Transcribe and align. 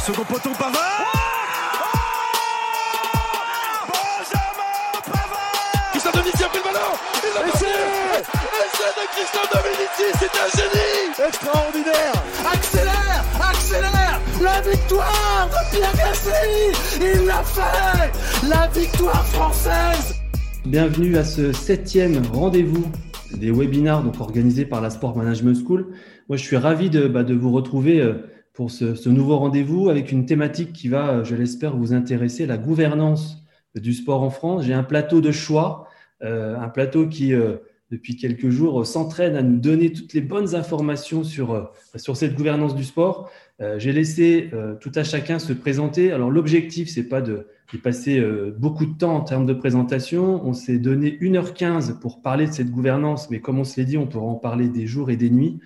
Second 0.00 0.24
poteau 0.24 0.50
Pavard. 0.58 1.12
Benjamin 3.86 5.00
Pavard. 5.04 5.90
Christophe 5.92 6.14
Dominici 6.14 6.42
a 6.42 6.48
pris 6.48 6.58
le 6.58 6.64
ballon. 6.64 6.96
Il 7.22 7.32
l'a 7.34 7.42
Essai 7.46 8.90
de 8.96 9.04
Christophe 9.12 9.50
Dominici, 9.52 10.06
c'est 10.18 10.34
un 10.40 10.48
génie. 10.56 11.28
Extraordinaire. 11.28 12.16
Accélère 12.50 13.24
Accélère. 13.50 14.20
La 14.40 14.60
victoire 14.62 15.48
de 15.50 15.76
Pierre 15.76 15.94
Gassi 15.94 16.98
Il 17.00 17.26
l'a 17.26 17.42
fait. 17.42 18.48
La 18.48 18.66
victoire 18.68 19.26
française. 19.26 20.14
Bienvenue 20.64 21.18
à 21.18 21.24
ce 21.24 21.52
septième 21.52 22.22
rendez-vous 22.32 22.86
des 23.32 23.50
webinars 23.50 24.02
donc 24.02 24.18
organisés 24.18 24.64
par 24.64 24.80
la 24.80 24.88
Sport 24.88 25.16
Management 25.16 25.54
School. 25.62 25.88
Moi, 26.28 26.38
je 26.38 26.44
suis 26.44 26.56
ravi 26.56 26.88
de, 26.90 27.06
bah, 27.06 27.22
de 27.22 27.34
vous 27.34 27.52
retrouver 27.52 28.00
euh, 28.00 28.14
pour 28.60 28.70
ce, 28.70 29.08
nouveau 29.08 29.38
rendez-vous 29.38 29.88
avec 29.88 30.12
une 30.12 30.26
thématique 30.26 30.74
qui 30.74 30.88
va, 30.88 31.24
je 31.24 31.34
l'espère, 31.34 31.74
vous 31.74 31.94
intéresser, 31.94 32.44
la 32.44 32.58
gouvernance 32.58 33.42
du 33.74 33.94
sport 33.94 34.22
en 34.22 34.28
France. 34.28 34.66
J'ai 34.66 34.74
un 34.74 34.82
plateau 34.82 35.22
de 35.22 35.30
choix, 35.30 35.88
euh, 36.22 36.58
un 36.58 36.68
plateau 36.68 37.06
qui, 37.06 37.32
euh, 37.32 37.56
depuis 37.90 38.16
quelques 38.16 38.50
jours, 38.50 38.82
euh, 38.82 38.84
s'entraîne 38.84 39.34
à 39.34 39.40
nous 39.40 39.58
donner 39.58 39.94
toutes 39.94 40.12
les 40.12 40.20
bonnes 40.20 40.54
informations 40.54 41.24
sur, 41.24 41.72
sur 41.96 42.18
cette 42.18 42.34
gouvernance 42.34 42.74
du 42.74 42.84
sport. 42.84 43.30
J'ai 43.78 43.92
laissé 43.92 44.50
tout 44.82 44.92
à 44.94 45.04
chacun 45.04 45.38
se 45.38 45.54
présenter. 45.54 46.12
Alors, 46.12 46.30
l'objectif, 46.30 46.90
c'est 46.90 47.08
pas 47.08 47.22
de, 47.22 47.46
de 47.72 47.78
passer 47.78 48.22
beaucoup 48.58 48.84
de 48.84 48.92
temps 48.92 49.16
en 49.16 49.20
termes 49.22 49.46
de 49.46 49.54
présentation. 49.54 50.46
On 50.46 50.52
s'est 50.52 50.78
donné 50.78 51.16
1h15 51.22 51.98
pour 51.98 52.20
parler 52.20 52.46
de 52.46 52.52
cette 52.52 52.70
gouvernance, 52.70 53.30
mais 53.30 53.40
comme 53.40 53.58
on 53.58 53.64
se 53.64 53.80
l'est 53.80 53.86
dit, 53.86 53.96
on 53.96 54.06
pourra 54.06 54.26
en 54.26 54.34
parler 54.34 54.68
des 54.68 54.86
jours 54.86 55.10
et 55.10 55.16
des 55.16 55.30
nuits. 55.30 55.60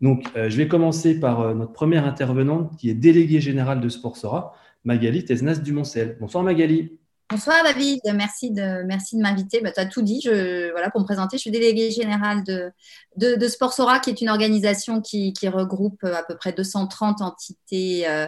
Donc, 0.00 0.24
euh, 0.36 0.48
je 0.48 0.56
vais 0.56 0.68
commencer 0.68 1.20
par 1.20 1.40
euh, 1.40 1.54
notre 1.54 1.72
première 1.72 2.06
intervenante 2.06 2.76
qui 2.76 2.90
est 2.90 2.94
déléguée 2.94 3.40
générale 3.40 3.80
de 3.80 3.88
Sportsora, 3.88 4.54
Magali 4.84 5.24
Tesnas 5.24 5.56
Dumoncel. 5.56 6.16
Bonsoir 6.20 6.42
Magali. 6.42 6.98
Bonsoir 7.30 7.62
David, 7.62 8.00
merci 8.16 8.50
de, 8.50 8.82
m'inviter. 9.20 9.60
Bah, 9.60 9.70
tu 9.70 9.78
as 9.78 9.86
tout 9.86 10.02
dit. 10.02 10.22
Voilà, 10.24 10.90
pour 10.90 11.00
me 11.00 11.06
présenter, 11.06 11.36
je 11.36 11.42
suis 11.42 11.52
déléguée 11.52 11.92
générale 11.92 12.42
de, 12.42 13.46
Sportsora, 13.46 14.00
qui 14.00 14.10
est 14.10 14.20
une 14.20 14.30
organisation 14.30 15.00
qui, 15.00 15.32
regroupe 15.44 16.02
à 16.02 16.24
peu 16.24 16.36
près 16.36 16.52
230 16.52 17.22
entités 17.22 18.08
euh, 18.08 18.26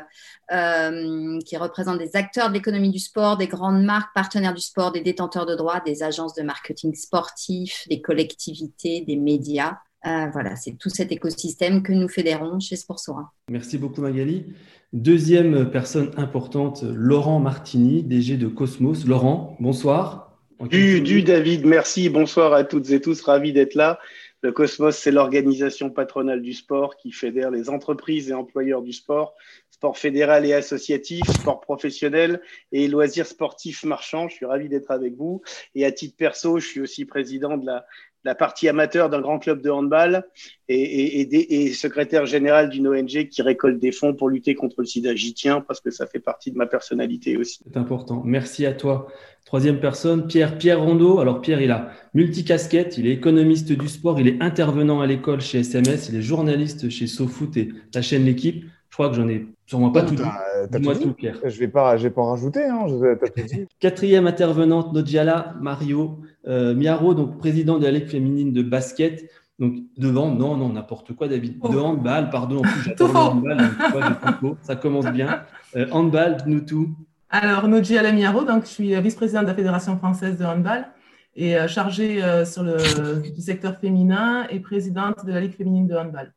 euh, 0.52 1.38
qui 1.46 1.56
représentent 1.56 1.98
des 1.98 2.14
acteurs 2.14 2.48
de 2.48 2.54
l'économie 2.54 2.90
du 2.90 2.98
sport, 2.98 3.36
des 3.36 3.48
grandes 3.48 3.82
marques 3.82 4.14
partenaires 4.14 4.54
du 4.54 4.60
sport, 4.60 4.92
des 4.92 5.00
détenteurs 5.00 5.46
de 5.46 5.54
droits, 5.54 5.80
des 5.80 6.02
agences 6.02 6.34
de 6.34 6.42
marketing 6.42 6.94
sportif, 6.94 7.88
des 7.88 8.02
collectivités, 8.02 9.00
des 9.00 9.16
médias. 9.16 9.78
Euh, 10.04 10.26
voilà, 10.32 10.56
c'est 10.56 10.72
tout 10.72 10.90
cet 10.90 11.12
écosystème 11.12 11.82
que 11.82 11.92
nous 11.92 12.08
fédérons 12.08 12.58
chez 12.58 12.76
Sportsora. 12.76 13.32
Merci 13.48 13.78
beaucoup 13.78 14.00
Magali. 14.00 14.46
Deuxième 14.92 15.70
personne 15.70 16.10
importante, 16.16 16.82
Laurent 16.82 17.38
Martini, 17.38 18.02
DG 18.02 18.36
de 18.36 18.48
Cosmos. 18.48 19.06
Laurent, 19.06 19.56
bonsoir. 19.60 20.38
Du, 20.60 21.00
du. 21.00 21.22
David, 21.22 21.64
merci, 21.64 22.08
bonsoir 22.08 22.52
à 22.52 22.62
toutes 22.64 22.90
et 22.90 23.00
tous, 23.00 23.20
ravi 23.22 23.52
d'être 23.52 23.74
là. 23.74 23.98
Le 24.42 24.50
Cosmos, 24.50 24.96
c'est 24.96 25.12
l'organisation 25.12 25.88
patronale 25.88 26.42
du 26.42 26.52
sport 26.52 26.96
qui 26.96 27.12
fédère 27.12 27.50
les 27.50 27.70
entreprises 27.70 28.30
et 28.30 28.34
employeurs 28.34 28.82
du 28.82 28.92
sport, 28.92 29.34
sport 29.72 29.98
fédéral 29.98 30.46
et 30.46 30.52
associatif, 30.52 31.26
sport 31.28 31.60
professionnel 31.60 32.40
et 32.70 32.86
loisirs 32.88 33.26
sportifs 33.26 33.84
marchands. 33.84 34.28
Je 34.28 34.34
suis 34.34 34.46
ravi 34.46 34.68
d'être 34.68 34.90
avec 34.90 35.16
vous. 35.16 35.42
Et 35.74 35.84
à 35.84 35.90
titre 35.90 36.14
perso, 36.16 36.58
je 36.58 36.66
suis 36.68 36.80
aussi 36.80 37.04
président 37.04 37.56
de 37.56 37.66
la, 37.66 38.34
partie 38.36 38.68
amateur 38.68 39.10
d'un 39.10 39.20
grand 39.20 39.40
club 39.40 39.60
de 39.62 39.70
handball 39.70 40.24
et 40.68 41.72
secrétaire 41.72 42.24
général 42.26 42.68
d'une 42.70 42.86
ONG 42.86 43.28
qui 43.28 43.42
récolte 43.42 43.80
des 43.80 43.90
fonds 43.90 44.14
pour 44.14 44.28
lutter 44.28 44.54
contre 44.54 44.76
le 44.78 44.86
sida. 44.86 45.16
J'y 45.16 45.34
tiens 45.34 45.60
parce 45.60 45.80
que 45.80 45.90
ça 45.90 46.06
fait 46.06 46.20
partie 46.20 46.52
de 46.52 46.56
ma 46.56 46.66
personnalité 46.66 47.36
aussi. 47.36 47.58
C'est 47.64 47.76
important. 47.76 48.22
Merci 48.24 48.64
à 48.66 48.74
toi. 48.74 49.08
Troisième 49.44 49.80
personne, 49.80 50.28
Pierre. 50.28 50.56
Pierre 50.56 50.80
Rondeau. 50.80 51.18
Alors 51.18 51.40
Pierre, 51.40 51.60
il 51.60 51.72
a 51.72 51.90
multicasquette, 52.14 52.98
il 52.98 53.08
est 53.08 53.12
économiste 53.12 53.72
du 53.72 53.88
sport, 53.88 54.20
il 54.20 54.28
est 54.28 54.40
intervenant 54.40 55.00
à 55.00 55.06
l'école 55.06 55.40
chez 55.40 55.60
SMS, 55.60 56.08
il 56.10 56.16
est 56.16 56.22
journaliste 56.22 56.88
chez 56.90 57.06
SoFoot 57.08 57.56
et 57.56 57.70
la 57.94 58.02
chaîne 58.02 58.24
L'équipe. 58.24 58.64
Je 58.92 58.96
crois 58.96 59.08
que 59.08 59.16
j'en 59.16 59.28
ai 59.28 59.46
sûrement 59.72 59.90
pas 59.90 60.02
tout 60.02 60.14
dit. 60.14 60.22
Dis-moi 60.70 60.94
Pierre. 61.16 61.36
Je 61.44 61.58
vais 61.58 61.68
pas, 61.68 61.96
je 61.96 62.04
vais 62.04 62.10
pas 62.10 62.22
en 62.22 62.30
rajouter. 62.30 62.64
Hein. 62.64 62.86
Je- 62.88 63.14
t'as 63.14 63.28
tout 63.28 63.46
dit. 63.46 63.66
Quatrième 63.80 64.26
intervenante, 64.26 64.92
Nodjala 64.92 65.54
Mario 65.60 66.20
euh, 66.46 66.74
Miaro, 66.74 67.14
donc 67.14 67.38
président 67.38 67.78
de 67.78 67.84
la 67.84 67.90
Ligue 67.90 68.08
féminine 68.08 68.52
de 68.52 68.62
basket. 68.62 69.28
Donc 69.58 69.74
devant, 69.96 70.30
non, 70.30 70.56
non, 70.56 70.70
n'importe 70.70 71.14
quoi, 71.14 71.28
David. 71.28 71.60
De 71.60 71.78
handball, 71.78 72.30
pardon. 72.30 72.58
En 72.58 72.62
plus, 72.62 72.82
j'adore 72.84 73.08
le 73.12 73.18
handball. 73.18 73.56
donc, 73.58 74.40
vois. 74.40 74.56
Ça 74.62 74.76
commence 74.76 75.06
bien. 75.06 75.42
Euh, 75.76 75.86
handball, 75.90 76.36
nous 76.46 76.60
tout. 76.60 76.88
Alors, 77.30 77.66
Noji 77.68 77.96
Alamiaro, 77.96 78.44
donc 78.44 78.64
je 78.64 78.70
suis 78.70 79.00
vice-présidente 79.00 79.44
de 79.44 79.48
la 79.48 79.54
Fédération 79.54 79.96
française 79.96 80.36
de 80.36 80.44
handball 80.44 80.86
et 81.34 81.56
euh, 81.56 81.66
chargée 81.66 82.22
euh, 82.22 82.44
sur 82.44 82.62
le 82.62 82.76
du 83.22 83.40
secteur 83.40 83.78
féminin 83.78 84.46
et 84.50 84.60
présidente 84.60 85.24
de 85.24 85.32
la 85.32 85.40
Ligue 85.40 85.56
féminine 85.56 85.86
de 85.86 85.94
handball. 85.94 86.32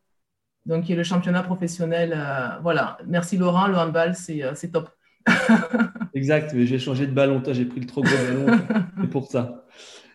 Donc, 0.66 0.86
qui 0.86 0.94
est 0.94 0.96
le 0.96 1.04
championnat 1.04 1.44
professionnel. 1.44 2.14
euh, 2.16 2.58
voilà. 2.62 2.98
Merci 3.08 3.38
Laurent, 3.38 3.68
le 3.68 3.76
handball, 3.76 4.16
c'est 4.16 4.44
euh, 4.44 4.54
top. 4.72 4.90
Exact, 6.14 6.54
mais 6.54 6.66
j'ai 6.66 6.80
changé 6.80 7.08
de 7.08 7.12
ballon. 7.12 7.42
Toi, 7.42 7.54
j'ai 7.54 7.66
pris 7.66 7.80
le 7.80 7.86
trop 7.86 8.02
gros 8.02 8.16
ballon. 8.16 8.58
C'est 9.02 9.10
pour 9.10 9.28
ça. 9.28 9.66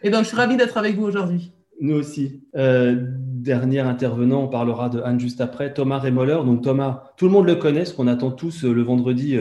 Et 0.03 0.11
donc, 0.11 0.23
je 0.23 0.29
suis 0.29 0.37
ravie 0.37 0.57
d'être 0.57 0.77
avec 0.77 0.97
vous 0.97 1.05
aujourd'hui. 1.05 1.53
Nous 1.81 1.95
aussi. 1.97 2.43
Euh, 2.57 2.97
dernier 2.99 3.81
intervenant, 3.81 4.43
on 4.45 4.49
parlera 4.49 4.89
de 4.89 5.01
Anne 5.01 5.19
juste 5.21 5.41
après. 5.41 5.73
Thomas 5.73 5.99
Rémoller. 5.99 6.41
Donc 6.45 6.63
Thomas, 6.63 7.05
tout 7.17 7.25
le 7.27 7.33
monde 7.33 7.47
le 7.47 7.57
connaît, 7.57 7.85
ce 7.85 7.95
qu'on 7.95 8.07
attend 8.07 8.31
tous 8.31 8.65
le 8.65 8.83
vendredi. 8.83 9.37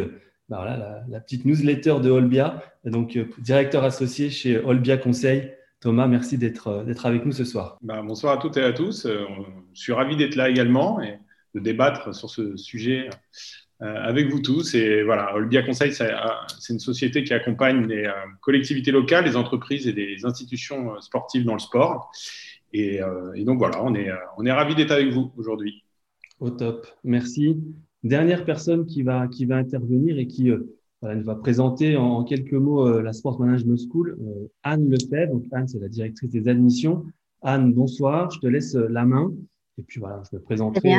bah 0.48 0.58
voilà, 0.58 0.78
la, 0.78 1.04
la 1.10 1.20
petite 1.20 1.44
newsletter 1.46 1.96
de 2.02 2.10
Olbia. 2.10 2.64
Donc 2.86 3.18
directeur 3.40 3.84
associé 3.84 4.30
chez 4.30 4.58
Olbia 4.58 4.98
Conseil. 4.98 5.52
Thomas, 5.80 6.08
merci 6.08 6.38
d'être 6.38 6.68
euh, 6.68 6.84
d'être 6.84 7.06
avec 7.06 7.26
nous 7.26 7.32
ce 7.32 7.46
soir. 7.46 7.78
Ben, 7.82 8.04
bonsoir 8.04 8.34
à 8.34 8.38
toutes 8.38 8.58
et 8.58 8.64
à 8.64 8.74
tous. 8.74 9.06
Euh, 9.06 9.26
Je 9.74 9.82
suis 9.82 9.94
ravi 9.94 10.18
d'être 10.18 10.36
là 10.36 10.50
également 10.50 11.02
et 11.02 11.20
de 11.56 11.60
débattre 11.62 12.14
sur 12.14 12.30
ce 12.30 12.58
sujet 12.58 13.10
euh, 13.82 13.96
avec 14.04 14.30
vous 14.30 14.42
tous. 14.42 14.76
Et 14.76 15.04
voilà, 15.04 15.34
Olbia 15.36 15.64
Conseil, 15.64 15.94
c'est 15.94 16.12
une 16.74 16.80
société 16.80 17.24
qui 17.24 17.34
accompagne 17.34 17.88
les 17.88 18.12
collectivités 18.42 18.92
locales, 18.92 19.24
les 19.24 19.38
entreprises 19.38 19.88
et 19.88 19.94
les 19.94 20.26
institutions 20.26 21.00
sportives 21.00 21.46
dans 21.46 21.54
le 21.54 21.60
sport. 21.60 22.12
Et, 22.74 23.00
et 23.36 23.44
donc 23.46 23.58
voilà, 23.58 23.84
on 23.84 23.96
est, 23.96 24.10
on 24.38 24.46
est 24.46 24.52
ravi 24.52 24.76
d'être 24.76 24.92
avec 24.92 25.12
vous 25.12 25.32
aujourd'hui. 25.38 25.84
Au 26.40 26.52
top. 26.52 26.88
Merci. 27.04 27.58
Dernière 28.04 28.46
personne 28.46 28.86
qui 28.86 29.02
va, 29.02 29.28
qui 29.28 29.46
va 29.46 29.56
intervenir 29.56 30.20
et 30.20 30.28
qui 30.28 30.52
voilà, 31.02 31.16
nous 31.16 31.24
va 31.24 31.36
présenter 31.36 31.96
en, 31.96 32.24
quelques 32.24 32.54
mots 32.54 32.86
euh, 32.86 33.02
la 33.02 33.14
Sport 33.14 33.40
Management 33.40 33.78
School, 33.78 34.18
euh, 34.22 34.48
Anne 34.64 34.90
Lefebvre. 34.90 35.34
Donc, 35.34 35.46
Anne, 35.52 35.68
c'est 35.68 35.80
la 35.80 35.88
directrice 35.88 36.30
des 36.30 36.48
admissions. 36.48 37.06
Anne, 37.42 37.72
bonsoir. 37.72 38.30
Je 38.32 38.40
te 38.40 38.48
laisse 38.48 38.76
euh, 38.76 38.88
la 38.90 39.06
main. 39.06 39.32
Et 39.78 39.84
puis 39.84 40.00
voilà, 40.00 40.22
je 40.30 40.36
me 40.36 40.42
présenterai 40.42 40.94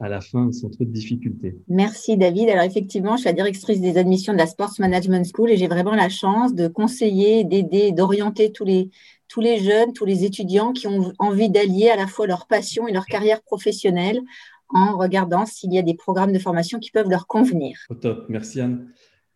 à 0.00 0.08
la 0.08 0.20
fin 0.20 0.50
sans 0.52 0.70
trop 0.70 0.84
de 0.84 0.90
difficultés. 0.90 1.56
Merci 1.68 2.16
David. 2.16 2.48
Alors 2.48 2.64
effectivement, 2.64 3.16
je 3.16 3.22
suis 3.22 3.28
la 3.28 3.32
directrice 3.32 3.80
des 3.80 3.96
admissions 3.96 4.32
de 4.32 4.38
la 4.38 4.46
Sports 4.46 4.74
Management 4.78 5.24
School 5.32 5.50
et 5.50 5.56
j'ai 5.56 5.68
vraiment 5.68 5.94
la 5.94 6.08
chance 6.08 6.54
de 6.54 6.68
conseiller, 6.68 7.44
d'aider, 7.44 7.92
d'orienter 7.92 8.52
tous 8.52 8.64
les, 8.64 8.90
tous 9.28 9.40
les 9.40 9.58
jeunes, 9.58 9.92
tous 9.92 10.04
les 10.04 10.24
étudiants 10.24 10.72
qui 10.72 10.86
ont 10.86 11.12
envie 11.18 11.50
d'allier 11.50 11.90
à 11.90 11.96
la 11.96 12.06
fois 12.06 12.26
leur 12.26 12.46
passion 12.46 12.86
et 12.86 12.92
leur 12.92 13.06
carrière 13.06 13.42
professionnelle 13.42 14.20
en 14.68 14.96
regardant 14.96 15.46
s'il 15.46 15.72
y 15.72 15.78
a 15.78 15.82
des 15.82 15.94
programmes 15.94 16.32
de 16.32 16.38
formation 16.38 16.78
qui 16.78 16.90
peuvent 16.90 17.08
leur 17.08 17.26
convenir. 17.26 17.78
Au 17.88 17.94
top. 17.94 18.26
Merci 18.28 18.60
Anne. 18.60 18.88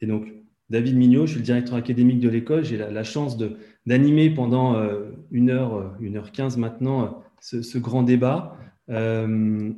Et 0.02 0.06
donc, 0.06 0.26
David 0.68 0.96
Mignot, 0.96 1.26
je 1.26 1.32
suis 1.32 1.38
le 1.38 1.44
directeur 1.44 1.76
académique 1.76 2.20
de 2.20 2.28
l'école. 2.28 2.64
J'ai 2.64 2.76
la, 2.76 3.04
chance 3.04 3.38
d'animer 3.86 4.30
pendant 4.30 4.76
euh, 4.76 5.12
une 5.30 5.48
heure, 5.48 5.74
euh, 5.74 5.88
une 6.00 6.16
heure 6.16 6.32
quinze 6.32 6.56
maintenant, 6.56 7.24
euh, 7.52 7.62
ce, 7.62 7.78
grand 7.78 8.02
débat. 8.02 8.56
Euh, 8.90 9.70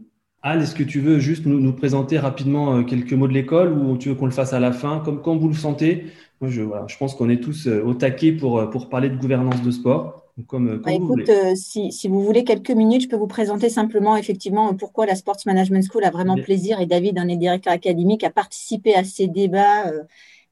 Anne, 0.42 0.60
est-ce 0.60 0.74
que 0.74 0.82
tu 0.82 1.00
veux 1.00 1.18
juste 1.18 1.46
nous, 1.46 1.72
présenter 1.72 2.18
rapidement 2.18 2.84
quelques 2.84 3.12
mots 3.12 3.28
de 3.28 3.32
l'école 3.32 3.72
ou 3.72 3.96
tu 3.96 4.08
veux 4.08 4.14
qu'on 4.14 4.26
le 4.26 4.32
fasse 4.32 4.52
à 4.52 4.60
la 4.60 4.72
fin, 4.72 5.00
comme, 5.00 5.22
comme 5.22 5.38
vous 5.38 5.48
le 5.48 5.54
sentez 5.54 6.06
Moi, 6.40 6.50
je, 6.50 6.62
je 6.62 6.96
pense 6.96 7.14
qu'on 7.14 7.30
est 7.30 7.42
tous 7.42 7.66
au 7.66 7.94
taquet 7.94 8.32
pour, 8.32 8.68
pour 8.70 8.88
parler 8.88 9.08
de 9.08 9.16
gouvernance 9.16 9.62
de 9.62 9.70
sport. 9.70 10.23
Comme, 10.46 10.78
bah, 10.78 10.92
écoute, 10.92 11.30
si, 11.54 11.92
si, 11.92 12.08
vous 12.08 12.20
voulez 12.20 12.42
quelques 12.42 12.70
minutes, 12.70 13.02
je 13.02 13.08
peux 13.08 13.16
vous 13.16 13.28
présenter 13.28 13.68
simplement 13.68 14.16
effectivement 14.16 14.74
pourquoi 14.74 15.06
la 15.06 15.14
Sports 15.14 15.38
Management 15.46 15.86
School 15.88 16.04
a 16.04 16.10
vraiment 16.10 16.36
plaisir 16.36 16.80
et 16.80 16.86
David, 16.86 17.18
un 17.18 17.26
des 17.26 17.36
directeurs 17.36 17.72
académiques, 17.72 18.24
a 18.24 18.30
participé 18.30 18.94
à 18.94 19.04
ces 19.04 19.28
débats 19.28 19.92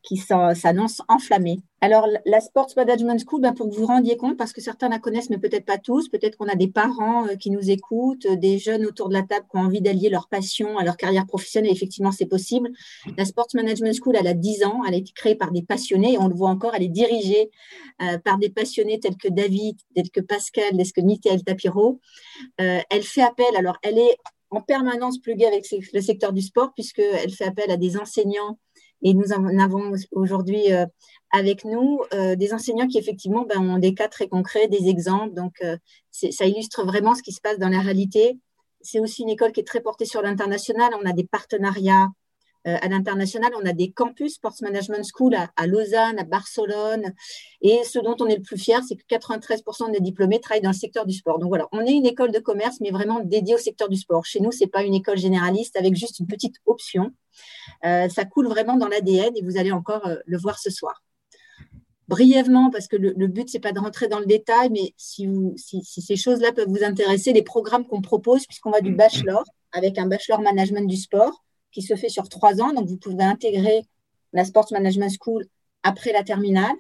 qui 0.02 0.16
s'annonce 0.16 1.00
enflammée. 1.08 1.60
Alors, 1.81 2.06
la 2.26 2.40
Sports 2.40 2.70
Management 2.76 3.20
School, 3.26 3.40
ben, 3.40 3.52
pour 3.52 3.69
que 3.69 3.75
vous 3.75 3.81
vous 3.81 3.87
rendiez 3.87 4.16
compte, 4.16 4.37
parce 4.37 4.52
que 4.52 4.60
certains 4.60 4.88
la 4.88 4.99
connaissent, 4.99 5.31
mais 5.31 5.38
peut-être 5.38 5.64
pas 5.64 5.78
tous, 5.78 6.08
peut-être 6.08 6.37
qu'on 6.37 6.49
a 6.49 6.54
des 6.54 6.69
parents 6.69 7.26
euh, 7.26 7.34
qui 7.34 7.50
nous 7.50 7.70
écoutent, 7.70 8.26
euh, 8.26 8.37
des 8.37 8.58
jeunes 8.58 8.84
autour 8.87 9.08
de 9.08 9.14
la 9.14 9.22
table 9.22 9.46
qui 9.50 9.56
ont 9.56 9.62
envie 9.62 9.81
d'allier 9.81 10.08
leur 10.08 10.28
passion 10.28 10.78
à 10.78 10.84
leur 10.84 10.96
carrière 10.96 11.26
professionnelle, 11.26 11.72
effectivement, 11.72 12.12
c'est 12.12 12.26
possible. 12.26 12.70
La 13.16 13.25
Sports 13.25 13.49
Management 13.54 13.94
School, 13.94 14.16
elle 14.16 14.28
a 14.28 14.34
10 14.34 14.64
ans, 14.64 14.82
elle 14.87 14.94
a 14.94 14.96
été 14.96 15.12
créée 15.12 15.34
par 15.34 15.50
des 15.50 15.62
passionnés, 15.62 16.14
et 16.14 16.19
on 16.19 16.28
le 16.28 16.34
voit 16.34 16.50
encore, 16.50 16.75
elle 16.75 16.84
est 16.84 16.88
dirigée 16.88 17.50
euh, 18.02 18.19
par 18.19 18.38
des 18.38 18.50
passionnés 18.50 19.00
tels 19.00 19.16
que 19.16 19.28
David, 19.28 19.76
tels 19.94 20.10
que 20.10 20.20
Pascal, 20.20 20.76
tels 20.76 20.93
que 20.93 21.00
Michael 21.00 21.43
Tapiro. 21.43 22.00
elle 22.58 23.02
fait 23.02 23.22
appel, 23.22 23.56
alors 23.56 23.78
elle 23.82 23.99
est 23.99 24.16
en 24.50 24.60
permanence 24.60 25.19
pluguée 25.19 25.46
avec 25.46 25.66
le 25.93 26.00
secteur 26.00 26.32
du 26.32 26.43
sport, 26.43 26.72
puisqu'elle 26.75 27.32
fait 27.32 27.44
appel 27.44 27.70
à 27.70 27.76
des 27.76 27.96
enseignants 27.96 28.58
et 29.02 29.14
nous 29.14 29.32
en 29.32 29.58
avons 29.58 29.93
aujourd'hui 30.12 30.72
euh, 30.72 30.87
avec 31.31 31.64
nous 31.64 32.00
euh, 32.14 32.37
des 32.37 32.52
enseignants 32.52 32.87
qui 32.87 32.99
effectivement 32.99 33.44
ben, 33.44 33.58
ont 33.58 33.78
des 33.78 33.94
cas 33.94 34.08
très 34.08 34.28
concrets, 34.28 34.69
des 34.69 34.88
exemples. 34.88 35.34
Donc, 35.34 35.54
euh, 35.62 35.76
ça 36.10 36.46
illustre 36.46 36.84
vraiment 36.84 37.14
ce 37.14 37.22
qui 37.22 37.32
se 37.32 37.40
passe 37.40 37.58
dans 37.58 37.69
la 37.69 37.81
réalité. 37.81 38.38
C'est 38.81 39.00
aussi 39.00 39.22
une 39.22 39.31
école 39.31 39.52
qui 39.52 39.60
est 39.60 39.66
très 39.66 39.81
portée 39.81 40.04
sur 40.04 40.22
l'international. 40.22 40.93
On 41.00 41.06
a 41.06 41.12
des 41.12 41.25
partenariats 41.25 42.08
à 42.64 42.88
l'international. 42.88 43.50
On 43.61 43.67
a 43.67 43.73
des 43.73 43.91
campus 43.91 44.35
Sports 44.35 44.56
Management 44.62 45.05
School 45.05 45.35
à, 45.35 45.67
Lausanne, 45.67 46.19
à 46.19 46.25
Barcelone. 46.25 47.12
Et 47.61 47.81
ce 47.85 47.99
dont 47.99 48.17
on 48.20 48.26
est 48.26 48.37
le 48.37 48.43
plus 48.43 48.59
fier, 48.59 48.81
c'est 48.87 48.97
que 48.97 49.05
93% 49.09 49.93
des 49.93 50.00
diplômés 50.00 50.41
travaillent 50.41 50.62
dans 50.62 50.70
le 50.70 50.75
secteur 50.75 51.06
du 51.06 51.14
sport. 51.14 51.38
Donc 51.38 51.49
voilà, 51.49 51.69
on 51.73 51.81
est 51.81 51.93
une 51.93 52.06
école 52.06 52.31
de 52.31 52.38
commerce, 52.38 52.79
mais 52.81 52.91
vraiment 52.91 53.20
dédiée 53.20 53.55
au 53.55 53.59
secteur 53.59 53.88
du 53.88 53.97
sport. 53.97 54.25
Chez 54.25 54.41
nous, 54.41 54.53
ce 54.53 54.64
n'est 54.64 54.70
pas 54.70 54.82
une 54.82 54.94
école 54.94 55.19
généraliste 55.19 55.76
avec 55.76 55.94
juste 55.97 56.20
une 56.20 56.26
petite 56.26 56.56
option. 56.67 57.12
Euh, 57.85 58.09
ça 58.09 58.25
coule 58.25 58.47
vraiment 58.47 58.76
dans 58.76 58.88
l'ADN 58.88 59.37
et 59.37 59.43
vous 59.43 59.56
allez 59.56 59.73
encore 59.73 60.06
euh, 60.06 60.17
le 60.26 60.38
voir 60.38 60.59
ce 60.59 60.70
soir. 60.70 61.03
Brièvement, 62.09 62.70
parce 62.70 62.88
que 62.88 62.97
le, 62.97 63.26
but, 63.26 63.49
ce 63.49 63.56
n'est 63.56 63.61
pas 63.61 63.73
de 63.73 63.79
rentrer 63.79 64.06
dans 64.06 64.19
le 64.19 64.26
détail, 64.26 64.69
mais 64.70 64.93
si, 64.97 65.26
ces 65.56 66.17
choses-là 66.17 66.53
peuvent 66.53 66.69
vous 66.69 66.85
intéresser, 66.85 67.32
les 67.32 67.43
programmes 67.43 67.87
qu'on 67.87 68.03
propose, 68.03 68.44
puisqu'on 68.47 68.70
va 68.70 68.81
du 68.81 68.93
bachelor, 68.93 69.44
avec 69.73 69.97
un 69.99 70.06
bachelor 70.06 70.41
management 70.41 70.87
du 70.87 70.97
sport, 70.97 71.43
qui 71.73 71.83
se 71.83 71.97
fait 71.97 72.09
sur 72.09 72.29
trois 72.29 72.61
ans. 72.61 72.73
Donc, 72.73 72.87
vous 72.87 72.97
pouvez 72.97 73.25
intégrer 73.25 73.85
la 74.33 74.45
Sports 74.45 74.69
Management 74.71 75.13
School 75.21 75.47
après 75.83 76.13
la 76.13 76.23
terminale. 76.23 76.75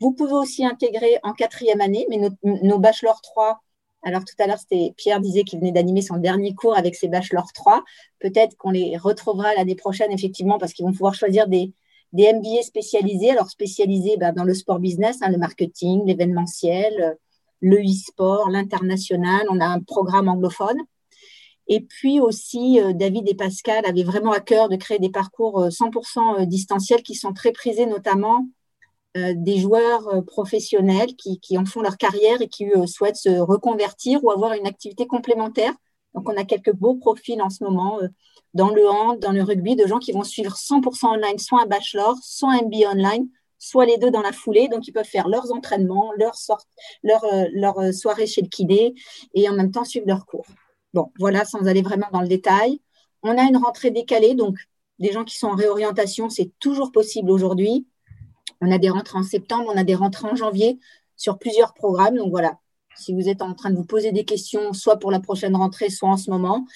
Vous 0.00 0.12
pouvez 0.12 0.32
aussi 0.32 0.64
intégrer 0.64 1.18
en 1.22 1.32
quatrième 1.32 1.80
année, 1.80 2.06
mais 2.10 2.18
nos, 2.42 2.78
bachelors 2.78 3.20
3 3.20 3.60
alors 4.04 4.24
tout 4.24 4.34
à 4.40 4.48
l'heure, 4.48 4.58
Pierre 4.96 5.20
disait 5.20 5.44
qu'il 5.44 5.60
venait 5.60 5.70
d'animer 5.70 6.02
son 6.02 6.16
dernier 6.16 6.54
cours 6.54 6.76
avec 6.76 6.96
ses 6.96 7.06
bachelors 7.06 7.52
3. 7.52 7.84
Peut-être 8.18 8.56
qu'on 8.56 8.72
les 8.72 8.96
retrouvera 8.96 9.54
l'année 9.54 9.76
prochaine, 9.76 10.10
effectivement, 10.10 10.58
parce 10.58 10.72
qu'ils 10.72 10.84
vont 10.84 10.90
pouvoir 10.90 11.14
choisir 11.14 11.46
des, 11.46 11.72
MBA 12.12 12.62
spécialisés. 12.64 13.30
Alors 13.30 13.48
spécialisés 13.48 14.16
ben, 14.16 14.32
dans 14.32 14.42
le 14.42 14.54
sport 14.54 14.80
business, 14.80 15.18
hein, 15.22 15.30
le 15.30 15.38
marketing, 15.38 16.04
l'événementiel, 16.04 17.16
le 17.60 17.78
e-sport, 17.78 18.50
l'international. 18.50 19.46
On 19.48 19.60
a 19.60 19.66
un 19.66 19.80
programme 19.80 20.28
anglophone. 20.28 20.78
Et 21.68 21.80
puis 21.80 22.20
aussi, 22.20 22.80
euh, 22.80 22.92
David 22.92 23.28
et 23.28 23.34
Pascal 23.34 23.84
avaient 23.86 24.02
vraiment 24.02 24.32
à 24.32 24.40
cœur 24.40 24.68
de 24.68 24.76
créer 24.76 24.98
des 24.98 25.10
parcours 25.10 25.68
100% 25.68 26.38
euh, 26.38 26.42
euh, 26.42 26.46
distanciels 26.46 27.02
qui 27.02 27.14
sont 27.14 27.32
très 27.32 27.52
prisés, 27.52 27.86
notamment 27.86 28.46
des 29.14 29.58
joueurs 29.58 30.24
professionnels 30.24 31.14
qui, 31.16 31.58
en 31.58 31.66
font 31.66 31.82
leur 31.82 31.98
carrière 31.98 32.40
et 32.40 32.48
qui 32.48 32.64
souhaitent 32.86 33.16
se 33.16 33.40
reconvertir 33.40 34.24
ou 34.24 34.30
avoir 34.30 34.54
une 34.54 34.66
activité 34.66 35.06
complémentaire. 35.06 35.74
Donc, 36.14 36.30
on 36.30 36.36
a 36.38 36.44
quelques 36.44 36.72
beaux 36.72 36.94
profils 36.94 37.42
en 37.42 37.50
ce 37.50 37.62
moment 37.62 37.98
dans 38.54 38.70
le 38.70 38.88
hand, 38.88 39.18
dans 39.18 39.32
le 39.32 39.42
rugby, 39.42 39.76
de 39.76 39.86
gens 39.86 39.98
qui 39.98 40.12
vont 40.12 40.22
suivre 40.22 40.56
100% 40.56 41.08
online, 41.08 41.38
soit 41.38 41.60
un 41.60 41.66
bachelor, 41.66 42.16
soit 42.22 42.54
un 42.54 42.62
MBA 42.62 42.90
online, 42.90 43.28
soit 43.58 43.84
les 43.84 43.98
deux 43.98 44.10
dans 44.10 44.22
la 44.22 44.32
foulée. 44.32 44.68
Donc, 44.68 44.88
ils 44.88 44.92
peuvent 44.92 45.04
faire 45.04 45.28
leurs 45.28 45.52
entraînements, 45.52 46.10
leurs 46.16 46.38
leur, 47.02 47.22
leur 47.52 47.92
soirée 47.92 48.26
chez 48.26 48.40
le 48.40 48.48
kiné 48.48 48.94
et 49.34 49.46
en 49.46 49.52
même 49.52 49.72
temps 49.72 49.84
suivre 49.84 50.06
leurs 50.06 50.24
cours. 50.24 50.46
Bon, 50.94 51.10
voilà, 51.18 51.44
sans 51.44 51.66
aller 51.66 51.82
vraiment 51.82 52.08
dans 52.12 52.20
le 52.20 52.28
détail. 52.28 52.80
On 53.22 53.38
a 53.38 53.42
une 53.42 53.56
rentrée 53.56 53.90
décalée, 53.90 54.34
donc 54.34 54.56
des 54.98 55.12
gens 55.12 55.24
qui 55.24 55.38
sont 55.38 55.48
en 55.48 55.54
réorientation, 55.54 56.28
c'est 56.28 56.52
toujours 56.58 56.92
possible 56.92 57.30
aujourd'hui. 57.30 57.86
On 58.60 58.70
a 58.70 58.78
des 58.78 58.90
rentrées 58.90 59.18
en 59.18 59.22
septembre, 59.22 59.72
on 59.72 59.76
a 59.76 59.84
des 59.84 59.94
rentrées 59.94 60.28
en 60.28 60.36
janvier 60.36 60.78
sur 61.16 61.38
plusieurs 61.38 61.74
programmes. 61.74 62.16
Donc 62.16 62.30
voilà, 62.30 62.58
si 62.96 63.14
vous 63.14 63.28
êtes 63.28 63.42
en 63.42 63.54
train 63.54 63.70
de 63.70 63.76
vous 63.76 63.84
poser 63.84 64.12
des 64.12 64.24
questions, 64.24 64.72
soit 64.72 64.98
pour 64.98 65.10
la 65.10 65.20
prochaine 65.20 65.56
rentrée, 65.56 65.90
soit 65.90 66.08
en 66.08 66.16
ce 66.16 66.30
moment, 66.30 66.66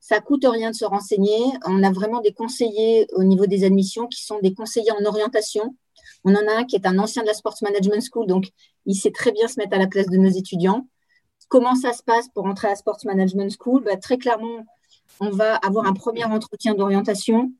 ça 0.00 0.20
coûte 0.20 0.46
rien 0.48 0.70
de 0.70 0.76
se 0.76 0.84
renseigner. 0.84 1.38
On 1.66 1.82
a 1.82 1.90
vraiment 1.90 2.20
des 2.20 2.32
conseillers 2.32 3.06
au 3.12 3.24
niveau 3.24 3.46
des 3.46 3.64
admissions 3.64 4.06
qui 4.06 4.24
sont 4.24 4.38
des 4.40 4.54
conseillers 4.54 4.92
en 4.92 5.04
orientation. 5.04 5.76
On 6.24 6.34
en 6.34 6.46
a 6.48 6.58
un 6.58 6.64
qui 6.64 6.76
est 6.76 6.86
un 6.86 6.98
ancien 6.98 7.22
de 7.22 7.28
la 7.28 7.34
Sports 7.34 7.58
Management 7.62 8.02
School, 8.02 8.26
donc 8.26 8.46
il 8.86 8.94
sait 8.94 9.10
très 9.10 9.32
bien 9.32 9.48
se 9.48 9.58
mettre 9.58 9.74
à 9.74 9.78
la 9.78 9.86
place 9.86 10.06
de 10.06 10.16
nos 10.16 10.30
étudiants. 10.30 10.88
Comment 11.48 11.74
ça 11.74 11.92
se 11.92 12.02
passe 12.02 12.28
pour 12.28 12.46
entrer 12.46 12.68
à 12.68 12.76
Sports 12.76 13.00
Management 13.04 13.54
School? 13.58 13.84
Bah, 13.84 13.96
Très 13.96 14.18
clairement, 14.18 14.64
on 15.20 15.30
va 15.30 15.56
avoir 15.56 15.86
un 15.86 15.92
premier 15.92 16.24
entretien 16.24 16.74
d'orientation 16.74 17.52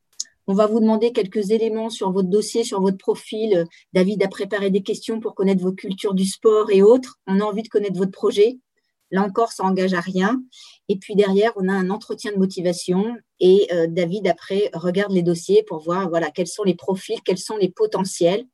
on 0.49 0.55
va 0.55 0.67
vous 0.67 0.79
demander 0.79 1.13
quelques 1.13 1.51
éléments 1.51 1.91
sur 1.91 2.13
votre 2.13 2.29
dossier, 2.29 2.63
sur 2.63 2.81
votre 2.81 2.99
profil. 2.99 3.65
David 3.93 4.23
a 4.23 4.29
préparé 4.29 4.71
des 4.71 4.83
questions 4.83 5.19
pour 5.19 5.35
connaître 5.35 5.61
vos 5.61 5.73
cultures 5.73 6.15
du 6.15 6.25
sport 6.25 6.71
et 6.71 6.83
autres. 6.83 7.19
On 7.27 7.41
a 7.41 7.45
envie 7.45 7.63
de 7.63 7.69
connaître 7.69 7.99
votre 7.99 8.13
projet. 8.13 8.59
Là 9.11 9.23
encore, 9.23 9.51
ça 9.53 9.65
engage 9.65 9.95
à 9.95 10.01
rien. 10.01 10.41
Et 10.89 10.97
puis 10.97 11.17
derrière, 11.17 11.53
on 11.57 11.69
a 11.69 11.73
un 11.73 11.91
entretien 11.91 12.33
de 12.33 12.39
motivation 12.39 13.17
et 13.41 13.69
euh, 13.73 13.87
David 13.89 14.29
après 14.29 14.71
regarde 14.73 15.13
les 15.13 15.23
dossiers 15.23 15.65
pour 15.65 15.81
voir 15.81 16.09
voilà 16.09 16.31
quels 16.31 16.47
sont 16.47 16.65
les 16.65 16.75
profils, 16.75 17.21
quels 17.25 17.39
sont 17.39 17.57
les 17.57 17.69
potentiels. 17.69 18.45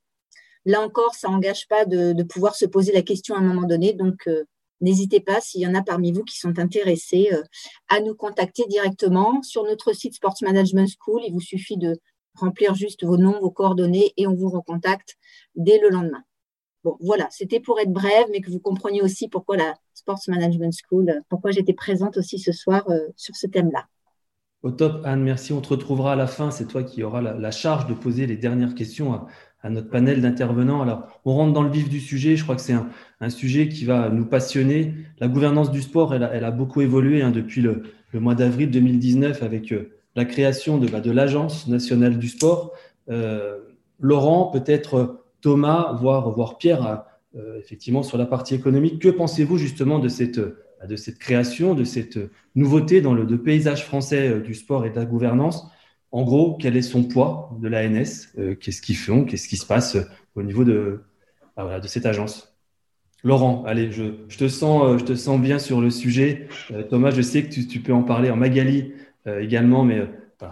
Là 0.65 0.81
encore, 0.81 1.15
ça 1.15 1.29
n'engage 1.29 1.69
pas 1.69 1.85
de, 1.85 2.23
pouvoir 2.23 2.55
se 2.55 2.65
poser 2.65 2.93
la 2.93 3.03
question 3.03 3.35
à 3.35 3.39
un 3.39 3.43
moment 3.43 3.67
donné. 3.67 3.93
Donc, 3.93 4.29
euh, 4.29 4.45
N'hésitez 4.83 5.21
pas, 5.21 5.41
s'il 5.41 5.63
y 5.63 5.67
en 5.67 5.75
a 5.75 5.83
parmi 5.83 6.13
vous 6.13 6.25
qui 6.25 6.37
sont 6.37 6.59
intéressés, 6.59 7.31
euh, 7.33 7.43
à 7.89 8.01
nous 8.01 8.15
contacter 8.15 8.65
directement 8.69 9.41
sur 9.43 9.65
notre 9.65 9.93
site 9.95 10.15
Sports 10.15 10.37
Management 10.43 10.89
School. 11.01 11.23
Il 11.25 11.33
vous 11.33 11.41
suffit 11.41 11.79
de 11.79 11.99
remplir 12.35 12.75
juste 12.75 13.05
vos 13.05 13.17
noms, 13.17 13.41
vos 13.41 13.51
coordonnées 13.51 14.13
et 14.17 14.27
on 14.27 14.35
vous 14.35 14.51
recontacte 14.51 15.17
dès 15.55 15.79
le 15.79 15.89
lendemain. 15.89 16.23
Bon, 16.85 16.97
voilà, 17.01 17.29
c'était 17.31 17.61
pour 17.61 17.79
être 17.79 17.93
brève, 17.93 18.27
mais 18.33 18.41
que 18.41 18.51
vous 18.51 18.59
compreniez 18.59 19.03
aussi 19.03 19.29
pourquoi 19.29 19.57
la 19.57 19.75
Sports 19.95 20.23
Management 20.27 20.73
School, 20.73 21.11
euh, 21.11 21.21
pourquoi 21.29 21.53
j'étais 21.53 21.75
présente 21.75 22.17
aussi 22.17 22.41
ce 22.41 22.51
soir 22.51 22.83
euh, 22.91 23.09
sur 23.17 23.37
ce 23.37 23.47
thème-là. 23.47 23.87
Au 24.63 24.71
top, 24.71 25.03
Anne, 25.05 25.23
merci. 25.23 25.53
On 25.53 25.61
te 25.61 25.69
retrouvera 25.69 26.13
à 26.13 26.17
la 26.17 26.27
fin. 26.27 26.51
C'est 26.51 26.67
toi 26.67 26.83
qui 26.83 27.03
auras 27.03 27.21
la, 27.21 27.51
charge 27.51 27.87
de 27.87 27.95
poser 27.95 28.27
les 28.27 28.37
dernières 28.37 28.75
questions 28.75 29.27
à 29.63 29.71
notre 29.71 29.89
panel 29.89 30.21
d'intervenants. 30.21 30.83
Alors, 30.83 31.21
on 31.25 31.35
rentre 31.35 31.53
dans 31.53 31.63
le 31.63 31.71
vif 31.71 31.89
du 31.89 32.01
sujet. 32.01 32.37
Je 32.37 32.43
crois 32.43 32.57
que 32.57 32.63
c'est 32.63 32.75
un, 32.75 33.31
sujet 33.31 33.69
qui 33.69 33.85
va 33.85 34.09
nous 34.09 34.27
passionner. 34.27 34.95
La 35.21 35.29
gouvernance 35.29 35.71
du 35.71 35.81
sport, 35.83 36.15
elle 36.15 36.45
a, 36.45 36.51
beaucoup 36.51 36.81
évolué 36.81 37.23
hein, 37.23 37.31
depuis 37.31 37.61
le, 37.61 37.83
mois 38.15 38.35
d'avril 38.35 38.71
2019 38.71 39.43
avec 39.43 39.73
euh, 39.73 39.93
la 40.17 40.25
création 40.25 40.77
de, 40.79 40.89
bah, 40.89 41.01
de 41.01 41.11
l'Agence 41.11 41.69
nationale 41.69 42.19
du 42.19 42.29
sport. 42.29 42.73
Euh, 43.09 43.59
Laurent, 44.01 44.47
peut-être 44.47 45.25
Thomas, 45.41 45.97
voire, 45.99 46.31
voire 46.31 46.59
Pierre, 46.59 47.05
euh, 47.37 47.59
effectivement, 47.59 48.03
sur 48.03 48.19
la 48.19 48.27
partie 48.27 48.55
économique. 48.55 49.01
Que 49.01 49.09
pensez-vous 49.09 49.57
justement 49.57 50.01
de 50.01 50.09
cette, 50.09 50.41
bah, 50.41 50.87
de 50.89 50.97
cette 50.97 51.19
création, 51.19 51.75
de 51.75 51.85
cette 51.85 52.19
nouveauté 52.57 53.01
dans 53.01 53.15
le 53.15 53.39
paysage 53.39 53.85
français 53.85 54.41
du 54.41 54.55
sport 54.55 54.85
et 54.85 54.91
de 54.91 54.97
la 54.97 55.05
gouvernance? 55.05 55.69
En 56.13 56.25
gros, 56.25 56.57
quel 56.61 56.77
est 56.77 56.83
son 56.83 57.05
poids 57.05 57.51
de 57.59 57.69
l'ANS 57.69 58.29
euh, 58.39 58.55
Qu'est-ce 58.55 58.83
qu'ils 58.83 58.97
font 58.97 59.25
Qu'est-ce 59.25 59.49
qui 59.49 59.57
se 59.57 59.67
passe 59.67 59.97
euh, 59.97 60.03
au 60.35 60.43
niveau 60.43 60.63
de, 60.63 61.01
de 61.57 61.87
cette 61.87 62.05
agence? 62.05 62.55
Laurent, 63.25 63.65
allez, 63.67 63.91
je, 63.91 64.37
te 64.37 64.49
sens, 64.49 64.85
euh, 64.85 64.99
je 64.99 65.05
te 65.05 65.15
sens 65.15 65.41
bien 65.41 65.59
sur 65.59 65.81
le 65.81 65.91
sujet. 65.91 66.49
Thomas, 66.91 67.11
je 67.11 67.23
sais 67.23 67.45
que 67.45 67.55
tu, 67.55 67.81
peux 67.81 67.95
en 67.95 68.03
parler 68.03 68.31
en 68.31 68.37
Magali 68.37 68.93
également, 69.27 69.85
mais 69.85 70.03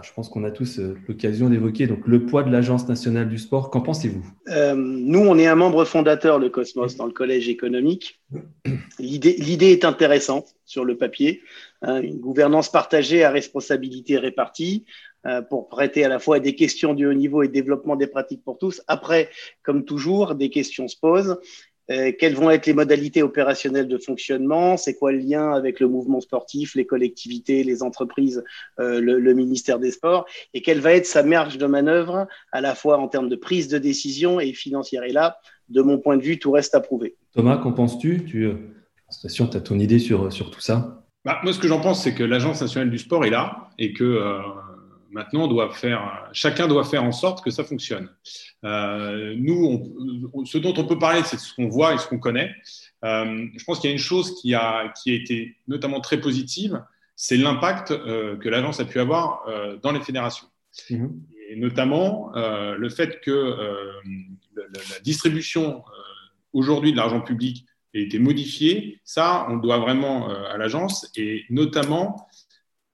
je 0.01 0.13
pense 0.13 0.29
qu'on 0.29 0.45
a 0.45 0.51
tous 0.51 0.79
l'occasion 1.09 1.49
d'évoquer 1.49 1.85
donc 1.85 2.07
le 2.07 2.25
poids 2.25 2.43
de 2.43 2.49
l'Agence 2.49 2.87
nationale 2.87 3.27
du 3.27 3.37
sport. 3.37 3.69
Qu'en 3.69 3.81
pensez-vous? 3.81 4.25
Nous, 4.47 5.19
on 5.19 5.37
est 5.37 5.47
un 5.47 5.55
membre 5.55 5.83
fondateur, 5.83 6.39
le 6.39 6.49
Cosmos, 6.49 6.95
dans 6.95 7.05
le 7.05 7.11
collège 7.11 7.49
économique. 7.49 8.21
L'idée 8.99 9.71
est 9.71 9.83
intéressante 9.83 10.55
sur 10.65 10.85
le 10.85 10.95
papier. 10.95 11.41
Hein, 11.81 12.01
une 12.01 12.19
gouvernance 12.19 12.71
partagée 12.71 13.23
à 13.23 13.31
responsabilité 13.31 14.17
répartie, 14.17 14.85
pour 15.49 15.69
prêter 15.69 16.03
à 16.03 16.09
la 16.09 16.19
fois 16.19 16.39
des 16.39 16.55
questions 16.55 16.93
du 16.93 17.05
haut 17.05 17.13
niveau 17.13 17.43
et 17.43 17.47
développement 17.47 17.95
des 17.95 18.07
pratiques 18.07 18.43
pour 18.43 18.57
tous. 18.57 18.81
Après, 18.87 19.29
comme 19.63 19.85
toujours, 19.85 20.35
des 20.35 20.49
questions 20.49 20.87
se 20.87 20.97
posent. 20.99 21.37
euh, 21.91 22.11
quelles 22.17 22.35
vont 22.35 22.49
être 22.49 22.65
les 22.67 22.73
modalités 22.73 23.21
opérationnelles 23.21 23.87
de 23.87 23.97
fonctionnement, 23.97 24.77
c'est 24.77 24.95
quoi 24.95 25.11
le 25.11 25.19
lien 25.19 25.51
avec 25.51 25.79
le 25.79 25.87
mouvement 25.87 26.21
sportif, 26.21 26.75
les 26.75 26.85
collectivités, 26.85 27.63
les 27.63 27.83
entreprises, 27.83 28.43
euh, 28.79 29.01
le, 29.01 29.33
ministère 29.33 29.79
des 29.79 29.91
Sports, 29.91 30.25
et 30.53 30.61
quelle 30.61 30.79
va 30.79 30.93
être 30.93 31.05
sa 31.05 31.23
marge 31.23 31.57
de 31.57 31.65
manœuvre 31.65 32.27
à 32.51 32.61
la 32.61 32.75
fois 32.75 32.97
en 32.97 33.07
termes 33.07 33.29
de 33.29 33.35
prise 33.35 33.67
de 33.67 33.77
décision 33.77 34.39
et 34.39 34.53
financière? 34.53 35.03
Et 35.03 35.11
là, 35.11 35.37
de 35.69 35.81
mon 35.81 35.97
point 35.97 36.17
de 36.17 36.21
vue, 36.21 36.39
tout 36.39 36.51
reste 36.51 36.75
à 36.75 36.81
prouver. 36.81 37.15
Thomas, 37.33 37.57
qu'en 37.57 37.73
penses-tu? 37.73 38.25
Tu 38.25 38.49
tu 39.09 39.57
as 39.57 39.59
ton 39.59 39.77
idée 39.77 39.99
sur, 39.99 40.31
sur 40.31 40.51
tout 40.51 40.61
ça 40.61 41.03
bah, 41.25 41.39
Moi, 41.43 41.51
ce 41.51 41.59
que 41.59 41.67
j'en 41.67 41.81
pense, 41.81 42.01
c'est 42.03 42.13
que 42.13 42.23
l'Agence 42.23 42.61
nationale 42.61 42.89
du 42.89 42.97
sport 42.97 43.25
est 43.25 43.29
là 43.29 43.69
et 43.77 43.91
que 43.91 44.39
Maintenant, 45.11 45.47
doit 45.47 45.73
faire, 45.73 46.29
chacun 46.31 46.67
doit 46.67 46.85
faire 46.85 47.03
en 47.03 47.11
sorte 47.11 47.43
que 47.43 47.51
ça 47.51 47.65
fonctionne. 47.65 48.09
Euh, 48.63 49.35
nous, 49.37 50.45
ce 50.45 50.57
dont 50.57 50.73
on 50.77 50.85
peut 50.85 50.97
parler, 50.97 51.21
c'est 51.25 51.37
ce 51.37 51.53
qu'on 51.53 51.67
voit 51.67 51.93
et 51.93 51.97
ce 51.97 52.07
qu'on 52.07 52.17
connaît. 52.17 52.55
Euh, 53.03 53.47
je 53.57 53.63
pense 53.65 53.79
qu'il 53.79 53.89
y 53.89 53.91
a 53.91 53.93
une 53.93 54.01
chose 54.01 54.39
qui 54.39 54.55
a, 54.55 54.93
qui 55.01 55.11
a 55.11 55.15
été 55.15 55.57
notamment 55.67 55.99
très 55.99 56.21
positive, 56.21 56.81
c'est 57.17 57.35
l'impact 57.35 57.91
euh, 57.91 58.37
que 58.37 58.47
l'agence 58.47 58.79
a 58.79 58.85
pu 58.85 58.99
avoir 58.99 59.45
dans 59.83 59.91
les 59.91 60.01
fédérations. 60.01 60.47
Mmh. 60.89 61.07
Et 61.49 61.55
notamment 61.57 62.31
le 62.33 62.89
fait 62.89 63.19
que 63.19 63.57
la, 64.55 64.99
distribution 65.03 65.83
aujourd'hui 66.53 66.93
de 66.93 66.97
l'argent 66.97 67.19
public 67.19 67.65
a 67.93 67.99
été 67.99 68.17
modifiée. 68.19 69.01
Ça, 69.03 69.45
on 69.49 69.57
doit 69.57 69.79
vraiment 69.79 70.29
à 70.29 70.57
l'agence 70.57 71.11
et 71.17 71.43
notamment 71.49 72.27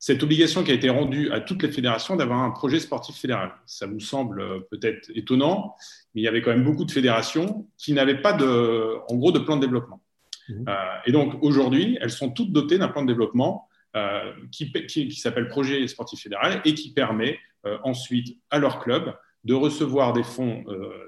cette 0.07 0.23
obligation 0.23 0.63
qui 0.63 0.71
a 0.71 0.73
été 0.73 0.89
rendue 0.89 1.29
à 1.33 1.41
toutes 1.41 1.63
les 1.63 1.69
fédérations 1.69 2.15
d'avoir 2.15 2.39
un 2.39 2.51
projet 2.51 2.79
sportif 2.79 3.17
fédéral. 3.17 3.51
Ça 3.65 3.87
vous 3.87 3.99
semble 3.99 4.39
euh, 4.39 4.59
peut-être 4.71 5.11
étonnant, 5.13 5.75
mais 6.15 6.21
il 6.21 6.23
y 6.23 6.29
avait 6.29 6.41
quand 6.41 6.51
même 6.51 6.63
beaucoup 6.63 6.85
de 6.85 6.91
fédérations 6.93 7.67
qui 7.77 7.91
n'avaient 7.91 8.21
pas 8.21 8.31
de, 8.31 8.99
en 9.09 9.15
gros, 9.17 9.33
de 9.33 9.39
plan 9.39 9.57
de 9.57 9.65
développement. 9.65 10.01
Mmh. 10.47 10.63
Euh, 10.69 10.73
et 11.07 11.11
donc 11.11 11.43
aujourd'hui, 11.43 11.97
elles 11.99 12.11
sont 12.11 12.31
toutes 12.31 12.53
dotées 12.53 12.77
d'un 12.77 12.87
plan 12.87 13.01
de 13.01 13.07
développement 13.07 13.67
euh, 13.97 14.31
qui, 14.49 14.71
qui, 14.71 15.11
s'appelle 15.11 15.49
projet 15.49 15.85
sportif 15.89 16.21
fédéral 16.21 16.61
et 16.63 16.73
qui 16.73 16.93
permet 16.93 17.37
ensuite 17.83 18.37
à 18.49 18.59
leur 18.59 18.79
club 18.79 19.13
de 19.43 19.53
recevoir 19.53 20.13
des 20.13 20.23
fonds 20.23 20.63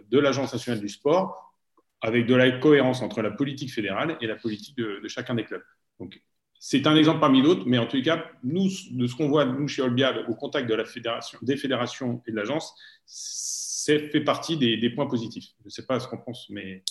de 0.10 0.20
l'Agence 0.20 0.52
nationale 0.52 0.82
du 0.82 0.90
sport 0.90 1.56
avec 2.02 2.26
de 2.26 2.36
la 2.36 2.52
cohérence 2.52 3.02
entre 3.02 3.22
la 3.22 3.32
politique 3.32 3.72
fédérale 3.72 4.18
et 4.20 4.28
la 4.28 4.36
politique 4.36 4.76
de, 4.76 5.00
de 5.02 5.08
chacun 5.08 5.36
des 5.36 5.46
clubs. 5.46 5.64
Donc 6.02 6.22
c'est 6.62 6.86
un 6.88 6.96
exemple 6.98 7.22
parmi 7.22 7.42
d'autres, 7.42 7.64
mais 7.66 7.78
en 7.78 7.88
tout 7.88 8.02
cas, 8.02 8.26
nous, 8.44 8.68
de 8.92 9.08
ce 9.08 9.16
qu'on 9.16 9.30
voit, 9.30 9.46
nous, 9.46 9.70
chez 9.70 9.82
Olbia, 9.82 10.14
au 10.28 10.36
contact 10.36 10.70
de 10.70 10.76
la 10.76 10.84
fédération, 10.84 11.40
des 11.42 11.56
fédérations 11.56 12.22
et 12.28 12.32
de 12.32 12.36
l'agence, 12.36 12.76
c'est 13.06 14.10
fait 14.10 14.20
partie 14.20 14.58
des, 14.58 14.90
points 14.90 15.08
positifs. 15.08 15.54
Je 15.62 15.66
ne 15.66 15.70
sais 15.70 15.86
pas 15.86 16.02
ce 16.02 16.08
qu'en 16.10 16.18
pensent 16.18 16.50
mes 16.50 16.84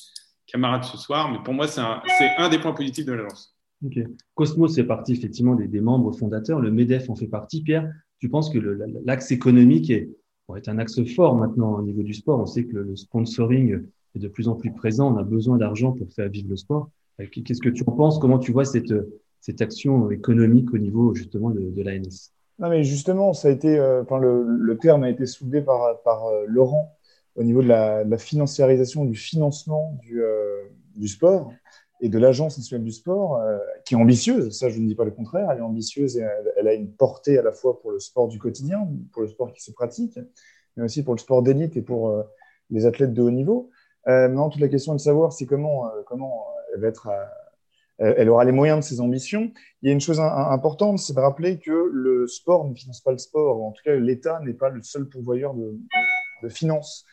camarades 0.47 0.85
ce 0.85 0.97
soir, 0.97 1.31
mais 1.31 1.39
pour 1.45 1.53
moi, 1.53 1.69
c'est 1.69 1.83
un, 1.83 2.49
des 2.49 2.59
points 2.59 2.73
positifs 2.73 3.05
de 3.05 3.13
l'agence. 3.13 3.55
Ok. 3.85 3.99
Cosmos 4.35 4.75
fait 4.75 4.85
partie 4.85 5.13
effectivement 5.13 5.55
des, 5.55 5.81
membres 5.81 6.13
fondateurs. 6.13 6.61
Le 6.61 6.71
MEDEF 6.71 7.11
en 7.11 7.15
fait 7.15 7.27
partie. 7.29 7.63
Pierre, 7.63 7.93
tu 8.21 8.31
penses 8.31 8.51
que 8.51 8.59
l'axe 9.05 9.31
économique 9.31 9.91
est, 9.91 10.09
est 10.57 10.69
un 10.69 10.79
axe 10.79 11.05
fort 11.15 11.37
maintenant 11.37 11.75
au 11.75 11.83
niveau 11.83 12.03
du 12.03 12.15
sport 12.15 12.41
On 12.41 12.47
sait 12.47 12.65
que 12.65 12.79
le 12.79 12.97
sponsoring 12.97 13.85
est 14.17 14.19
de 14.19 14.29
plus 14.29 14.49
en 14.49 14.55
plus 14.55 14.73
présent. 14.73 15.15
On 15.15 15.19
a 15.19 15.25
besoin 15.25 15.59
d'argent 15.59 15.93
pour 15.93 16.11
faire 16.11 16.31
vivre 16.31 16.49
le 16.49 16.57
sport. 16.57 16.89
Qu'est-ce 17.19 17.61
que 17.61 17.69
tu 17.69 17.85
en 17.87 17.93
penses? 17.93 18.19
Comment 18.19 18.39
tu 18.39 18.51
vois 18.51 18.65
cette, 18.65 18.93
cette 19.40 19.61
action 19.61 20.11
économique 20.11 20.73
au 20.73 20.78
niveau 20.78 21.14
justement 21.14 21.50
de, 21.50 21.61
de 21.61 21.83
l'ANS. 21.83 22.33
Non, 22.59 22.68
mais 22.68 22.83
justement, 22.83 23.33
ça 23.35 23.49
a 23.49 23.50
été, 23.52 23.78
euh, 23.78 24.02
le, 24.21 24.45
le, 24.45 24.78
terme 24.78 25.04
a 25.04 25.11
été 25.11 25.26
soulevé 25.26 25.62
par, 25.62 26.26
euh, 26.26 26.45
Laurent 26.49 26.97
au 27.37 27.45
niveau 27.45 27.62
de 27.62 27.68
la, 27.68 28.18
financiarisation, 28.18 29.04
du 29.04 29.14
financement 29.14 29.97
du, 30.02 30.23
euh, 30.23 30.64
du 30.97 31.07
sport 31.07 31.52
et 32.00 32.09
de 32.09 32.18
l'Agence 32.18 32.59
nationale 32.59 32.85
du 32.85 32.90
sport, 32.92 33.40
qui 33.85 33.95
est 33.95 33.97
ambitieuse, 33.97 34.57
ça 34.57 34.68
je 34.68 34.78
ne 34.78 34.87
dis 34.87 34.95
pas 34.95 35.04
le 35.04 35.11
contraire, 35.11 35.50
elle 35.50 35.59
est 35.59 35.62
ambitieuse 35.62 36.16
et 36.16 36.25
elle, 36.57 36.68
a 36.68 36.75
une 36.75 36.92
portée 36.92 37.38
à 37.38 37.42
la 37.42 37.50
fois 37.50 37.80
pour 37.80 37.90
le 37.90 37.99
sport 37.99 38.28
du 38.28 38.38
quotidien, 38.38 38.88
pour 39.12 39.23
le 39.23 39.28
sport 39.28 39.52
qui 39.52 39.61
se 39.61 39.73
pratique, 39.73 40.16
mais 40.76 40.85
aussi 40.85 41.02
pour 41.02 41.14
le 41.14 41.18
sport 41.18 41.42
d'élite 41.42 41.76
et 41.76 41.83
pour 41.83 42.25
les 42.71 42.87
athlètes 42.87 43.14
de 43.14 43.23
haut 43.23 43.33
niveau. 43.33 43.71
maintenant, 44.07 44.49
toute 44.49 44.61
la 44.61 44.68
question 44.68 44.92
est 44.92 44.99
de 44.99 45.00
savoir 45.00 45.33
c'est 45.33 45.47
comment, 45.47 45.90
comment 46.07 46.47
elle 46.73 46.83
va 46.83 46.87
être 46.87 47.09
elle 47.99 48.28
aura 48.28 48.45
les 48.45 48.52
moyens 48.52 48.78
de 48.78 48.85
ses 48.85 49.00
ambitions. 49.00 49.52
Il 49.83 49.88
y 49.88 49.90
a 49.90 49.93
une 49.93 50.00
chose 50.00 50.21
importante, 50.21 50.99
c'est 50.99 51.14
de 51.14 51.21
rappeler 51.21 51.59
que 51.59 51.90
le 51.93 52.26
sport 52.26 52.64
ne 52.64 52.75
finance 52.75 53.00
pas 53.00 53.12
le 53.12 53.19
sport. 53.19 53.62
En 53.64 53.73
tout 53.73 53.83
cas, 53.85 53.95
l'État 53.97 54.40
n'est 54.45 54.55
pas 54.55 54.69
le 54.69 54.83
seul 54.83 55.09
pourvoyeur 55.09 55.55
de, 55.55 56.49
finances 56.49 57.05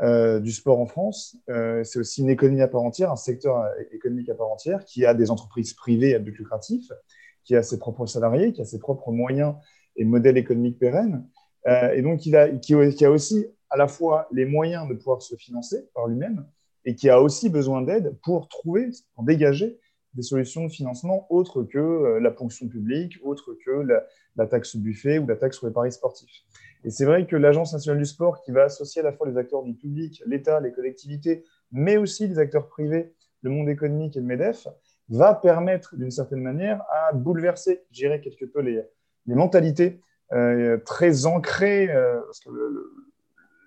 euh, 0.00 0.38
du 0.38 0.52
sport 0.52 0.78
en 0.78 0.86
France. 0.86 1.36
Euh, 1.48 1.82
c'est 1.82 1.98
aussi 1.98 2.22
une 2.22 2.30
économie 2.30 2.60
à 2.60 2.68
part 2.68 2.82
entière, 2.82 3.10
un 3.10 3.16
secteur 3.16 3.68
économique 3.90 4.28
à 4.28 4.34
part 4.34 4.48
entière 4.48 4.84
qui 4.84 5.04
a 5.04 5.12
des 5.12 5.30
entreprises 5.30 5.72
privées 5.72 6.14
à 6.14 6.20
but 6.20 6.38
lucratif, 6.38 6.92
qui 7.42 7.56
a 7.56 7.62
ses 7.62 7.78
propres 7.78 8.06
salariés, 8.06 8.52
qui 8.52 8.60
a 8.60 8.64
ses 8.64 8.78
propres 8.78 9.10
moyens 9.10 9.54
et 9.96 10.04
modèles 10.04 10.38
économiques 10.38 10.78
pérennes. 10.78 11.26
Euh, 11.66 11.92
et 11.92 12.02
donc, 12.02 12.24
il 12.26 12.36
a, 12.36 12.48
qui, 12.48 12.74
qui 12.94 13.04
a 13.04 13.10
aussi 13.10 13.46
à 13.70 13.76
la 13.76 13.88
fois 13.88 14.28
les 14.32 14.46
moyens 14.46 14.88
de 14.88 14.94
pouvoir 14.94 15.20
se 15.20 15.34
financer 15.36 15.88
par 15.94 16.06
lui-même 16.06 16.46
et 16.84 16.94
qui 16.94 17.10
a 17.10 17.20
aussi 17.20 17.50
besoin 17.50 17.82
d'aide 17.82 18.16
pour 18.22 18.48
trouver, 18.48 18.90
pour 19.14 19.24
dégager 19.24 19.78
des 20.14 20.22
solutions 20.22 20.64
de 20.64 20.70
financement 20.70 21.26
autres 21.30 21.62
que 21.62 21.78
euh, 21.78 22.20
la 22.20 22.30
ponction 22.30 22.68
publique, 22.68 23.18
autres 23.22 23.56
que 23.64 23.86
la, 24.36 24.46
taxe 24.46 24.76
buffet 24.76 25.18
ou 25.18 25.26
la 25.26 25.36
taxe 25.36 25.58
sur 25.58 25.66
les 25.66 25.72
paris 25.72 25.92
sportifs. 25.92 26.44
Et 26.84 26.90
c'est 26.90 27.04
vrai 27.04 27.26
que 27.26 27.36
l'Agence 27.36 27.72
nationale 27.72 27.98
du 27.98 28.06
sport, 28.06 28.42
qui 28.42 28.52
va 28.52 28.64
associer 28.64 29.00
à 29.00 29.04
la 29.04 29.12
fois 29.12 29.28
les 29.28 29.36
acteurs 29.36 29.62
du 29.62 29.74
public, 29.74 30.22
l'État, 30.26 30.60
les 30.60 30.72
collectivités, 30.72 31.44
mais 31.72 31.96
aussi 31.96 32.26
les 32.26 32.38
acteurs 32.38 32.68
privés, 32.68 33.12
le 33.42 33.50
monde 33.50 33.68
économique 33.68 34.16
et 34.16 34.20
le 34.20 34.26
MEDEF, 34.26 34.68
va 35.08 35.34
permettre 35.34 35.96
d'une 35.96 36.10
certaine 36.10 36.40
manière 36.40 36.82
à 36.90 37.12
bouleverser, 37.12 37.84
je 37.90 37.96
dirais, 37.96 38.20
quelque 38.20 38.44
peu 38.44 38.60
les, 38.60 38.82
les 39.26 39.34
mentalités 39.34 40.00
euh, 40.32 40.78
très 40.84 41.26
ancrées, 41.26 41.90
euh, 41.90 42.20
parce 42.20 42.40
que 42.40 42.50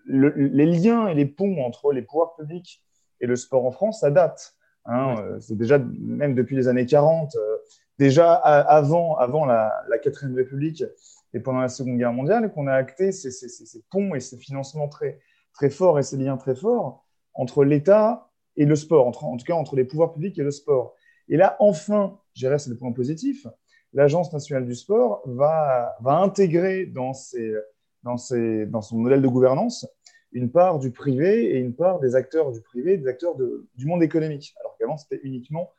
les 0.07 0.65
liens 0.65 1.07
et 1.07 1.15
les 1.15 1.25
ponts 1.25 1.63
entre 1.63 1.91
les 1.91 2.01
pouvoirs 2.01 2.35
publics 2.35 2.83
et 3.19 3.27
le 3.27 3.35
sport 3.35 3.65
en 3.65 3.71
France, 3.71 4.01
ça 4.01 4.11
date. 4.11 4.55
Hein, 4.85 5.15
euh, 5.19 5.39
c'est 5.39 5.55
déjà, 5.55 5.77
même 5.79 6.33
depuis 6.33 6.55
les 6.55 6.67
années 6.67 6.85
40, 6.85 7.35
euh, 7.35 7.57
déjà 7.99 8.33
avant, 8.33 9.15
avant 9.17 9.45
la, 9.45 9.71
la 9.89 9.97
4 9.97 10.33
République 10.35 10.83
et 11.33 11.39
pendant 11.39 11.59
la 11.59 11.69
Seconde 11.69 11.97
Guerre 11.97 12.13
mondiale, 12.13 12.51
qu'on 12.51 12.67
a 12.67 12.73
acté 12.73 13.11
ces, 13.11 13.31
ces, 13.31 13.47
ces, 13.47 13.83
ponts 13.89 14.15
et 14.15 14.19
ces 14.19 14.37
financements 14.37 14.87
très, 14.87 15.19
très 15.53 15.69
forts 15.69 15.99
et 15.99 16.03
ces 16.03 16.17
liens 16.17 16.37
très 16.37 16.55
forts 16.55 17.05
entre 17.33 17.63
l'État 17.63 18.29
et 18.57 18.65
le 18.65 18.75
sport, 18.75 19.07
entre, 19.07 19.23
en 19.23 19.37
tout 19.37 19.45
cas 19.45 19.53
entre 19.53 19.75
les 19.75 19.85
pouvoirs 19.85 20.11
publics 20.11 20.37
et 20.39 20.43
le 20.43 20.51
sport. 20.51 20.95
Et 21.29 21.37
là, 21.37 21.55
enfin, 21.59 22.19
je 22.33 22.41
dirais, 22.41 22.59
c'est 22.59 22.69
le 22.69 22.77
point 22.77 22.91
positif, 22.91 23.47
l'Agence 23.93 24.33
nationale 24.33 24.65
du 24.65 24.75
sport 24.75 25.21
va, 25.25 25.95
va 26.01 26.17
intégrer 26.17 26.85
dans, 26.85 27.13
ses, 27.13 27.53
dans, 28.03 28.17
ses, 28.17 28.65
dans 28.65 28.81
son 28.81 28.97
modèle 28.97 29.21
de 29.21 29.27
gouvernance 29.27 29.87
une 30.33 30.51
part 30.51 30.79
du 30.79 30.91
privé 30.91 31.55
et 31.55 31.59
une 31.59 31.73
part 31.73 31.99
des 31.99 32.15
acteurs 32.15 32.51
du 32.51 32.61
privé, 32.61 32.97
des 32.97 33.07
acteurs 33.07 33.35
de, 33.35 33.67
du 33.75 33.85
monde 33.85 34.03
économique. 34.03 34.53
Alors 34.59 34.75
qu'avant, 34.77 34.97
c'était 34.97 35.19
uniquement 35.23 35.71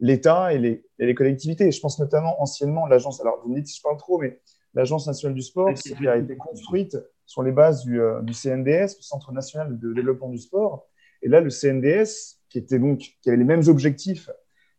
l'État 0.00 0.52
et 0.52 0.58
les, 0.58 0.84
et 0.98 1.06
les, 1.06 1.14
collectivités. 1.14 1.70
Je 1.70 1.80
pense 1.80 1.98
notamment 1.98 2.40
anciennement 2.40 2.86
l'agence, 2.86 3.20
alors 3.20 3.40
vous 3.42 3.50
me 3.50 3.56
dites 3.56 3.68
si 3.68 3.78
je 3.78 3.82
parle 3.82 3.96
trop, 3.96 4.18
mais 4.18 4.40
l'agence 4.74 5.06
nationale 5.06 5.34
du 5.34 5.42
sport 5.42 5.72
qui 5.74 6.06
a 6.06 6.16
été 6.16 6.36
construite 6.36 6.96
sur 7.24 7.42
les 7.42 7.52
bases 7.52 7.82
du, 7.82 8.00
euh, 8.00 8.20
du, 8.22 8.32
CNDS, 8.32 8.96
le 8.98 9.02
Centre 9.02 9.32
national 9.32 9.78
de 9.78 9.92
développement 9.92 10.28
du 10.28 10.38
sport. 10.38 10.86
Et 11.22 11.28
là, 11.28 11.40
le 11.40 11.50
CNDS, 11.50 12.38
qui, 12.48 12.58
était 12.58 12.78
donc, 12.78 13.16
qui 13.20 13.28
avait 13.28 13.38
les 13.38 13.44
mêmes 13.44 13.66
objectifs 13.66 14.30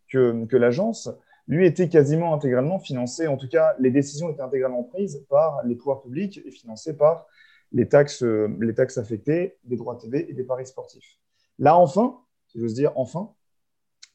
que, 0.10 0.46
que 0.46 0.56
l'agence, 0.56 1.10
lui 1.48 1.66
était 1.66 1.90
quasiment 1.90 2.34
intégralement 2.34 2.80
financé, 2.80 3.28
en 3.28 3.38
tout 3.38 3.48
cas, 3.48 3.76
les 3.80 3.92
décisions 3.92 4.30
étaient 4.30 4.42
intégralement 4.42 4.84
prises 4.84 5.26
par 5.30 5.62
les 5.66 5.76
pouvoirs 5.76 6.02
publics 6.02 6.42
et 6.46 6.52
financées 6.52 6.96
par 6.96 7.26
les 7.72 7.88
taxes, 7.88 8.24
euh, 8.24 8.48
les 8.60 8.74
taxes 8.74 8.98
affectées, 8.98 9.58
des 9.64 9.76
droits 9.76 9.98
TV 9.98 10.30
et 10.30 10.34
des 10.34 10.44
paris 10.44 10.66
sportifs. 10.66 11.18
Là, 11.60 11.78
enfin, 11.78 12.20
si 12.48 12.60
j'ose 12.60 12.74
dire, 12.74 12.92
enfin, 12.96 13.32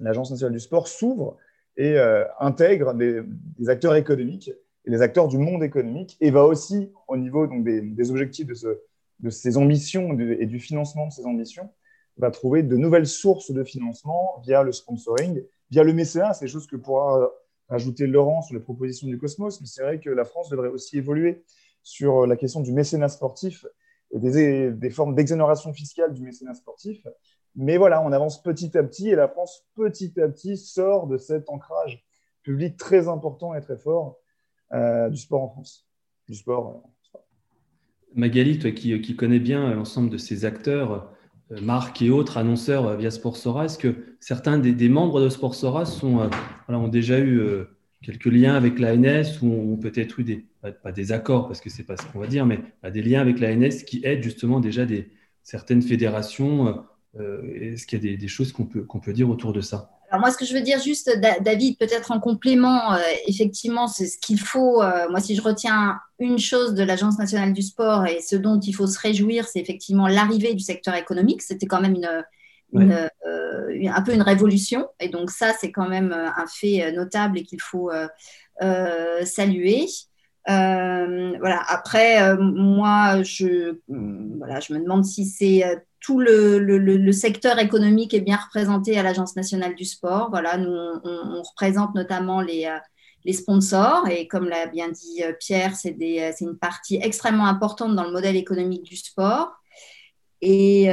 l'Agence 0.01 0.31
nationale 0.31 0.53
du 0.53 0.61
sport 0.61 0.89
s'ouvre 0.89 1.37
et 1.77 1.97
euh, 1.99 2.25
intègre 2.41 2.95
des, 2.95 3.23
acteurs 3.69 3.95
économiques 3.95 4.51
et 4.85 4.91
les 4.91 5.03
acteurs 5.03 5.29
du 5.29 5.39
monde 5.39 5.63
économique 5.63 6.17
et 6.21 6.31
va 6.31 6.45
aussi, 6.45 6.93
au 7.09 7.17
niveau 7.17 7.47
donc, 7.47 7.65
des, 7.65 8.11
objectifs 8.11 8.47
de, 8.47 8.55
ce, 8.55 8.81
de 9.21 9.31
ses 9.31 9.57
ambitions 9.57 10.19
et 10.19 10.47
du 10.47 10.59
financement 10.59 11.07
de 11.07 11.13
ses 11.13 11.25
ambitions, 11.25 11.71
va 12.19 12.31
trouver 12.31 12.63
de 12.63 12.77
nouvelles 12.77 13.07
sources 13.07 13.53
de 13.53 13.65
financement 13.65 14.41
via 14.45 14.63
le 14.63 14.73
sponsoring, 14.73 15.43
via 15.71 15.83
le 15.83 15.93
mécénat. 15.95 16.35
C'est 16.35 16.45
des 16.45 16.51
choses 16.51 16.67
que 16.67 16.77
pourra 16.77 17.31
ajouter 17.69 18.07
Laurent 18.07 18.43
sur 18.43 18.55
les 18.55 18.61
propositions 18.61 19.09
du 19.09 19.19
Cosmos, 19.19 19.61
mais 19.61 19.67
c'est 19.67 19.83
vrai 19.83 19.99
que 19.99 20.11
la 20.11 20.25
France 20.25 20.51
devrait 20.51 20.69
aussi 20.69 20.99
évoluer 20.99 21.43
sur 21.83 22.27
la 22.27 22.37
question 22.37 22.61
du 22.61 22.73
mécénat 22.73 23.09
sportif 23.09 23.67
et 24.13 24.19
des, 24.19 24.91
formes 24.91 25.15
d'exonération 25.15 25.73
fiscale 25.73 26.13
du 26.13 26.23
mécénat 26.23 26.55
sportif. 26.55 27.07
Mais 27.57 27.77
voilà, 27.77 28.03
on 28.03 28.13
avance 28.13 28.43
petit 28.43 28.77
à 28.77 28.83
petit 28.83 29.09
et 29.09 29.15
la 29.15 29.29
France, 29.29 29.65
petit 29.75 30.19
à 30.21 30.29
petit, 30.29 30.57
sort 30.57 31.07
de 31.07 31.19
cet 31.19 31.49
ancrage 31.49 32.05
public 32.43 32.77
très 32.77 33.09
important 33.09 33.55
et 33.55 33.61
très 33.61 33.77
fort 33.77 34.19
euh, 34.73 35.09
du 35.09 35.17
sport 35.17 35.43
en 35.43 35.49
France. 35.49 35.87
Du 36.29 36.35
sport. 36.35 36.83
Euh, 37.15 37.19
Magali, 38.15 38.59
toi 38.59 38.71
qui, 38.71 39.17
connais 39.17 39.39
bien 39.39 39.75
l'ensemble 39.75 40.11
de 40.11 40.19
ces 40.19 40.45
acteurs, 40.45 41.11
marques 41.51 42.03
et 42.03 42.11
autres 42.11 42.37
annonceurs 42.37 42.97
via 42.97 43.11
Sportsora, 43.11 43.67
est-ce 43.67 43.79
que 43.79 44.17
certains 44.21 44.59
des, 44.59 44.89
membres 44.89 45.21
de 45.21 45.29
Sportsora 45.31 45.85
ont 46.69 46.89
déjà 46.89 47.19
eu 47.21 47.65
quelques 48.03 48.27
liens 48.27 48.55
avec 48.55 48.79
l'ANS 48.79 49.41
ou 49.43 49.73
ont 49.73 49.77
peut-être 49.79 50.21
eu 50.21 50.25
des, 50.25 50.47
pas 50.71 50.93
des 50.93 51.11
accords 51.11 51.49
parce 51.49 51.61
que 51.61 51.71
c'est 51.71 51.83
pas 51.83 51.97
ce 51.97 52.03
qu'on 52.07 52.21
va 52.21 52.27
dire, 52.27 52.47
mais 52.47 52.61
des 52.91 53.03
liens 53.03 53.21
avec 53.21 53.41
l'ANS 53.41 53.83
qui 53.85 54.01
aident 54.05 54.23
justement 54.23 54.61
déjà 54.61 54.85
des, 54.87 55.11
certaines 55.43 55.83
fédérations 55.83 56.85
Est-ce 57.15 57.87
qu'il 57.87 58.05
y 58.05 58.15
a 58.15 58.17
des, 58.17 58.29
choses 58.29 58.53
qu'on 58.53 58.65
peut, 58.65 58.83
qu'on 58.83 59.01
peut 59.01 59.13
dire 59.13 59.29
autour 59.29 59.53
de 59.53 59.61
ça? 59.61 59.91
Alors 60.11 60.21
moi, 60.21 60.31
ce 60.31 60.37
que 60.37 60.45
je 60.45 60.53
veux 60.53 60.61
dire 60.61 60.79
juste, 60.79 61.11
David, 61.41 61.79
peut-être 61.79 62.11
en 62.13 62.21
complément, 62.21 62.97
effectivement, 63.27 63.87
c'est 63.87 64.07
ce 64.07 64.19
qu'il 64.19 64.39
faut. 64.39 64.83
moi, 65.11 65.21
si 65.21 65.35
je 65.35 65.43
retiens 65.43 65.99
une 66.19 66.39
chose 66.39 66.75
de 66.75 66.83
l'Agence 66.83 67.19
nationale 67.19 67.53
du 67.53 67.63
sport 67.63 68.07
et 68.07 68.21
ce 68.21 68.37
dont 68.37 68.61
il 68.61 68.73
faut 68.73 68.87
se 68.87 68.99
réjouir, 68.99 69.47
c'est 69.49 69.61
effectivement 69.61 70.07
l'arrivée 70.07 70.55
du 70.55 70.63
secteur 70.63 70.95
économique. 70.95 71.43
C'était 71.43 71.67
quand 71.67 71.81
même 71.81 71.97
une, 71.97 73.09
un 73.89 74.03
peu 74.03 74.13
une 74.13 74.23
révolution. 74.23 74.89
Et 75.01 75.09
donc 75.09 75.31
ça, 75.31 75.55
c'est 75.59 75.73
quand 75.73 75.89
même 75.89 76.13
un 76.13 76.47
fait 76.47 76.93
notable 76.93 77.39
et 77.39 77.43
qu'il 77.43 77.61
faut 77.61 77.91
saluer. 79.25 79.87
Voilà. 80.47 81.63
Après, 81.69 82.37
moi, 82.37 83.23
je, 83.23 83.77
voilà, 83.89 84.61
je 84.61 84.73
me 84.75 84.81
demande 84.81 85.05
si 85.05 85.27
c'est 85.27 85.65
tout 86.03 86.19
le, 86.19 87.13
secteur 87.13 87.59
économique 87.59 88.13
est 88.13 88.21
bien 88.21 88.37
représenté 88.37 88.99
à 88.99 89.03
l'Agence 89.03 89.37
nationale 89.37 89.75
du 89.75 89.85
sport. 89.85 90.29
Voilà, 90.31 90.59
nous, 90.59 90.71
on, 90.71 91.43
représente 91.43 91.95
notamment 91.95 92.41
les, 92.41 92.67
euh, 92.67 92.79
les, 93.25 93.33
sponsors 93.33 94.09
et 94.09 94.27
comme 94.27 94.49
l'a 94.49 94.67
bien 94.67 94.89
dit 94.89 95.23
euh, 95.23 95.33
Pierre, 95.39 95.73
euh, 95.73 96.31
c'est 96.35 96.41
une 96.41 96.59
partie 96.59 96.99
extrêmement 97.01 97.47
importante 97.47 97.95
dans 97.95 98.05
le 98.05 98.11
modèle 98.11 98.37
économique 98.37 98.83
du 98.83 98.97
sport. 98.97 99.53
Et, 100.45 100.87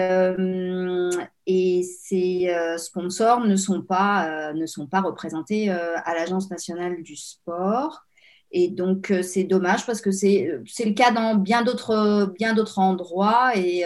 et 1.48 1.84
ces 1.84 2.56
sponsors 2.77 3.39
ne 3.39 3.56
sont 3.56 3.82
pas, 3.82 4.53
ne 4.53 4.68
sont 4.68 4.86
pas 4.86 5.01
représentés 5.01 5.72
à 5.72 6.13
l'Agence 6.13 6.51
nationale 6.51 7.01
du 7.01 7.15
sport. 7.15 8.06
Et 8.51 8.70
donc, 8.70 9.13
c'est 9.22 9.44
dommage 9.44 9.86
parce 9.86 10.01
que 10.01 10.12
c'est 10.12 10.62
le 10.86 10.94
cas 10.94 11.12
dans 11.12 11.36
bien 11.36 11.63
d'autres 11.63 12.79
endroits. 12.79 13.56
Et 13.56 13.86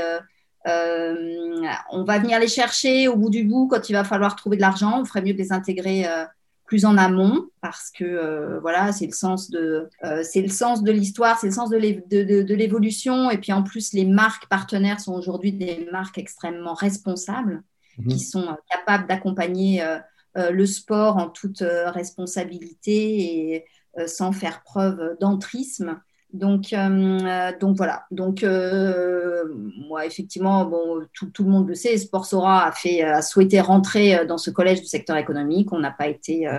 euh, 0.68 1.68
on 1.92 2.04
va 2.04 2.20
venir 2.20 2.40
les 2.40 2.48
chercher 2.48 3.08
au 3.08 3.18
bout 3.18 3.30
du 3.30 3.44
bout 3.44 3.68
quand 3.68 3.90
il 3.90 3.94
va 3.94 4.04
falloir 4.04 4.36
trouver 4.36 4.58
de 4.58 4.62
l'argent. 4.62 5.02
On 5.02 5.06
ferait 5.06 5.22
mieux 5.22 5.34
de 5.34 5.38
les 5.38 5.52
intégrer 5.52 6.08
euh, 6.08 6.26
plus 6.66 6.86
en 6.86 6.98
amont 6.98 7.48
parce 7.62 7.92
que 7.92 8.06
euh, 8.06 8.60
voilà, 8.62 8.92
c'est 8.92 9.06
le 9.06 9.12
sens 9.12 9.50
de 9.50 9.90
c'est 10.24 10.42
le 10.42 10.50
sens 10.50 10.84
de 10.84 10.92
l'histoire, 10.92 11.38
c'est 11.38 11.48
le 11.48 11.54
sens 11.54 11.70
de 11.70 12.54
l'évolution 12.54 13.30
et 13.30 13.38
puis 13.38 13.52
en 13.52 13.64
plus 13.64 13.94
les 13.94 14.06
marques 14.06 14.48
partenaires 14.48 15.00
sont 15.00 15.14
aujourd'hui 15.14 15.52
des 15.52 15.88
marques 15.92 16.18
extrêmement 16.18 16.74
responsables 16.74 17.64
mhm. 17.98 18.08
qui 18.08 18.20
sont 18.20 18.56
capables 18.70 19.08
d'accompagner 19.08 19.84
le 20.36 20.66
sport 20.66 21.18
en 21.18 21.30
toute 21.30 21.64
responsabilité 21.88 23.54
et 23.54 23.66
sans 24.08 24.32
faire 24.32 24.64
preuve 24.64 25.18
d'entrisme. 25.20 26.02
Donc, 26.34 26.74
euh, 26.74 27.52
donc 27.60 27.78
voilà. 27.78 28.06
Donc, 28.10 28.44
euh, 28.44 29.44
moi, 29.88 30.06
effectivement, 30.08 30.66
bon, 30.66 31.06
tout, 31.14 31.44
le 31.44 31.50
monde 31.50 31.68
le 31.68 31.76
sait, 31.76 31.96
Sportsora 31.96 32.66
a, 32.66 32.72
fait, 32.72 33.04
a 33.04 33.22
souhaité 33.22 33.62
rentrer 33.62 34.26
dans 34.26 34.40
ce 34.40 34.50
collège 34.50 34.82
du 34.82 34.88
secteur 34.88 35.16
économique. 35.18 35.72
On 35.72 35.80
n'a 35.80 35.92
pas 35.92 36.08
été 36.08 36.50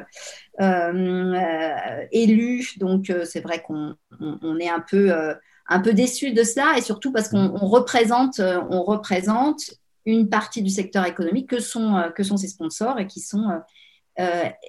euh, 0.60 2.06
élu. 2.12 2.64
Donc, 2.78 3.12
c'est 3.24 3.40
vrai 3.40 3.62
qu'on 3.62 3.96
est 4.60 4.68
un 4.68 4.80
peu, 4.88 5.12
un 5.68 5.80
peu 5.80 5.92
déçu 5.92 6.32
de 6.32 6.44
cela 6.44 6.78
et 6.78 6.80
surtout 6.80 7.12
parce 7.12 7.28
qu'on 7.28 7.48
représente, 7.66 8.40
on 8.40 8.84
représente 8.84 9.72
une 10.06 10.28
partie 10.28 10.62
du 10.62 10.70
secteur 10.70 11.04
économique 11.04 11.50
que 11.50 11.58
sont, 11.58 12.12
que 12.14 12.22
sont 12.22 12.36
ses 12.36 12.48
sponsors 12.48 13.00
et 13.00 13.08
qui 13.08 13.18
sont 13.18 13.60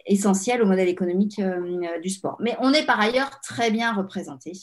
essentiels 0.05 0.61
au 0.61 0.65
modèle 0.65 0.87
économique 0.87 1.41
du 2.01 2.09
sport. 2.09 2.37
Mais 2.39 2.55
on 2.59 2.73
est 2.73 2.85
par 2.85 2.99
ailleurs 2.99 3.39
très 3.41 3.71
bien 3.71 3.93
représenté 3.93 4.53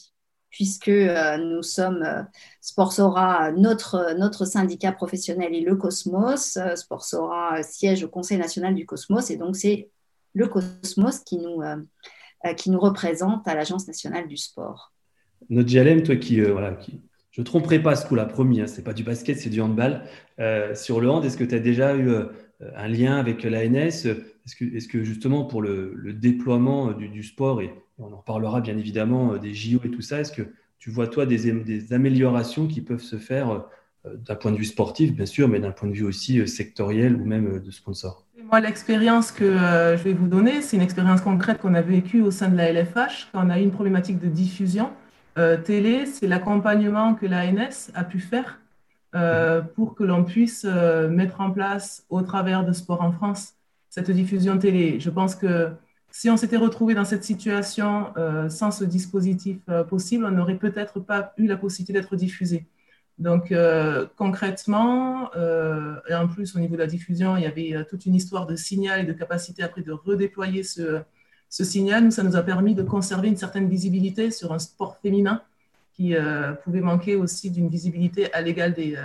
puisque 0.52 0.88
euh, 0.88 1.38
nous 1.38 1.62
sommes 1.62 2.02
euh, 2.04 2.22
Sportsora, 2.60 3.50
notre, 3.52 4.44
syndicat 4.44 4.92
professionnel 4.92 5.54
est 5.54 5.62
le 5.62 5.74
Cosmos. 5.74 6.56
Euh, 6.58 6.76
Sportsora 6.76 7.62
siège 7.62 8.04
au 8.04 8.08
Conseil 8.08 8.38
national 8.38 8.74
du 8.74 8.86
Cosmos 8.86 9.30
et 9.30 9.36
donc 9.36 9.56
c'est 9.56 9.88
le 10.34 10.46
Cosmos 10.46 11.20
qui 11.20 11.38
nous, 11.38 11.60
représente 12.78 13.48
à 13.48 13.54
l'Agence 13.54 13.88
nationale 13.88 14.28
du 14.28 14.36
sport. 14.36 14.92
Notre 15.48 15.68
JLM, 15.68 16.02
toi 16.02 16.16
qui, 16.16 16.40
voilà, 16.40 16.72
qui, 16.72 17.00
je 17.32 17.40
ne 17.40 17.44
tromperai 17.44 17.82
pas 17.82 17.96
ce 17.96 18.06
coup-là, 18.06 18.24
promis, 18.24 18.60
hein, 18.60 18.66
ce 18.66 18.76
n'est 18.76 18.84
pas 18.84 18.92
du 18.92 19.02
basket, 19.02 19.38
c'est 19.38 19.50
du 19.50 19.60
handball. 19.60 20.02
sur 20.74 21.00
le 21.00 21.10
hand, 21.10 21.24
est-ce 21.24 21.36
que 21.36 21.44
tu 21.44 21.54
as 21.54 21.60
déjà 21.60 21.96
eu 21.96 22.10
un 22.76 22.88
lien 22.88 23.16
avec 23.16 23.42
l'ANS 23.42 24.06
Est-ce 24.06 24.88
que, 24.88 25.02
justement 25.02 25.44
pour 25.44 25.62
le, 25.62 26.12
déploiement 26.12 26.92
du, 26.92 27.08
du 27.08 27.22
sport 27.22 27.60
et 27.60 27.72
on 28.02 28.12
en 28.12 28.16
reparlera 28.16 28.60
bien 28.60 28.76
évidemment 28.76 29.34
euh, 29.34 29.38
des 29.38 29.54
JO 29.54 29.80
et 29.84 29.90
tout 29.90 30.02
ça. 30.02 30.20
Est-ce 30.20 30.32
que 30.32 30.42
tu 30.78 30.90
vois, 30.90 31.06
toi, 31.06 31.26
des, 31.26 31.92
améliorations 31.92 32.66
qui 32.66 32.80
peuvent 32.80 33.02
se 33.02 33.16
faire 33.16 33.50
euh, 34.04 34.16
d'un 34.16 34.34
point 34.34 34.50
de 34.50 34.56
vue 34.56 34.64
sportif, 34.64 35.14
bien 35.14 35.26
sûr, 35.26 35.48
mais 35.48 35.60
d'un 35.60 35.70
point 35.70 35.88
de 35.88 35.94
vue 35.94 36.04
aussi 36.04 36.40
euh, 36.40 36.46
sectoriel 36.46 37.14
ou 37.16 37.24
même 37.24 37.60
de 37.60 37.70
sponsor? 37.70 38.26
Moi, 38.50 38.60
l'expérience 38.60 39.30
que 39.32 39.46
je 39.46 40.02
vais 40.02 40.12
vous 40.12 40.26
donner, 40.26 40.60
c'est 40.60 40.76
une 40.76 40.82
expérience 40.82 41.22
concrète 41.22 41.58
qu'on 41.58 41.72
a 41.72 41.80
vécue 41.80 42.20
au 42.20 42.30
sein 42.30 42.50
de 42.50 42.56
la 42.56 42.70
LFH 42.70 43.30
quand 43.32 43.46
on 43.46 43.48
a 43.48 43.58
eu 43.58 43.62
une 43.62 43.70
problématique 43.70 44.18
de 44.18 44.26
diffusion 44.26 44.90
télé. 45.64 46.06
C'est 46.06 46.26
l'accompagnement 46.26 47.14
que 47.14 47.26
l'ANS 47.26 47.90
a 47.94 48.04
pu 48.04 48.20
faire 48.20 48.60
pour 49.74 49.94
que 49.94 50.04
l'on 50.04 50.24
puisse 50.24 50.64
mettre 50.64 51.40
en 51.40 51.50
place, 51.50 52.04
au 52.08 52.22
travers 52.22 52.64
de 52.64 52.72
Sport 52.72 53.02
en 53.02 53.12
France, 53.12 53.54
cette 53.90 54.10
diffusion 54.10 54.58
télé. 54.58 55.00
Je 55.00 55.10
pense 55.10 55.34
que 55.34 55.70
si 56.12 56.28
on 56.28 56.36
s'était 56.36 56.58
retrouvé 56.58 56.94
dans 56.94 57.06
cette 57.06 57.24
situation 57.24 58.12
euh, 58.18 58.50
sans 58.50 58.70
ce 58.70 58.84
dispositif 58.84 59.58
euh, 59.70 59.82
possible, 59.82 60.26
on 60.26 60.30
n'aurait 60.30 60.58
peut-être 60.58 61.00
pas 61.00 61.32
eu 61.38 61.46
la 61.46 61.56
possibilité 61.56 61.94
d'être 61.94 62.16
diffusé. 62.16 62.66
Donc 63.18 63.50
euh, 63.50 64.06
concrètement, 64.16 65.30
et 65.34 66.14
en 66.14 66.28
plus 66.28 66.54
au 66.54 66.58
niveau 66.58 66.74
de 66.74 66.80
la 66.80 66.86
diffusion, 66.86 67.36
il 67.36 67.42
y 67.42 67.46
avait 67.46 67.84
toute 67.88 68.06
une 68.06 68.14
histoire 68.14 68.46
de 68.46 68.56
signal 68.56 69.00
et 69.00 69.04
de 69.04 69.12
capacité 69.12 69.62
après 69.62 69.82
de 69.82 69.92
redéployer 69.92 70.62
ce, 70.62 71.02
ce 71.52 71.64
signal. 71.64 72.10
Ça 72.10 72.22
nous 72.22 72.36
a 72.36 72.42
permis 72.42 72.74
de 72.74 72.82
conserver 72.82 73.28
une 73.28 73.36
certaine 73.36 73.68
visibilité 73.68 74.30
sur 74.30 74.52
un 74.52 74.58
sport 74.58 74.96
féminin 75.02 75.42
qui 75.94 76.14
pouvait 76.64 76.80
manquer 76.80 77.16
aussi 77.16 77.50
d'une 77.50 77.68
visibilité 77.68 78.32
à 78.32 78.40
l'égal 78.40 78.72
des, 78.72 78.96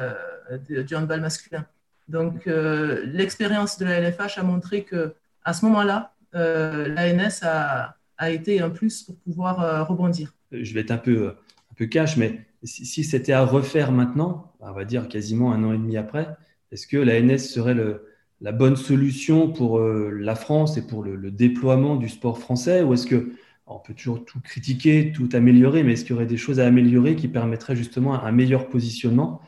du 0.62 0.96
handball 0.96 1.20
masculin. 1.20 1.66
Donc 2.08 2.46
l'expérience 2.46 3.78
de 3.78 3.84
la 3.86 4.00
LFH 4.00 4.38
a 4.38 4.44
montré 4.44 4.84
que 4.84 5.14
à 5.48 5.54
ce 5.54 5.66
moment-là, 5.66 6.14
euh, 6.36 6.88
l'ANS 6.90 7.40
a, 7.44 7.96
a, 8.18 8.32
été 8.32 8.60
un 8.60 8.70
plus 8.70 9.04
pour 9.04 9.16
pouvoir 9.16 9.62
euh, 9.62 9.84
rebondir. 9.84 10.34
Je 10.52 10.74
vais 10.74 10.82
être 10.82 10.92
un 10.92 10.98
peu, 10.98 11.36
un 11.80 11.86
cash, 11.86 12.18
mais 12.18 12.42
si, 12.64 13.04
c'était 13.06 13.32
à 13.32 13.46
refaire 13.46 13.94
maintenant, 13.94 14.52
on 14.60 14.74
va 14.74 14.84
dire 14.84 15.08
quasiment 15.08 15.54
un 15.54 15.64
an 15.64 15.72
et 15.72 15.78
demi 15.78 15.96
après, 15.96 16.28
est-ce 16.74 16.86
que 16.86 16.98
l'ANS 16.98 17.38
serait 17.38 17.76
le, 17.76 18.07
la 18.41 18.52
bonne 18.52 18.76
solution 18.76 19.50
pour 19.50 19.80
euh, 19.80 20.12
la 20.12 20.36
France 20.36 20.78
et 20.78 20.86
pour 20.86 21.04
le, 21.04 21.32
déploiement 21.32 21.95
du 21.95 22.10
sport 22.10 22.39
français 22.39 22.84
Ou 22.84 22.93
est-ce 22.93 23.08
que 23.08 23.32
on 23.65 23.80
peut 23.80 23.93
toujours 23.93 24.23
tout 24.23 24.39
critiquer, 24.39 25.12
tout 25.12 25.28
améliorer, 25.34 25.84
mais 25.84 25.93
est-ce 25.93 26.06
qu'il 26.06 26.12
y 26.12 26.15
aurait 26.15 26.26
des 26.26 26.38
choses 26.38 26.60
à 26.60 26.65
améliorer 26.65 27.15
qui 27.15 27.28
permettraient 27.28 27.76
justement 27.76 28.23
un 28.23 28.32
meilleur 28.32 28.69
positionnement? 28.69 29.41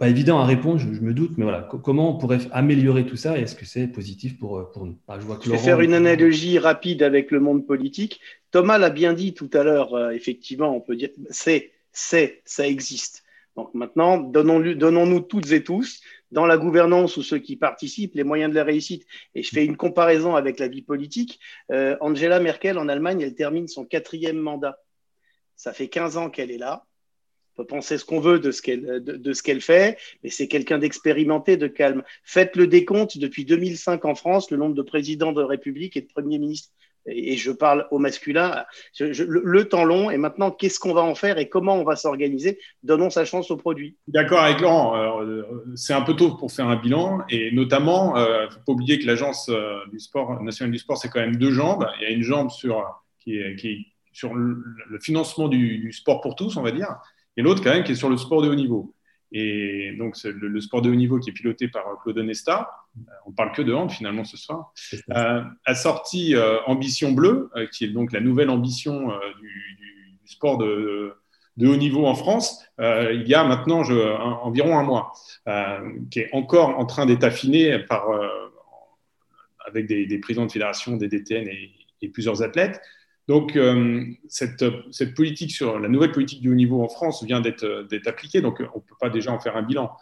Pas 0.00 0.08
évident 0.08 0.38
à 0.38 0.46
répondre, 0.46 0.78
je, 0.78 0.86
me 1.02 1.12
doute, 1.12 1.32
mais 1.36 1.44
voilà, 1.44 1.68
comment 1.84 2.16
on 2.16 2.18
pourrait 2.18 2.38
améliorer 2.52 3.04
tout 3.04 3.16
ça 3.16 3.38
et 3.38 3.42
est-ce 3.42 3.54
que 3.54 3.66
c'est 3.66 3.86
positif 3.86 4.38
pour, 4.38 4.56
euh, 4.56 4.64
pour 4.72 4.86
nous? 4.86 4.96
Je, 5.10 5.26
vois 5.26 5.38
je 5.44 5.50
vais 5.50 5.58
faire 5.58 5.82
une 5.82 5.92
analogie 5.92 6.58
rapide 6.58 7.02
avec 7.02 7.30
le 7.30 7.38
monde 7.38 7.66
politique. 7.66 8.18
Thomas 8.50 8.78
l'a 8.78 8.88
bien 8.88 9.12
dit 9.12 9.34
tout 9.34 9.50
à 9.52 9.62
l'heure, 9.62 9.92
euh, 9.92 10.08
effectivement, 10.12 10.74
on 10.74 10.80
peut 10.80 10.96
dire 10.96 11.10
c'est, 11.28 11.72
c'est, 11.92 12.40
ça 12.46 12.66
existe. 12.66 13.24
Donc 13.56 13.74
maintenant, 13.74 14.16
donnons-nous 14.16 14.72
donnons 14.72 15.20
toutes 15.20 15.52
et 15.52 15.62
tous, 15.62 16.00
dans 16.30 16.46
la 16.46 16.56
gouvernance 16.56 17.16
ou 17.16 17.22
ceux 17.22 17.38
qui 17.38 17.56
participent, 17.56 18.14
les 18.14 18.24
moyens 18.24 18.50
de 18.50 18.56
la 18.56 18.64
réussite. 18.64 19.06
Et 19.34 19.42
je 19.42 19.50
fais 19.50 19.64
une 19.64 19.76
comparaison 19.76 20.36
avec 20.36 20.58
la 20.58 20.68
vie 20.68 20.82
politique. 20.82 21.40
Euh, 21.72 21.96
Angela 22.00 22.40
Merkel 22.40 22.78
en 22.78 22.88
Allemagne, 22.88 23.20
elle 23.20 23.34
termine 23.34 23.68
son 23.68 23.84
quatrième 23.84 24.38
mandat. 24.38 24.78
Ça 25.56 25.72
fait 25.72 25.88
15 25.88 26.16
ans 26.16 26.30
qu'elle 26.30 26.50
est 26.50 26.58
là 26.58 26.86
peut 27.60 27.66
penser 27.66 27.98
ce 27.98 28.04
qu'on 28.04 28.20
veut 28.20 28.38
de 28.38 28.52
ce 28.52 28.62
qu'elle 28.62 29.04
de, 29.04 29.32
ce 29.32 29.42
qu'elle 29.42 29.60
fait, 29.60 29.98
mais 30.22 30.30
c'est 30.30 30.48
quelqu'un 30.48 30.78
d'expérimenté, 30.78 31.56
de 31.56 31.66
calme. 31.66 32.02
Faites 32.24 32.56
le 32.56 32.66
décompte 32.66 33.18
depuis 33.18 33.44
2005 33.44 34.04
en 34.04 34.14
France, 34.14 34.50
le 34.50 34.56
nombre 34.56 34.74
de 34.74 34.82
présidents 34.82 35.32
de 35.32 35.42
République 35.42 35.96
et 35.96 36.00
de 36.00 36.06
premiers 36.06 36.38
ministres. 36.38 36.72
Et, 37.06 37.36
je 37.36 37.50
parle 37.50 37.86
au 37.90 37.98
masculin. 37.98 38.64
le, 38.98 39.62
temps 39.64 39.84
long. 39.84 40.10
Et 40.10 40.16
maintenant, 40.16 40.50
qu'est-ce 40.50 40.78
qu'on 40.78 40.94
va 40.94 41.02
en 41.02 41.14
faire 41.14 41.38
et 41.38 41.48
comment 41.48 41.76
on 41.76 41.84
va 41.84 41.96
s'organiser 41.96 42.58
Donnons 42.82 43.10
sa 43.10 43.24
chance 43.24 43.50
au 43.50 43.56
produit. 43.56 43.96
D'accord 44.08 44.40
avec 44.40 44.60
Laurent. 44.60 44.96
Euh, 44.96 45.42
c'est 45.74 45.94
un 45.94 46.02
peu 46.02 46.14
tôt 46.14 46.36
pour 46.36 46.52
faire 46.52 46.68
un 46.68 46.76
bilan. 46.76 47.20
Et 47.28 47.52
notamment, 47.52 48.16
il 48.16 48.22
euh, 48.22 48.46
ne 48.46 48.50
faut 48.50 48.60
pas 48.66 48.72
oublier 48.72 48.98
que 48.98 49.06
l'agence 49.06 49.48
euh, 49.48 49.80
du 49.92 49.98
sport 49.98 50.42
nationale 50.42 50.72
du 50.72 50.78
sport, 50.78 50.98
c'est 50.98 51.08
quand 51.08 51.20
même 51.20 51.36
deux 51.36 51.52
jambes. 51.52 51.86
Il 52.00 52.02
y 52.04 52.06
a 52.06 52.10
une 52.10 52.22
jambe 52.22 52.50
sur 52.50 52.84
qui 53.18 53.36
est, 53.36 53.86
sur 54.12 54.34
le, 54.34 54.62
financement 55.00 55.48
du, 55.48 55.92
sport 55.92 56.20
pour 56.20 56.34
tous, 56.34 56.56
on 56.56 56.62
va 56.62 56.72
dire 56.72 56.96
et 57.36 57.42
l'autre 57.42 57.62
quand 57.62 57.70
même 57.70 57.84
qui 57.84 57.92
est 57.92 57.96
sur 57.96 58.08
le 58.08 58.16
sport 58.16 58.42
de 58.42 58.48
haut 58.48 58.54
niveau. 58.54 58.94
et 59.30 59.94
donc 59.98 60.16
le, 60.24 60.60
sport 60.60 60.82
de 60.82 60.90
haut 60.90 60.94
niveau 60.94 61.18
qui 61.18 61.30
est 61.30 61.32
piloté 61.32 61.68
par 61.68 61.84
Claude 62.02 62.18
Nesta, 62.18 62.68
on 63.26 63.32
parle 63.32 63.52
que 63.52 63.62
de 63.62 63.72
hand 63.72 63.90
finalement 63.90 64.24
ce 64.24 64.36
soir, 64.36 64.72
a 65.10 65.74
sorti 65.74 66.34
Ambition 66.66 67.12
Bleue, 67.12 67.50
qui 67.72 67.84
est 67.84 67.88
donc 67.88 68.12
la 68.12 68.20
nouvelle 68.20 68.50
ambition 68.50 69.08
du, 69.40 69.76
du, 69.78 70.18
sport 70.26 70.58
de, 70.58 71.14
de 71.56 71.66
haut 71.66 71.76
niveau 71.76 72.06
en 72.06 72.14
France 72.14 72.64
euh, 72.80 73.12
il 73.12 73.28
y 73.28 73.34
a 73.34 73.44
maintenant 73.44 73.84
je, 73.84 73.94
environ 73.94 74.78
un 74.78 74.82
mois, 74.82 75.12
euh, 75.48 75.92
qui 76.10 76.20
est 76.20 76.30
encore 76.32 76.78
en 76.78 76.86
train 76.86 77.06
d'être 77.06 77.24
affiné 77.24 77.78
par, 77.80 78.08
euh, 78.10 78.26
avec 79.66 79.86
des, 79.86 80.06
des, 80.06 80.18
présidents 80.18 80.46
de 80.46 80.52
fédération, 80.52 80.96
des 80.96 81.08
DTN 81.08 81.46
et, 81.48 82.08
plusieurs 82.14 82.42
athlètes. 82.42 82.80
Donc, 83.28 83.56
cette, 84.26 84.64
cette, 84.90 85.14
politique 85.14 85.52
sur 85.52 85.78
la 85.78 85.88
nouvelle 85.88 86.12
politique 86.12 86.40
du 86.40 86.50
haut 86.50 86.54
niveau 86.54 86.82
en 86.82 86.88
France 86.88 87.22
vient 87.22 87.42
d'être 87.42 87.86
appliquée, 88.06 88.40
donc 88.40 88.60
on 88.60 88.78
ne 88.78 88.82
peut 88.82 88.96
pas 88.98 89.10
déjà 89.10 89.30
en 89.32 89.38
faire 89.38 89.54
un 89.56 89.62
bilan. 89.62 89.92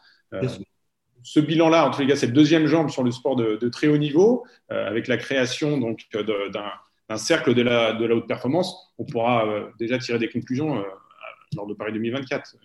Ce 1.22 1.40
bilan-là, 1.40 1.88
en 1.88 1.90
tous 1.90 2.00
les 2.00 2.06
cas, 2.06 2.16
c'est 2.16 2.26
le 2.26 2.32
deuxième 2.32 2.66
jambe 2.66 2.90
sur 2.90 3.02
le 3.02 3.10
sport 3.10 3.36
de, 3.36 3.68
très 3.68 3.88
haut 3.88 3.96
niveau, 3.96 4.46
avec 4.68 5.08
la 5.08 5.16
création 5.16 5.78
donc 5.78 6.06
d'un 6.12 7.16
cercle 7.16 7.54
de 7.54 7.62
la, 7.62 7.94
haute 7.94 8.26
performance. 8.26 8.94
On 8.98 9.04
pourra 9.04 9.44
déjà 9.78 9.98
tirer 9.98 10.18
des 10.18 10.28
conclusions 10.28 10.84
lors 11.56 11.66
de 11.66 11.74
Paris 11.74 11.92
2024. 11.92 12.56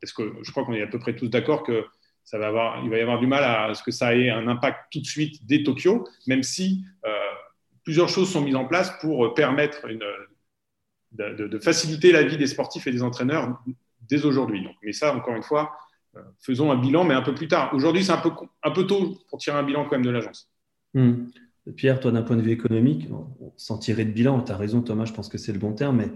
Parce 0.00 0.12
que 0.12 0.34
je 0.42 0.50
crois 0.50 0.64
qu'on 0.64 0.74
est 0.74 0.82
à 0.82 0.86
peu 0.86 0.98
près 0.98 1.14
tous 1.14 1.28
d'accord 1.28 1.62
que 1.62 1.84
ça 2.24 2.38
va 2.38 2.48
avoir, 2.48 2.82
il 2.84 2.90
va 2.90 2.98
y 2.98 3.00
avoir 3.00 3.18
du 3.18 3.26
mal 3.26 3.44
à 3.44 3.74
ce 3.74 3.82
que 3.82 3.90
ça 3.90 4.14
ait 4.14 4.30
un 4.30 4.46
impact 4.48 4.92
tout 4.92 5.00
de 5.00 5.06
suite 5.06 5.44
dès 5.46 5.62
Tokyo, 5.62 6.08
même 6.26 6.42
si 6.42 6.84
euh, 7.04 7.10
plusieurs 7.84 8.08
choses 8.08 8.30
sont 8.30 8.40
mises 8.40 8.56
en 8.56 8.64
place 8.64 8.92
pour 9.00 9.34
permettre 9.34 9.88
de, 11.12 11.58
faciliter 11.58 12.12
la 12.12 12.22
vie 12.22 12.36
des 12.36 12.46
sportifs 12.46 12.86
et 12.86 12.92
des 12.92 13.02
entraîneurs 13.02 13.60
dès 14.08 14.24
aujourd'hui. 14.24 14.66
Mais 14.82 14.92
ça, 14.92 15.14
encore 15.14 15.34
une 15.34 15.42
fois, 15.42 15.72
euh, 15.72 15.91
faisons 16.40 16.70
un 16.70 16.76
bilan, 16.76 17.04
mais 17.04 17.14
un 17.14 17.22
peu 17.22 17.34
plus 17.34 17.48
tard. 17.48 17.72
Aujourd'hui, 17.74 18.04
c'est 18.04 18.12
un 18.12 18.18
peu, 18.18 18.30
un 18.62 18.70
peu 18.70 18.86
tôt 18.86 19.18
pour 19.28 19.38
tirer 19.38 19.58
un 19.58 19.62
bilan 19.62 19.84
quand 19.84 19.92
même 19.92 20.04
de 20.04 20.10
l'agence. 20.10 20.50
Hmm. 20.94 21.26
Pierre, 21.76 22.00
toi, 22.00 22.10
d'un 22.10 22.22
point 22.22 22.36
de 22.36 22.42
vue 22.42 22.50
économique, 22.50 23.08
sans 23.56 23.78
tirer 23.78 24.04
de 24.04 24.10
bilan, 24.10 24.42
tu 24.42 24.52
as 24.52 24.56
raison, 24.56 24.82
Thomas, 24.82 25.04
je 25.04 25.12
pense 25.12 25.28
que 25.28 25.38
c'est 25.38 25.52
le 25.52 25.58
bon 25.58 25.72
terme, 25.72 25.98
mais 25.98 26.06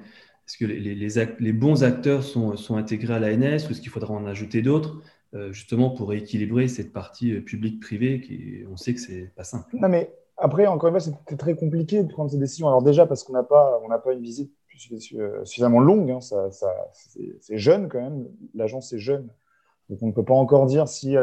est-ce 0.46 0.58
que 0.58 0.64
les, 0.64 0.94
les, 0.94 1.52
bons 1.52 1.82
acteurs 1.82 2.22
sont, 2.22 2.56
sont, 2.56 2.76
intégrés 2.76 3.14
à 3.14 3.18
l'ANS 3.18 3.66
ou 3.66 3.70
est-ce 3.70 3.80
qu'il 3.80 3.90
faudra 3.90 4.14
en 4.14 4.26
ajouter 4.26 4.62
d'autres 4.62 5.02
euh, 5.34 5.52
justement 5.52 5.90
pour 5.90 6.12
équilibrer 6.12 6.68
cette 6.68 6.92
partie 6.92 7.32
euh, 7.32 7.40
publique-privée 7.40 8.20
qui 8.20 8.62
on 8.70 8.76
sait 8.76 8.94
que 8.94 9.00
c'est 9.00 9.32
pas 9.34 9.42
simple. 9.42 9.76
Non 9.76 9.88
mais 9.88 10.14
après 10.36 10.66
encore 10.66 10.88
une 10.88 11.00
fois 11.00 11.12
c'est 11.28 11.36
très 11.36 11.56
compliqué 11.56 12.04
de 12.04 12.08
prendre 12.08 12.30
ces 12.30 12.38
décisions. 12.38 12.68
Alors 12.68 12.80
déjà 12.80 13.06
parce 13.06 13.24
qu'on 13.24 13.32
n'a 13.32 13.42
pas 13.42 13.80
on 13.84 13.88
n'a 13.88 13.98
pas 13.98 14.12
une 14.12 14.22
visite 14.22 14.52
euh, 15.14 15.44
suffisamment 15.44 15.80
longue, 15.80 16.12
hein. 16.12 16.20
ça, 16.20 16.52
ça 16.52 16.72
c'est 16.92 17.58
jeune 17.58 17.88
quand 17.88 18.00
même, 18.00 18.28
l'agence 18.54 18.92
est 18.92 18.98
jeune, 18.98 19.28
donc 19.88 20.02
on 20.02 20.06
ne 20.06 20.12
peut 20.12 20.24
pas 20.24 20.34
encore 20.34 20.66
dire 20.66 20.88
si 20.88 21.16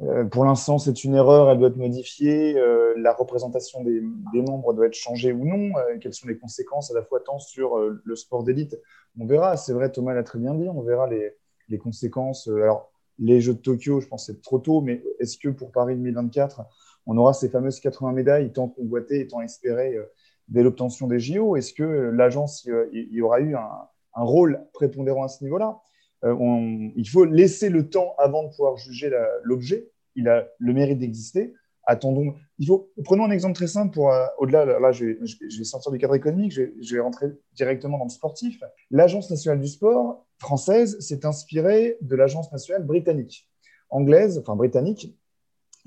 euh, 0.00 0.24
pour 0.24 0.44
l'instant, 0.44 0.78
c'est 0.78 1.02
une 1.04 1.14
erreur, 1.14 1.50
elle 1.50 1.58
doit 1.58 1.68
être 1.68 1.76
modifiée. 1.76 2.56
Euh, 2.56 2.94
la 2.96 3.12
représentation 3.12 3.82
des, 3.82 4.00
membres 4.32 4.72
doit 4.72 4.86
être 4.86 4.94
changée 4.94 5.32
ou 5.32 5.44
non. 5.44 5.76
Euh, 5.76 5.98
quelles 6.00 6.14
sont 6.14 6.28
les 6.28 6.38
conséquences 6.38 6.90
à 6.90 6.94
la 6.94 7.02
fois 7.02 7.20
tant 7.20 7.38
sur 7.38 7.76
le 7.78 8.16
sport 8.16 8.44
d'élite 8.44 8.78
On 9.18 9.26
verra. 9.26 9.56
C'est 9.56 9.72
vrai, 9.72 9.90
Thomas 9.90 10.14
l'a 10.14 10.22
très 10.22 10.38
bien 10.38 10.54
dit. 10.54 10.68
On 10.68 10.82
verra 10.82 11.08
les, 11.08 11.78
conséquences. 11.78 12.48
alors, 12.48 12.92
les 13.18 13.40
Jeux 13.40 13.54
de 13.54 13.58
Tokyo, 13.58 14.00
je 14.00 14.06
pense 14.06 14.26
que 14.26 14.32
c'est 14.32 14.40
trop 14.40 14.58
tôt, 14.58 14.80
mais 14.80 15.02
est-ce 15.18 15.36
que 15.36 15.48
pour 15.48 15.72
Paris 15.72 15.96
2024, 15.96 16.62
on 17.06 17.16
aura 17.16 17.32
ces 17.32 17.48
fameuses 17.48 17.80
80 17.80 18.12
médailles 18.12 18.52
tant 18.52 18.68
convoitées 18.68 19.20
et 19.20 19.26
tant 19.26 19.40
espérées 19.40 19.98
dès 20.46 20.62
l'obtention 20.62 21.08
des 21.08 21.18
JO 21.18 21.56
Est-ce 21.56 21.74
que 21.74 21.82
l'agence 21.82 22.66
y 22.92 23.20
aura 23.20 23.40
eu 23.40 23.56
un 23.56 23.88
rôle 24.14 24.64
prépondérant 24.72 25.24
à 25.24 25.28
ce 25.28 25.42
niveau-là? 25.42 25.80
Euh, 26.24 26.88
il 26.96 27.08
faut 27.08 27.24
laisser 27.24 27.68
le 27.68 27.88
temps 27.88 28.14
avant 28.18 28.44
de 28.44 28.48
pouvoir 28.48 28.76
juger 28.76 29.10
l'objet. 29.42 29.88
Il 30.14 30.28
a 30.28 30.48
le 30.58 30.72
mérite 30.72 30.98
d'exister. 30.98 31.54
Attendons. 31.84 32.34
Il 32.58 32.66
faut, 32.66 32.90
prenons 33.04 33.24
un 33.24 33.30
exemple 33.30 33.54
très 33.54 33.66
simple 33.66 33.94
pour 33.94 34.12
euh, 34.12 34.26
au-delà. 34.38 34.64
Là, 34.64 34.92
je 34.92 35.04
vais, 35.06 35.64
sortir 35.64 35.90
du 35.90 35.98
cadre 35.98 36.14
économique. 36.14 36.52
Je 36.52 36.94
vais, 36.94 37.00
rentrer 37.00 37.28
directement 37.54 37.98
dans 37.98 38.04
le 38.04 38.10
sportif. 38.10 38.62
L'Agence 38.90 39.30
nationale 39.30 39.60
du 39.60 39.68
sport 39.68 40.26
française 40.38 40.98
s'est 41.00 41.24
inspirée 41.24 41.96
de 42.00 42.14
l'Agence 42.14 42.52
nationale 42.52 42.84
britannique, 42.84 43.48
anglaise, 43.90 44.38
enfin 44.38 44.54
britannique, 44.54 45.16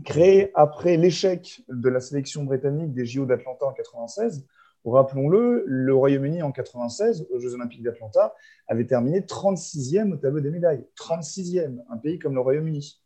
créée 0.04 0.52
après 0.56 0.98
l'échec 0.98 1.62
de 1.70 1.90
la 1.90 2.00
sélection 2.00 2.44
britannique 2.44 2.94
des 2.94 3.06
JO 3.06 3.26
d'Atlanta 3.26 3.66
en 3.66 3.74
96 3.74 4.46
Rappelons-le, 4.84 5.64
le 5.68 5.94
Royaume-Uni 5.94 6.42
en 6.42 6.52
96, 6.52 7.28
aux 7.32 7.40
Jeux 7.40 7.54
Olympiques 7.54 7.84
d'Atlanta, 7.84 8.34
avait 8.68 8.86
terminé 8.86 9.22
36e 9.22 10.12
au 10.14 10.18
tableau 10.18 10.42
des 10.42 10.50
médailles. 10.50 10.84
36e, 10.98 11.84
un 11.90 11.98
pays 11.98 12.18
comme 12.18 12.34
le 12.34 12.42
Royaume-Uni. 12.42 13.00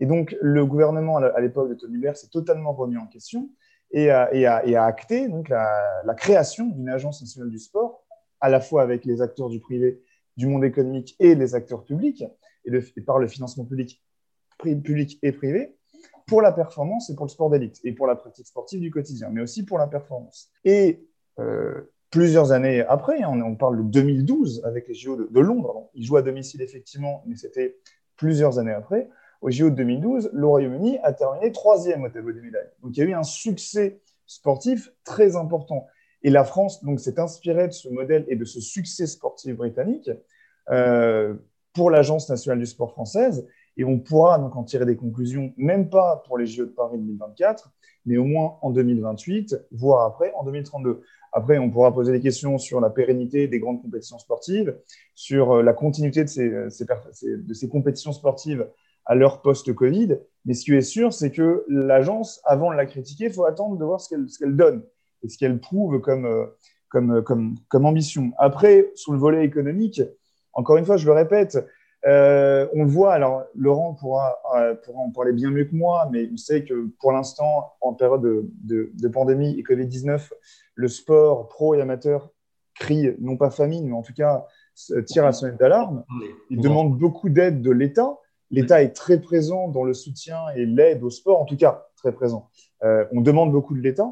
Et 0.00 0.06
donc, 0.06 0.36
le 0.40 0.64
gouvernement, 0.64 1.16
à 1.16 1.40
l'époque 1.40 1.68
de 1.68 1.74
Tony 1.74 1.98
Blair, 1.98 2.16
s'est 2.16 2.28
totalement 2.28 2.72
remis 2.72 2.96
en 2.96 3.06
question 3.06 3.50
et 3.90 4.10
a, 4.10 4.84
acté 4.84 5.28
donc, 5.28 5.48
la, 5.48 6.14
création 6.16 6.66
d'une 6.66 6.88
agence 6.88 7.20
nationale 7.20 7.50
du 7.50 7.58
sport, 7.58 8.04
à 8.40 8.48
la 8.48 8.60
fois 8.60 8.82
avec 8.82 9.04
les 9.04 9.22
acteurs 9.22 9.48
du 9.48 9.60
privé, 9.60 10.02
du 10.36 10.46
monde 10.46 10.64
économique 10.64 11.16
et 11.18 11.34
les 11.34 11.54
acteurs 11.54 11.84
publics, 11.84 12.24
et, 12.64 13.00
par 13.02 13.18
le 13.18 13.26
financement 13.26 13.64
public, 13.64 14.02
public 14.58 15.18
et 15.22 15.32
privé, 15.32 15.76
pour 16.26 16.42
la 16.42 16.52
performance 16.52 17.10
et 17.10 17.16
pour 17.16 17.24
le 17.24 17.30
sport 17.30 17.50
d'élite, 17.50 17.80
et 17.84 17.92
pour 17.92 18.06
la 18.06 18.14
pratique 18.14 18.46
sportive 18.46 18.80
du 18.80 18.90
quotidien, 18.90 19.30
mais 19.30 19.40
aussi 19.40 19.64
pour 19.64 19.78
la 19.78 19.86
performance. 19.86 20.50
Et 20.64 21.08
plusieurs 22.10 22.52
années 22.52 22.80
après, 22.82 23.22
hein, 23.22 23.40
on, 23.42 23.54
parle 23.54 23.78
de 23.78 23.82
2012 23.82 24.62
avec 24.64 24.88
les 24.88 24.94
JO 24.94 25.16
de, 25.16 25.40
Londres. 25.40 25.90
il 25.94 26.04
joue 26.04 26.16
à 26.16 26.22
domicile 26.22 26.62
effectivement, 26.62 27.22
mais 27.26 27.36
c'était 27.36 27.76
plusieurs 28.16 28.58
années 28.58 28.72
après. 28.72 29.08
Au 29.40 29.50
JO 29.50 29.70
de 29.70 29.76
2012, 29.76 30.30
le 30.32 30.46
Royaume-Uni 30.46 30.98
a 31.02 31.12
terminé 31.12 31.52
troisième 31.52 32.02
au 32.02 32.08
tableau 32.08 32.32
des 32.32 32.40
médailles. 32.40 32.70
Donc 32.82 32.96
il 32.96 33.00
y 33.00 33.02
a 33.02 33.06
eu 33.06 33.14
un 33.14 33.22
succès 33.22 34.00
sportif 34.26 34.90
très 35.04 35.36
important. 35.36 35.86
Et 36.22 36.30
la 36.30 36.44
France 36.44 36.82
donc 36.82 36.98
s'est 36.98 37.20
inspirée 37.20 37.68
de 37.68 37.72
ce 37.72 37.88
modèle 37.88 38.24
et 38.28 38.36
de 38.36 38.44
ce 38.44 38.60
succès 38.60 39.06
sportif 39.06 39.56
britannique 39.56 40.10
euh, 40.70 41.34
pour 41.72 41.90
l'Agence 41.90 42.28
nationale 42.28 42.58
du 42.58 42.66
sport 42.66 42.90
française. 42.90 43.46
Et 43.76 43.84
on 43.84 44.00
pourra 44.00 44.40
donc 44.40 44.56
en 44.56 44.64
tirer 44.64 44.84
des 44.84 44.96
conclusions, 44.96 45.52
même 45.56 45.88
pas 45.88 46.24
pour 46.26 46.36
les 46.36 46.46
JO 46.46 46.64
de 46.64 46.70
Paris 46.70 46.98
2024, 46.98 47.70
mais 48.06 48.16
au 48.16 48.24
moins 48.24 48.58
en 48.62 48.70
2028, 48.70 49.56
voire 49.70 50.04
après 50.04 50.32
en 50.34 50.42
2032. 50.42 51.02
Après, 51.32 51.58
on 51.58 51.70
pourra 51.70 51.92
poser 51.92 52.12
des 52.12 52.20
questions 52.20 52.58
sur 52.58 52.80
la 52.80 52.90
pérennité 52.90 53.48
des 53.48 53.58
grandes 53.60 53.82
compétitions 53.82 54.18
sportives, 54.18 54.76
sur 55.14 55.52
euh, 55.52 55.62
la 55.62 55.72
continuité 55.72 56.24
de 56.24 56.28
ces, 56.28 56.48
euh, 56.48 56.68
de 57.22 57.54
ces 57.54 57.68
compétitions 57.68 58.12
sportives 58.12 58.66
à 59.04 59.14
leur 59.14 59.42
post-Covid. 59.42 60.18
Mais 60.44 60.54
ce 60.54 60.64
qui 60.64 60.74
est 60.74 60.82
sûr, 60.82 61.12
c'est 61.12 61.30
que 61.30 61.64
l'agence, 61.68 62.40
avant 62.44 62.70
de 62.70 62.76
la 62.76 62.86
critiquer, 62.86 63.26
il 63.26 63.32
faut 63.32 63.44
attendre 63.44 63.76
de 63.76 63.84
voir 63.84 64.00
ce 64.00 64.08
qu'elle 64.38 64.56
donne 64.56 64.82
et 65.22 65.28
ce 65.28 65.38
qu'elle 65.38 65.58
prouve 65.58 66.00
comme, 66.00 66.26
euh, 66.26 66.46
comme, 66.88 67.22
comme, 67.22 67.54
comme, 67.68 67.86
ambition. 67.86 68.32
Après, 68.38 68.90
sur 68.94 69.12
le 69.12 69.18
volet 69.18 69.44
économique, 69.44 70.02
encore 70.52 70.76
une 70.76 70.84
fois, 70.84 70.96
je 70.96 71.06
le 71.06 71.12
répète, 71.12 71.58
on 72.04 72.84
le 72.84 72.88
voit, 72.88 73.12
alors 73.12 73.44
Laurent 73.54 73.94
pourra, 73.94 74.38
pourra, 74.84 75.00
en 75.00 75.10
parler 75.10 75.32
bien 75.32 75.50
mieux 75.50 75.64
que 75.64 75.74
moi, 75.74 76.08
mais 76.12 76.28
on 76.32 76.36
sait 76.36 76.64
que 76.64 76.88
pour 77.00 77.12
l'instant, 77.12 77.72
en 77.80 77.94
période 77.94 78.22
de, 78.22 78.50
de, 78.62 78.90
de 78.94 79.08
pandémie 79.08 79.58
et 79.58 79.62
Covid-19, 79.62 80.30
le 80.74 80.88
sport 80.88 81.48
pro 81.48 81.74
et 81.74 81.80
amateur 81.80 82.30
crie, 82.74 83.14
non 83.20 83.36
pas 83.36 83.50
famine, 83.50 83.88
mais 83.88 83.94
en 83.94 84.02
tout 84.02 84.14
cas 84.14 84.46
tire 85.06 85.26
à 85.26 85.32
sonnette 85.32 85.58
d'alarme. 85.58 86.04
Il 86.50 86.60
demande 86.60 86.96
beaucoup 86.96 87.28
d'aide 87.28 87.62
de 87.62 87.70
l'État. 87.70 88.18
L'État 88.50 88.82
est 88.82 88.92
très 88.92 89.20
présent 89.20 89.68
dans 89.68 89.84
le 89.84 89.92
soutien 89.92 90.38
et 90.56 90.64
l'aide 90.64 91.02
au 91.02 91.10
sport, 91.10 91.40
en 91.40 91.44
tout 91.44 91.56
cas 91.56 91.86
très 91.96 92.12
présent. 92.12 92.48
Euh, 92.82 93.04
on 93.12 93.20
demande 93.20 93.52
beaucoup 93.52 93.74
de 93.74 93.80
l'État. 93.80 94.10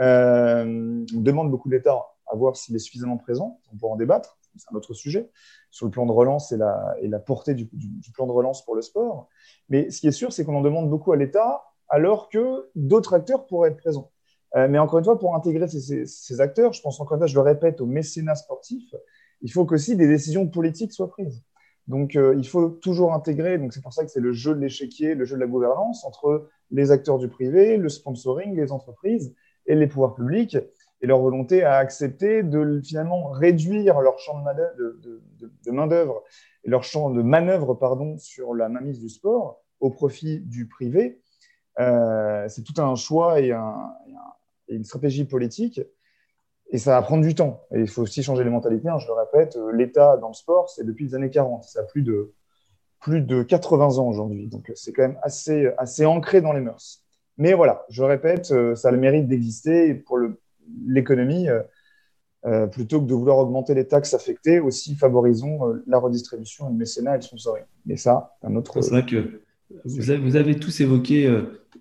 Euh, 0.00 1.04
on 1.14 1.20
demande 1.20 1.50
beaucoup 1.50 1.68
de 1.68 1.74
l'État 1.74 2.00
à 2.26 2.36
voir 2.36 2.56
s'il 2.56 2.74
est 2.74 2.80
suffisamment 2.80 3.18
présent. 3.18 3.60
On 3.72 3.76
pourra 3.76 3.92
en 3.92 3.96
débattre, 3.96 4.37
c'est 4.58 4.72
un 4.72 4.76
autre 4.76 4.94
sujet, 4.94 5.30
sur 5.70 5.86
le 5.86 5.90
plan 5.90 6.06
de 6.06 6.12
relance 6.12 6.52
et 6.52 6.56
la, 6.56 7.18
portée 7.18 7.54
du, 7.54 7.68
du, 7.72 8.12
plan 8.12 8.26
de 8.26 8.32
relance 8.32 8.64
pour 8.64 8.74
le 8.74 8.82
sport. 8.82 9.28
Mais 9.68 9.90
ce 9.90 10.00
qui 10.00 10.08
est 10.08 10.12
sûr, 10.12 10.32
c'est 10.32 10.44
qu'on 10.44 10.56
en 10.56 10.62
demande 10.62 10.90
beaucoup 10.90 11.12
à 11.12 11.16
l'État 11.16 11.64
alors 11.88 12.28
que 12.28 12.68
d'autres 12.74 13.14
acteurs 13.14 13.46
pourraient 13.46 13.70
être 13.70 13.78
présents. 13.78 14.10
Euh, 14.56 14.68
mais 14.68 14.78
encore 14.78 14.98
une 14.98 15.04
fois, 15.04 15.18
pour 15.18 15.34
intégrer 15.34 15.68
ces, 15.68 16.40
acteurs, 16.40 16.72
je 16.72 16.80
pense 16.80 17.00
encore 17.00 17.16
une 17.16 17.20
fois, 17.20 17.26
je 17.26 17.34
le 17.34 17.40
répète, 17.40 17.80
au 17.80 17.86
mécénat 17.86 18.34
sportif, 18.34 18.94
il 19.42 19.52
faut 19.52 19.64
qu'aussi 19.64 19.96
des 19.96 20.08
décisions 20.08 20.48
politiques 20.48 20.92
soient 20.92 21.10
prises. 21.10 21.42
Donc, 21.86 22.16
euh, 22.16 22.34
il 22.36 22.46
faut 22.46 22.68
toujours 22.68 23.14
intégrer, 23.14 23.58
donc 23.58 23.72
c'est 23.72 23.80
pour 23.80 23.92
ça 23.92 24.04
que 24.04 24.10
c'est 24.10 24.20
le 24.20 24.32
jeu 24.32 24.54
de 24.54 24.60
l'échiquier, 24.60 25.14
le 25.14 25.24
jeu 25.24 25.36
de 25.36 25.40
la 25.40 25.46
gouvernance 25.46 26.04
entre 26.04 26.48
les 26.70 26.90
acteurs 26.90 27.18
du 27.18 27.28
privé, 27.28 27.76
le 27.76 27.88
sponsoring, 27.88 28.54
les 28.54 28.72
entreprises 28.72 29.34
et 29.66 29.74
les 29.74 29.86
pouvoirs 29.86 30.14
publics, 30.14 30.58
et 31.00 31.06
leur 31.06 31.20
volonté 31.20 31.62
à 31.62 31.76
accepter 31.76 32.42
de 32.42 32.80
finalement 32.84 33.28
réduire 33.30 34.00
leur 34.00 34.18
champ 34.18 34.38
de 34.38 35.70
main-d'œuvre 35.70 36.22
et 36.64 36.70
leur 36.70 36.82
champ 36.82 37.10
de 37.10 37.22
manœuvre 37.22 37.74
pardon, 37.74 38.18
sur 38.18 38.54
la 38.54 38.68
mainmise 38.68 38.98
du 39.00 39.08
sport 39.08 39.62
au 39.80 39.90
profit 39.90 40.40
du 40.40 40.66
privé. 40.66 41.20
Euh, 41.78 42.48
c'est 42.48 42.62
tout 42.62 42.80
un 42.80 42.94
choix 42.96 43.40
et 43.40 43.52
un, 43.52 43.94
une 44.68 44.84
stratégie 44.84 45.24
politique. 45.24 45.80
Et 46.70 46.78
ça 46.78 46.90
va 46.90 47.02
prendre 47.02 47.22
du 47.22 47.34
temps. 47.34 47.62
Et 47.72 47.80
il 47.80 47.88
faut 47.88 48.02
aussi 48.02 48.22
changer 48.22 48.44
les 48.44 48.50
mentalités. 48.50 48.88
Hein, 48.88 48.98
je 48.98 49.06
le 49.06 49.14
répète, 49.14 49.56
euh, 49.56 49.72
l'État 49.72 50.16
dans 50.18 50.28
le 50.28 50.34
sport, 50.34 50.68
c'est 50.68 50.84
depuis 50.84 51.06
les 51.06 51.14
années 51.14 51.30
40. 51.30 51.64
Ça 51.64 51.80
a 51.80 51.82
plus 51.84 52.02
de, 52.02 52.34
plus 53.00 53.22
de 53.22 53.42
80 53.42 53.98
ans 53.98 54.08
aujourd'hui. 54.08 54.48
Donc, 54.48 54.70
c'est 54.74 54.92
quand 54.92 55.02
même 55.02 55.18
assez, 55.22 55.70
assez 55.78 56.04
ancré 56.04 56.40
dans 56.40 56.52
les 56.52 56.60
mœurs. 56.60 57.04
Mais 57.38 57.54
voilà, 57.54 57.86
je 57.88 58.02
répète, 58.02 58.46
ça 58.74 58.88
a 58.88 58.90
le 58.90 58.98
mérite 58.98 59.28
d'exister 59.28 59.94
pour 59.94 60.18
l'économie. 60.86 61.48
plutôt 62.72 63.00
que 63.02 63.06
de 63.06 63.14
vouloir 63.14 63.38
augmenter 63.38 63.74
les 63.74 63.86
taxes 63.86 64.14
affectées, 64.14 64.60
aussi 64.60 64.94
favorisons 64.94 65.60
la 65.86 65.98
redistribution 65.98 66.68
et 66.68 66.72
le 66.72 66.78
mécénat 66.78 67.14
et 67.14 67.18
le 67.18 67.22
sponsoring. 67.22 67.64
Et 67.88 67.96
ça, 67.96 68.36
un 68.42 68.54
autre. 68.56 68.80
C'est 68.80 68.90
vrai 68.90 69.04
que 69.04 69.42
vous 69.84 70.10
avez, 70.10 70.20
vous 70.20 70.36
avez 70.36 70.58
tous 70.58 70.80
évoqué 70.80 71.28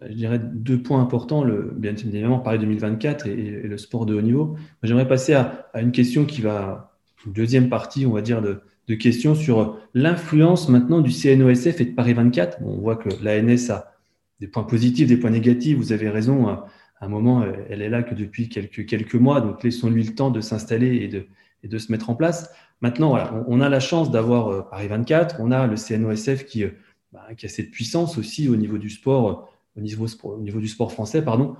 je 0.01 0.13
dirais, 0.13 0.39
deux 0.39 0.81
points 0.81 1.01
importants, 1.01 1.43
le, 1.43 1.71
bien 1.75 1.91
évidemment 1.91 2.39
Paris 2.39 2.59
2024 2.59 3.27
et, 3.27 3.33
le 3.63 3.77
sport 3.77 4.05
de 4.05 4.15
haut 4.15 4.21
niveau. 4.21 4.55
J'aimerais 4.83 5.07
passer 5.07 5.33
à, 5.33 5.69
une 5.75 5.91
question 5.91 6.25
qui 6.25 6.41
va, 6.41 6.97
une 7.25 7.33
deuxième 7.33 7.69
partie, 7.69 8.05
on 8.05 8.11
va 8.11 8.21
dire, 8.21 8.41
de, 8.41 8.61
questions 8.95 9.35
sur 9.35 9.77
l'influence 9.93 10.69
maintenant 10.69 11.01
du 11.01 11.11
CNOSF 11.11 11.81
et 11.81 11.85
de 11.85 11.93
Paris 11.93 12.13
24. 12.13 12.59
on 12.63 12.77
voit 12.77 12.95
que 12.95 13.09
l'ANS 13.21 13.69
a 13.69 13.91
des 14.39 14.47
points 14.47 14.63
positifs, 14.63 15.09
des 15.09 15.17
points 15.17 15.29
négatifs. 15.29 15.77
Vous 15.77 15.91
avez 15.91 16.09
raison, 16.09 16.57
à 16.99 17.05
un 17.05 17.09
moment, 17.09 17.45
elle 17.69 17.81
est 17.81 17.89
là 17.89 18.03
que 18.03 18.15
depuis 18.15 18.49
quelques, 18.49 18.85
quelques 18.85 19.15
mois, 19.15 19.41
donc 19.41 19.63
laissons-lui 19.63 20.03
le 20.03 20.15
temps 20.15 20.31
de 20.31 20.41
s'installer 20.41 20.95
et 20.97 21.07
de, 21.07 21.27
et 21.63 21.67
de 21.67 21.77
se 21.77 21.91
mettre 21.91 22.09
en 22.09 22.15
place. 22.15 22.51
Maintenant, 22.81 23.09
voilà, 23.09 23.43
on, 23.47 23.61
a 23.61 23.69
la 23.69 23.79
chance 23.79 24.11
d'avoir 24.11 24.47
euh, 24.49 24.61
Paris 24.61 24.87
24, 24.87 25.37
on 25.39 25.51
a 25.51 25.67
le 25.67 25.75
CNOSF 25.75 26.45
qui, 26.45 26.63
euh, 26.63 26.69
bah, 27.11 27.25
qui 27.37 27.45
a 27.45 27.49
cette 27.49 27.71
puissance 27.71 28.17
aussi 28.17 28.49
au 28.49 28.55
niveau 28.55 28.77
du 28.77 28.89
sport 28.89 29.49
au 29.77 29.81
niveau, 29.81 30.07
au 30.23 30.39
niveau 30.39 30.59
du 30.59 30.67
sport 30.67 30.91
français. 30.91 31.23
Pardon. 31.23 31.55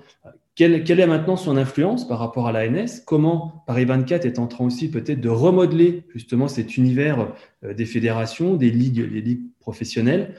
Quelle, 0.55 0.83
quelle, 0.83 0.99
est 0.99 1.07
maintenant 1.07 1.37
son 1.37 1.55
influence 1.55 2.07
par 2.07 2.19
rapport 2.19 2.47
à 2.47 2.51
l'ANS 2.51 3.01
Comment 3.05 3.63
Paris 3.67 3.85
24 3.85 4.25
est 4.25 4.39
en 4.39 4.47
train 4.47 4.65
aussi 4.65 4.89
peut-être 4.89 5.21
de 5.21 5.29
remodeler 5.29 6.03
justement 6.13 6.47
cet 6.47 6.77
univers 6.77 7.31
euh, 7.63 7.73
des 7.73 7.85
fédérations, 7.85 8.55
des 8.55 8.71
ligues, 8.71 9.07
des 9.07 9.21
ligues 9.21 9.43
professionnelles? 9.59 10.33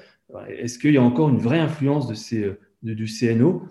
Est-ce 0.48 0.78
qu'il 0.78 0.92
y 0.92 0.98
a 0.98 1.02
encore 1.02 1.28
une 1.28 1.38
vraie 1.38 1.60
influence 1.60 2.06
de 2.08 2.14
ces, 2.14 2.42
euh, 2.42 2.58
du 2.82 3.06
CNO 3.06 3.62
euh, 3.62 3.68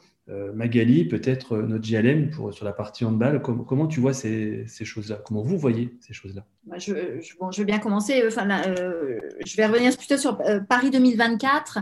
Magali, 0.53 1.05
peut-être 1.05 1.57
notre 1.57 1.85
JLM 1.85 2.31
pour, 2.31 2.53
sur 2.53 2.65
la 2.65 2.73
partie 2.73 3.05
handball, 3.05 3.41
comment, 3.41 3.63
comment 3.63 3.87
tu 3.87 3.99
vois 4.01 4.13
ces, 4.13 4.65
ces 4.67 4.83
choses-là? 4.83 5.21
Comment 5.25 5.41
vous 5.41 5.57
voyez 5.57 5.97
ces 6.01 6.13
choses-là? 6.13 6.43
Je, 6.77 7.21
je, 7.21 7.37
bon, 7.39 7.49
je, 7.51 7.59
vais 7.59 7.65
bien 7.65 7.79
commencer. 7.79 8.23
Enfin, 8.27 8.45
je 8.75 9.55
vais 9.55 9.65
revenir 9.65 9.95
plutôt 9.95 10.17
sur 10.17 10.37
Paris 10.67 10.89
2024. 10.91 11.79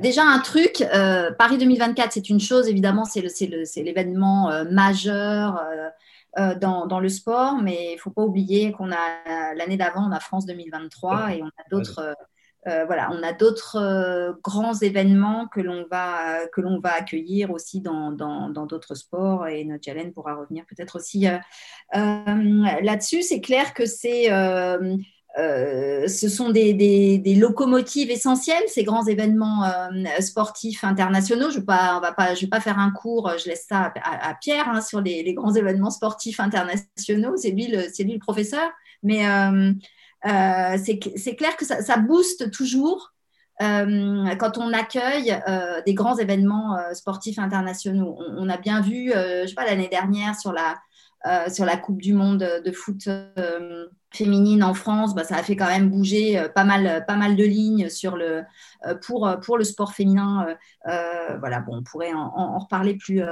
Déjà, 0.00 0.22
un 0.24 0.38
truc, 0.38 0.80
euh, 0.80 1.32
Paris 1.32 1.58
2024, 1.58 2.12
c'est 2.12 2.30
une 2.30 2.40
chose, 2.40 2.68
évidemment, 2.68 3.04
c'est 3.04 3.20
l'événement 3.76 4.50
euh, 4.50 4.64
majeur 4.64 5.62
euh, 6.38 6.54
dans, 6.54 7.00
le 7.00 7.08
sport, 7.08 7.60
mais 7.62 7.90
il 7.90 7.94
ne 7.96 8.00
faut 8.00 8.10
pas 8.10 8.22
oublier 8.22 8.72
qu'on 8.72 8.90
a 8.90 9.54
l'année 9.54 9.76
d'avant, 9.76 10.08
on 10.08 10.12
a 10.12 10.20
France 10.20 10.46
2023 10.46 11.34
et 11.34 11.42
on 11.42 11.46
a 11.46 11.68
d'autres. 11.70 12.14
Voilà, 12.64 13.10
on 13.12 13.22
a 13.22 13.32
d'autres 13.32 14.36
grands 14.42 14.74
événements 14.74 15.48
que 15.48 15.60
l'on 15.60 15.84
va, 15.90 16.46
va 16.82 16.94
accueillir 16.94 17.50
aussi 17.50 17.80
dans, 17.80 18.12
d'autres 18.12 18.94
sports 18.94 19.48
et 19.48 19.64
notre 19.64 19.84
challenge 19.84 20.12
pourra 20.12 20.34
revenir 20.36 20.64
peut-être 20.66 20.96
aussi 20.96 21.26
là-dessus. 21.92 23.22
C'est 23.22 23.40
clair 23.40 23.74
que 23.74 23.86
c'est 23.86 24.30
euh, 25.38 26.08
ce 26.08 26.28
sont 26.28 26.50
des, 26.50 27.22
locomotives 27.38 28.10
essentielles, 28.10 28.62
ces 28.66 28.84
grands 28.84 29.06
événements 29.06 29.64
euh, 29.64 30.20
sportifs 30.20 30.84
internationaux. 30.84 31.50
Je 31.50 31.56
ne 31.56 31.60
vais, 31.60 31.66
pas, 31.66 32.00
vais 32.00 32.46
pas 32.48 32.60
faire 32.60 32.78
un 32.78 32.90
cours, 32.90 33.30
je 33.38 33.48
laisse 33.48 33.66
ça 33.68 33.92
à, 34.04 34.34
Pierre 34.34 34.68
hein, 34.68 34.80
sur 34.80 35.00
les, 35.00 35.32
grands 35.34 35.54
événements 35.54 35.90
sportifs 35.90 36.40
internationaux. 36.40 37.36
C'est 37.36 37.50
lui, 37.50 37.66
lui, 37.66 38.12
le 38.12 38.18
professeur. 38.18 38.70
Mais 39.02 39.24
euh, 40.26 40.78
c'est 40.84 41.36
clair 41.36 41.56
que 41.56 41.64
ça, 41.64 41.96
booste 41.98 42.50
toujours 42.50 43.12
quand 43.60 44.58
on 44.58 44.72
accueille 44.72 45.40
des 45.86 45.94
grands 45.94 46.16
événements 46.16 46.76
sportifs 46.94 47.38
internationaux. 47.38 48.18
On, 48.36 48.48
a 48.48 48.56
bien 48.56 48.80
vu, 48.80 49.12
je 49.12 49.46
sais 49.46 49.54
pas, 49.54 49.64
l'année 49.64 49.88
dernière 49.88 50.34
sur 50.38 50.52
la, 50.52 50.80
sur 51.48 51.64
la 51.64 51.76
Coupe 51.76 52.02
du 52.02 52.12
Monde 52.12 52.38
de 52.64 52.72
foot 52.72 53.08
féminine 54.12 54.62
en 54.62 54.74
France, 54.74 55.14
bah, 55.14 55.24
ça 55.24 55.36
a 55.36 55.42
fait 55.42 55.56
quand 55.56 55.66
même 55.66 55.90
bouger 55.90 56.38
euh, 56.38 56.48
pas 56.48 56.64
mal, 56.64 57.04
pas 57.06 57.16
mal 57.16 57.36
de 57.36 57.44
lignes 57.44 57.88
sur 57.88 58.16
le, 58.16 58.42
euh, 58.86 58.94
pour, 58.94 59.26
euh, 59.26 59.36
pour 59.36 59.58
le 59.58 59.64
sport 59.64 59.92
féminin. 59.92 60.56
voilà, 60.84 61.60
bon, 61.60 61.78
on 61.78 61.82
pourrait 61.82 62.12
en, 62.12 62.58
reparler 62.58 62.94
plus, 62.94 63.22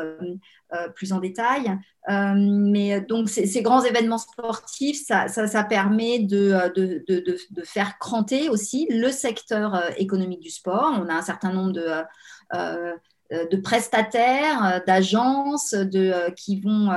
plus 0.94 1.12
en 1.12 1.18
détail. 1.18 1.76
mais 2.08 3.00
donc, 3.00 3.28
ces, 3.28 3.62
grands 3.62 3.82
événements 3.82 4.18
sportifs, 4.18 5.04
ça, 5.04 5.28
ça, 5.28 5.64
permet 5.64 6.20
de, 6.20 6.72
de, 6.74 7.04
de, 7.08 7.36
de, 7.50 7.62
faire 7.62 7.98
cranter 7.98 8.48
aussi 8.48 8.86
le 8.90 9.10
secteur 9.10 9.80
économique 9.98 10.40
du 10.40 10.50
sport. 10.50 10.92
On 11.00 11.08
a 11.08 11.14
un 11.14 11.22
certain 11.22 11.52
nombre 11.52 11.72
de 11.72 12.04
euh, 12.54 12.96
de 13.30 13.56
prestataires, 13.56 14.64
euh, 14.64 14.78
d'agences, 14.86 15.74
de, 15.74 16.10
euh, 16.10 16.30
qui, 16.30 16.60
vont, 16.60 16.90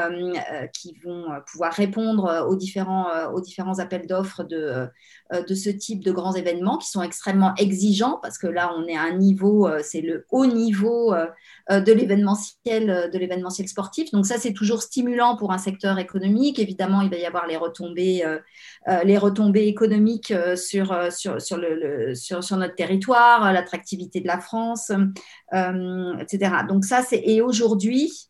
qui 0.74 0.98
vont 1.04 1.26
pouvoir 1.52 1.74
répondre 1.74 2.48
aux 2.50 2.56
différents, 2.56 3.32
aux 3.34 3.42
différents 3.42 3.80
appels 3.80 4.08
d'offres 4.08 4.44
de, 4.44 4.88
de 5.32 5.56
ce 5.56 5.70
type 5.70 6.04
de 6.04 6.12
grands 6.12 6.36
événements 6.36 6.78
qui 6.78 6.90
sont 6.90 7.02
extrêmement 7.02 7.56
exigeants 7.56 8.20
parce 8.22 8.38
que 8.38 8.48
là, 8.48 8.74
on 8.78 8.86
est 8.86 8.96
à 8.96 9.02
un 9.02 9.18
niveau, 9.18 9.68
c'est 9.82 10.02
le 10.02 10.26
haut 10.32 10.46
niveau 10.46 11.14
de 11.72 11.92
l'événementiel, 11.92 13.10
de 13.12 13.18
l'événementiel 13.18 13.68
sportif. 13.68 14.12
Donc 14.12 14.26
ça, 14.26 14.38
c'est 14.38 14.54
toujours 14.54 14.84
stimulant 14.84 15.36
pour 15.36 15.52
un 15.52 15.58
secteur 15.58 15.98
économique. 15.98 16.60
Évidemment, 16.60 17.02
il 17.02 17.10
va 17.10 17.18
y 17.18 17.26
avoir 17.26 17.48
les 17.48 17.58
retombées, 17.58 18.24
les 19.04 19.18
retombées 19.18 19.68
économiques 19.68 20.34
sur, 20.56 21.12
sur, 21.12 21.42
sur, 21.42 21.58
le, 21.58 22.14
sur, 22.14 22.44
sur 22.44 22.58
notre 22.58 22.76
territoire, 22.76 23.52
l'attractivité 23.54 24.20
de 24.20 24.28
la 24.28 24.40
France, 24.40 24.92
etc. 25.52 26.58
Donc 26.68 26.86
ça, 26.86 27.02
c'est 27.02 27.24
et 27.26 27.42
aujourd'hui, 27.42 28.30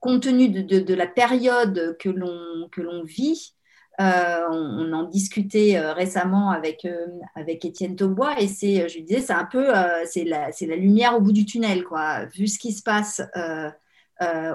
compte 0.00 0.22
tenu 0.22 0.48
de, 0.48 0.94
la 0.94 1.06
période 1.06 1.96
que 1.98 2.08
l'on 2.08 2.68
que 2.70 2.80
l'on 2.80 3.04
vit, 3.04 3.54
euh, 4.00 4.46
on, 4.52 4.92
en 4.92 5.02
discutait 5.02 5.76
euh, 5.76 5.92
récemment 5.92 6.50
avec 6.50 6.84
euh, 6.84 7.06
avec 7.34 7.64
Étienne 7.64 7.96
Taubois 7.96 8.40
et 8.40 8.46
c'est, 8.46 8.88
je 8.88 9.00
disais, 9.00 9.20
c'est 9.20 9.32
un 9.32 9.44
peu, 9.44 9.66
c'est 10.04 10.24
la, 10.24 10.50
lumière 10.76 11.16
au 11.16 11.20
bout 11.20 11.32
du 11.32 11.44
tunnel, 11.44 11.82
quoi. 11.82 12.26
Vu 12.26 12.46
ce 12.46 12.60
qui 12.60 12.72
se 12.72 12.82
passe 12.82 13.20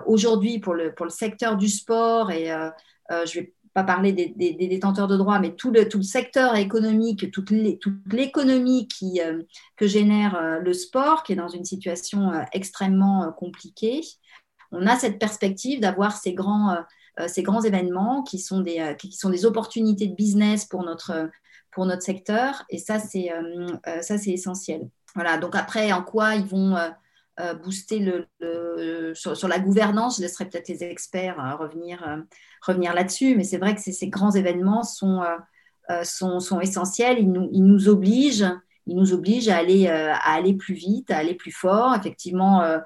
aujourd'hui 0.06 0.60
pour 0.60 0.74
le 0.74 0.94
pour 0.94 1.06
le 1.06 1.12
secteur 1.12 1.58
du 1.58 1.68
sport 1.68 2.32
et 2.32 2.46
je 3.10 3.40
vais 3.40 3.54
pas 3.74 3.84
parler 3.84 4.14
des, 4.14 4.54
détenteurs 4.54 5.08
de 5.08 5.18
droits, 5.18 5.40
mais 5.40 5.56
tout 5.56 5.72
le, 5.72 5.90
tout 5.90 5.98
le 5.98 6.04
secteur 6.04 6.56
économique, 6.56 7.32
toute 7.32 7.52
l'économie 8.12 8.88
qui, 8.88 9.20
que 9.76 9.88
génère 9.88 10.60
le 10.62 10.74
sport, 10.74 11.24
qui 11.24 11.34
est 11.34 11.38
dans 11.38 11.48
une 11.50 11.66
situation 11.66 12.32
extrêmement 12.54 13.32
compliquée, 13.34 14.02
on 14.72 14.88
a 14.88 14.96
cette 14.96 15.20
perspective 15.20 15.80
d'avoir 15.80 16.16
ces 16.16 16.34
grands, 16.34 16.78
ces 17.28 17.44
grands 17.44 17.62
événements 17.62 18.24
qui 18.24 18.40
sont, 18.40 18.62
des, 18.62 18.96
qui 18.98 19.12
sont 19.12 19.30
des 19.30 19.46
opportunités 19.46 20.08
de 20.08 20.16
business 20.16 20.66
pour 20.66 20.84
notre, 20.84 21.30
pour 21.72 21.86
notre 21.86 22.02
secteur, 22.02 22.64
et 22.70 22.80
ça, 22.80 23.00
c'est 23.00 23.32
c'est 24.02 24.32
essentiel. 24.32 24.90
Voilà, 25.16 25.38
donc 25.38 25.56
après, 25.56 25.92
en 25.92 26.02
quoi 26.02 26.36
ils 26.36 26.46
vont 26.46 26.76
euh, 27.40 27.56
booster 27.56 27.98
le, 27.98 29.14
sur, 29.16 29.48
la 29.48 29.58
gouvernance. 29.58 30.18
Je 30.18 30.22
laisserai 30.22 30.46
peut-être 30.46 30.68
les 30.68 30.84
experts 30.84 31.40
euh, 31.40 31.56
revenir, 31.56 32.08
euh, 32.08 32.18
revenir 32.62 32.94
là-dessus, 32.94 33.36
mais 33.36 33.44
c'est 33.44 33.58
vrai 33.58 33.74
que 33.74 33.82
ces, 33.82 34.08
grands 34.08 34.30
événements 34.30 34.84
sont, 34.84 35.24
sont, 36.04 36.40
sont, 36.40 36.60
essentiels. 36.60 37.18
Ils 37.18 37.32
nous, 37.32 37.50
ils 37.52 37.66
nous 37.66 37.90
obligent. 37.90 38.46
Ils 38.86 38.96
nous 38.98 39.14
obligent 39.14 39.50
à 39.50 39.58
aller, 39.58 39.88
à 39.88 40.18
aller 40.18 40.54
plus 40.54 40.76
vite, 40.76 41.10
à 41.10 41.18
aller 41.18 41.34
plus 41.34 41.52
fort. 41.52 41.96
Effectivement, 41.96 42.62
euh, 42.62 42.78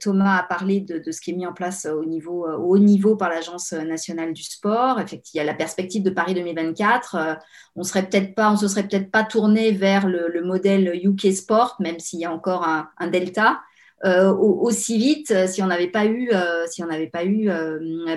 Thomas 0.00 0.38
a 0.38 0.42
parlé 0.42 0.80
de, 0.80 1.10
ce 1.10 1.20
qui 1.20 1.30
est 1.30 1.34
mis 1.34 1.46
en 1.46 1.52
place 1.52 1.86
au, 1.86 2.04
niveau, 2.04 2.46
au 2.46 2.74
haut 2.74 2.78
niveau 2.78 3.16
par 3.16 3.28
l'Agence 3.28 3.72
nationale 3.72 4.32
du 4.32 4.42
sport. 4.42 5.00
Effectivement, 5.00 5.28
il 5.34 5.38
y 5.38 5.40
a 5.40 5.44
la 5.44 5.54
perspective 5.54 6.02
de 6.02 6.10
Paris 6.10 6.34
2024. 6.34 7.14
Euh, 7.14 7.34
on 7.76 7.82
serait 7.82 8.08
peut-être 8.08 8.34
pas, 8.34 8.50
on 8.50 8.56
se 8.56 8.68
serait 8.68 8.86
peut-être 8.86 9.10
pas 9.10 9.24
tourné 9.24 9.72
vers 9.72 10.08
le, 10.08 10.42
modèle 10.42 10.98
UK 11.04 11.32
Sport, 11.32 11.76
même 11.80 11.98
s'il 11.98 12.20
y 12.20 12.24
a 12.24 12.32
encore 12.32 12.66
un, 12.66 13.06
delta. 13.08 13.60
Euh, 14.04 14.32
aussi 14.32 14.96
vite 14.96 15.34
si 15.48 15.60
on 15.60 15.66
n'avait 15.66 15.88
pas 15.88 16.06
eu, 16.06 16.30
si 16.68 16.84
on 16.84 16.86
n'avait 16.86 17.08
pas 17.08 17.24
eu 17.24 17.50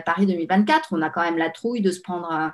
Paris 0.05 0.27
2024. 0.27 0.89
On 0.91 1.01
a 1.01 1.09
quand 1.09 1.23
même 1.23 1.37
la 1.37 1.49
trouille 1.49 1.81
de 1.81 1.91
se 1.91 2.01
prendre 2.01 2.53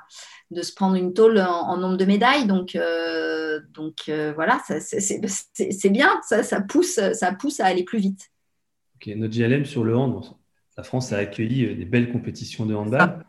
de 0.51 0.61
se 0.61 0.73
prendre 0.73 0.95
une 0.95 1.13
tôle 1.13 1.39
en, 1.39 1.77
nombre 1.77 1.97
de 1.97 2.05
médailles. 2.05 2.47
Donc, 2.47 2.75
euh, 2.75 3.59
donc 3.73 4.03
euh, 4.09 4.33
voilà, 4.33 4.61
c'est 4.65 5.89
bien, 5.89 6.09
ça, 6.23 6.43
ça, 6.43 6.61
pousse, 6.61 6.99
ça 7.13 7.31
pousse 7.33 7.59
à 7.59 7.65
aller 7.65 7.83
plus 7.83 7.99
vite. 7.99 8.31
Ok, 8.95 9.13
notre 9.15 9.35
GLM 9.35 9.65
sur 9.65 9.83
le 9.83 9.95
hand, 9.95 10.21
la 10.77 10.83
France 10.83 11.11
a 11.13 11.17
accueilli 11.17 11.65
euh, 11.65 11.75
des 11.75 11.85
belles 11.85 12.11
compétitions 12.11 12.65
de 12.65 12.75
handball. 12.75 13.25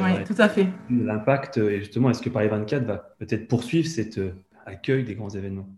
oui, 0.00 0.24
tout 0.26 0.34
à 0.38 0.48
fait. 0.48 0.68
L'impact, 0.90 1.56
et 1.58 1.80
justement, 1.80 2.10
est-ce 2.10 2.22
que 2.22 2.30
Paris 2.30 2.48
24 2.48 2.84
va 2.84 2.96
peut-être 3.18 3.48
poursuivre 3.48 3.88
cet 3.88 4.20
accueil 4.66 5.04
des 5.04 5.14
grands 5.14 5.30
événements? 5.30 5.68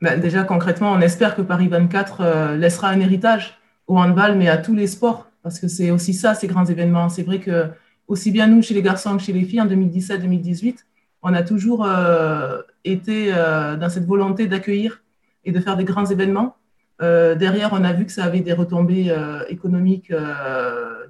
Ben, 0.00 0.20
Déjà, 0.20 0.44
concrètement, 0.44 0.92
on 0.92 1.00
espère 1.00 1.34
que 1.36 1.42
Paris 1.42 1.68
24 1.68 2.56
laissera 2.56 2.88
un 2.88 3.00
héritage 3.00 3.58
au 3.86 3.98
handball, 3.98 4.36
mais 4.36 4.48
à 4.48 4.56
tous 4.56 4.74
les 4.74 4.86
sports, 4.86 5.28
parce 5.42 5.58
que 5.58 5.68
c'est 5.68 5.90
aussi 5.90 6.14
ça, 6.14 6.34
ces 6.34 6.46
grands 6.46 6.64
événements. 6.64 7.08
C'est 7.08 7.22
vrai 7.22 7.40
que 7.40 7.66
aussi 8.08 8.30
bien 8.30 8.46
nous 8.46 8.62
chez 8.62 8.74
les 8.74 8.82
garçons 8.82 9.16
que 9.16 9.22
chez 9.22 9.32
les 9.32 9.44
filles, 9.44 9.60
en 9.60 9.66
2017-2018, 9.66 10.78
on 11.22 11.34
a 11.34 11.42
toujours 11.42 11.84
euh, 11.84 12.62
était 12.84 13.32
dans 13.32 13.88
cette 13.88 14.06
volonté 14.06 14.46
d'accueillir 14.46 15.02
et 15.44 15.52
de 15.52 15.60
faire 15.60 15.76
des 15.76 15.84
grands 15.84 16.06
événements. 16.06 16.56
derrière, 17.00 17.70
on 17.72 17.84
a 17.84 17.92
vu 17.92 18.06
que 18.06 18.12
ça 18.12 18.24
avait 18.24 18.40
des 18.40 18.52
retombées 18.52 19.14
économiques. 19.48 20.12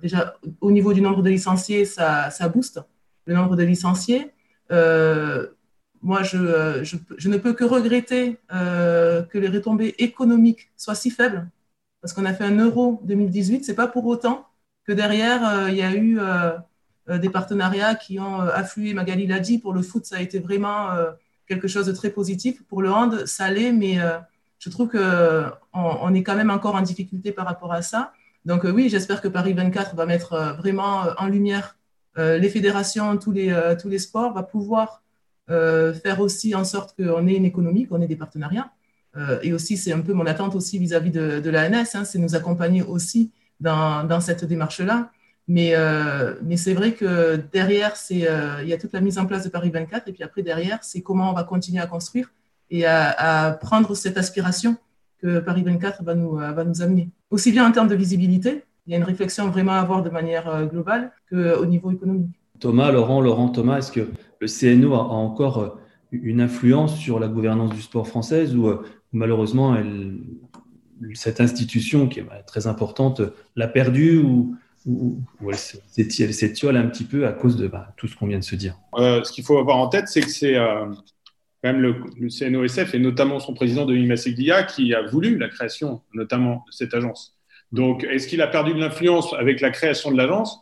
déjà, 0.03 0.37
au 0.61 0.71
niveau 0.71 0.93
du 0.93 1.01
nombre 1.01 1.23
de 1.23 1.31
licenciés, 1.31 1.85
ça 1.85 2.49
booste 2.53 2.81
le 3.27 3.35
nombre 3.35 3.57
de 3.57 3.63
licenciés. 3.65 4.33
Moi, 6.03 6.23
je, 6.23 6.83
je, 6.83 7.29
ne 7.29 7.37
peux 7.37 7.53
que 7.53 7.65
regretter 7.65 8.39
que 8.51 9.39
les 9.39 9.49
retombées 9.49 9.95
économiques 9.99 10.71
soient 10.77 10.95
si 10.95 11.11
faibles 11.11 11.49
parce 12.07 12.15
qu'on 12.15 12.25
a 12.25 12.35
fait 12.35 12.45
un 12.45 12.57
euro 12.57 13.01
2018. 13.03 13.65
C'est 13.65 13.75
pas 13.75 13.89
pour 13.89 14.07
autant 14.07 14.47
que 14.87 14.93
derrière, 14.93 15.45
euh, 15.45 15.71
il 15.71 15.77
y 15.77 15.83
a 15.83 15.93
eu 15.93 16.21
euh, 16.21 16.53
euh, 17.09 17.19
des 17.19 17.31
partenariats 17.31 17.97
qui 17.97 18.21
ont 18.21 18.39
afflué. 18.39 18.95
Magali 18.95 19.27
l'a 19.27 19.41
dit, 19.41 19.59
pour 19.59 19.73
le 19.73 19.83
foot, 19.83 20.07
ça 20.07 20.19
a 20.19 20.21
été 20.21 20.39
vraiment 20.39 20.91
quelque 21.49 21.67
chose 21.67 21.87
de 21.87 21.93
très 21.93 22.11
positif. 22.11 22.63
Pour 22.69 22.81
le 22.81 22.93
hand, 22.93 23.27
ça 23.27 23.51
l'est, 23.51 23.73
mais 23.73 23.99
je 24.61 24.71
trouve 24.71 24.89
qu'on 24.89 25.51
on 25.73 26.15
est 26.15 26.23
quand 26.23 26.37
même 26.37 26.51
encore 26.51 26.77
en 26.77 26.81
difficulté 26.81 27.33
par 27.33 27.45
rapport 27.45 27.73
à 27.73 27.83
ça. 27.83 28.13
Donc 28.45 28.63
oui, 28.63 28.89
j'espère 28.89 29.21
que 29.21 29.27
Paris 29.27 29.53
24 29.53 29.97
va 29.97 30.07
mettre 30.07 30.55
vraiment 30.59 31.07
en 31.19 31.27
lumière 31.27 31.77
les 32.17 32.49
fédérations, 32.49 33.17
tous 33.17 33.33
les 33.33 33.99
sports, 33.99 34.33
va 34.33 34.45
pouvoir 34.45 35.03
faire 35.49 36.21
aussi 36.21 36.55
en 36.55 36.65
sorte 36.65 36.97
qu'on 36.97 37.27
ait 37.27 37.37
une 37.37 37.45
économie, 37.45 37.87
qu'on 37.87 38.01
ait 38.01 38.07
des 38.07 38.17
partenariats. 38.17 38.71
Euh, 39.17 39.39
et 39.43 39.53
aussi, 39.53 39.77
c'est 39.77 39.93
un 39.93 40.01
peu 40.01 40.13
mon 40.13 40.27
attente 40.27 40.55
aussi 40.55 40.79
vis-à-vis 40.79 41.11
de, 41.11 41.41
de 41.41 41.51
l'ANS, 41.51 41.95
hein, 41.95 42.05
c'est 42.05 42.19
nous 42.19 42.35
accompagner 42.35 42.83
aussi 42.83 43.31
dans, 43.61 44.21
cette 44.21 44.45
démarche-là. 44.45 45.11
Mais, 45.49 45.73
euh, 45.75 46.35
mais 46.43 46.57
c'est 46.57 46.75
vrai 46.75 46.93
que 46.93 47.37
derrière, 47.53 47.95
euh, 48.11 48.59
il 48.63 48.69
y 48.69 48.73
a 48.73 48.79
toute 48.79 48.93
la 48.93 49.01
mise 49.01 49.19
en 49.19 49.27
place 49.27 49.45
de 49.45 49.49
Paris 49.49 49.71
24, 49.71 50.09
et 50.09 50.13
puis 50.13 50.23
après, 50.23 50.43
derrière, 50.43 50.79
c'est 50.83 51.03
comment 51.03 51.31
on 51.31 51.35
va 51.35 51.45
continuer 51.45 51.81
à 51.81 51.87
construire 51.87 52.33
et 52.71 52.85
à, 52.85 53.11
à 53.47 53.53
prendre 53.53 53.95
cette 53.95 54.19
aspiration 54.19 54.77
que 55.23 55.39
Paris 55.39 55.63
24 55.63 56.03
va 56.03 56.15
nous, 56.15 56.33
va 56.33 56.65
nous 56.65 56.83
amener. 56.83 57.09
Aussi 57.31 57.53
bien 57.53 57.67
en 57.67 57.73
termes 57.73 57.89
de 57.89 57.95
visibilité, 57.95 58.65
il 58.87 58.91
y 58.91 58.95
a 58.95 58.99
une 58.99 59.05
réflexion 59.05 59.49
vraiment 59.49 59.73
à 59.73 59.79
avoir 59.79 60.03
de 60.03 60.11
manière 60.11 60.67
globale 60.67 61.13
qu'au 61.31 61.65
niveau 61.65 61.91
économique. 61.93 62.29
Thomas, 62.59 62.91
Laurent, 62.91 63.21
Laurent, 63.21 63.49
Thomas, 63.49 63.79
est-ce 63.79 63.93
que 63.93 64.09
le 64.41 64.47
CNO 64.47 64.95
a, 64.95 64.99
encore 64.99 65.79
une 66.13 66.41
influence 66.41 66.97
sur 66.97 67.19
la 67.19 67.29
gouvernance 67.29 67.75
du 67.75 67.83
sport 67.83 68.07
française 68.07 68.57
ou 68.57 68.71
malheureusement, 69.13 69.77
elle, 69.77 70.19
cette 71.15 71.41
institution 71.41 72.09
qui 72.09 72.21
est 72.21 72.23
bah, 72.23 72.43
très 72.47 72.67
importante 72.67 73.23
l'a 73.55 73.69
perdue 73.69 74.19
ou, 74.19 74.57
ou, 74.87 75.21
elle 75.49 75.57
s'étiole 75.57 76.77
un 76.77 76.87
petit 76.87 77.05
peu 77.05 77.27
à 77.27 77.33
cause 77.33 77.57
de 77.57 77.67
bah, 77.67 77.93
tout 77.97 78.07
ce 78.07 78.17
qu'on 78.17 78.27
vient 78.27 78.39
de 78.39 78.45
se 78.45 78.57
dire 78.57 78.79
euh, 78.95 79.23
Ce 79.25 79.33
qu'il 79.33 79.45
faut 79.45 79.59
avoir 79.59 79.79
en 79.79 79.89
tête, 79.89 80.09
c'est 80.09 80.21
que 80.21 80.31
c'est 80.31 80.57
euh, 80.57 80.87
quand 81.63 81.73
même 81.73 81.81
le, 81.81 81.97
le, 82.19 82.29
CNOSF 82.29 82.95
et 82.95 82.99
notamment 82.99 83.41
son 83.41 83.55
président 83.55 83.85
Denis 83.85 84.07
Masseglia 84.07 84.63
qui 84.63 84.95
a 84.95 85.03
voulu 85.03 85.39
la 85.39 85.49
création 85.49 86.03
notamment 86.15 86.65
de 86.67 86.73
cette 86.73 86.95
agence. 86.95 87.37
Donc, 87.73 88.05
est-ce 88.05 88.29
qu'il 88.29 88.41
a 88.43 88.47
perdu 88.47 88.75
de 88.75 88.79
l'influence 88.79 89.35
avec 89.35 89.61
la 89.61 89.71
création 89.71 90.13
de 90.13 90.17
l'agence? 90.17 90.61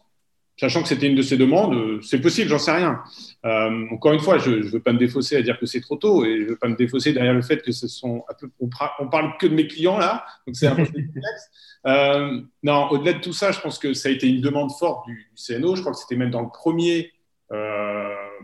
Sachant 0.56 0.82
que 0.82 0.88
c'était 0.88 1.06
une 1.06 1.16
de 1.16 1.22
ses 1.22 1.36
demandes, 1.36 1.74
euh, 1.74 2.00
c'est 2.02 2.20
possible, 2.20 2.48
j'en 2.48 2.58
sais 2.58 2.72
rien. 2.72 3.02
Euh, 3.44 3.86
encore 3.90 4.12
une 4.12 4.20
fois, 4.20 4.38
je 4.38 4.50
ne 4.50 4.62
veux 4.62 4.80
pas 4.80 4.92
me 4.92 4.98
défausser 4.98 5.36
à 5.36 5.42
dire 5.42 5.58
que 5.58 5.66
c'est 5.66 5.80
trop 5.80 5.96
tôt 5.96 6.24
et 6.24 6.36
je 6.36 6.42
ne 6.42 6.48
veux 6.50 6.56
pas 6.56 6.68
me 6.68 6.76
défausser 6.76 7.12
derrière 7.12 7.34
le 7.34 7.42
fait 7.42 7.62
que 7.62 7.72
ce 7.72 7.88
sont 7.88 8.24
peu, 8.38 8.48
on, 8.60 9.08
parle 9.08 9.36
que 9.38 9.46
de 9.46 9.54
mes 9.54 9.66
clients 9.66 9.98
là, 9.98 10.24
donc 10.46 10.56
c'est 10.56 10.66
un 10.66 10.76
peu 10.76 10.84
complexe. 10.84 11.50
Euh, 11.86 12.40
non, 12.62 12.88
au-delà 12.90 13.14
de 13.14 13.20
tout 13.20 13.32
ça, 13.32 13.52
je 13.52 13.60
pense 13.60 13.78
que 13.78 13.92
ça 13.94 14.08
a 14.08 14.12
été 14.12 14.28
une 14.28 14.40
demande 14.40 14.70
forte 14.72 15.06
du, 15.06 15.30
CNO. 15.34 15.76
Je 15.76 15.80
crois 15.80 15.92
que 15.92 15.98
c'était 15.98 16.16
même 16.16 16.30
dans 16.30 16.42
le 16.42 16.48
premier 16.48 17.12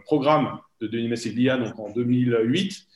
programme 0.05 0.59
de 0.81 0.87
Denis 0.87 1.09
Masseglia, 1.09 1.57
donc 1.57 1.79
en 1.79 1.91
2008. 1.91 2.87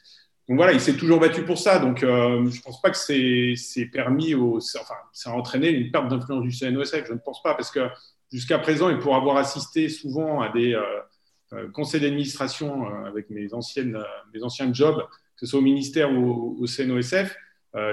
Donc 0.49 0.59
voilà, 0.59 0.73
il 0.73 0.81
s'est 0.81 0.97
toujours 0.97 1.19
battu 1.19 1.43
pour 1.43 1.59
ça. 1.59 1.79
Donc 1.79 2.01
je 2.01 2.07
ne 2.07 2.63
pense 2.63 2.83
pas 2.83 2.91
que 2.91 2.97
c'est 2.97 3.87
permis, 3.87 4.35
au, 4.35 4.59
enfin, 4.59 4.95
ça 5.13 5.31
a 5.31 5.33
entraîné 5.33 5.71
une 5.71 5.91
perte 5.91 6.09
d'influence 6.09 6.43
du 6.43 6.51
CNOSF. 6.51 7.07
Je 7.07 7.15
ne 7.15 7.19
pense 7.19 7.43
pas 7.43 7.55
parce 7.55 7.71
que 7.71 7.89
jusqu'à 8.33 8.59
présent, 8.59 8.91
et 8.91 8.99
pour 8.99 9.15
avoir 9.15 9.37
assisté 9.37 9.89
souvent 9.89 10.41
à 10.41 10.49
des 10.51 10.75
euh, 10.75 10.83
euh, 11.53 11.71
conseils 11.71 12.01
d'administration 12.01 12.87
euh, 12.87 13.05
avec 13.05 13.31
mes, 13.31 13.55
anciennes, 13.55 13.99
mes 14.33 14.43
anciens 14.43 14.73
jobs, 14.73 15.01
que 15.37 15.41
ce 15.41 15.47
soit 15.47 15.61
au 15.61 15.63
ministère 15.63 16.13
ou 16.13 16.57
au, 16.61 16.67
CNOSF, 16.67 17.37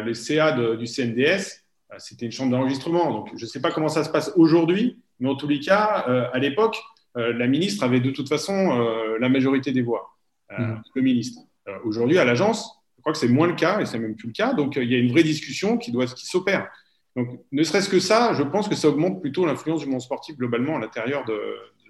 les 0.06 0.14
CA 0.14 0.52
du 0.76 0.86
CNDS, 0.86 1.64
c'était 1.98 2.28
une 2.28 2.32
chambre 2.32 2.52
d'enregistrement. 2.52 3.12
Donc, 3.12 3.32
je 3.36 3.44
ne 3.44 3.50
sais 3.50 3.60
pas 3.60 3.72
comment 3.72 3.88
ça 3.88 4.04
se 4.04 4.12
passe 4.12 4.32
aujourd'hui, 4.36 5.02
mais 5.20 5.28
en 5.28 5.36
tous 5.36 5.48
les 5.48 5.60
cas, 5.60 6.06
à 6.34 6.38
l'époque, 6.38 6.78
la 7.16 7.48
ministre 7.48 7.84
avait 7.84 8.00
de 8.00 8.12
toute 8.12 8.30
façon 8.30 8.78
la 9.20 9.28
majorité 9.28 9.72
des 9.72 9.82
voix, 9.82 10.16
mmh. 10.56 10.76
le 10.94 11.02
ministre. 11.02 11.42
aujourd'hui, 11.84 12.20
à 12.20 12.26
l'agence, 12.26 12.80
je 12.98 13.02
crois 13.02 13.14
que 13.14 13.18
c'est 13.18 13.28
moins 13.28 13.48
le 13.48 13.56
cas, 13.56 13.82
et 13.82 13.88
c'est 13.88 13.98
même 13.98 14.16
plus 14.16 14.28
le 14.28 14.34
cas. 14.34 14.54
Donc, 14.54 14.76
il 14.76 14.92
y 14.92 14.94
a 14.94 15.00
une 15.00 15.12
vraie 15.12 15.24
discussion 15.24 15.80
qui, 15.80 15.92
doit, 15.92 16.06
qui 16.06 16.28
s'opère. 16.28 16.70
Donc, 17.16 17.28
ne 17.52 17.64
serait-ce 17.64 17.90
que 17.90 18.00
ça, 18.00 18.34
je 18.34 18.44
pense 18.44 18.70
que 18.70 18.76
ça 18.76 18.88
augmente 18.88 19.22
plutôt 19.22 19.46
l'influence 19.46 19.82
du 19.82 19.88
monde 19.88 20.02
sportif 20.02 20.38
globalement 20.38 20.78
à 20.78 20.80
l'intérieur 20.80 21.26
de, 21.26 21.38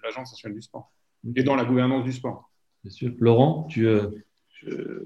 l'Agence 0.03 0.31
nationale 0.31 0.55
du 0.55 0.63
sport 0.63 0.91
et 1.35 1.43
dans 1.43 1.55
la 1.55 1.63
gouvernance 1.63 2.03
du 2.03 2.11
sport. 2.11 2.49
Bien 2.83 2.91
sûr. 2.91 3.11
Laurent, 3.19 3.67
tu. 3.69 3.85
Euh... 3.85 4.09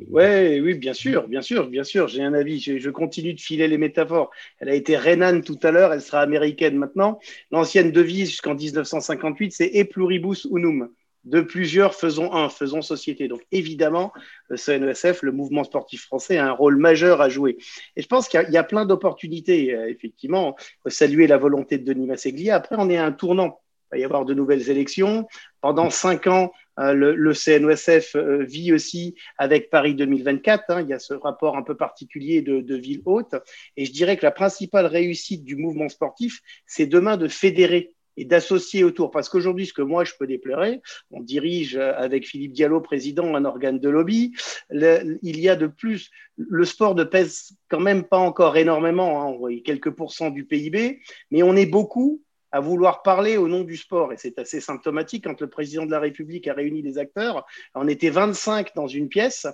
Ouais, 0.09 0.61
oui, 0.61 0.75
bien 0.75 0.93
sûr, 0.93 1.27
bien 1.27 1.41
sûr, 1.41 1.67
bien 1.67 1.83
sûr. 1.83 2.07
J'ai 2.07 2.23
un 2.23 2.33
avis. 2.33 2.59
Je, 2.59 2.77
je, 2.77 2.89
continue 2.89 3.33
de 3.33 3.39
filer 3.41 3.67
les 3.67 3.77
métaphores. 3.77 4.31
Elle 4.59 4.69
a 4.69 4.75
été 4.75 4.97
Renan 4.97 5.41
tout 5.41 5.59
à 5.63 5.71
l'heure, 5.71 5.91
elle 5.91 6.01
sera 6.01 6.21
américaine 6.21 6.77
maintenant. 6.77 7.19
L'ancienne 7.51 7.91
devise 7.91 8.29
jusqu'en 8.29 8.55
1958, 8.55 9.51
c'est 9.51 9.71
E 9.75 9.83
pluribus 9.83 10.45
unum 10.49 10.89
de 11.25 11.41
plusieurs, 11.41 11.95
faisons 11.95 12.33
un, 12.33 12.49
faisons 12.49 12.81
société. 12.81 13.27
Donc 13.27 13.41
évidemment, 13.51 14.13
le 14.47 14.57
CNESF, 14.57 15.23
le 15.23 15.31
mouvement 15.31 15.63
sportif 15.63 16.03
français, 16.03 16.37
a 16.37 16.47
un 16.47 16.51
rôle 16.51 16.77
majeur 16.77 17.21
à 17.21 17.29
jouer. 17.29 17.57
Et 17.95 18.01
je 18.01 18.07
pense 18.07 18.29
qu'il 18.29 18.47
y, 18.49 18.57
a 18.57 18.63
plein 18.63 18.85
d'opportunités. 18.85 19.73
Euh, 19.73 19.89
effectivement, 19.89 20.55
faut 20.83 20.89
saluer 20.89 21.27
la 21.27 21.37
volonté 21.37 21.77
de 21.77 21.83
Denis 21.83 22.05
Masseglia. 22.05 22.55
Après, 22.55 22.75
on 22.77 22.89
est 22.89 22.97
à 22.97 23.05
un 23.05 23.11
tournant. 23.11 23.59
Il 23.91 23.97
va 23.97 23.97
y 23.99 24.03
avoir 24.03 24.25
de 24.25 24.33
nouvelles 24.33 24.69
élections. 24.69 25.27
Pendant 25.61 25.89
cinq 25.89 26.27
ans, 26.27 26.51
euh, 26.79 26.93
le, 26.93 27.33
CNESF 27.33 28.15
euh, 28.15 28.43
vit 28.43 28.73
aussi 28.73 29.15
avec 29.37 29.69
Paris 29.69 29.95
2024. 29.95 30.63
Hein. 30.69 30.81
il 30.81 30.89
y 30.89 30.93
a 30.93 30.99
ce 30.99 31.13
rapport 31.13 31.57
un 31.57 31.63
peu 31.63 31.75
particulier 31.75 32.41
de 32.41 32.75
ville 32.75 33.01
haute. 33.05 33.35
Et 33.77 33.85
je 33.85 33.91
dirais 33.91 34.17
que 34.17 34.25
la 34.25 34.31
principale 34.31 34.85
réussite 34.85 35.43
du 35.43 35.55
mouvement 35.55 35.89
sportif, 35.89 36.41
c'est 36.67 36.87
demain 36.87 37.17
de 37.17 37.27
fédérer 37.27 37.94
et 38.17 38.25
d'associer 38.25 38.83
autour. 38.83 39.11
Parce 39.11 39.29
qu'aujourd'hui, 39.29 39.65
ce 39.65 39.73
que 39.73 39.81
moi, 39.81 40.03
je 40.03 40.13
peux 40.17 40.27
déplorer, 40.27 40.81
on 41.11 41.21
dirige 41.21 41.77
avec 41.77 42.27
Philippe 42.27 42.53
Diallo, 42.53 42.81
président, 42.81 43.35
un 43.35 43.45
organe 43.45 43.79
de 43.79 43.89
lobby. 43.89 44.33
il 44.71 45.39
y 45.39 45.49
a 45.49 45.55
de 45.55 45.67
plus, 45.67 46.11
le 46.37 46.65
sport 46.65 46.95
ne 46.95 47.03
pèse 47.03 47.51
quand 47.69 47.79
même 47.79 48.03
pas 48.03 48.17
encore 48.17 48.57
énormément, 48.57 49.21
hein, 49.21 49.37
on 49.39 49.47
quelques 49.63 49.91
pourcents 49.91 50.29
du 50.29 50.45
PIB, 50.45 51.01
mais 51.31 51.43
on 51.43 51.55
est 51.55 51.65
beaucoup 51.65 52.21
à 52.55 52.61
vouloir 52.61 53.01
parler 53.01 53.35
au 53.35 53.49
nom 53.49 53.63
du 53.63 53.75
sport. 53.75 54.13
Et 54.13 54.17
c'est 54.17 54.39
assez 54.39 54.61
symptomatique 54.61 55.25
quand 55.25 55.41
le 55.41 55.49
président 55.49 55.85
de 55.85 55.91
la 55.91 55.99
République 55.99 56.47
a 56.47 56.53
réuni 56.53 56.81
des 56.81 56.97
acteurs. 56.97 57.45
On 57.73 57.85
était 57.89 58.09
25 58.09 58.73
dans 58.75 58.87
une 58.87 59.09
pièce, 59.09 59.45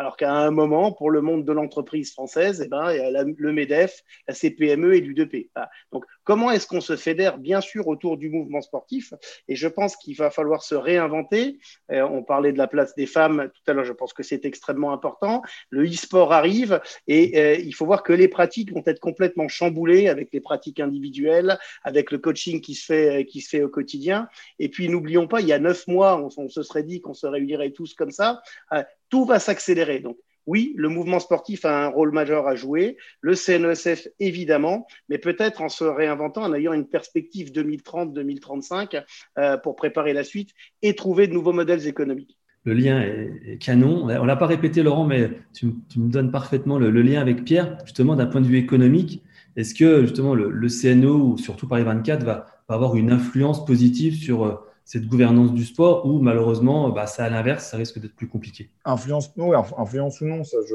alors 0.00 0.16
qu'à 0.16 0.32
un 0.32 0.50
moment, 0.50 0.92
pour 0.92 1.10
le 1.10 1.20
monde 1.20 1.44
de 1.44 1.52
l'entreprise 1.52 2.10
française, 2.14 2.62
eh 2.64 2.68
ben, 2.68 2.90
il 2.90 2.96
y 2.96 3.00
a 3.00 3.22
le 3.22 3.52
MEDEF, 3.52 4.02
la 4.26 4.32
CPME 4.32 4.94
et 4.94 5.00
l'UDP. 5.02 5.50
Donc, 5.92 6.06
comment 6.24 6.50
est-ce 6.50 6.66
qu'on 6.66 6.80
se 6.80 6.96
fédère, 6.96 7.36
bien 7.36 7.60
sûr, 7.60 7.86
autour 7.86 8.16
du 8.16 8.30
mouvement 8.30 8.62
sportif? 8.62 9.12
Et 9.46 9.56
je 9.56 9.68
pense 9.68 9.96
qu'il 9.96 10.16
va 10.16 10.30
falloir 10.30 10.62
se 10.62 10.74
réinventer. 10.74 11.58
Euh, 11.92 12.00
on 12.00 12.22
parlait 12.22 12.54
de 12.54 12.56
la 12.56 12.66
place 12.66 12.94
des 12.94 13.04
femmes 13.04 13.50
tout 13.52 13.70
à 13.70 13.74
l'heure, 13.74 13.84
je 13.84 13.92
pense 13.92 14.14
que 14.14 14.22
c'est 14.22 14.46
extrêmement 14.46 14.94
important. 14.94 15.42
Le 15.68 15.84
e-sport 15.84 16.32
arrive 16.32 16.80
et 17.06 17.38
euh, 17.38 17.56
il 17.56 17.74
faut 17.74 17.84
voir 17.84 18.02
que 18.02 18.14
les 18.14 18.28
pratiques 18.28 18.72
vont 18.72 18.82
être 18.86 19.00
complètement 19.00 19.48
chamboulées 19.48 20.08
avec 20.08 20.30
les 20.32 20.40
pratiques 20.40 20.80
individuelles, 20.80 21.58
avec 21.82 22.10
le 22.10 22.16
coaching 22.16 22.62
qui 22.62 22.74
se 22.74 22.86
fait, 22.86 23.26
qui 23.26 23.42
se 23.42 23.50
fait 23.50 23.62
au 23.62 23.68
quotidien. 23.68 24.28
Et 24.58 24.70
puis, 24.70 24.88
n'oublions 24.88 25.28
pas, 25.28 25.42
il 25.42 25.48
y 25.48 25.52
a 25.52 25.58
neuf 25.58 25.86
mois, 25.86 26.16
on, 26.38 26.48
se 26.48 26.62
serait 26.62 26.84
dit 26.84 27.02
qu'on 27.02 27.12
se 27.12 27.26
réunirait 27.26 27.72
tous 27.72 27.92
comme 27.92 28.12
ça. 28.12 28.40
Euh, 28.72 28.82
tout 29.10 29.24
va 29.24 29.38
s'accélérer. 29.38 30.00
Donc, 30.00 30.16
oui, 30.46 30.72
le 30.76 30.88
mouvement 30.88 31.20
sportif 31.20 31.64
a 31.64 31.84
un 31.84 31.88
rôle 31.88 32.12
majeur 32.12 32.48
à 32.48 32.54
jouer, 32.56 32.96
le 33.20 33.34
CNESF 33.34 34.08
évidemment, 34.18 34.86
mais 35.08 35.18
peut-être 35.18 35.60
en 35.60 35.68
se 35.68 35.84
réinventant, 35.84 36.42
en 36.42 36.54
ayant 36.54 36.72
une 36.72 36.88
perspective 36.88 37.52
2030-2035 37.52 39.04
euh, 39.38 39.56
pour 39.58 39.76
préparer 39.76 40.12
la 40.12 40.24
suite 40.24 40.50
et 40.82 40.94
trouver 40.94 41.26
de 41.26 41.34
nouveaux 41.34 41.52
modèles 41.52 41.86
économiques. 41.86 42.36
Le 42.64 42.74
lien 42.74 43.00
est, 43.00 43.58
canon. 43.58 44.02
On 44.02 44.06
ne 44.06 44.26
l'a 44.26 44.36
pas 44.36 44.46
répété, 44.46 44.82
Laurent, 44.82 45.06
mais 45.06 45.30
tu, 45.54 45.66
me 45.66 46.10
donnes 46.10 46.30
parfaitement 46.30 46.78
le, 46.78 46.90
lien 46.90 47.20
avec 47.20 47.44
Pierre, 47.44 47.78
justement 47.84 48.16
d'un 48.16 48.26
point 48.26 48.40
de 48.40 48.46
vue 48.46 48.58
économique. 48.58 49.22
Est-ce 49.56 49.74
que 49.74 50.02
justement 50.02 50.34
le, 50.34 50.68
CNO 50.68 51.32
ou 51.32 51.38
surtout 51.38 51.66
Paris 51.66 51.84
24 51.84 52.24
va, 52.24 52.46
va, 52.68 52.74
avoir 52.74 52.96
une 52.96 53.12
influence 53.12 53.64
positive 53.64 54.14
sur 54.14 54.44
euh, 54.44 54.54
cette 54.90 55.06
gouvernance 55.06 55.54
du 55.54 55.64
sport 55.64 56.04
ou 56.04 56.18
malheureusement, 56.18 56.90
bah, 56.90 57.06
ça 57.06 57.24
à 57.24 57.30
l'inverse, 57.30 57.70
ça 57.70 57.76
risque 57.76 58.00
d'être 58.00 58.16
plus 58.16 58.26
compliqué 58.26 58.70
Influence, 58.84 59.32
influence 59.78 60.20
ou 60.20 60.24
non, 60.24 60.42
ça 60.42 60.56
je, 60.68 60.74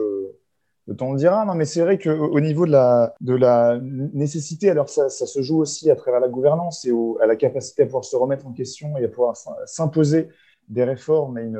le 0.88 0.96
temps 0.96 1.12
le 1.12 1.20
dira. 1.20 1.44
Non, 1.44 1.54
mais 1.54 1.66
c'est 1.66 1.82
vrai 1.82 2.00
qu'au 2.00 2.40
niveau 2.40 2.66
de 2.66 2.72
la, 2.72 3.14
de 3.20 3.36
la 3.36 3.78
nécessité, 3.82 4.70
alors 4.70 4.88
ça, 4.88 5.10
ça, 5.10 5.26
se 5.26 5.42
joue 5.42 5.60
aussi 5.60 5.92
à 5.92 5.98
travers 5.98 6.22
la 6.22 6.30
gouvernance 6.30 6.86
et 6.86 6.94
à 7.22 7.26
la 7.26 7.36
capacité 7.36 7.82
à 7.82 7.86
pouvoir 7.88 8.06
se 8.06 8.16
remettre 8.16 8.48
en 8.48 8.54
question 8.54 8.96
et 8.98 9.04
à 9.04 9.10
pouvoir 9.10 9.36
s'imposer 9.66 10.30
des 10.70 10.86
réformes 10.86 11.38
et 11.38 11.44
une, 11.44 11.60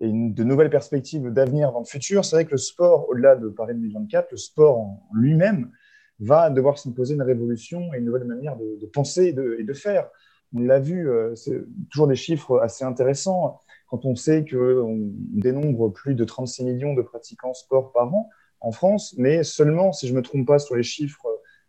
et 0.00 0.10
de 0.10 0.42
nouvelles 0.42 0.70
perspectives 0.70 1.30
d'avenir 1.30 1.70
dans 1.70 1.80
le 1.80 1.84
futur, 1.84 2.24
c'est 2.24 2.36
vrai 2.36 2.44
que 2.46 2.52
le 2.52 2.56
sport, 2.56 3.10
au-delà 3.10 3.36
de 3.36 3.48
Paris 3.50 3.74
2024, 3.74 4.30
le 4.30 4.38
sport 4.38 4.78
en 4.78 5.06
lui-même 5.12 5.70
va 6.18 6.48
devoir 6.48 6.78
s'imposer 6.78 7.12
une 7.12 7.22
révolution 7.22 7.92
et 7.92 7.98
une 7.98 8.06
nouvelle 8.06 8.24
manière 8.24 8.56
de, 8.56 8.86
penser 8.86 9.26
et 9.26 9.32
de, 9.64 9.72
faire. 9.74 10.08
On 10.54 10.60
l'a 10.60 10.78
vu, 10.78 11.10
euh, 11.10 11.34
c'est 11.34 11.64
toujours 11.90 12.06
des 12.06 12.16
chiffres 12.16 12.60
assez 12.60 12.84
intéressants 12.84 13.60
quand 13.88 14.04
on 14.04 14.14
sait 14.14 14.44
qu'on 14.44 15.10
dénombre 15.12 15.92
plus 15.92 16.14
de 16.14 16.24
36 16.24 16.64
millions 16.64 16.94
de 16.94 17.02
pratiquants 17.02 17.54
sport 17.54 17.92
par 17.92 18.14
an 18.14 18.30
en 18.60 18.72
France, 18.72 19.14
mais 19.18 19.42
seulement, 19.42 19.92
si 19.92 20.06
je 20.06 20.12
ne 20.12 20.18
me 20.18 20.22
trompe 20.22 20.46
pas 20.46 20.58
sur 20.58 20.74
les 20.74 20.82
chiffres 20.82 21.26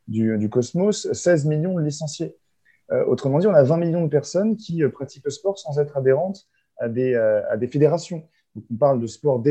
du, 0.07 0.49
Cosmos, 0.49 1.11
16 1.11 1.45
millions 1.45 1.73
de 1.73 1.81
licenciés. 1.81 2.36
Euh, 2.91 3.03
autrement 3.05 3.39
dit, 3.39 3.47
on 3.47 3.53
a 3.53 3.63
20 3.63 3.77
millions 3.77 4.03
de 4.03 4.09
personnes 4.09 4.55
qui 4.55 4.83
euh, 4.83 4.89
pratiquent 4.89 5.25
le 5.25 5.31
sport 5.31 5.57
sans 5.57 5.79
être 5.79 5.97
adhérentes 5.97 6.47
à 6.77 6.88
des, 6.88 7.15
à 7.15 7.55
des 7.55 7.67
fédérations 7.67 8.27
on 8.55 8.75
parle 8.75 8.99
de 9.01 9.07
sport 9.07 9.43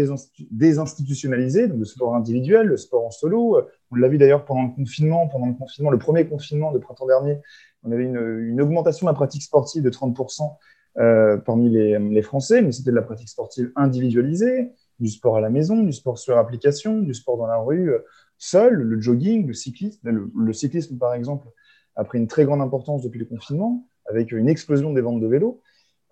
désinstitutionnalisé, 0.50 1.68
donc 1.68 1.78
de 1.78 1.84
sport 1.84 2.14
individuel, 2.14 2.68
le 2.68 2.76
sport 2.76 3.06
en 3.06 3.10
solo. 3.10 3.60
On 3.90 3.96
l'a 3.96 4.08
vu 4.08 4.18
d'ailleurs 4.18 4.44
pendant 4.44 4.62
le 4.62 4.74
confinement, 4.74 5.28
pendant 5.28 5.46
le 5.90 5.98
premier 5.98 6.26
confinement 6.26 6.72
de 6.72 6.78
printemps 6.78 7.06
dernier, 7.06 7.38
on 7.84 7.92
avait 7.92 8.04
une, 8.04 8.60
augmentation 8.60 9.06
de 9.06 9.10
la 9.10 9.14
pratique 9.14 9.42
sportive 9.42 9.82
de 9.82 9.90
30% 9.90 10.56
euh, 10.96 11.36
parmi 11.36 11.68
les, 11.70 12.22
Français, 12.22 12.62
mais 12.62 12.72
c'était 12.72 12.90
de 12.90 12.96
la 12.96 13.02
pratique 13.02 13.28
sportive 13.28 13.70
individualisée, 13.76 14.72
du 15.00 15.08
sport 15.08 15.36
à 15.36 15.40
la 15.40 15.50
maison, 15.50 15.82
du 15.82 15.92
sport 15.92 16.18
sur 16.18 16.38
application, 16.38 17.00
du 17.00 17.14
sport 17.14 17.36
dans 17.36 17.46
la 17.46 17.58
rue, 17.58 17.90
euh, 17.90 17.98
seul, 18.38 18.74
le 18.74 19.00
jogging, 19.00 19.46
le 19.46 19.52
cyclisme. 19.52 20.30
le 20.34 20.52
cyclisme, 20.52 20.96
par 20.98 21.14
exemple, 21.14 21.48
a 21.96 22.04
pris 22.04 22.18
une 22.18 22.26
très 22.26 22.44
grande 22.44 22.60
importance 22.60 23.02
depuis 23.02 23.18
le 23.18 23.26
confinement, 23.26 23.86
avec 24.06 24.32
une 24.32 24.48
explosion 24.48 24.92
des 24.92 25.00
ventes 25.00 25.20
de 25.20 25.26
vélos. 25.26 25.60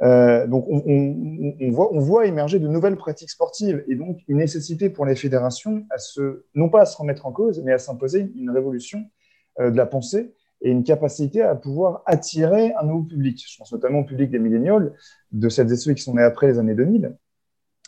Euh, 0.02 0.46
donc, 0.48 0.66
on, 0.68 2.00
voit, 2.00 2.26
émerger 2.26 2.58
de 2.58 2.66
nouvelles 2.66 2.96
pratiques 2.96 3.30
sportives 3.30 3.84
et 3.86 3.94
donc 3.94 4.18
une 4.26 4.38
nécessité 4.38 4.90
pour 4.90 5.06
les 5.06 5.14
fédérations 5.14 5.84
à 5.90 5.98
se, 5.98 6.44
non 6.54 6.68
pas 6.68 6.82
à 6.82 6.86
se 6.86 6.96
remettre 6.96 7.26
en 7.26 7.32
cause, 7.32 7.62
mais 7.64 7.72
à 7.72 7.78
s'imposer 7.78 8.32
une 8.34 8.50
révolution 8.50 9.04
euh, 9.60 9.70
de 9.70 9.76
la 9.76 9.86
pensée 9.86 10.34
et 10.60 10.70
une 10.70 10.82
capacité 10.82 11.42
à 11.42 11.54
pouvoir 11.54 12.02
attirer 12.06 12.72
un 12.80 12.84
nouveau 12.84 13.04
public. 13.04 13.44
Je 13.48 13.56
pense 13.58 13.72
notamment 13.72 14.00
au 14.00 14.04
public 14.04 14.30
des 14.30 14.40
millénials, 14.40 14.92
de 15.30 15.48
celles 15.48 15.72
et 15.72 15.76
ceux 15.76 15.92
qui 15.92 16.02
sont 16.02 16.14
nés 16.14 16.22
après 16.22 16.48
les 16.48 16.58
années 16.58 16.74
2000, 16.74 17.16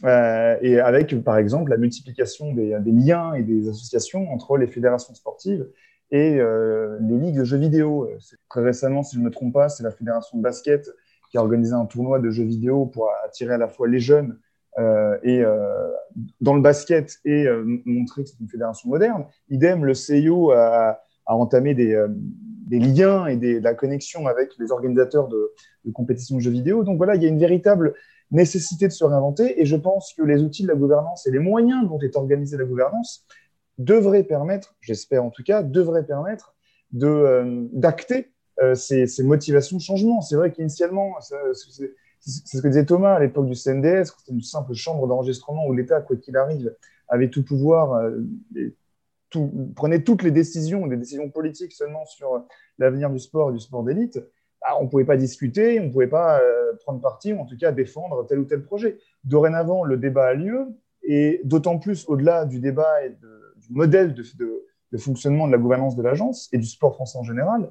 euh, 0.04 0.56
et 0.60 0.78
avec, 0.80 1.20
par 1.22 1.36
exemple, 1.36 1.70
la 1.70 1.76
multiplication 1.76 2.52
des, 2.52 2.76
liens 2.86 3.34
et 3.34 3.42
des 3.42 3.68
associations 3.68 4.30
entre 4.32 4.56
les 4.56 4.66
fédérations 4.66 5.14
sportives 5.14 5.68
et 6.10 6.38
les 7.00 7.16
ligues 7.16 7.38
de 7.38 7.44
jeux 7.44 7.56
vidéo. 7.56 8.08
Très 8.48 8.62
récemment, 8.62 9.02
si 9.02 9.16
je 9.16 9.20
ne 9.20 9.24
me 9.24 9.30
trompe 9.30 9.52
pas, 9.52 9.68
c'est 9.68 9.82
la 9.82 9.90
fédération 9.90 10.38
de 10.38 10.42
basket 10.42 10.88
qui 11.34 11.38
a 11.38 11.42
organisé 11.42 11.72
un 11.72 11.86
tournoi 11.86 12.20
de 12.20 12.30
jeux 12.30 12.44
vidéo 12.44 12.86
pour 12.86 13.10
attirer 13.24 13.54
à 13.54 13.58
la 13.58 13.66
fois 13.66 13.88
les 13.88 13.98
jeunes 13.98 14.38
euh, 14.78 15.18
et 15.24 15.42
euh, 15.42 15.90
dans 16.40 16.54
le 16.54 16.60
basket 16.60 17.18
et 17.24 17.48
euh, 17.48 17.64
montrer 17.84 18.22
que 18.22 18.28
c'est 18.28 18.38
une 18.38 18.48
fédération 18.48 18.88
moderne. 18.88 19.24
Idem, 19.48 19.84
le 19.84 19.94
CIO 19.94 20.52
a, 20.52 21.00
entamé 21.26 21.74
des, 21.74 21.96
liens 22.70 23.26
et 23.26 23.36
de 23.36 23.58
la 23.58 23.74
connexion 23.74 24.28
avec 24.28 24.52
les 24.60 24.70
organisateurs 24.70 25.26
de, 25.26 25.50
de, 25.84 25.90
compétitions 25.90 26.36
de 26.36 26.40
jeux 26.40 26.52
vidéo. 26.52 26.84
Donc 26.84 26.98
voilà, 26.98 27.16
il 27.16 27.22
y 27.24 27.26
a 27.26 27.28
une 27.28 27.40
véritable 27.40 27.94
nécessité 28.30 28.86
de 28.86 28.92
se 28.92 29.04
réinventer 29.04 29.60
et 29.60 29.66
je 29.66 29.74
pense 29.74 30.14
que 30.16 30.22
les 30.22 30.40
outils 30.40 30.62
de 30.62 30.68
la 30.68 30.76
gouvernance 30.76 31.26
et 31.26 31.32
les 31.32 31.40
moyens 31.40 31.88
dont 31.88 31.98
est 31.98 32.14
organisée 32.14 32.56
la 32.56 32.64
gouvernance 32.64 33.26
devraient 33.78 34.22
permettre, 34.22 34.76
j'espère 34.80 35.24
en 35.24 35.30
tout 35.30 35.42
cas, 35.42 35.64
devraient 35.64 36.06
permettre 36.06 36.54
d'acter 36.92 38.33
euh, 38.60 38.74
ces, 38.74 39.06
motivations 39.22 39.76
de 39.76 39.82
changement. 39.82 40.20
C'est 40.20 40.36
vrai 40.36 40.52
qu'initialement, 40.52 41.16
c'est 41.20 41.36
ce 42.20 42.60
que 42.60 42.68
disait 42.68 42.86
Thomas 42.86 43.14
à 43.14 43.20
l'époque 43.20 43.46
du 43.46 43.54
CNDS, 43.54 44.06
c'était 44.18 44.32
une 44.32 44.42
simple 44.42 44.74
chambre 44.74 45.06
d'enregistrement 45.06 45.66
où 45.66 45.72
l'État, 45.72 46.00
quoi 46.00 46.16
qu'il 46.16 46.36
arrive, 46.36 46.74
avait 47.08 47.28
tout 47.28 47.44
pouvoir, 47.44 47.94
euh, 47.94 48.20
tout, 49.28 49.72
prenait 49.74 50.02
toutes 50.02 50.22
les 50.22 50.30
décisions, 50.30 50.86
des 50.86 50.96
décisions 50.96 51.28
politiques 51.30 51.72
seulement 51.72 52.06
sur 52.06 52.44
l'avenir 52.78 53.10
du 53.10 53.18
sport 53.18 53.50
et 53.50 53.52
du 53.54 53.60
sport 53.60 53.82
d'élite. 53.82 54.18
Bah, 54.62 54.76
on 54.80 54.84
ne 54.84 54.88
pouvait 54.88 55.04
pas 55.04 55.16
discuter, 55.16 55.80
on 55.80 55.86
ne 55.86 55.90
pouvait 55.90 56.06
pas 56.06 56.40
euh, 56.40 56.72
prendre 56.80 57.00
parti, 57.00 57.32
ou 57.32 57.40
en 57.40 57.44
tout 57.44 57.58
cas 57.58 57.72
défendre 57.72 58.24
tel 58.26 58.38
ou 58.38 58.44
tel 58.44 58.62
projet. 58.62 58.98
Dorénavant, 59.24 59.84
le 59.84 59.96
débat 59.96 60.28
a 60.28 60.34
lieu, 60.34 60.68
et 61.02 61.40
d'autant 61.44 61.78
plus 61.78 62.08
au-delà 62.08 62.46
du 62.46 62.60
débat 62.60 63.04
et 63.04 63.10
du 63.10 63.72
modèle 63.72 64.14
de 64.14 64.98
fonctionnement 64.98 65.46
de 65.46 65.52
la 65.52 65.58
gouvernance 65.58 65.96
de 65.96 66.02
l'agence 66.02 66.48
et 66.52 66.58
du 66.58 66.66
sport 66.66 66.94
français 66.94 67.18
en 67.18 67.24
général, 67.24 67.70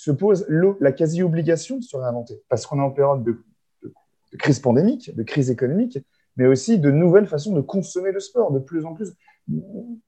se 0.00 0.10
pose 0.10 0.46
la 0.48 0.92
quasi-obligation 0.92 1.76
de 1.76 1.82
se 1.82 1.94
réinventer, 1.94 2.42
parce 2.48 2.64
qu'on 2.64 2.78
est 2.78 2.82
en 2.82 2.90
période 2.90 3.22
de, 3.22 3.44
crise 4.38 4.58
pandémique, 4.58 5.14
de 5.14 5.22
crise 5.22 5.50
économique, 5.50 5.98
mais 6.36 6.46
aussi 6.46 6.78
de 6.78 6.90
nouvelles 6.90 7.26
façons 7.26 7.52
de 7.52 7.60
consommer 7.60 8.10
le 8.10 8.20
sport, 8.20 8.50
de 8.50 8.60
plus 8.60 8.86
en 8.86 8.94
plus. 8.94 9.12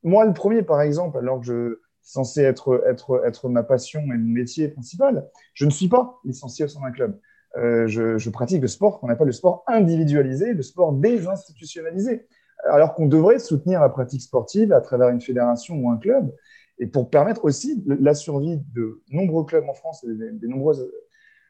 Moi, 0.02 0.24
le 0.24 0.32
premier, 0.32 0.62
par 0.62 0.80
exemple, 0.80 1.18
alors 1.18 1.40
que 1.40 1.46
je 1.46 1.78
censé 2.00 2.40
être 2.40 3.48
ma 3.50 3.62
passion 3.62 4.00
et 4.00 4.16
mon 4.16 4.32
métier 4.32 4.68
principal, 4.68 5.28
je 5.52 5.66
ne 5.66 5.70
suis 5.70 5.88
pas 5.88 6.18
licencié 6.24 6.64
au 6.64 6.68
sein 6.68 6.80
d'un 6.80 6.90
club. 6.90 7.20
Euh, 7.58 7.86
je, 7.86 8.16
je, 8.16 8.30
pratique 8.30 8.62
le 8.62 8.68
sport 8.68 8.98
qu'on 8.98 9.10
appelle 9.10 9.26
le 9.26 9.32
sport 9.32 9.62
individualisé, 9.66 10.54
le 10.54 10.62
sport 10.62 10.94
désinstitutionnalisé, 10.94 12.26
alors 12.64 12.94
qu'on 12.94 13.08
devrait 13.08 13.38
soutenir 13.38 13.82
la 13.82 13.90
pratique 13.90 14.22
sportive 14.22 14.72
à 14.72 14.80
travers 14.80 15.10
une 15.10 15.20
fédération 15.20 15.74
ou 15.74 15.90
un 15.90 15.98
club 15.98 16.32
et 16.78 16.86
pour 16.86 17.10
permettre 17.10 17.44
aussi 17.44 17.82
la 17.86 18.14
survie 18.14 18.58
de 18.74 19.02
nombreux 19.10 19.44
clubs 19.44 19.68
en 19.68 19.74
France 19.74 20.04
et 20.04 20.32
des, 20.32 20.48
nombreuses 20.48 20.90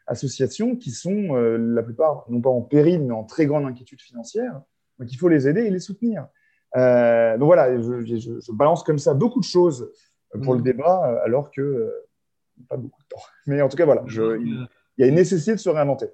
associations 0.06 0.76
qui 0.76 0.90
sont 0.90 1.36
euh, 1.36 1.56
la 1.56 1.82
plupart, 1.82 2.26
non 2.28 2.40
pas 2.40 2.50
en 2.50 2.62
péril, 2.62 3.02
mais 3.02 3.12
en 3.12 3.24
très 3.24 3.46
grande 3.46 3.64
inquiétude 3.64 4.00
financière. 4.00 4.60
Donc 4.98 5.12
il 5.12 5.16
faut 5.16 5.28
les 5.28 5.48
aider 5.48 5.62
et 5.62 5.70
les 5.70 5.78
soutenir. 5.78 6.26
Euh, 6.76 7.36
donc 7.38 7.46
voilà, 7.46 7.80
je, 7.80 8.52
balance 8.52 8.82
comme 8.82 8.98
ça 8.98 9.14
beaucoup 9.14 9.40
de 9.40 9.44
choses 9.44 9.90
pour 10.42 10.54
le 10.54 10.60
mmh. 10.60 10.64
débat, 10.64 11.10
euh, 11.10 11.24
alors 11.24 11.50
que 11.50 11.92
pas 12.68 12.76
beaucoup 12.76 13.02
de 13.02 13.08
temps. 13.08 13.22
Mais 13.46 13.62
en 13.62 13.68
tout 13.68 13.76
cas, 13.76 13.84
voilà, 13.84 14.04
il 14.08 14.68
y 14.98 15.04
a 15.04 15.06
une 15.06 15.14
nécessité 15.14 15.52
de 15.52 15.60
se 15.60 15.68
réinventer. 15.68 16.06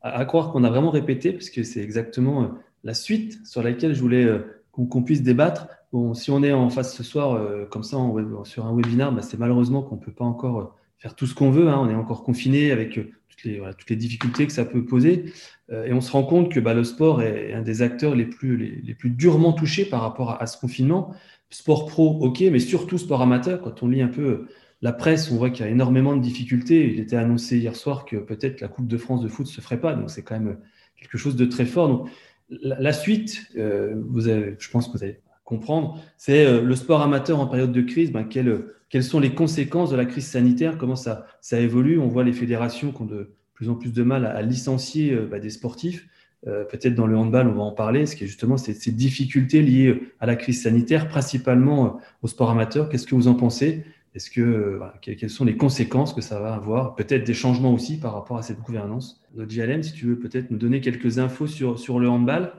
À, 0.00 0.24
croire 0.26 0.52
qu'on 0.52 0.64
a 0.64 0.70
vraiment 0.70 0.90
répété, 0.90 1.32
parce 1.32 1.50
que 1.50 1.64
c'est 1.64 1.80
exactement 1.80 2.52
la 2.84 2.94
suite 2.94 3.44
sur 3.46 3.62
laquelle 3.62 3.94
je 3.94 4.00
voulais 4.00 4.26
qu'on 4.70 5.02
puisse 5.02 5.22
débattre. 5.22 5.68
Bon, 5.92 6.12
si 6.12 6.30
on 6.30 6.42
est 6.42 6.52
en 6.52 6.68
face 6.68 6.94
ce 6.94 7.02
soir, 7.02 7.32
euh, 7.32 7.64
comme 7.64 7.82
ça, 7.82 7.96
sur 8.44 8.66
un 8.66 8.76
webinaire, 8.76 9.10
bah, 9.10 9.22
c'est 9.22 9.38
malheureusement 9.38 9.82
qu'on 9.82 9.96
ne 9.96 10.00
peut 10.00 10.12
pas 10.12 10.24
encore 10.24 10.60
euh, 10.60 10.64
faire 10.98 11.14
tout 11.14 11.26
ce 11.26 11.34
qu'on 11.34 11.50
veut. 11.50 11.68
Hein. 11.68 11.78
On 11.80 11.88
est 11.88 11.94
encore 11.94 12.24
confiné 12.24 12.72
avec 12.72 12.98
euh, 12.98 13.10
toutes, 13.30 13.44
les, 13.88 13.96
difficultés 13.96 14.46
que 14.46 14.52
ça 14.52 14.66
peut 14.66 14.84
poser. 14.84 15.32
et 15.70 15.92
on 15.92 16.00
se 16.00 16.10
rend 16.12 16.24
compte 16.24 16.52
que 16.52 16.60
bah, 16.60 16.74
le 16.74 16.84
sport 16.84 17.22
est 17.22 17.54
un 17.54 17.62
des 17.62 17.82
acteurs 17.82 18.14
les 18.14 18.26
plus, 18.26 18.84
durement 19.04 19.52
touchés 19.52 19.86
par 19.86 20.02
rapport 20.02 20.42
à, 20.42 20.46
ce 20.46 20.58
confinement. 20.58 21.14
Sport 21.50 21.86
pro, 21.86 22.18
ok, 22.20 22.40
mais 22.52 22.58
surtout 22.58 22.98
sport 22.98 23.22
amateur. 23.22 23.62
Quand 23.62 23.82
on 23.82 23.88
lit 23.88 24.02
un 24.02 24.08
peu 24.08 24.48
la 24.82 24.92
presse, 24.92 25.30
on 25.30 25.36
voit 25.36 25.50
qu'il 25.50 25.64
y 25.64 25.68
a 25.68 25.70
énormément 25.70 26.14
de 26.16 26.20
difficultés. 26.20 26.92
Il 26.92 27.00
était 27.00 27.16
annoncé 27.16 27.58
hier 27.58 27.76
soir 27.76 28.04
que 28.04 28.16
peut-être 28.16 28.60
la 28.60 28.68
Coupe 28.68 28.88
de 28.88 28.98
France 28.98 29.22
de 29.22 29.28
foot 29.28 29.46
ne 29.46 29.52
se 29.52 29.60
ferait 29.62 29.80
pas. 29.80 29.94
Donc 29.94 30.10
c'est 30.10 30.22
quand 30.22 30.38
même 30.38 30.58
quelque 30.96 31.16
chose 31.16 31.36
de 31.36 31.46
très 31.46 31.64
fort. 31.64 31.88
Donc, 31.88 32.10
la, 32.50 32.92
suite, 32.92 33.46
avez, 33.56 34.56
je 34.58 34.70
pense 34.70 34.88
que 34.88 34.92
vous 34.92 35.04
allez 35.04 35.20
comprendre, 35.48 35.98
c'est 36.18 36.44
euh, 36.44 36.60
le 36.60 36.74
sport 36.76 37.00
amateur 37.00 37.40
en 37.40 37.46
période 37.46 37.72
de 37.72 37.80
crise, 37.80 38.12
ben, 38.12 38.24
quelles, 38.24 38.66
quelles, 38.90 39.02
sont 39.02 39.18
les 39.18 39.34
conséquences 39.34 39.90
de 39.90 39.96
la 39.96 40.04
crise 40.04 40.26
sanitaire, 40.26 40.76
comment 40.76 40.94
ça, 40.94 41.24
ça 41.40 41.58
évolue. 41.58 41.98
On 41.98 42.06
voit 42.06 42.22
les 42.22 42.34
fédérations 42.34 42.92
qui 42.92 43.00
ont 43.00 43.06
de 43.06 43.30
plus 43.54 43.70
en 43.70 43.74
plus 43.74 43.94
de 43.94 44.02
mal 44.02 44.26
à, 44.26 44.42
licencier 44.42 45.14
euh, 45.14 45.26
ben, 45.26 45.40
des 45.40 45.48
sportifs. 45.48 46.06
Euh, 46.46 46.64
peut-être 46.64 46.94
dans 46.94 47.06
le 47.06 47.16
handball, 47.16 47.48
on 47.48 47.54
va 47.54 47.62
en 47.62 47.72
parler, 47.72 48.04
ce 48.04 48.14
qui 48.14 48.24
est 48.24 48.26
justement 48.26 48.58
ces, 48.58 48.74
ces 48.74 48.92
difficultés 48.92 49.62
liées 49.62 50.02
à 50.20 50.26
la 50.26 50.36
crise 50.36 50.62
sanitaire, 50.62 51.08
principalement 51.08 51.98
au 52.20 52.28
sport 52.28 52.50
amateur. 52.50 52.90
Qu'est-ce 52.90 53.06
que 53.06 53.14
vous 53.14 53.26
en 53.26 53.34
pensez? 53.34 53.84
Est-ce 54.14 54.30
que 54.30 54.80
quelles 55.00 55.30
sont 55.30 55.46
les 55.46 55.56
conséquences 55.56 56.12
que 56.12 56.20
ça 56.20 56.40
va 56.40 56.54
avoir? 56.54 56.94
Peut-être 56.94 57.24
des 57.24 57.34
changements 57.34 57.72
aussi 57.72 57.98
par 57.98 58.12
rapport 58.12 58.36
à 58.36 58.42
cette 58.42 58.60
gouvernance? 58.60 59.22
Notre 59.34 59.50
JLM, 59.50 59.82
si 59.82 59.92
tu 59.92 60.06
veux 60.06 60.18
peut-être 60.18 60.50
nous 60.50 60.58
donner 60.58 60.80
quelques 60.80 61.18
infos 61.18 61.46
sur, 61.46 61.78
sur 61.78 61.98
le 62.00 62.08
handball. 62.08 62.52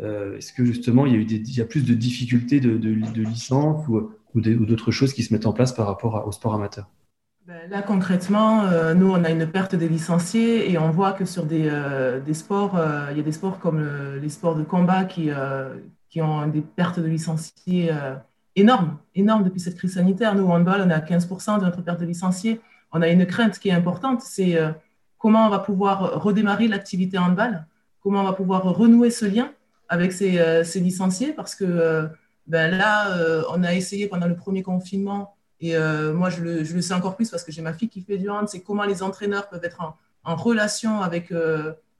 Euh, 0.00 0.36
est-ce 0.38 0.52
que 0.52 0.64
justement 0.64 1.06
il 1.06 1.12
y 1.12 1.16
a 1.16 1.18
eu 1.18 1.22
il 1.22 1.56
y 1.56 1.60
a 1.60 1.64
plus 1.64 1.84
de 1.84 1.94
difficultés 1.94 2.60
de, 2.60 2.76
de, 2.76 3.22
licence 3.22 3.86
ou, 3.88 4.10
d'autres 4.34 4.90
choses 4.90 5.12
qui 5.12 5.22
se 5.22 5.32
mettent 5.32 5.46
en 5.46 5.52
place 5.52 5.72
par 5.72 5.86
rapport 5.86 6.26
au 6.26 6.32
sport 6.32 6.54
amateur? 6.54 6.88
Ben, 7.46 7.70
Là 7.70 7.82
concrètement, 7.82 8.64
euh, 8.64 8.94
nous 8.94 9.10
on 9.10 9.22
a 9.22 9.30
une 9.30 9.46
perte 9.46 9.76
des 9.76 9.88
licenciés 9.88 10.70
et 10.70 10.78
on 10.78 10.90
voit 10.90 11.12
que 11.12 11.24
sur 11.24 11.46
des, 11.46 11.68
euh, 11.68 12.20
sports, 12.32 12.80
il 13.12 13.16
y 13.16 13.20
a 13.20 13.22
des 13.22 13.32
sports 13.32 13.60
comme 13.60 13.86
les 14.20 14.28
sports 14.28 14.56
de 14.56 14.64
combat 14.64 15.04
qui, 15.04 15.30
qui 16.08 16.20
ont 16.20 16.46
des 16.48 16.62
pertes 16.62 16.98
de 16.98 17.06
licenciés 17.06 17.90
énormes, 18.56 18.98
énormes 19.14 19.44
depuis 19.44 19.60
cette 19.60 19.76
crise 19.76 19.94
sanitaire. 19.94 20.34
Nous, 20.34 20.44
au 20.44 20.50
handball, 20.50 20.82
on 20.84 20.90
est 20.90 20.94
à 20.94 21.00
15% 21.00 21.60
de 21.60 21.64
notre 21.64 21.82
perte 21.82 22.00
de 22.00 22.06
licenciés. 22.06 22.60
On 22.90 23.02
a 23.02 23.08
une 23.08 23.26
crainte 23.26 23.58
qui 23.60 23.68
est 23.68 23.72
importante, 23.72 24.22
c'est 24.22 24.58
comment 25.18 25.46
on 25.46 25.50
va 25.50 25.60
pouvoir 25.60 26.20
redémarrer 26.20 26.66
l'activité 26.66 27.16
handball, 27.18 27.66
comment 28.02 28.22
on 28.22 28.24
va 28.24 28.32
pouvoir 28.32 28.64
renouer 28.64 29.10
ce 29.10 29.26
lien 29.26 29.50
avec 29.88 30.12
ces, 30.12 30.38
euh, 30.38 30.62
licenciés 30.76 31.32
parce 31.32 31.54
que 31.54 31.64
euh, 31.64 32.06
ben 32.46 32.76
là, 32.76 33.16
euh, 33.16 33.42
on 33.50 33.62
a 33.62 33.74
essayé 33.74 34.06
pendant 34.06 34.26
le 34.26 34.36
premier 34.36 34.62
confinement 34.62 35.36
et 35.60 35.78
moi, 36.12 36.28
je 36.28 36.42
le, 36.42 36.82
sais 36.82 36.92
encore 36.92 37.16
plus 37.16 37.30
parce 37.30 37.42
que 37.42 37.50
j'ai 37.50 37.62
ma 37.62 37.72
fille 37.72 37.88
qui 37.88 38.02
fait 38.02 38.18
du 38.18 38.28
hand, 38.28 38.46
c'est 38.48 38.60
comment 38.60 38.84
les 38.84 39.02
entraîneurs 39.02 39.48
peuvent 39.48 39.64
être 39.64 39.96
en, 40.24 40.36
relation 40.36 41.00
avec, 41.00 41.32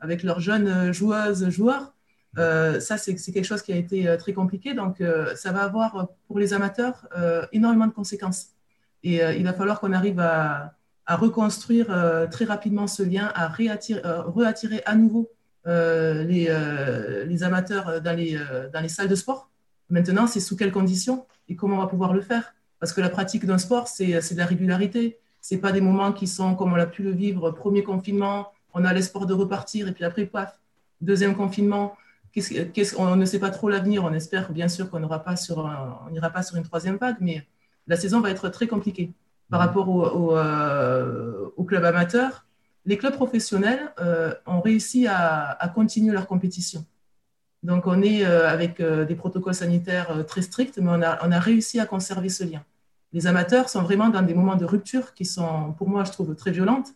avec 0.00 0.22
leurs 0.22 0.40
jeunes 0.40 0.92
joueuses, 0.92 1.48
joueurs. 1.48 1.94
ça, 2.36 2.98
c'est 2.98 3.14
quelque 3.14 3.44
chose 3.44 3.62
qui 3.62 3.72
a 3.72 3.76
été 3.76 4.14
très 4.18 4.34
compliqué. 4.34 4.74
Donc, 4.74 5.02
ça 5.34 5.50
va 5.52 5.62
avoir 5.62 6.08
pour 6.26 6.38
les 6.38 6.52
amateurs 6.52 7.08
énormément 7.52 7.86
de 7.86 7.94
conséquences. 7.94 8.48
Et 9.02 9.22
il 9.22 9.44
va 9.44 9.54
falloir 9.54 9.80
qu'on 9.80 9.94
arrive 9.94 10.20
à, 10.20 10.74
à 11.06 11.16
reconstruire 11.16 11.86
très 12.30 12.44
rapidement 12.44 12.86
ce 12.86 13.02
lien, 13.02 13.32
à 13.34 13.48
réattirer, 13.48 14.02
réattirer 14.04 14.82
à 14.84 14.94
nouveau 14.94 15.30
les, 15.66 17.24
les, 17.26 17.42
amateurs 17.42 18.00
dans 18.00 18.16
les, 18.16 18.38
dans 18.72 18.80
les 18.80 18.88
salles 18.88 19.08
de 19.08 19.14
sport. 19.14 19.50
Maintenant, 19.90 20.26
c'est 20.26 20.40
sous 20.40 20.56
quelles 20.56 20.72
conditions 20.72 21.26
et 21.48 21.56
comment 21.56 21.76
on 21.76 21.80
va 21.80 21.86
pouvoir 21.86 22.12
le 22.12 22.20
faire? 22.20 22.54
Parce 22.80 22.92
que 22.92 23.00
la 23.00 23.08
pratique 23.08 23.46
d'un 23.46 23.58
sport, 23.58 23.88
c'est 23.88 24.06
de 24.06 24.38
la 24.38 24.46
régularité. 24.46 25.18
Ce 25.40 25.54
pas 25.56 25.72
des 25.72 25.80
moments 25.80 26.12
qui 26.12 26.26
sont 26.26 26.54
comme 26.54 26.72
on 26.72 26.76
a 26.76 26.86
pu 26.86 27.02
le 27.02 27.12
vivre, 27.12 27.50
premier 27.50 27.82
confinement, 27.82 28.48
on 28.74 28.84
a 28.84 28.92
l'espoir 28.92 29.26
de 29.26 29.34
repartir 29.34 29.88
et 29.88 29.92
puis 29.92 30.04
après, 30.04 30.26
paf, 30.26 30.58
deuxième 31.00 31.34
confinement. 31.34 31.96
on 32.98 33.16
ne 33.16 33.24
sait 33.24 33.38
pas 33.38 33.50
trop 33.50 33.68
l'avenir. 33.68 34.04
On 34.04 34.12
espère 34.12 34.52
bien 34.52 34.68
sûr 34.68 34.90
qu'on 34.90 35.00
n'ira 35.00 35.22
pas, 35.22 35.36
sur 35.36 35.62
pas 35.62 36.42
sur 36.42 36.56
une 36.56 36.64
troisième 36.64 36.96
vague, 36.96 37.16
mais 37.20 37.46
la 37.86 37.96
saison 37.96 38.20
va 38.20 38.30
être 38.30 38.48
très 38.48 38.66
compliquée 38.66 39.12
par 39.50 39.60
mmh. 39.60 39.66
rapport 39.66 39.88
au, 39.88 40.36
euh, 40.36 41.50
au, 41.56 41.64
club 41.64 41.84
amateur. 41.84 42.46
Les 42.86 42.98
clubs 42.98 43.14
professionnels 43.14 43.92
euh, 43.98 44.34
ont 44.46 44.60
réussi 44.60 45.06
à, 45.06 45.72
continuer 45.74 46.12
leur 46.12 46.26
compétition. 46.26 46.84
Donc, 47.62 47.86
on 47.86 48.02
est 48.02 48.26
euh, 48.26 48.46
avec 48.48 48.80
euh, 48.80 49.06
des 49.06 49.14
protocoles 49.14 49.54
sanitaires 49.54 50.24
très 50.26 50.42
stricts, 50.42 50.76
mais 50.78 50.90
on 50.90 51.00
a, 51.32 51.38
réussi 51.38 51.80
à 51.80 51.86
conserver 51.86 52.28
ce 52.28 52.44
lien. 52.44 52.62
Les 53.14 53.26
amateurs 53.26 53.70
sont 53.70 53.82
vraiment 53.82 54.10
dans 54.10 54.20
des 54.20 54.34
moments 54.34 54.56
de 54.56 54.66
rupture 54.66 55.14
qui 55.14 55.24
sont, 55.24 55.72
pour 55.78 55.88
moi, 55.88 56.04
je 56.04 56.12
trouve, 56.12 56.34
très 56.34 56.50
violentes. 56.50 56.88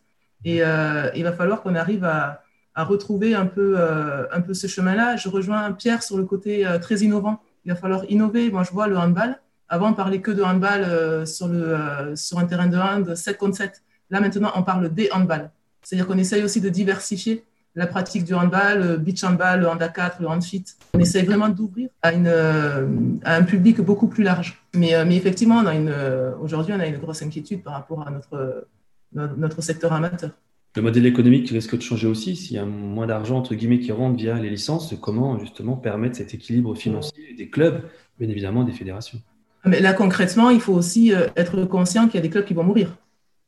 Et 0.44 0.58
il 0.58 1.22
va 1.22 1.32
falloir 1.32 1.62
qu'on 1.62 1.74
arrive 1.74 2.04
à, 2.04 2.42
retrouver 2.76 3.34
un 3.34 3.46
peu, 3.46 3.76
ce 4.52 4.66
chemin-là. 4.66 5.16
Je 5.16 5.28
rejoins 5.28 5.72
Pierre 5.72 6.02
sur 6.02 6.16
le 6.16 6.24
côté 6.24 6.66
très 6.80 6.96
innovant. 6.96 7.40
Il 7.64 7.72
va 7.72 7.76
falloir 7.76 8.04
innover. 8.08 8.50
Moi, 8.50 8.64
je 8.64 8.72
vois 8.72 8.88
le 8.88 8.98
handball. 8.98 9.40
Avant, 9.68 9.90
on 9.90 9.94
parlait 9.94 10.20
que 10.20 10.32
de 10.32 10.42
handball 10.42 11.26
sur 11.26 11.48
un 12.38 12.44
terrain 12.46 12.66
de 12.66 12.76
hand 12.76 13.14
7 13.14 13.38
contre 13.38 13.56
7. 13.56 13.82
Là, 14.10 14.20
maintenant, 14.20 14.52
on 14.56 14.62
parle 14.64 14.92
des 14.92 15.08
handball. 15.12 15.50
C'est-à-dire 15.82 16.06
qu'on 16.06 16.18
essaye 16.18 16.42
aussi 16.42 16.60
de 16.60 16.68
diversifier 16.68 17.44
la 17.78 17.86
pratique 17.86 18.24
du 18.24 18.34
handball, 18.34 18.80
le 18.80 18.96
beach 18.96 19.22
handball, 19.22 19.60
le 19.60 19.68
hand 19.68 19.78
4, 19.78 20.20
le 20.20 20.28
handfit. 20.28 20.64
On 20.94 20.98
essaye 20.98 21.24
vraiment 21.24 21.48
d'ouvrir 21.48 21.88
à, 22.02 22.10
euh, 22.10 22.86
à, 23.24 23.36
un 23.36 23.42
public 23.44 23.80
beaucoup 23.80 24.08
plus 24.08 24.24
large. 24.24 24.60
Mais, 24.74 24.94
euh, 24.94 25.04
mais 25.06 25.16
effectivement, 25.16 25.62
euh, 25.64 26.32
aujourd'hui, 26.42 26.74
on 26.76 26.80
a 26.80 26.86
une 26.86 26.98
grosse 26.98 27.22
inquiétude 27.22 27.62
par 27.62 27.74
rapport 27.74 28.06
à 28.06 28.10
notre, 28.10 28.66
notre 29.12 29.62
secteur 29.62 29.92
amateur. 29.92 30.30
Le 30.76 30.82
modèle 30.82 31.06
économique 31.06 31.48
risque 31.50 31.76
de 31.76 31.82
changer 31.82 32.08
aussi 32.08 32.36
s'il 32.36 32.56
y 32.56 32.58
a 32.58 32.64
moins 32.64 33.06
d'argent 33.06 33.38
entre 33.38 33.54
guillemets 33.54 33.80
qui 33.80 33.92
rentre 33.92 34.16
via 34.16 34.34
les 34.38 34.50
licences. 34.50 34.94
Comment 35.00 35.38
justement 35.38 35.76
permettre 35.76 36.16
cet 36.16 36.34
équilibre 36.34 36.74
financier 36.74 37.34
des 37.36 37.48
clubs, 37.48 37.82
bien 38.18 38.28
évidemment 38.28 38.64
des 38.64 38.72
fédérations? 38.72 39.20
Mais 39.64 39.80
là 39.80 39.92
concrètement, 39.92 40.50
il 40.50 40.60
faut 40.60 40.74
aussi 40.74 41.12
être 41.36 41.64
conscient 41.64 42.06
qu'il 42.06 42.16
y 42.16 42.18
a 42.18 42.22
des 42.22 42.30
clubs 42.30 42.44
qui 42.44 42.54
vont 42.54 42.64
mourir. 42.64 42.96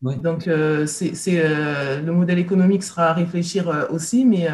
Donc, 0.02 0.48
euh, 0.48 0.86
c'est, 0.86 1.12
euh, 1.28 2.00
le 2.00 2.12
modèle 2.12 2.38
économique 2.38 2.82
sera 2.82 3.08
à 3.08 3.12
réfléchir 3.12 3.68
euh, 3.68 3.86
aussi, 3.90 4.24
mais 4.24 4.48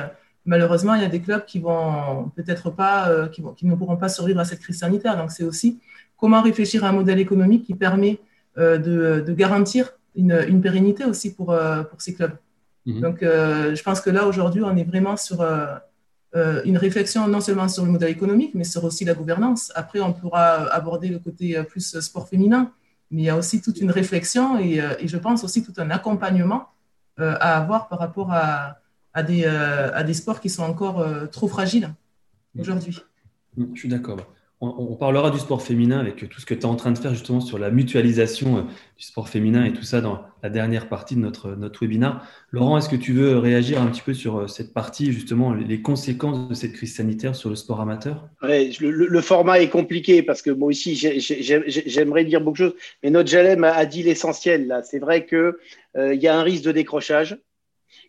malheureusement, 0.44 0.94
il 0.94 1.02
y 1.02 1.04
a 1.04 1.08
des 1.08 1.20
clubs 1.20 1.44
qui 1.44 1.60
vont 1.60 2.32
peut-être 2.34 2.70
pas, 2.70 3.28
qui, 3.28 3.42
vont, 3.42 3.52
qui, 3.52 3.66
ne 3.66 3.74
pourront 3.74 3.96
pas 3.96 4.08
survivre 4.08 4.40
à 4.40 4.44
cette 4.44 4.60
crise 4.60 4.78
sanitaire. 4.78 5.16
Donc, 5.16 5.30
c'est 5.30 5.44
aussi 5.44 5.78
comment 6.16 6.42
réfléchir 6.42 6.84
à 6.84 6.88
un 6.88 6.92
modèle 6.92 7.20
économique 7.20 7.64
qui 7.64 7.74
permet 7.74 8.18
de, 8.56 9.22
de, 9.26 9.32
garantir 9.32 9.90
une, 10.16 10.44
une, 10.48 10.60
pérennité 10.60 11.04
aussi 11.04 11.34
pour, 11.34 11.46
pour 11.46 12.00
ces 12.00 12.14
clubs. 12.14 12.36
Mhm. 12.86 13.00
Donc, 13.00 13.18
je 13.20 13.82
pense 13.82 14.00
que 14.00 14.10
là, 14.10 14.26
aujourd'hui, 14.26 14.62
on 14.64 14.76
est 14.76 14.84
vraiment 14.84 15.16
sur 15.16 15.44
une 16.34 16.76
réflexion 16.76 17.28
non 17.28 17.40
seulement 17.40 17.68
sur 17.68 17.84
le 17.84 17.90
modèle 17.90 18.10
économique, 18.10 18.52
mais 18.54 18.64
sur 18.64 18.84
aussi 18.84 19.04
la 19.04 19.14
gouvernance. 19.14 19.72
Après, 19.74 20.00
on 20.00 20.12
pourra 20.12 20.72
aborder 20.72 21.08
le 21.08 21.18
côté 21.18 21.60
plus 21.64 22.00
sport 22.00 22.28
féminin 22.28 22.72
mais 23.10 23.22
il 23.22 23.24
y 23.24 23.30
a 23.30 23.36
aussi 23.36 23.60
toute 23.60 23.80
une 23.80 23.90
réflexion 23.90 24.58
et, 24.58 24.80
euh, 24.80 24.94
je 25.04 25.16
pense 25.16 25.44
aussi 25.44 25.62
tout 25.62 25.72
un 25.78 25.90
accompagnement 25.90 26.68
euh, 27.20 27.36
à 27.40 27.56
avoir 27.56 27.88
par 27.88 27.98
rapport 27.98 28.32
euh, 28.32 28.68
à, 29.14 29.22
des, 29.22 30.14
sports 30.14 30.40
qui 30.40 30.50
sont 30.50 30.62
encore 30.62 31.04
trop 31.30 31.48
fragiles 31.48 31.94
aujourd'hui. 32.58 32.98
Je 33.56 33.78
suis 33.78 33.88
d'accord 33.88 34.18
on, 34.60 34.96
parlera 34.96 35.30
du 35.30 35.38
sport 35.38 35.60
féminin 35.60 35.98
avec 35.98 36.16
tout 36.16 36.40
ce 36.40 36.46
que 36.46 36.54
tu 36.54 36.60
es 36.60 36.64
en 36.64 36.76
train 36.76 36.90
de 36.90 36.98
faire 36.98 37.12
justement 37.12 37.40
sur 37.40 37.58
la 37.58 37.70
mutualisation 37.70 38.56
euh, 38.56 38.62
du 38.96 39.04
sport 39.04 39.28
féminin 39.28 39.64
et 39.66 39.72
tout 39.74 39.82
ça 39.82 40.00
dans 40.00 40.22
la 40.42 40.48
dernière 40.48 40.88
partie 40.88 41.14
de 41.14 41.20
notre, 41.20 41.50
notre 41.50 41.80
webinaire. 41.80 42.22
Laurent, 42.52 42.78
est-ce 42.78 42.88
que 42.88 42.96
tu 42.96 43.12
veux 43.12 43.36
réagir 43.36 43.82
un 43.82 43.86
petit 43.88 44.00
peu 44.00 44.14
sur 44.14 44.38
euh, 44.38 44.46
cette 44.46 44.72
partie, 44.72 45.12
justement, 45.12 45.52
les 45.52 45.82
conséquences 45.82 46.48
de 46.48 46.54
cette 46.54 46.72
crise 46.72 46.96
sanitaire 46.96 47.36
sur 47.36 47.50
le 47.50 47.56
sport 47.56 47.82
amateur? 47.82 48.30
Ouais, 48.42 48.70
le, 48.80 49.20
format 49.20 49.60
est 49.60 49.68
compliqué 49.68 50.22
parce 50.22 50.40
que 50.40 50.50
moi 50.50 50.68
aussi, 50.68 50.94
j'aimerais 50.96 52.24
dire 52.24 52.40
beaucoup 52.40 52.56
de 52.56 52.68
choses, 52.68 52.76
mais 53.02 53.10
notre 53.10 53.28
Jalem 53.28 53.62
a, 53.62 53.84
dit 53.84 54.04
l'essentiel 54.04 54.68
là. 54.68 54.82
C'est 54.82 55.00
vrai 55.00 55.26
qu'il 55.26 55.52
euh, 55.98 56.14
y 56.14 56.28
a 56.28 56.38
un 56.38 56.42
risque 56.42 56.64
de 56.64 56.72
décrochage. 56.72 57.38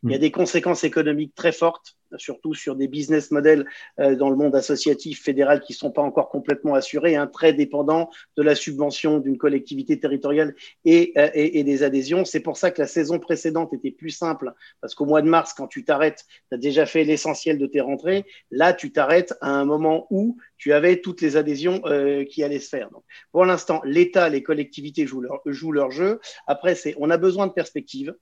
Il 0.03 0.11
y 0.11 0.13
a 0.13 0.17
mm. 0.17 0.21
des 0.21 0.31
conséquences 0.31 0.85
économiques 0.85 1.35
très 1.35 1.51
fortes 1.51 1.96
surtout 2.17 2.53
sur 2.53 2.75
des 2.75 2.87
business 2.87 3.31
models 3.31 3.65
euh, 3.99 4.15
dans 4.15 4.29
le 4.29 4.35
monde 4.35 4.55
associatif 4.55 5.21
fédéral 5.21 5.61
qui 5.61 5.73
ne 5.73 5.77
sont 5.77 5.91
pas 5.91 6.01
encore 6.01 6.29
complètement 6.29 6.73
assurés, 6.73 7.15
hein, 7.15 7.27
très 7.27 7.53
dépendants 7.53 8.09
de 8.35 8.43
la 8.43 8.55
subvention 8.55 9.19
d'une 9.19 9.37
collectivité 9.37 9.99
territoriale 9.99 10.55
et, 10.85 11.13
euh, 11.17 11.29
et 11.33 11.63
des 11.63 11.83
adhésions. 11.83 12.25
C'est 12.25 12.39
pour 12.39 12.57
ça 12.57 12.71
que 12.71 12.81
la 12.81 12.87
saison 12.87 13.19
précédente 13.19 13.73
était 13.73 13.91
plus 13.91 14.09
simple, 14.09 14.53
parce 14.81 14.95
qu'au 14.95 15.05
mois 15.05 15.21
de 15.21 15.29
mars, 15.29 15.53
quand 15.53 15.67
tu 15.67 15.83
t'arrêtes, 15.83 16.25
tu 16.49 16.55
as 16.55 16.57
déjà 16.57 16.85
fait 16.85 17.03
l'essentiel 17.03 17.57
de 17.57 17.67
tes 17.67 17.81
rentrées. 17.81 18.25
Là, 18.51 18.73
tu 18.73 18.91
t'arrêtes 18.91 19.33
à 19.41 19.49
un 19.49 19.65
moment 19.65 20.07
où 20.09 20.37
tu 20.57 20.73
avais 20.73 20.97
toutes 21.01 21.21
les 21.21 21.37
adhésions 21.37 21.81
euh, 21.85 22.25
qui 22.25 22.43
allaient 22.43 22.59
se 22.59 22.69
faire. 22.69 22.89
Donc, 22.91 23.03
pour 23.31 23.45
l'instant, 23.45 23.81
l'État, 23.83 24.29
les 24.29 24.43
collectivités 24.43 25.05
jouent 25.05 25.21
leur, 25.21 25.41
jouent 25.45 25.71
leur 25.71 25.91
jeu. 25.91 26.19
Après, 26.47 26.75
c'est 26.75 26.95
on 26.97 27.09
a 27.09 27.17
besoin 27.17 27.47
de 27.47 27.53
perspectives. 27.53 28.15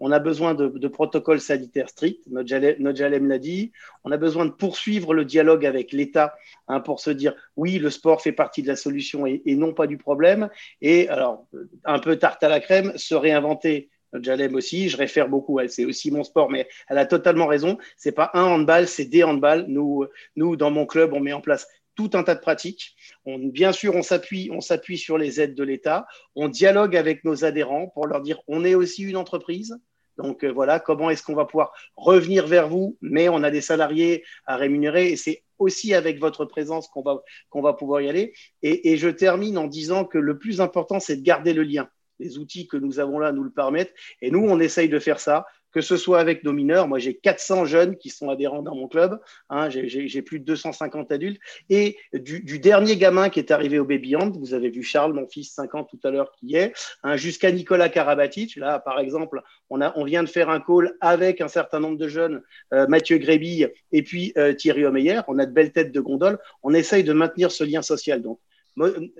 On 0.00 0.12
a 0.12 0.18
besoin 0.18 0.54
de, 0.54 0.88
protocoles 0.88 1.40
sanitaires 1.40 1.90
stricts, 1.90 2.26
notre 2.26 2.48
Jalem 2.48 3.28
l'a 3.28 3.38
dit. 3.38 3.70
On 4.02 4.10
a 4.10 4.16
besoin 4.16 4.46
de 4.46 4.50
poursuivre 4.50 5.12
le 5.12 5.26
dialogue 5.26 5.66
avec 5.66 5.92
l'État 5.92 6.34
hein, 6.68 6.80
pour 6.80 7.00
se 7.00 7.10
dire 7.10 7.34
oui, 7.56 7.78
le 7.78 7.90
sport 7.90 8.22
fait 8.22 8.32
partie 8.32 8.62
de 8.62 8.68
la 8.68 8.76
solution 8.76 9.26
et, 9.26 9.42
non 9.46 9.74
pas 9.74 9.86
du 9.86 9.98
problème. 9.98 10.48
Et 10.80 11.08
alors, 11.08 11.46
un 11.84 11.98
peu 11.98 12.16
tarte 12.16 12.42
à 12.42 12.48
la 12.48 12.60
crème, 12.60 12.92
se 12.96 13.14
réinventer. 13.14 13.90
Notre 14.12 14.24
Jalem 14.24 14.56
aussi, 14.56 14.88
je 14.88 14.96
réfère 14.96 15.28
beaucoup, 15.28 15.60
c'est 15.68 15.84
aussi 15.84 16.10
mon 16.10 16.24
sport, 16.24 16.50
mais 16.50 16.66
elle 16.88 16.98
a 16.98 17.06
totalement 17.06 17.46
raison. 17.46 17.78
C'est 17.96 18.10
pas 18.10 18.30
un 18.34 18.42
handball, 18.42 18.88
c'est 18.88 19.04
des 19.04 19.22
handballs. 19.22 19.66
Nous, 19.68 20.04
nous, 20.34 20.56
dans 20.56 20.72
mon 20.72 20.84
club, 20.84 21.12
on 21.12 21.20
met 21.20 21.32
en 21.32 21.40
place 21.40 21.68
tout 21.94 22.10
un 22.14 22.22
tas 22.22 22.34
de 22.34 22.40
pratiques. 22.40 22.96
Bien 23.26 23.72
sûr, 23.72 23.94
on 23.94 24.02
s'appuie, 24.02 24.50
on 24.52 24.60
s'appuie 24.60 24.98
sur 24.98 25.18
les 25.18 25.40
aides 25.40 25.54
de 25.54 25.62
l'État. 25.62 26.06
On 26.34 26.48
dialogue 26.48 26.96
avec 26.96 27.24
nos 27.24 27.44
adhérents 27.44 27.88
pour 27.88 28.06
leur 28.06 28.22
dire 28.22 28.40
on 28.48 28.64
est 28.64 28.74
aussi 28.74 29.02
une 29.02 29.16
entreprise. 29.16 29.78
Donc 30.20 30.44
euh, 30.44 30.52
voilà, 30.52 30.78
comment 30.78 31.10
est-ce 31.10 31.22
qu'on 31.22 31.34
va 31.34 31.46
pouvoir 31.46 31.72
revenir 31.96 32.46
vers 32.46 32.68
vous, 32.68 32.96
mais 33.00 33.28
on 33.28 33.42
a 33.42 33.50
des 33.50 33.60
salariés 33.60 34.24
à 34.46 34.56
rémunérer 34.56 35.10
et 35.10 35.16
c'est 35.16 35.42
aussi 35.58 35.94
avec 35.94 36.18
votre 36.20 36.44
présence 36.44 36.88
qu'on 36.88 37.02
va, 37.02 37.22
qu'on 37.48 37.62
va 37.62 37.72
pouvoir 37.72 38.00
y 38.00 38.08
aller. 38.08 38.32
Et, 38.62 38.92
et 38.92 38.96
je 38.96 39.08
termine 39.08 39.58
en 39.58 39.66
disant 39.66 40.04
que 40.04 40.18
le 40.18 40.38
plus 40.38 40.60
important, 40.60 41.00
c'est 41.00 41.16
de 41.16 41.22
garder 41.22 41.52
le 41.52 41.62
lien. 41.62 41.88
Les 42.18 42.38
outils 42.38 42.68
que 42.68 42.76
nous 42.76 42.98
avons 42.98 43.18
là 43.18 43.32
nous 43.32 43.42
le 43.42 43.50
permettent. 43.50 43.94
Et 44.20 44.30
nous, 44.30 44.40
on 44.40 44.60
essaye 44.60 44.88
de 44.88 44.98
faire 44.98 45.20
ça 45.20 45.46
que 45.72 45.80
ce 45.80 45.96
soit 45.96 46.20
avec 46.20 46.44
nos 46.44 46.52
mineurs. 46.52 46.88
Moi, 46.88 46.98
j'ai 46.98 47.14
400 47.14 47.64
jeunes 47.64 47.96
qui 47.96 48.10
sont 48.10 48.30
adhérents 48.30 48.62
dans 48.62 48.74
mon 48.74 48.88
club. 48.88 49.20
Hein, 49.48 49.68
j'ai 49.70 50.22
plus 50.22 50.40
de 50.40 50.44
250 50.44 51.12
adultes. 51.12 51.40
Et 51.68 51.96
du, 52.12 52.40
du, 52.40 52.58
dernier 52.58 52.96
gamin 52.96 53.28
qui 53.28 53.38
est 53.38 53.50
arrivé 53.50 53.78
au 53.78 53.84
Baby 53.84 54.16
Hand, 54.16 54.36
vous 54.38 54.54
avez 54.54 54.70
vu 54.70 54.82
Charles, 54.82 55.12
mon 55.12 55.26
fils, 55.26 55.52
5 55.52 55.74
ans 55.74 55.84
tout 55.84 55.98
à 56.04 56.10
l'heure, 56.10 56.32
qui 56.32 56.56
est, 56.56 56.72
hein, 57.02 57.16
jusqu'à 57.16 57.50
Nicolas 57.52 57.88
Karabatic. 57.88 58.56
Là, 58.56 58.78
par 58.78 58.98
exemple, 58.98 59.42
on, 59.70 59.80
a, 59.80 59.92
on 59.96 60.04
vient 60.04 60.22
de 60.22 60.28
faire 60.28 60.50
un 60.50 60.60
call 60.60 60.96
avec 61.00 61.40
un 61.40 61.48
certain 61.48 61.80
nombre 61.80 61.98
de 61.98 62.08
jeunes, 62.08 62.42
euh, 62.72 62.86
Mathieu 62.88 63.18
Grébille 63.18 63.70
et 63.92 64.02
puis 64.02 64.32
euh, 64.36 64.52
Thierry 64.54 64.84
Omeyer. 64.84 65.20
On 65.28 65.38
a 65.38 65.46
de 65.46 65.52
belles 65.52 65.72
têtes 65.72 65.92
de 65.92 66.00
gondole. 66.00 66.38
On 66.62 66.74
essaye 66.74 67.04
de 67.04 67.12
maintenir 67.12 67.50
ce 67.50 67.64
lien 67.64 67.82
social. 67.82 68.22
Donc, 68.22 68.40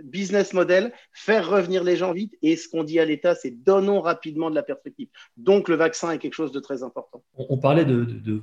business 0.03 0.53
model, 0.53 0.93
faire 1.13 1.49
revenir 1.49 1.85
les 1.85 1.97
gens 1.97 2.13
vite. 2.13 2.35
Et 2.43 2.57
ce 2.57 2.69
qu'on 2.69 2.85
dit 2.85 2.99
à 2.99 3.05
l'État, 3.05 3.35
c'est 3.35 3.51
donnons 3.51 4.01
rapidement 4.01 4.51
de 4.51 4.55
la 4.55 4.63
perspective. 4.63 5.09
Donc 5.37 5.69
le 5.69 5.77
vaccin 5.77 6.11
est 6.13 6.19
quelque 6.19 6.35
chose 6.35 6.53
de 6.53 6.61
très 6.61 6.83
important. 6.83 7.23
On, 7.35 7.59
parlait 7.59 7.85
de, 7.85 8.43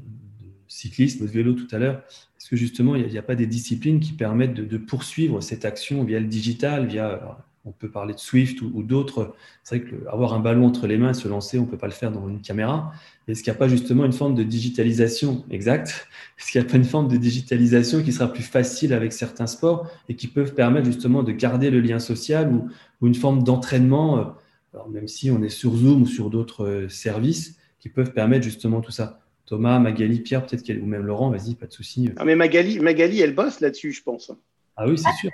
cyclisme, 0.68 1.26
de 1.26 1.32
vélo 1.32 1.54
tout 1.54 1.68
à 1.72 1.80
l'heure. 1.80 2.04
Est-ce 2.38 2.50
que 2.50 2.56
justement, 2.56 2.96
il 2.96 3.08
n'y 3.08 3.18
a, 3.18 3.24
pas 3.24 3.36
des 3.36 3.48
disciplines 3.48 4.00
qui 4.00 4.14
permettent 4.14 4.54
de, 4.54 4.78
poursuivre 4.78 5.42
cette 5.42 5.66
action 5.66 6.04
via 6.04 6.20
le 6.20 6.28
digital, 6.28 6.88
via 6.88 7.47
on 7.68 7.72
peut 7.72 7.90
parler 7.90 8.14
de 8.14 8.20
Swift 8.20 8.62
ou, 8.62 8.82
d'autres. 8.82 9.36
C'est 9.64 9.78
vrai 9.78 9.90
qu'avoir 9.90 10.34
un 10.34 10.40
ballon 10.40 10.66
entre 10.66 10.88
les 10.88 10.98
mains 10.98 11.12
et 11.12 11.14
se 11.14 11.28
lancer, 11.28 11.60
on 11.60 11.64
ne 11.64 11.68
peut 11.68 11.78
pas 11.78 11.88
le 11.88 11.94
faire 11.94 12.12
dans 12.12 12.28
une 12.30 12.42
caméra. 12.42 12.94
Est-ce 13.28 13.44
qu'il 13.44 13.52
n'y 13.52 13.58
a 13.58 13.60
pas 13.60 13.68
justement 13.68 14.06
une 14.06 14.14
forme 14.14 14.36
de 14.36 14.44
digitalisation 14.44 15.44
exact 15.52 16.08
Est-ce 16.40 16.52
qu'il 16.52 16.62
n'y 16.62 16.68
a 16.68 16.70
pas 16.70 16.78
une 16.78 16.86
forme 16.86 17.10
de 17.10 17.18
digitalisation 17.18 18.02
qui 18.02 18.14
sera 18.14 18.32
plus 18.32 18.44
facile 18.44 18.94
avec 18.94 19.12
certains 19.12 19.48
sports 19.48 19.90
et 20.08 20.16
qui 20.16 20.28
peuvent 20.28 20.54
permettre 20.54 20.86
justement 20.86 21.24
de 21.24 21.34
garder 21.34 21.70
le 21.70 21.82
lien 21.82 22.00
social 22.00 22.52
ou, 22.54 22.70
une 23.06 23.16
forme 23.16 23.44
d'entraînement, 23.44 24.18
euh, 24.18 24.80
même 24.90 25.08
si 25.08 25.30
on 25.30 25.44
est 25.44 25.50
sur 25.50 25.76
Zoom 25.76 26.04
ou 26.04 26.08
sur 26.08 26.30
d'autres 26.30 26.66
euh, 26.66 26.90
services, 26.90 27.58
qui 27.80 27.90
peuvent 27.90 28.14
permettre 28.14 28.44
justement 28.44 28.82
tout 28.82 28.92
ça? 28.92 29.20
Thomas, 29.46 29.78
Magali, 29.80 30.20
Pierre, 30.20 30.46
peut-être 30.46 30.64
qu'elle, 30.64 30.82
ou 30.82 30.86
même 30.86 31.04
Laurent, 31.04 31.30
vas-y, 31.30 31.56
pas 31.56 31.68
de 31.68 31.72
souci. 31.72 32.10
Ah, 32.18 32.26
mais 32.26 32.36
Magali, 32.36 32.80
Magali, 32.80 33.22
elle 33.22 33.36
bosse 33.36 33.60
là-dessus, 33.60 33.94
je 33.94 34.04
pense. 34.04 34.32
Ah 34.76 34.88
oui, 34.88 34.98
c'est 34.98 35.12
sûr. 35.20 35.32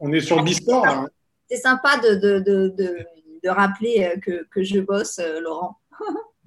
On, 0.00 0.12
est 0.12 0.20
sur 0.20 0.36
le 0.36 0.42
Bisport. 0.42 0.86
Hein. 0.86 1.08
C'est 1.52 1.60
sympa 1.60 1.98
de, 1.98 2.14
de, 2.14 2.38
de, 2.38 2.74
de, 3.44 3.48
rappeler 3.50 4.14
que, 4.22 4.46
que 4.50 4.62
je 4.62 4.80
bosse, 4.80 5.20
Laurent. 5.42 5.76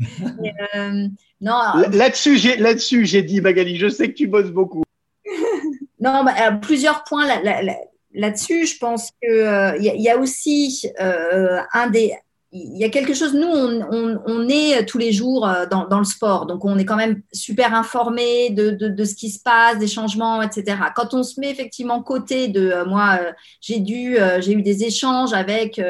euh, 0.76 1.08
non. 1.42 1.62
Là-dessus, 1.92 2.38
j'ai, 2.38 2.58
là-dessus, 2.58 3.06
j'ai 3.06 3.22
dit, 3.22 3.40
Magali, 3.40 3.78
je 3.78 3.88
sais 3.88 4.10
que 4.10 4.16
tu 4.16 4.28
bosses 4.28 4.52
beaucoup. 4.52 4.84
non, 6.00 6.24
bah, 6.24 6.54
plusieurs 6.54 7.04
points 7.04 7.28
là, 7.28 7.62
là, 7.62 7.76
Je 8.14 8.78
pense 8.80 9.12
qu'il 9.22 9.32
euh, 9.32 9.78
y, 9.78 10.02
y, 10.02 10.10
a 10.10 10.18
aussi 10.18 10.90
euh, 11.00 11.60
un 11.72 11.90
des. 11.90 12.14
Il 12.58 12.78
y 12.78 12.86
a 12.86 12.90
quelque 12.90 13.14
chose, 13.14 13.34
nous, 13.34 13.48
on, 13.48 14.22
on, 14.26 14.48
est 14.48 14.86
tous 14.86 14.98
les 14.98 15.12
jours 15.12 15.46
euh, 15.46 15.66
dans, 15.66 15.88
dans, 15.88 16.00
le 16.00 16.06
sport, 16.06 16.46
donc 16.46 16.64
on 16.64 16.78
est 16.78 16.86
quand 16.86 16.96
même 16.96 17.22
super 17.34 17.74
informé 17.74 18.50
de, 18.52 18.70
de, 18.70 18.88
de, 18.88 19.04
ce 19.04 19.14
qui 19.14 19.30
se 19.30 19.42
passe, 19.42 19.78
des 19.78 19.88
changements, 19.88 20.42
etc. 20.42 20.78
Quand 20.96 21.14
on 21.14 21.24
se 21.24 21.38
met 21.40 21.52
effectivement 21.52 22.02
côté 22.02 22.48
de, 22.48 22.70
euh, 22.70 22.86
moi, 22.86 23.20
j'ai 23.60 23.80
dû, 23.80 24.18
j'ai 24.40 24.54
eu 24.54 24.62
des 24.62 24.86
échanges 24.86 25.34
avec 25.34 25.82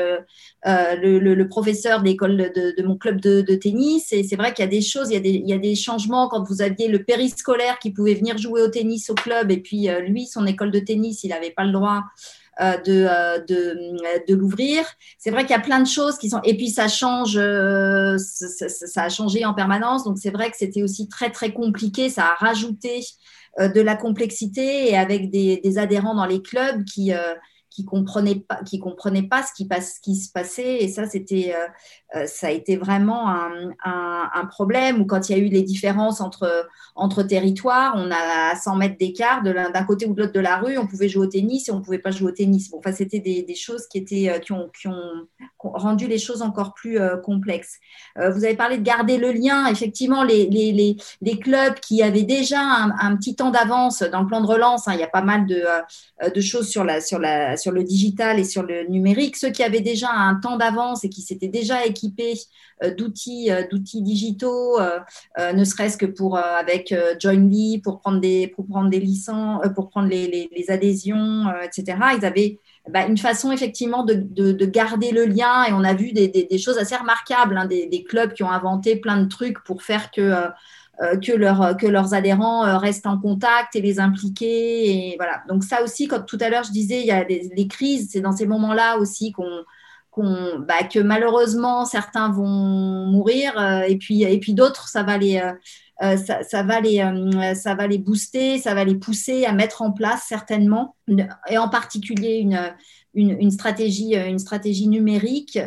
euh, 0.68 0.95
le, 0.95 1.43
professeur 1.43 1.99
de 1.99 2.05
l'école 2.05 2.38
de, 2.38 2.84
mon 2.84 2.97
club 2.97 3.22
de, 3.22 3.55
tennis. 3.55 4.11
Et 4.11 4.24
c'est 4.24 4.36
vrai 4.36 4.51
qu'il 4.51 4.66
y 4.66 4.68
a 4.68 4.72
des 4.72 4.82
choses, 4.82 5.09
il 5.11 5.13
y 5.13 5.18
a 5.18 5.20
des, 5.20 5.30
il 5.30 5.47
y 5.47 5.53
a 5.53 5.59
des, 5.59 5.76
changements 5.76 6.28
quand 6.28 6.43
vous 6.43 6.63
aviez 6.63 6.88
le 6.88 7.03
périscolaire 7.03 7.78
qui 7.78 7.91
pouvait 7.91 8.16
venir 8.16 8.38
jouer 8.39 8.63
au 8.63 8.70
tennis 8.70 9.11
au 9.11 9.13
club 9.13 9.51
et 9.51 9.57
puis 9.57 9.89
euh, 9.89 9.99
lui, 9.99 10.26
son 10.26 10.47
école 10.47 10.72
de 10.72 10.80
tennis, 10.80 11.24
il 11.24 11.30
n'avait 11.30 11.51
pas 11.51 11.66
le 11.66 11.72
droit. 11.72 12.01
Euh, 12.61 12.77
de, 12.77 13.45
de, 13.47 14.27
de 14.29 14.33
l'ouvrir. 14.33 14.85
C'est 15.17 15.29
vrai 15.29 15.41
qu'il 15.41 15.51
y 15.51 15.59
a 15.59 15.59
plein 15.59 15.81
de 15.81 15.87
choses 15.87 16.17
qui 16.17 16.29
sont. 16.29 16.39
Et 16.45 16.55
puis 16.55 16.69
ça 16.69 16.87
change, 16.87 17.33
ça, 17.33 18.69
ça, 18.69 19.03
a 19.03 19.09
changé 19.09 19.43
en 19.43 19.53
permanence. 19.53 20.05
Donc 20.05 20.17
c'est 20.17 20.29
vrai 20.29 20.49
que 20.51 20.55
c'était 20.55 20.81
aussi 20.81 21.09
très 21.09 21.31
très 21.31 21.51
compliqué. 21.51 22.09
Ça 22.09 22.27
a 22.27 22.35
rajouté 22.35 23.01
de 23.59 23.81
la 23.81 23.97
complexité 23.97 24.89
et 24.89 24.95
avec 24.95 25.31
des, 25.31 25.57
des 25.57 25.77
adhérents 25.77 26.15
dans 26.15 26.25
les 26.25 26.41
clubs 26.41 26.85
qui, 26.85 27.11
qui 27.75 27.83
comprenaient 27.83 28.39
pas, 28.47 28.63
qui 28.63 28.79
comprenaient 28.79 29.27
pas 29.27 29.43
ce 29.43 29.53
qui, 29.53 29.67
passe, 29.67 29.99
qui 29.99 30.15
se 30.15 30.31
passait. 30.31 30.77
Et 30.77 30.87
ça, 30.87 31.05
c'était, 31.07 31.53
euh, 31.53 31.59
euh, 31.59 31.67
ça 32.26 32.47
a 32.47 32.51
été 32.51 32.78
vraiment 32.78 33.30
un, 33.30 34.45
problème. 34.49 35.01
Ou 35.01 35.05
quand 35.05 35.30
il 35.30 35.38
y 35.38 35.39
a 35.39 35.43
eu 35.43 35.49
les 35.49 35.63
différences 35.63 36.22
entre, 36.22 36.68
entre 36.95 37.24
territoires, 37.24 37.93
on 37.97 38.11
a 38.11 38.51
à 38.51 38.55
100 38.55 38.76
mètres 38.76 38.97
d'écart 38.97 39.41
d'un 39.41 39.84
côté 39.84 40.05
ou 40.05 40.13
de 40.13 40.22
l'autre 40.22 40.34
de 40.34 40.39
la 40.39 40.57
rue, 40.57 40.78
on 40.78 40.88
pouvait 40.88 41.09
jouer 41.09 41.26
au 41.26 41.30
tennis 41.30 41.68
et 41.68 41.72
on 41.72 41.82
pouvait 41.82 41.99
pas 41.99 42.11
jouer 42.11 42.32
au 42.32 42.34
tennis. 42.34 42.70
Bon, 42.70 42.78
enfin, 42.78 42.91
c'était 42.91 43.20
des, 43.20 43.55
choses 43.55 43.88
qui 43.88 43.97
étaient, 43.97 44.30
euh, 44.30 44.39
qui 44.39 44.53
ont, 44.53 44.70
rendu 45.59 46.07
les 46.07 46.20
choses 46.20 46.41
encore 46.41 46.74
plus 46.74 46.99
complexes. 47.24 47.80
vous 48.16 48.45
avez 48.45 48.55
parlé 48.55 48.78
de 48.78 48.84
garder 48.84 49.18
le 49.18 49.32
lien. 49.32 49.66
Effectivement, 49.68 50.24
les, 50.24 50.47
les, 50.47 50.72
les, 50.72 50.95
les 51.22 51.39
clubs 51.39 51.74
qui 51.80 52.03
avaient 52.03 52.24
déjà 52.24 52.59
un, 52.59 53.16
petit 53.16 53.36
temps 53.36 53.49
d'avance 53.49 54.03
dans 54.03 54.22
le 54.22 54.28
plan 54.28 54.41
de 54.41 54.47
relance, 54.47 54.88
hein, 54.88 54.93
il 54.93 54.99
y 54.99 55.03
a 55.03 55.07
pas 55.07 55.24
mal 55.24 55.47
de, 55.47 55.63
de 56.30 56.41
choses 56.41 56.70
sur 56.70 56.84
la, 56.84 57.01
sur 57.01 57.18
la 57.18 57.57
sur 57.57 57.72
le 57.72 57.84
digital 57.84 58.39
et 58.39 58.43
sur 58.43 58.63
le 58.63 58.88
numérique, 58.88 59.36
ceux 59.38 59.49
qui 59.49 59.63
avaient 59.63 59.82
déjà 59.82 60.09
un 60.11 60.36
temps 60.36 60.57
d'avance 60.57 61.03
et 61.03 61.09
qui 61.09 61.22
s'étaient 61.22 61.47
déjà 61.47 61.86
équipés 61.86 62.04
euh, 62.83 62.93
d'outils, 62.93 63.51
euh, 63.51 63.63
d'outils 63.69 64.01
digitaux, 64.01 64.79
euh, 64.79 64.99
ne 65.53 65.63
serait-ce 65.63 65.97
que 65.97 66.05
pour 66.05 66.37
avec 66.37 66.93
Joinly 67.19 67.79
pour 67.79 67.99
prendre 67.99 68.19
des 68.19 68.47
pour 68.47 68.67
prendre 68.67 68.89
des 68.89 68.99
licences, 68.99 69.61
pour 69.75 69.89
prendre 69.89 70.09
les, 70.09 70.49
adhésions, 70.69 71.45
etc. 71.63 71.97
Ils 72.17 72.25
avaient 72.25 72.59
bah, 72.89 73.05
une 73.05 73.17
façon 73.17 73.51
effectivement 73.51 74.03
de, 74.03 74.13
de, 74.13 74.65
garder 74.65 75.11
le 75.11 75.25
lien 75.25 75.65
et 75.65 75.73
on 75.73 75.83
a 75.83 75.93
vu 75.93 76.11
des, 76.11 76.57
choses 76.57 76.77
assez 76.77 76.95
remarquables, 76.95 77.57
hein, 77.57 77.65
des, 77.65 78.03
clubs 78.03 78.33
qui 78.33 78.43
ont 78.43 78.49
inventé 78.49 78.95
plein 78.95 79.17
de 79.21 79.27
trucs 79.27 79.63
pour 79.63 79.83
faire 79.83 80.11
que 80.11 80.33
que, 81.21 81.33
leur, 81.33 81.75
que 81.75 81.87
leurs 81.87 82.13
adhérents 82.13 82.77
restent 82.79 83.05
en 83.05 83.19
contact 83.19 83.75
et 83.75 83.81
les 83.81 83.99
impliquer. 83.99 85.17
Donc 85.47 85.63
ça 85.63 85.83
aussi, 85.83 86.07
comme 86.07 86.25
tout 86.25 86.37
à 86.39 86.49
l'heure 86.49 86.63
je 86.63 86.71
disais, 86.71 87.01
il 87.01 87.05
y 87.05 87.11
a 87.11 87.23
des, 87.23 87.51
les 87.55 87.67
crises, 87.67 88.09
c'est 88.11 88.21
dans 88.21 88.31
ces 88.31 88.45
moments-là 88.45 88.97
aussi 88.97 89.31
qu'on 89.31 89.65
bah, 90.24 90.84
que 90.84 90.99
malheureusement 90.99 91.86
certains 91.86 92.32
vont 92.32 92.47
mourir 92.47 93.57
euh, 93.57 93.82
et 93.82 93.97
puis 93.97 94.24
et 94.24 94.39
puis 94.39 94.53
d'autres 94.53 94.88
ça 94.88 95.03
va 95.03 95.18
les 95.18 95.41
ça, 95.99 96.43
ça, 96.43 96.63
va 96.63 96.82
les 96.82 96.97
ça 97.55 97.74
va 97.74 97.88
les 97.88 97.97
booster 97.97 98.57
ça 98.57 98.74
va 98.74 98.84
les 98.84 98.95
pousser 98.95 99.45
à 99.45 99.53
mettre 99.53 99.82
en 99.82 99.91
place 99.91 100.24
certainement. 100.28 100.95
Et 101.49 101.57
en 101.57 101.70
particulier 101.70 102.38
une 102.38 102.74
une, 103.13 103.49
stratégie 103.49 104.13
une 104.13 104.39
stratégie 104.39 104.89
numérique 104.89 105.57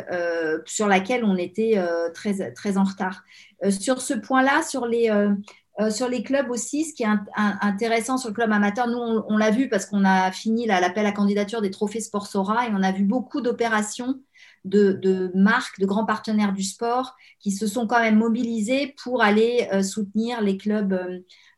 sur 0.65 0.87
laquelle 0.87 1.23
on 1.23 1.35
était 1.35 1.83
très 2.13 2.53
très 2.53 2.77
en 2.77 2.83
retard. 2.83 3.23
Euh, 3.63 3.71
sur 3.71 4.01
ce 4.01 4.13
point-là, 4.13 4.61
sur 4.63 4.85
les, 4.85 5.09
euh, 5.09 5.33
euh, 5.79 5.89
sur 5.89 6.07
les 6.07 6.23
clubs 6.23 6.49
aussi, 6.49 6.85
ce 6.85 6.93
qui 6.93 7.03
est 7.03 7.07
intéressant 7.35 8.17
sur 8.17 8.29
le 8.29 8.35
club 8.35 8.51
amateur, 8.51 8.87
nous, 8.87 8.97
on, 8.97 9.37
l'a 9.37 9.51
vu 9.51 9.69
parce 9.69 9.85
qu'on 9.85 10.05
a 10.05 10.31
fini 10.31 10.65
l'appel 10.65 11.05
à 11.05 11.11
candidature 11.11 11.61
des 11.61 11.71
trophées 11.71 12.01
Sport 12.01 12.27
Sora 12.27 12.67
et 12.67 12.71
on 12.71 12.83
a 12.83 12.91
vu 12.91 13.03
beaucoup 13.03 13.41
d'opérations 13.41 14.15
de, 14.65 15.31
marques, 15.35 15.79
de 15.79 15.85
grands 15.85 16.05
partenaires 16.05 16.53
du 16.53 16.63
sport 16.63 17.15
qui 17.39 17.51
se 17.51 17.67
sont 17.67 17.87
quand 17.87 17.99
même 17.99 18.17
mobilisés 18.17 18.95
pour 19.03 19.21
aller 19.21 19.67
soutenir 19.83 20.41
les 20.41 20.57
clubs, 20.57 20.99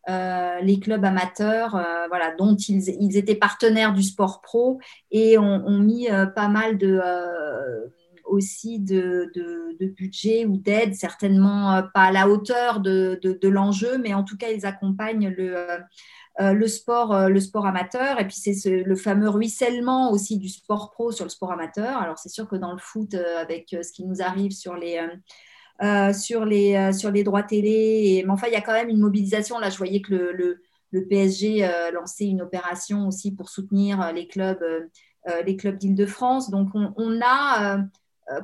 les 0.08 0.80
clubs 0.80 1.04
amateurs, 1.04 1.72
voilà, 2.10 2.34
dont 2.38 2.56
ils, 2.56 3.18
étaient 3.18 3.36
partenaires 3.36 3.94
du 3.94 4.04
sport 4.04 4.42
pro 4.42 4.80
et 5.12 5.38
ont, 5.38 5.80
mis 5.80 6.08
pas 6.36 6.48
mal 6.48 6.78
de 6.78 7.00
aussi 8.32 8.80
de, 8.80 9.32
budget 9.98 10.46
ou 10.46 10.58
d'aide, 10.58 10.96
certainement 10.96 11.76
euh, 11.76 11.82
pas 11.94 12.04
à 12.04 12.12
la 12.12 12.30
hauteur 12.30 12.80
de, 12.80 13.20
l'enjeu, 13.44 13.98
mais 13.98 14.14
en 14.14 14.24
tout 14.24 14.38
cas, 14.38 14.50
ils 14.50 14.66
accompagnent 14.66 15.30
le, 15.30 15.56
euh, 16.40 16.44
euh, 16.44 16.54
le, 16.54 16.68
sport, 16.68 17.30
le 17.30 17.40
sport 17.40 17.66
amateur. 17.66 18.20
Et 18.20 18.28
puis, 18.28 18.38
c'est 18.38 18.84
le 18.84 18.96
fameux 18.96 19.30
ruissellement 19.30 20.12
aussi 20.12 20.38
du 20.38 20.50
sport 20.50 20.92
pro 20.92 21.12
sur 21.12 21.26
le 21.26 21.30
sport 21.30 21.52
amateur. 21.52 21.98
Alors, 21.98 22.18
c'est 22.18 22.30
sûr 22.30 22.48
que 22.48 22.56
dans 22.56 22.72
le 22.72 22.80
foot, 22.80 23.14
avec 23.14 23.70
ce 23.70 23.92
qui 23.92 24.06
nous 24.06 24.22
arrive 24.22 24.52
sur 24.52 24.76
les... 24.76 25.00
sur, 26.14 26.46
les, 26.46 26.94
sur 26.94 27.12
les 27.12 27.24
droits 27.24 27.44
télé. 27.44 28.24
Mais 28.26 28.32
enfin, 28.32 28.48
il 28.48 28.54
y 28.54 28.58
a 28.58 28.62
quand 28.62 28.74
même 28.74 28.90
une 28.90 29.00
mobilisation. 29.00 29.60
Là, 29.60 29.70
je 29.70 29.78
voyais 29.78 30.02
que 30.02 30.14
le, 30.14 30.62
le, 30.92 31.08
PSG 31.08 31.70
lançait 31.94 32.26
une 32.26 32.42
opération 32.42 33.08
aussi 33.08 33.34
pour 33.36 33.50
soutenir 33.50 34.12
les 34.14 34.28
clubs, 34.28 34.64
les 35.46 35.56
clubs 35.56 35.78
d'Île-de-France. 35.78 36.50
Donc, 36.50 36.70
on, 36.74 37.20
a 37.22 37.78
euh, 37.78 37.82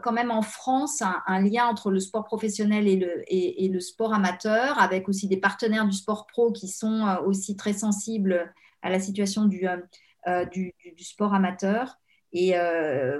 quand 0.03 0.11
même 0.11 0.31
en 0.31 0.41
France 0.41 1.01
un, 1.01 1.41
lien 1.41 1.65
entre 1.67 1.91
le 1.91 1.99
sport 1.99 2.25
professionnel 2.25 2.87
et 2.87 3.69
le, 3.71 3.79
sport 3.79 4.13
amateur, 4.13 4.79
avec 4.79 5.07
aussi 5.07 5.27
des 5.27 5.37
partenaires 5.37 5.85
du 5.85 5.95
sport 5.95 6.27
pro 6.27 6.51
qui 6.51 6.67
sont 6.67 7.05
euh, 7.05 7.21
aussi 7.25 7.55
très 7.55 7.73
sensibles 7.73 8.53
à 8.81 8.89
la 8.89 8.99
situation 8.99 9.45
du, 9.45 9.67
euh, 9.67 10.45
sport 10.97 11.33
amateur. 11.33 11.97
Et 12.33 12.51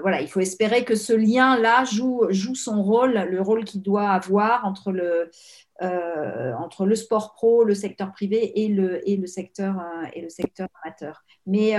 voilà, 0.02 0.20
il 0.20 0.28
faut 0.28 0.40
espérer 0.40 0.84
que 0.84 0.94
ce 0.94 1.14
lien-là 1.14 1.84
joue, 1.84 2.28
son 2.54 2.82
rôle, 2.82 3.14
le 3.14 3.40
rôle 3.40 3.64
qu'il 3.64 3.82
doit 3.82 4.10
avoir 4.10 4.64
entre 4.66 4.92
le, 4.92 5.30
sport 6.94 7.32
pro, 7.32 7.64
le 7.64 7.74
secteur 7.74 8.12
privé 8.12 8.60
et 8.60 8.68
le, 8.68 9.26
secteur, 9.26 9.82
et 10.12 10.20
le 10.20 10.28
secteur 10.28 10.68
amateur. 10.84 11.24
Mais 11.46 11.74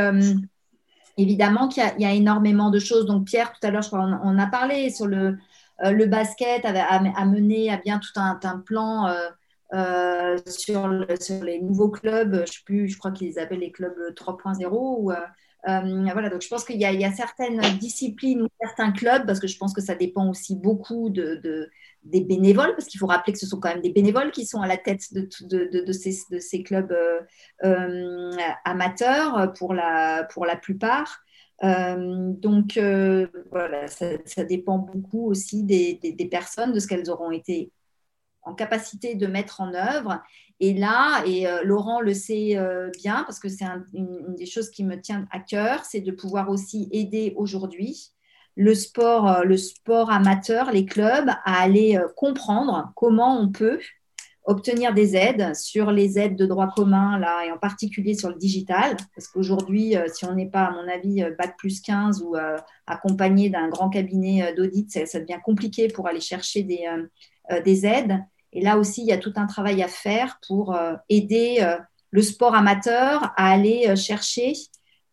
évidemment 1.22 1.68
qu'il 1.68 1.84
y, 1.98 2.06
a 2.06 2.14
énormément 2.14 2.70
de 2.70 2.80
choses. 2.80 3.06
Donc, 3.06 3.26
Pierre, 3.26 3.52
tout 3.52 3.66
à 3.66 3.72
l'heure, 3.72 3.82
je 3.82 3.88
crois, 3.88 4.02
on, 4.24 4.38
a 4.38 4.48
parlé 4.48 4.90
sur 4.90 5.08
le, 5.08 5.38
euh, 5.84 5.92
le 5.92 6.06
basket, 6.06 6.66
a, 6.66 7.26
mené 7.26 7.72
à 7.72 7.78
bien 7.78 8.00
tout 8.00 8.20
un, 8.20 8.60
plan 8.60 9.08
euh, 9.08 9.30
euh, 9.74 10.38
sur, 10.48 10.88
les 10.88 11.62
nouveaux 11.62 11.90
clubs. 11.90 12.46
Je, 12.52 12.64
plus, 12.64 12.90
je 12.90 12.98
crois 12.98 13.12
qu'ils 13.12 13.40
appellent 13.40 13.60
les 13.60 13.72
clubs 13.72 13.98
3.0. 14.16 15.04
voilà, 15.64 16.30
donc 16.30 16.42
je 16.42 16.48
pense 16.48 16.64
qu'il 16.66 16.78
y, 16.78 16.86
a 16.86 17.12
certaines 17.12 17.62
disciplines 17.80 18.42
ou 18.42 18.48
certains 18.62 18.92
clubs, 18.92 19.26
parce 19.26 19.40
que 19.40 19.48
je 19.48 19.58
pense 19.58 19.74
que 19.74 19.82
ça 19.82 19.96
dépend 19.96 20.30
aussi 20.30 20.56
beaucoup 20.56 21.10
de, 21.10 21.70
des 22.04 22.22
bénévoles, 22.22 22.74
parce 22.76 22.88
qu'il 22.88 23.00
faut 23.00 23.08
rappeler 23.08 23.34
que 23.34 23.40
ce 23.40 23.46
sont 23.46 23.60
quand 23.60 23.70
même 23.70 23.82
des 23.82 23.92
bénévoles 23.92 24.32
qui 24.32 24.46
sont 24.46 24.62
à 24.62 24.68
la 24.68 24.78
tête 24.78 25.14
de, 25.14 25.28
de, 25.42 25.92
ces, 25.92 26.18
de 26.32 26.40
ces, 26.40 26.64
clubs 26.64 26.92
euh, 26.92 27.22
euh, 27.64 28.32
amateurs 28.64 29.54
pour 29.54 29.74
la, 29.74 30.24
pour 30.34 30.46
la 30.46 30.56
plupart. 30.56 31.22
Euh, 31.64 32.32
donc 32.34 32.80
voilà, 33.52 33.88
ça, 33.88 34.44
dépend 34.46 34.78
beaucoup 34.78 35.30
aussi 35.30 35.64
des, 35.64 36.00
des, 36.02 36.26
personnes, 36.28 36.72
de 36.72 36.80
ce 36.80 36.88
qu'elles 36.88 37.10
auront 37.10 37.32
été 37.32 37.72
en 38.44 38.56
capacité 38.56 39.16
de 39.16 39.28
mettre 39.28 39.60
en 39.60 39.74
œuvre. 39.74 40.22
Et 40.62 40.74
là, 40.74 41.24
et 41.26 41.46
Laurent 41.64 42.00
le 42.00 42.14
sait 42.14 42.58
bien, 42.98 43.24
parce 43.26 43.40
que 43.40 43.50
c'est 43.50 43.66
une, 43.94 44.36
des 44.36 44.46
choses 44.46 44.70
qui 44.70 44.86
me 44.86 45.00
tient 45.00 45.28
à 45.32 45.40
cœur, 45.40 45.84
c'est 45.84 46.02
de 46.02 46.12
pouvoir 46.12 46.50
aussi 46.50 46.88
aider 46.92 47.34
aujourd'hui 47.36 48.14
le 48.60 48.76
sport, 48.76 49.30
euh, 49.30 49.44
le 49.44 49.56
sport 49.56 50.12
amateur, 50.12 50.72
les 50.72 50.86
clubs, 50.86 51.30
à 51.46 51.62
aller 51.62 51.96
euh, 51.96 52.10
comprendre 52.18 52.92
comment 52.94 53.40
on 53.40 53.48
peut 53.48 53.80
obtenir 54.44 54.94
des 54.94 55.16
aides 55.16 55.56
sur 55.56 55.92
les 55.92 56.20
aides 56.20 56.36
de 56.36 56.46
droit 56.46 56.68
commun, 56.68 57.18
là, 57.20 57.46
et 57.46 57.52
en 57.54 57.58
particulier 57.58 58.16
sur 58.16 58.28
le 58.28 58.36
digital, 58.36 58.98
parce 59.16 59.30
qu'aujourd'hui, 59.30 59.96
euh, 59.96 60.08
si 60.14 60.26
on 60.26 60.34
n'est 60.34 60.50
pas, 60.50 60.66
à 60.66 60.72
mon 60.72 60.90
avis, 60.90 61.24
Bac 61.38 61.56
plus 61.58 61.80
15 61.80 62.22
ou 62.22 62.36
accompagné 62.86 63.50
d'un 63.50 63.70
grand 63.70 63.90
cabinet 63.90 64.54
d'audit, 64.56 64.92
ça, 64.92 65.20
devient 65.20 65.40
compliqué 65.42 65.88
pour 65.88 66.08
aller 66.08 66.20
chercher 66.20 66.64
des, 66.64 66.86
des 67.64 67.86
aides. 67.86 68.20
Et 68.52 68.62
là 68.62 68.78
aussi, 68.78 69.02
il 69.02 69.08
y 69.08 69.14
a 69.14 69.18
tout 69.18 69.34
un 69.36 69.46
travail 69.46 69.84
à 69.84 69.88
faire 69.88 70.40
pour 70.48 70.76
aider 71.10 71.66
le 72.10 72.22
sport 72.22 72.56
amateur 72.56 73.32
à 73.38 73.52
aller 73.52 73.96
chercher 73.96 74.54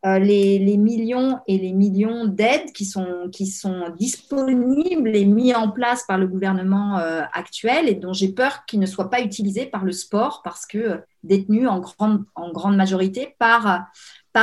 euh, 0.07 0.21
les, 0.21 0.77
millions 0.77 1.41
et 1.49 1.59
les 1.59 1.73
millions 1.73 2.27
d'aides 2.27 2.71
qui 2.73 2.85
sont, 2.85 3.29
qui 3.33 3.47
sont 3.47 3.91
disponibles 3.99 5.17
et 5.17 5.25
mis 5.25 5.53
en 5.53 5.71
place 5.71 6.05
par 6.07 6.17
le 6.17 6.29
gouvernement 6.29 6.99
euh, 6.99 7.23
actuel 7.33 7.89
et 7.89 7.95
dont 7.95 8.13
j'ai 8.13 8.29
peur 8.29 8.67
qu'ils 8.67 8.79
ne 8.79 8.87
soient 8.87 9.11
pas 9.11 9.21
utilisés 9.21 9.67
par 9.67 9.85
le 9.85 9.91
sport 9.91 10.43
parce 10.45 10.65
que 10.65 10.79
euh, 10.79 10.97
détenus 11.25 11.67
en 11.67 11.81
grande, 11.81 12.25
en 12.37 12.53
grande 12.53 12.77
majorité 12.77 13.35
par, 13.41 13.87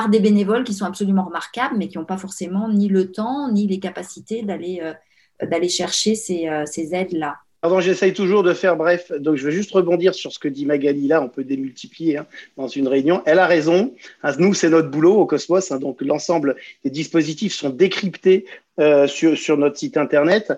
des 0.10 0.20
bénévoles 0.20 0.64
qui 0.64 0.74
sont 0.74 0.86
absolument 0.86 1.24
remarquables 1.24 1.78
mais 1.78 1.88
qui 1.88 1.98
n'ont 1.98 2.06
pas 2.06 2.18
forcément 2.18 2.68
ni 2.68 2.90
le 2.90 3.12
temps 3.12 3.50
ni 3.52 3.68
les 3.68 3.80
capacités 3.80 4.42
d'aller 4.42 5.70
chercher 5.70 6.16
ces, 6.16 6.50
ces 6.66 6.96
aides-là. 6.96 7.43
Pardon, 7.64 7.80
j'essaye 7.80 8.12
toujours 8.12 8.44
de 8.44 8.54
faire 8.54 8.76
bref. 8.76 9.10
Donc, 9.14 9.38
je 9.38 9.46
veux 9.46 9.52
juste 9.52 9.72
rebondir 9.72 10.14
sur 10.14 10.34
ce 10.34 10.38
que 10.38 10.50
dit 10.50 10.66
Magali 10.66 11.08
là. 11.08 11.24
On 11.24 11.30
peut 11.30 11.46
démultiplier 11.46 12.18
hein, 12.18 12.28
dans 12.58 12.68
une 12.68 12.90
réunion. 12.90 13.24
Elle 13.26 13.40
a 13.40 13.48
raison. 13.48 13.94
Nous, 14.38 14.54
c'est 14.54 14.68
notre 14.68 14.90
boulot 14.90 15.14
au 15.14 15.26
Cosmos. 15.26 15.72
Hein, 15.72 15.80
donc, 15.80 16.02
l'ensemble 16.02 16.58
des 16.84 16.90
dispositifs 16.90 17.54
sont 17.54 17.70
décryptés 17.70 18.44
euh, 18.80 19.06
sur, 19.06 19.38
sur, 19.38 19.56
notre 19.56 19.78
site 19.78 19.98
internet. 19.98 20.52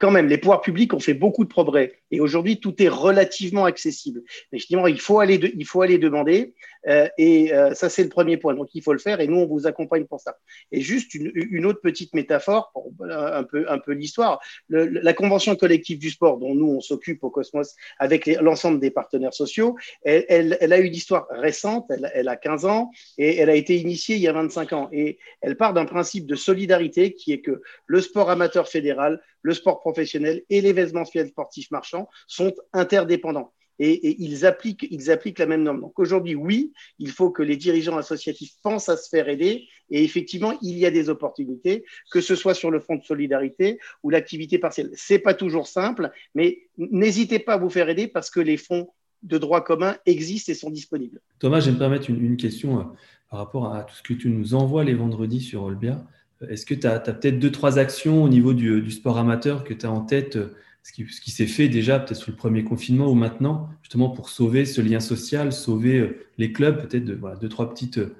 Quand 0.00 0.10
même, 0.10 0.26
les 0.26 0.38
pouvoirs 0.38 0.60
publics 0.60 0.92
ont 0.92 0.98
fait 0.98 1.14
beaucoup 1.14 1.44
de 1.44 1.48
progrès 1.48 2.00
et 2.10 2.18
aujourd'hui 2.18 2.58
tout 2.58 2.74
est 2.82 2.88
relativement 2.88 3.64
accessible. 3.64 4.22
Mais 4.50 4.58
justement, 4.58 4.88
il 4.88 5.00
faut 5.00 5.20
aller, 5.20 5.52
il 5.56 5.64
faut 5.64 5.80
aller 5.80 5.98
demander 5.98 6.54
euh, 6.88 7.06
et 7.16 7.54
euh, 7.54 7.72
ça 7.74 7.88
c'est 7.88 8.02
le 8.02 8.08
premier 8.08 8.38
point. 8.38 8.54
Donc 8.54 8.70
il 8.74 8.82
faut 8.82 8.92
le 8.92 8.98
faire 8.98 9.20
et 9.20 9.28
nous 9.28 9.36
on 9.36 9.46
vous 9.46 9.68
accompagne 9.68 10.04
pour 10.06 10.20
ça. 10.20 10.36
Et 10.72 10.80
juste 10.80 11.14
une, 11.14 11.30
une 11.32 11.64
autre 11.64 11.80
petite 11.80 12.12
métaphore 12.12 12.70
pour 12.72 12.92
un 13.08 13.44
peu, 13.44 13.64
un 13.70 13.78
peu 13.78 13.92
l'histoire. 13.92 14.40
La 14.68 15.12
convention 15.12 15.54
collective 15.54 16.00
du 16.00 16.10
sport 16.10 16.38
dont 16.38 16.56
nous 16.56 16.68
on 16.68 16.80
s'occupe 16.80 17.22
au 17.22 17.30
Cosmos 17.30 17.76
avec 17.98 18.26
l'ensemble 18.26 18.80
des 18.80 18.90
partenaires 18.90 19.34
sociaux, 19.34 19.76
elle, 20.02 20.24
elle, 20.28 20.58
elle 20.60 20.72
a 20.72 20.78
une 20.78 20.94
histoire 20.94 21.28
récente. 21.30 21.86
Elle, 21.90 22.10
elle, 22.14 22.26
a 22.26 22.34
15 22.34 22.64
ans 22.64 22.90
et 23.16 23.36
elle 23.36 23.50
a 23.50 23.54
été 23.54 23.78
initiée 23.78 24.16
il 24.16 24.22
y 24.22 24.28
a 24.28 24.32
25 24.32 24.72
ans 24.72 24.88
et 24.92 25.18
elle 25.40 25.56
part 25.56 25.72
d'un 25.72 25.84
principe 25.84 26.26
de 26.26 26.34
solidarité 26.34 27.14
qui 27.14 27.32
est 27.32 27.40
que 27.40 27.59
le 27.86 28.00
sport 28.00 28.30
amateur 28.30 28.68
fédéral, 28.68 29.20
le 29.42 29.54
sport 29.54 29.80
professionnel 29.80 30.42
et 30.50 30.60
l'événementiel 30.60 31.28
sportif 31.28 31.70
marchand 31.70 32.08
sont 32.26 32.54
interdépendants. 32.72 33.52
Et, 33.82 34.22
ils, 34.22 34.44
appliquent, 34.44 34.86
ils 34.90 35.10
appliquent 35.10 35.38
la 35.38 35.46
même 35.46 35.62
norme. 35.62 35.80
Donc 35.80 35.98
aujourd'hui, 35.98 36.34
oui, 36.34 36.70
il 36.98 37.10
faut 37.10 37.30
que 37.30 37.42
les 37.42 37.56
dirigeants 37.56 37.96
associatifs 37.96 38.52
pensent 38.62 38.90
à 38.90 38.98
se 38.98 39.08
faire 39.08 39.26
aider. 39.30 39.64
Et 39.88 40.04
effectivement, 40.04 40.52
il 40.60 40.76
y 40.76 40.84
a 40.84 40.90
des 40.90 41.08
opportunités, 41.08 41.84
que 42.10 42.20
ce 42.20 42.36
soit 42.36 42.52
sur 42.52 42.70
le 42.70 42.80
front 42.80 42.96
de 42.96 43.04
solidarité 43.04 43.78
ou 44.02 44.10
l'activité 44.10 44.58
partielle. 44.58 44.90
C'est 44.92 45.18
pas 45.18 45.32
toujours 45.32 45.66
simple, 45.66 46.10
mais 46.34 46.68
n'hésitez 46.76 47.38
pas 47.38 47.54
à 47.54 47.56
vous 47.56 47.70
faire 47.70 47.88
aider 47.88 48.06
parce 48.06 48.28
que 48.28 48.40
les 48.40 48.58
fonds 48.58 48.90
de 49.22 49.38
droit 49.38 49.62
commun 49.62 49.96
existent 50.04 50.52
et 50.52 50.54
sont 50.54 50.70
disponibles. 50.70 51.20
Thomas, 51.38 51.60
je 51.60 51.66
vais 51.66 51.72
me 51.72 51.78
permettre 51.78 52.10
une, 52.10 52.36
question 52.36 52.80
euh, 52.80 52.84
par 53.30 53.38
rapport 53.38 53.74
à 53.74 53.84
tout 53.84 53.94
ce 53.94 54.02
que 54.02 54.12
tu 54.14 54.28
nous 54.28 54.54
envoies 54.54 54.84
les 54.84 54.94
vendredis 54.94 55.40
sur 55.40 55.62
Olbia. 55.62 56.04
Est-ce 56.48 56.64
que 56.64 56.74
tu 56.74 56.86
as, 56.86 56.98
peut-être 57.00 57.38
deux, 57.38 57.52
trois 57.52 57.78
actions 57.78 58.24
au 58.24 58.28
niveau 58.28 58.54
du, 58.54 58.90
sport 58.90 59.18
amateur 59.18 59.64
que 59.64 59.74
tu 59.74 59.84
as 59.84 59.90
en 59.90 60.00
tête, 60.00 60.36
euh, 60.36 60.54
ce 60.82 60.92
qui, 60.92 61.06
ce 61.06 61.20
qui 61.20 61.30
s'est 61.30 61.46
fait 61.46 61.68
déjà 61.68 61.98
peut-être 61.98 62.18
sous 62.18 62.30
le 62.30 62.36
premier 62.36 62.64
confinement 62.64 63.08
ou 63.08 63.14
maintenant, 63.14 63.68
justement 63.82 64.08
pour 64.08 64.30
sauver 64.30 64.64
ce 64.64 64.80
lien 64.80 65.00
social, 65.00 65.52
sauver 65.52 65.98
euh, 65.98 66.18
les 66.38 66.52
clubs, 66.52 66.80
peut-être 66.80 67.04
de, 67.04 67.18
deux, 67.40 67.48
trois 67.48 67.68
petites, 67.68 67.98
euh, 67.98 68.16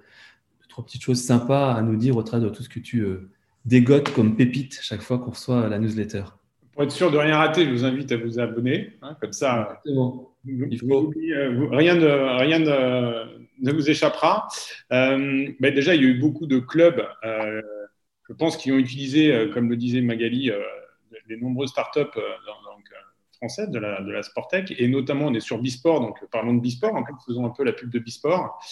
trois 0.68 0.85
petites 0.85 1.03
choses 1.03 1.23
sympas 1.23 1.73
à 1.73 1.81
nous 1.81 1.97
dire 1.97 2.16
au 2.16 2.23
travers 2.23 2.51
de 2.51 2.55
tout 2.55 2.62
ce 2.62 2.68
que 2.68 2.79
tu 2.79 3.05
dégotes 3.64 4.12
comme 4.12 4.37
pépite 4.37 4.79
chaque 4.83 5.01
fois 5.01 5.18
qu'on 5.18 5.31
reçoit 5.31 5.68
la 5.68 5.79
newsletter? 5.79 6.25
Pour 6.73 6.85
être 6.85 6.93
sûr 6.93 7.11
de 7.11 7.16
rien 7.16 7.37
rater, 7.37 7.64
je 7.64 7.71
vous 7.71 7.85
invite 7.85 8.12
à 8.12 8.16
vous 8.18 8.39
abonner. 8.39 8.93
Hein, 9.03 9.16
comme 9.21 9.33
ça, 9.33 9.81
Il 9.85 9.95
faut... 9.95 11.12
rien, 11.73 11.97
de, 11.97 12.39
rien 12.39 12.59
ne 12.61 13.73
vous 13.73 13.91
échappera. 13.91 14.47
Ben 14.91 15.55
déjà, 15.61 15.95
il 15.95 16.03
y 16.03 16.05
a 16.05 16.09
eu 16.09 16.18
beaucoup 16.18 16.47
de 16.47 16.59
clubs 16.59 17.03
je 18.31 18.35
pense 18.35 18.57
qu'ils 18.57 18.72
ont 18.72 18.78
utilisé, 18.78 19.33
euh, 19.33 19.53
comme 19.53 19.68
le 19.68 19.76
disait 19.76 20.01
Magali, 20.01 20.51
euh, 20.51 20.61
les 21.28 21.37
nombreuses 21.37 21.70
startups 21.70 22.01
euh, 22.16 22.22
françaises 23.37 23.70
de 23.70 23.78
la, 23.78 24.01
de 24.03 24.12
la 24.12 24.22
Sportec, 24.22 24.72
et 24.78 24.87
notamment 24.87 25.26
on 25.26 25.35
est 25.35 25.41
sur 25.41 25.59
Bisport, 25.59 26.01
donc 26.01 26.24
parlons 26.31 26.55
de 26.55 26.61
Bisport, 26.61 26.95
en 26.95 27.05
fait, 27.05 27.12
faisons 27.26 27.45
un 27.45 27.51
peu 27.51 27.64
la 27.64 27.72
pub 27.72 27.91
de 27.91 27.99
Bisport. 27.99 28.62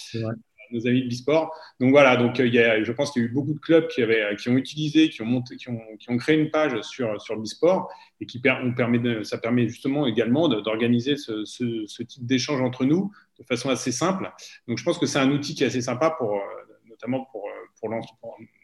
nos 0.70 0.86
amis 0.86 1.02
de 1.02 1.08
Bisport. 1.08 1.50
Donc 1.80 1.92
voilà, 1.92 2.18
donc 2.18 2.38
il 2.40 2.52
y 2.52 2.58
a, 2.58 2.84
je 2.84 2.92
pense 2.92 3.10
qu'il 3.10 3.22
y 3.22 3.24
a 3.24 3.28
eu 3.28 3.32
beaucoup 3.32 3.54
de 3.54 3.58
clubs 3.58 3.88
qui, 3.88 4.02
avaient, 4.02 4.36
qui 4.36 4.50
ont 4.50 4.56
utilisé, 4.58 5.08
qui 5.08 5.22
ont, 5.22 5.24
monté, 5.24 5.56
qui 5.56 5.70
ont, 5.70 5.80
qui 5.98 6.10
ont 6.10 6.18
créé 6.18 6.38
une 6.38 6.50
page 6.50 6.78
sur, 6.82 7.18
sur 7.22 7.38
Bisport 7.38 7.90
et 8.20 8.26
qui 8.26 8.38
on 8.62 8.74
permet 8.74 8.98
de, 8.98 9.22
ça 9.22 9.38
permet 9.38 9.66
justement 9.66 10.06
également 10.06 10.46
d'organiser 10.46 11.16
ce, 11.16 11.46
ce, 11.46 11.86
ce, 11.86 12.02
type 12.02 12.26
d'échange 12.26 12.60
entre 12.60 12.84
nous 12.84 13.10
de 13.38 13.44
façon 13.44 13.70
assez 13.70 13.92
simple. 13.92 14.30
Donc 14.68 14.76
je 14.76 14.84
pense 14.84 14.98
que 14.98 15.06
c'est 15.06 15.18
un 15.18 15.30
outil 15.30 15.54
qui 15.54 15.64
est 15.64 15.68
assez 15.68 15.80
sympa 15.80 16.10
pour, 16.10 16.38
notamment 16.86 17.24
pour 17.32 17.48
pour, 17.80 17.90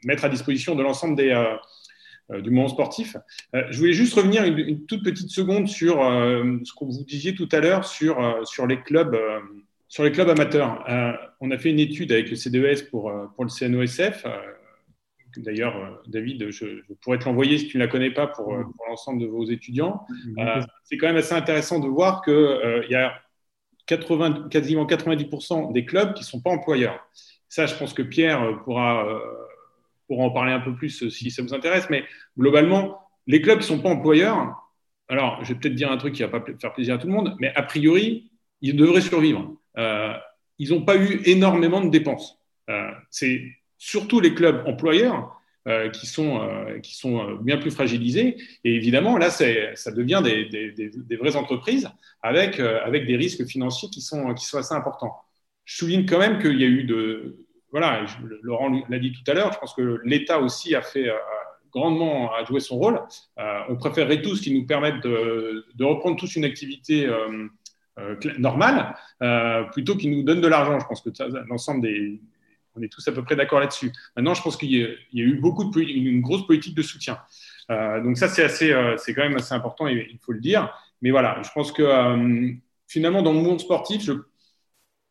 mettre 0.04 0.24
à 0.24 0.28
disposition 0.28 0.74
de 0.74 0.82
l'ensemble 0.82 1.16
des, 1.16 1.30
euh, 1.30 1.56
euh, 2.32 2.40
du 2.40 2.50
monde 2.50 2.68
sportif. 2.68 3.16
Euh, 3.54 3.64
je 3.70 3.78
voulais 3.78 3.92
juste 3.92 4.14
revenir 4.14 4.44
une, 4.44 4.86
toute 4.86 5.04
petite 5.04 5.30
seconde 5.30 5.68
sur 5.68 5.96
ce 5.96 6.72
que 6.72 6.84
vous 6.84 7.04
disiez 7.04 7.34
tout 7.34 7.48
à 7.52 7.60
l'heure 7.60 7.84
sur, 7.84 8.46
sur 8.46 8.66
les 8.66 8.80
clubs. 8.80 9.16
sur 9.88 10.04
les 10.04 10.12
clubs 10.12 10.28
amateurs, 10.28 10.84
on 11.40 11.50
a 11.50 11.58
fait 11.58 11.70
une 11.70 11.80
étude 11.80 12.12
avec 12.12 12.30
le 12.30 12.36
CDES 12.36 12.90
pour, 12.90 13.12
pour 13.34 13.44
le 13.44 13.50
CNOSF. 13.50 14.26
D'ailleurs, 15.36 16.00
David, 16.06 16.50
je, 16.50 16.80
pourrais 17.00 17.18
te 17.18 17.24
l'envoyer 17.24 17.58
si 17.58 17.66
tu 17.66 17.76
ne 17.76 17.82
la 17.82 17.88
connais 17.88 18.12
pas 18.12 18.28
pour, 18.28 18.46
pour 18.46 18.86
l'ensemble 18.88 19.20
de 19.20 19.26
vos 19.26 19.44
étudiants. 19.44 20.06
c'est 20.84 20.96
quand 20.96 21.08
même 21.08 21.16
assez 21.16 21.34
intéressant 21.34 21.80
de 21.80 21.88
voir 21.88 22.22
qu'il 22.22 22.86
y 22.88 22.94
a 22.94 23.14
80, 23.86 24.48
quasiment 24.50 24.86
90% 24.86 25.72
des 25.72 25.84
clubs 25.84 26.14
qui 26.14 26.22
ne 26.22 26.26
sont 26.26 26.40
pas 26.40 26.50
employeurs. 26.50 26.98
Ça, 27.55 27.66
je 27.66 27.76
pense 27.76 27.94
que 27.94 28.02
Pierre 28.02 28.42
euh, 28.42 28.55
pourra, 28.64 29.07
euh, 29.07 29.20
pourra 30.09 30.24
en 30.24 30.30
parler 30.32 30.50
un 30.50 30.59
peu 30.59 30.74
plus 30.74 31.05
euh, 31.05 31.09
si 31.09 31.30
ça 31.30 31.40
vous 31.40 31.55
intéresse. 31.55 31.88
Mais 31.88 32.02
globalement, 32.36 32.98
les 33.28 33.40
clubs 33.40 33.61
qui 33.61 33.70
ne 33.70 33.76
sont 33.76 33.80
pas 33.80 33.90
employeurs, 33.90 34.57
alors 35.07 35.38
je 35.44 35.52
vais 35.52 35.61
peut-être 35.61 35.76
dire 35.76 35.92
un 35.92 35.96
truc 35.96 36.14
qui 36.14 36.22
ne 36.22 36.26
va 36.26 36.40
pas 36.40 36.52
faire 36.61 36.72
plaisir 36.72 36.96
à 36.96 36.98
tout 36.98 37.07
le 37.07 37.12
monde, 37.12 37.36
mais 37.38 37.55
a 37.55 37.62
priori, 37.62 38.28
ils 38.61 38.74
devraient 38.74 39.00
survivre. 39.00 39.55
ils 40.59 40.70
n'ont 40.70 40.82
pas 40.82 40.96
eu 40.96 41.20
énormément 41.26 41.80
de 41.80 41.90
dépenses. 41.90 42.40
c'est 43.11 43.40
surtout 43.78 44.18
les 44.18 44.34
clubs 44.34 44.66
employeurs 44.66 45.40
qui, 45.92 46.07
sont, 46.07 46.40
qui 46.82 46.96
sont 46.96 47.36
bien 47.36 47.59
plus 47.59 47.70
fragilisés. 47.70 48.36
Et 48.64 48.74
évidemment, 48.74 49.16
là, 49.16 49.30
ça 49.30 49.90
devient 49.92 50.22
des, 50.24 51.16
vraies 51.16 51.36
entreprises 51.36 51.88
avec, 52.20 52.59
avec 52.59 53.07
des 53.07 53.16
risques 53.16 53.46
financiers 53.46 53.90
qui 53.90 54.00
sont, 54.00 54.34
qui 54.34 54.44
sont 54.44 54.59
assez 54.59 54.74
importants. 54.74 55.14
Je 55.64 55.76
souligne 55.76 56.05
quand 56.05 56.18
même 56.18 56.40
qu'il 56.40 56.61
y 56.61 56.64
a 56.64 56.68
eu 56.68 56.84
de, 56.84 57.43
voilà, 57.74 58.06
Laurent 58.42 58.70
l'a 58.88 59.00
dit 59.00 59.10
tout 59.10 59.28
à 59.28 59.34
l'heure, 59.34 59.52
je 59.52 59.58
pense 59.58 59.74
que 59.74 60.00
l'État 60.04 60.38
aussi 60.38 60.76
a 60.76 60.80
fait 60.80 61.08
euh, 61.08 61.16
grandement 61.72 62.32
à 62.32 62.44
jouer 62.44 62.60
son 62.60 62.78
rôle. 62.78 63.00
Euh, 63.40 63.60
on 63.68 63.74
préférerait 63.74 64.22
tous 64.22 64.40
qu'ils 64.40 64.54
nous 64.54 64.64
permettent 64.64 65.02
de, 65.02 65.64
reprendre 65.80 66.16
tous 66.16 66.36
une 66.36 66.44
activité 66.44 67.04
euh, 67.04 67.48
normale 68.38 68.94
plutôt 69.72 69.96
qu'ils 69.96 70.12
nous 70.12 70.22
donnent 70.22 70.40
de 70.40 70.46
l'argent. 70.46 70.78
Je 70.78 70.86
pense 70.86 71.00
que 71.00 71.10
l'ensemble 71.48 71.82
des. 71.82 72.20
On 72.76 72.82
est 72.82 72.88
tous 72.88 73.06
à 73.08 73.12
peu 73.12 73.24
près 73.24 73.34
d'accord 73.34 73.58
là-dessus. 73.58 73.90
Maintenant, 74.14 74.34
je 74.34 74.42
pense 74.42 74.56
qu'il 74.56 74.70
y, 74.70 74.80
a 74.80 75.24
eu 75.24 75.40
beaucoup 75.40 75.64
de 75.64 75.80
une 75.80 76.20
grosse 76.20 76.46
politique 76.46 76.76
de 76.76 76.82
soutien. 76.82 77.18
donc 77.68 78.18
ça, 78.18 78.28
c'est 78.28 78.44
assez, 78.44 78.72
c'est 78.98 79.14
quand 79.14 79.22
même 79.22 79.36
assez 79.36 79.54
important 79.54 79.88
et 79.88 80.08
il 80.12 80.18
faut 80.18 80.32
le 80.32 80.40
dire. 80.40 80.72
Mais 81.02 81.10
voilà, 81.10 81.42
je 81.42 81.50
pense 81.52 81.72
que 81.72 81.84
finalement, 82.86 83.22
dans 83.22 83.32
le 83.32 83.40
monde 83.40 83.60
sportif, 83.60 84.08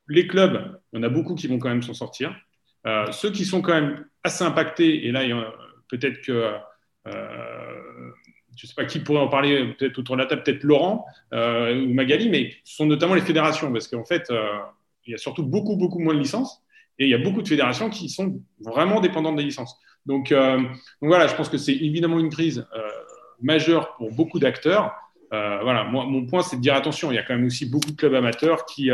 les 0.08 0.28
clubs, 0.28 0.80
il 0.92 0.98
y 0.98 1.00
en 1.00 1.04
a 1.04 1.10
beaucoup 1.10 1.36
qui 1.36 1.48
vont 1.48 1.60
quand 1.60 1.70
même 1.70 1.84
s'en 1.84 1.94
sortir. 1.94 2.34
Euh, 2.86 3.12
ceux 3.12 3.32
qui 3.32 3.46
sont 3.46 3.62
quand 3.62 3.74
même 3.74 4.06
assez 4.24 4.44
impactés, 4.44 5.06
et 5.06 5.12
là, 5.12 5.22
peut-être 5.90 6.22
que, 6.22 6.32
euh, 7.08 8.12
je 8.56 8.66
ne 8.66 8.68
sais 8.68 8.76
pas 8.76 8.86
qui 8.86 9.00
pourrait 9.00 9.20
en 9.20 9.30
parler, 9.30 9.74
peut-être 9.78 9.98
autour 10.00 10.16
de 10.16 10.22
la 10.22 10.28
table, 10.28 10.44
peut-être 10.44 10.64
Laurent 10.64 11.06
euh, 11.34 11.82
ou 11.82 11.94
Magali, 11.94 12.30
mais 12.30 12.54
ce 12.64 12.76
sont 12.78 12.86
notamment 12.86 13.16
les 13.16 13.22
fédérations, 13.22 13.72
parce 13.72 13.88
qu'en 13.88 14.06
fait, 14.06 14.32
il 15.06 15.12
y 15.12 15.14
a 15.14 15.18
surtout 15.18 15.44
beaucoup, 15.44 15.76
beaucoup 15.76 16.00
moins 16.00 16.14
de 16.14 16.20
licences, 16.20 16.62
et 17.00 17.06
il 17.06 17.10
y 17.10 17.16
a 17.16 17.18
beaucoup 17.18 17.42
de 17.42 17.48
fédérations 17.48 17.90
qui 17.90 18.10
sont 18.10 18.40
vraiment 18.60 19.02
dépendantes 19.02 19.38
des 19.38 19.44
licences. 19.44 19.78
Donc, 20.06 20.32
donc 20.32 20.70
voilà, 21.02 21.28
je 21.28 21.36
pense 21.36 21.50
que 21.50 21.58
c'est 21.58 21.74
évidemment 21.74 22.20
une 22.20 22.30
crise 22.30 22.68
majeure 23.42 23.96
pour 23.96 24.12
beaucoup 24.12 24.40
d'acteurs. 24.40 24.94
voilà, 25.32 25.86
moi, 25.86 26.06
mon 26.06 26.26
point, 26.26 26.44
c'est 26.44 26.58
de 26.58 26.62
dire 26.62 26.76
attention, 26.76 27.12
il 27.12 27.16
y 27.16 27.18
a 27.18 27.24
quand 27.24 27.36
même 27.36 27.46
aussi 27.46 27.66
beaucoup 27.66 27.92
de 27.92 27.96
clubs 27.96 28.14
amateurs 28.14 28.66
qui, 28.66 28.92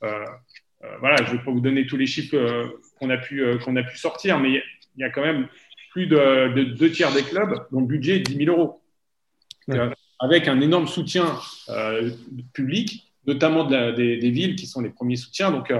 voilà, 0.00 1.16
je 1.18 1.32
ne 1.32 1.36
vais 1.36 1.44
pas 1.44 1.52
vous 1.52 1.60
donner 1.60 1.86
tous 1.86 1.96
les 1.96 2.06
chiffres 2.06 2.36
qu'on 2.98 3.10
a, 3.10 3.16
pu, 3.16 3.44
euh, 3.44 3.58
qu'on 3.58 3.76
a 3.76 3.82
pu 3.82 3.96
sortir, 3.96 4.38
mais 4.38 4.62
il 4.96 5.00
y 5.00 5.04
a 5.04 5.10
quand 5.10 5.22
même 5.22 5.48
plus 5.92 6.06
de, 6.06 6.74
deux 6.74 6.90
tiers 6.90 7.12
des 7.12 7.22
clubs 7.22 7.66
dont 7.70 7.80
le 7.80 7.86
budget 7.86 8.16
est 8.16 8.20
10 8.20 8.44
000 8.44 8.56
euros. 8.56 8.82
Euh, 9.70 9.90
avec 10.18 10.48
un 10.48 10.60
énorme 10.60 10.86
soutien 10.86 11.38
euh, 11.68 12.10
public, 12.52 13.12
notamment 13.26 13.64
des, 13.64 14.30
villes 14.30 14.56
qui 14.56 14.66
sont 14.66 14.80
les 14.80 14.90
premiers 14.90 15.16
soutiens. 15.16 15.50
Donc 15.50 15.72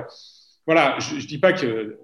voilà, 0.66 0.98
je 0.98 1.14
ne 1.14 1.20
dis 1.20 1.38
pas 1.38 1.52
que 1.52 1.98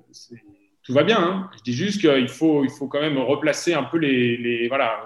tout 0.82 0.92
va 0.92 1.02
bien, 1.02 1.18
hein. 1.18 1.50
je 1.56 1.62
dis 1.62 1.74
juste 1.74 2.00
qu'il 2.00 2.28
faut, 2.28 2.64
il 2.64 2.70
faut 2.70 2.88
quand 2.88 3.00
même 3.00 3.18
replacer 3.18 3.74
un 3.74 3.82
peu 3.82 3.98
les, 3.98 4.68
voilà, 4.68 5.04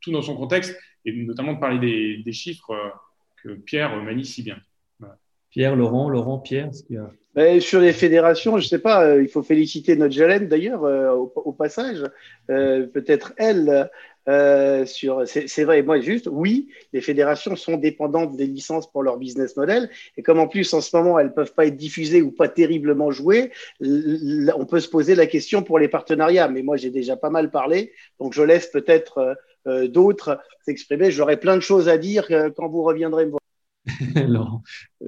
tout 0.00 0.12
dans 0.12 0.22
son 0.22 0.36
contexte 0.36 0.76
et 1.04 1.12
notamment 1.12 1.54
de 1.54 1.60
parler 1.60 2.22
des, 2.22 2.32
chiffres 2.32 2.74
que 3.42 3.54
Pierre 3.54 3.96
manie 4.02 4.24
si 4.24 4.42
bien. 4.42 4.58
Pierre, 5.50 5.76
Laurent, 5.76 6.10
Laurent, 6.10 6.38
Pierre, 6.38 6.74
ce 6.74 6.82
qu'il 6.82 6.96
y 6.96 6.98
a 6.98 7.10
sur 7.60 7.80
les 7.80 7.92
fédérations, 7.92 8.58
je 8.58 8.66
sais 8.66 8.78
pas, 8.78 9.04
euh, 9.04 9.22
il 9.22 9.28
faut 9.28 9.42
féliciter 9.42 9.94
notre 9.96 10.14
Jalène 10.14 10.48
d'ailleurs 10.48 10.84
euh, 10.84 11.10
au, 11.10 11.52
passage. 11.52 12.02
Euh, 12.50 12.86
Peut-être 12.86 13.34
elle, 13.36 13.90
sur. 14.86 15.22
C'est 15.26 15.64
vrai, 15.64 15.82
moi 15.82 16.00
juste, 16.00 16.28
oui, 16.30 16.68
les 16.92 17.00
fédérations 17.00 17.54
sont 17.54 17.76
dépendantes 17.76 18.36
des 18.36 18.46
licences 18.46 18.90
pour 18.90 19.02
leur 19.02 19.18
business 19.18 19.56
model. 19.56 19.90
Et 20.16 20.22
comme 20.22 20.40
en 20.40 20.48
plus 20.48 20.72
en 20.72 20.80
ce 20.80 20.96
moment 20.96 21.18
elles 21.18 21.34
peuvent 21.34 21.54
pas 21.54 21.66
être 21.66 21.76
diffusées 21.76 22.22
ou 22.22 22.32
pas 22.32 22.48
terriblement 22.48 23.10
jouées, 23.10 23.52
on 23.80 24.66
peut 24.66 24.80
se 24.80 24.88
poser 24.88 25.14
la 25.14 25.26
question 25.26 25.62
pour 25.62 25.78
les 25.78 25.88
partenariats. 25.88 26.48
Mais 26.48 26.62
moi 26.62 26.76
j'ai 26.76 26.90
déjà 26.90 27.16
pas 27.16 27.30
mal 27.30 27.50
parlé, 27.50 27.92
donc 28.18 28.32
je 28.32 28.42
laisse 28.42 28.66
peut-être 28.68 29.36
d'autres 29.66 30.40
s'exprimer. 30.64 31.10
J'aurai 31.10 31.36
plein 31.36 31.56
de 31.56 31.62
choses 31.62 31.88
à 31.88 31.98
dire 31.98 32.26
quand 32.56 32.68
vous 32.68 32.82
reviendrez 32.82 33.26
me 33.26 33.30
voir. 33.30 33.45
Laurent. 34.28 34.62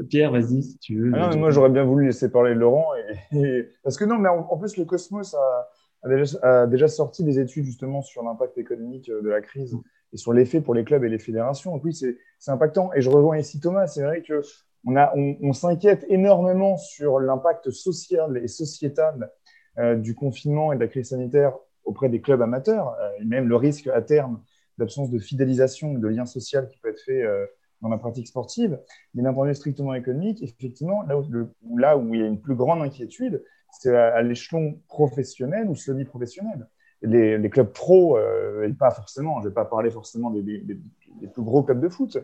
Pierre, 0.09 0.33
vas-y 0.33 0.63
si 0.63 0.79
tu 0.79 1.01
veux. 1.01 1.13
Ah 1.15 1.31
non, 1.31 1.39
moi, 1.39 1.51
j'aurais 1.51 1.71
bien 1.71 1.85
voulu 1.85 2.07
laisser 2.07 2.31
parler 2.31 2.55
Laurent. 2.55 2.87
Et, 3.33 3.69
Parce 3.83 3.97
que 3.97 4.05
non, 4.05 4.19
mais 4.19 4.29
en, 4.29 4.57
plus, 4.57 4.77
le 4.77 4.85
Cosmos 4.85 5.35
a, 5.35 5.69
a, 6.03 6.09
déjà, 6.09 6.39
a, 6.43 6.67
déjà, 6.67 6.89
sorti 6.89 7.25
des 7.25 7.41
études 7.41 7.65
justement 7.65 8.03
sur 8.03 8.23
l'impact 8.23 8.57
économique 8.59 9.11
de 9.11 9.29
la 9.29 9.41
crise 9.41 9.77
et 10.13 10.17
sur 10.17 10.33
l'effet 10.33 10.61
pour 10.61 10.75
les 10.75 10.85
clubs 10.85 11.05
et 11.05 11.09
les 11.09 11.19
fédérations. 11.19 11.73
Donc 11.73 11.85
oui, 11.85 11.95
c'est 11.95 12.51
impactant. 12.51 12.93
Et 12.95 13.01
je 13.01 13.11
rejoins 13.11 13.39
ici 13.39 13.61
Thomas. 13.61 13.87
C'est 13.87 14.03
vrai 14.03 14.23
que 14.23 14.43
on, 14.85 14.97
a, 14.97 15.13
on, 15.17 15.37
on 15.43 15.53
s'inquiète 15.53 16.07
énormément 16.09 16.77
sur 16.77 17.19
l'impact 17.19 17.71
social 17.71 18.37
et 18.37 18.49
sociétal 18.49 19.31
euh, 19.79 19.95
du 19.95 20.17
confinement 20.17 20.73
et 20.73 20.77
de 20.77 20.81
la 20.81 20.89
crise 20.89 21.11
sanitaire 21.11 21.57
auprès 21.85 22.09
des 22.09 22.21
clubs 22.21 22.43
amateurs, 22.43 22.97
euh, 23.01 23.11
et 23.21 23.25
même 23.25 23.49
le 23.49 23.55
risque 23.55 23.87
à 23.87 24.03
terme 24.03 24.43
d'absence 24.77 25.09
de 25.09 25.21
fidélisation, 25.21 25.95
de 25.95 26.09
lien 26.09 26.27
social 26.27 26.69
qui 26.69 26.79
peut 26.79 26.89
être 26.89 27.01
fait 27.01 27.23
euh, 27.23 27.47
dans 27.83 27.89
la 27.89 27.99
pratique 27.99 28.27
sportive. 28.27 28.79
Mais 29.15 29.23
d'un 29.23 29.33
point 29.33 29.45
de 29.45 29.51
vue 29.51 29.57
strictement 29.57 29.95
économique, 29.95 30.43
effectivement, 30.43 31.03
là 31.03 31.19
où, 31.19 31.25
le, 31.29 31.49
là 31.77 31.97
où 31.97 32.15
il 32.15 32.21
y 32.21 32.25
a 32.25 32.27
une 32.27 32.41
plus 32.41 32.55
grande 32.55 32.83
inquiétude, 32.83 33.43
c'est 33.71 33.95
à, 33.95 34.15
à 34.15 34.23
l'échelon 34.23 34.81
professionnel 34.89 35.69
ou 35.69 35.75
semi-professionnel. 35.75 36.67
Les, 37.03 37.39
les, 37.39 37.51
clubs 37.51 37.73
pro, 37.73 38.19
euh, 38.19 38.67
et 38.67 38.73
pas 38.73 38.91
forcément, 38.91 39.41
je 39.41 39.45
ne 39.45 39.49
vais 39.51 39.55
pas 39.55 39.65
parler 39.65 39.91
forcément 39.91 40.31
des, 40.31 40.43
des, 40.43 40.59
des, 40.59 41.27
plus 41.29 41.43
gros 41.43 41.63
clubs 41.63 41.81
de 41.81 41.89
foot, 41.89 42.19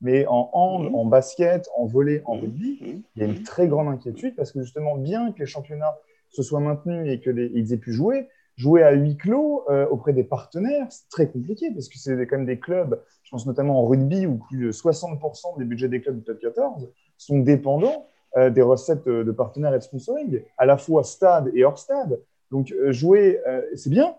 mais 0.00 0.24
en 0.26 0.50
hand, 0.52 0.88
mmh. 0.88 0.94
en 0.94 1.04
basket, 1.04 1.68
en 1.76 1.86
volley, 1.86 2.22
en 2.26 2.34
rugby, 2.34 2.78
mmh. 2.80 3.02
il 3.16 3.22
y 3.22 3.24
a 3.24 3.28
une 3.28 3.42
très 3.42 3.66
grande 3.66 3.88
inquiétude 3.88 4.36
parce 4.36 4.52
que 4.52 4.62
justement, 4.62 4.96
bien 4.96 5.32
que 5.32 5.40
les 5.40 5.46
championnats 5.46 5.96
se 6.28 6.44
soient 6.44 6.60
maintenus 6.60 7.08
et 7.08 7.20
qu'ils 7.20 7.72
aient 7.72 7.78
pu 7.78 7.92
jouer, 7.92 8.28
jouer 8.60 8.82
à 8.82 8.92
huis 8.92 9.16
clos 9.16 9.64
euh, 9.70 9.86
auprès 9.88 10.12
des 10.12 10.24
partenaires, 10.24 10.86
c'est 10.90 11.08
très 11.08 11.30
compliqué 11.30 11.70
parce 11.70 11.88
que 11.88 11.98
c'est 11.98 12.26
quand 12.26 12.36
même 12.36 12.46
des 12.46 12.58
clubs, 12.58 13.00
je 13.22 13.30
pense 13.30 13.46
notamment 13.46 13.80
en 13.80 13.86
rugby, 13.86 14.26
où 14.26 14.36
plus 14.36 14.66
de 14.66 14.72
60% 14.72 15.58
des 15.58 15.64
budgets 15.64 15.88
des 15.88 16.00
clubs 16.00 16.18
du 16.18 16.24
top 16.24 16.38
14 16.38 16.90
sont 17.16 17.38
dépendants 17.38 18.06
euh, 18.36 18.50
des 18.50 18.62
recettes 18.62 19.08
de 19.08 19.32
partenaires 19.32 19.74
et 19.74 19.78
de 19.78 19.82
sponsoring, 19.82 20.42
à 20.58 20.66
la 20.66 20.76
fois 20.76 21.04
stade 21.04 21.50
et 21.54 21.64
hors 21.64 21.78
stade. 21.78 22.20
Donc 22.50 22.72
euh, 22.72 22.92
jouer, 22.92 23.40
euh, 23.46 23.62
c'est 23.74 23.90
bien. 23.90 24.14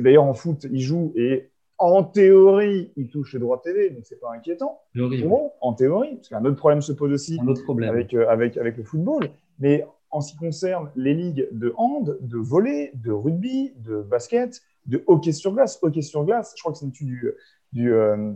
D'ailleurs, 0.00 0.24
en 0.24 0.34
foot, 0.34 0.66
ils 0.70 0.82
jouent 0.82 1.12
et 1.16 1.48
en 1.78 2.02
théorie, 2.02 2.92
ils 2.96 3.08
touchent 3.08 3.32
les 3.34 3.38
droits 3.38 3.60
TV, 3.64 3.90
donc 3.90 4.00
c'est 4.04 4.20
pas 4.20 4.32
inquiétant. 4.34 4.80
Bon, 5.28 5.52
en 5.60 5.72
théorie, 5.72 6.16
parce 6.16 6.28
qu'un 6.28 6.44
autre 6.44 6.56
problème 6.56 6.82
se 6.82 6.92
pose 6.92 7.12
aussi 7.12 7.38
avec, 7.88 8.12
euh, 8.12 8.28
avec, 8.28 8.56
avec 8.56 8.76
le 8.76 8.84
football. 8.84 9.30
Mais 9.60 9.86
en 10.10 10.20
ce 10.20 10.32
qui 10.32 10.38
concerne 10.38 10.90
les 10.96 11.14
ligues 11.14 11.48
de 11.52 11.72
hand, 11.76 12.18
de 12.20 12.38
volley, 12.38 12.92
de 12.94 13.12
rugby, 13.12 13.72
de 13.76 14.02
basket, 14.02 14.62
de 14.86 15.02
hockey 15.06 15.32
sur 15.32 15.52
glace. 15.52 15.78
Hockey 15.82 16.02
sur 16.02 16.24
glace, 16.24 16.54
je 16.56 16.62
crois 16.62 16.72
que 16.72 16.78
c'est 16.78 16.84
une 16.84 16.90
étude 16.90 17.34
du, 17.72 17.92
euh, 17.92 18.32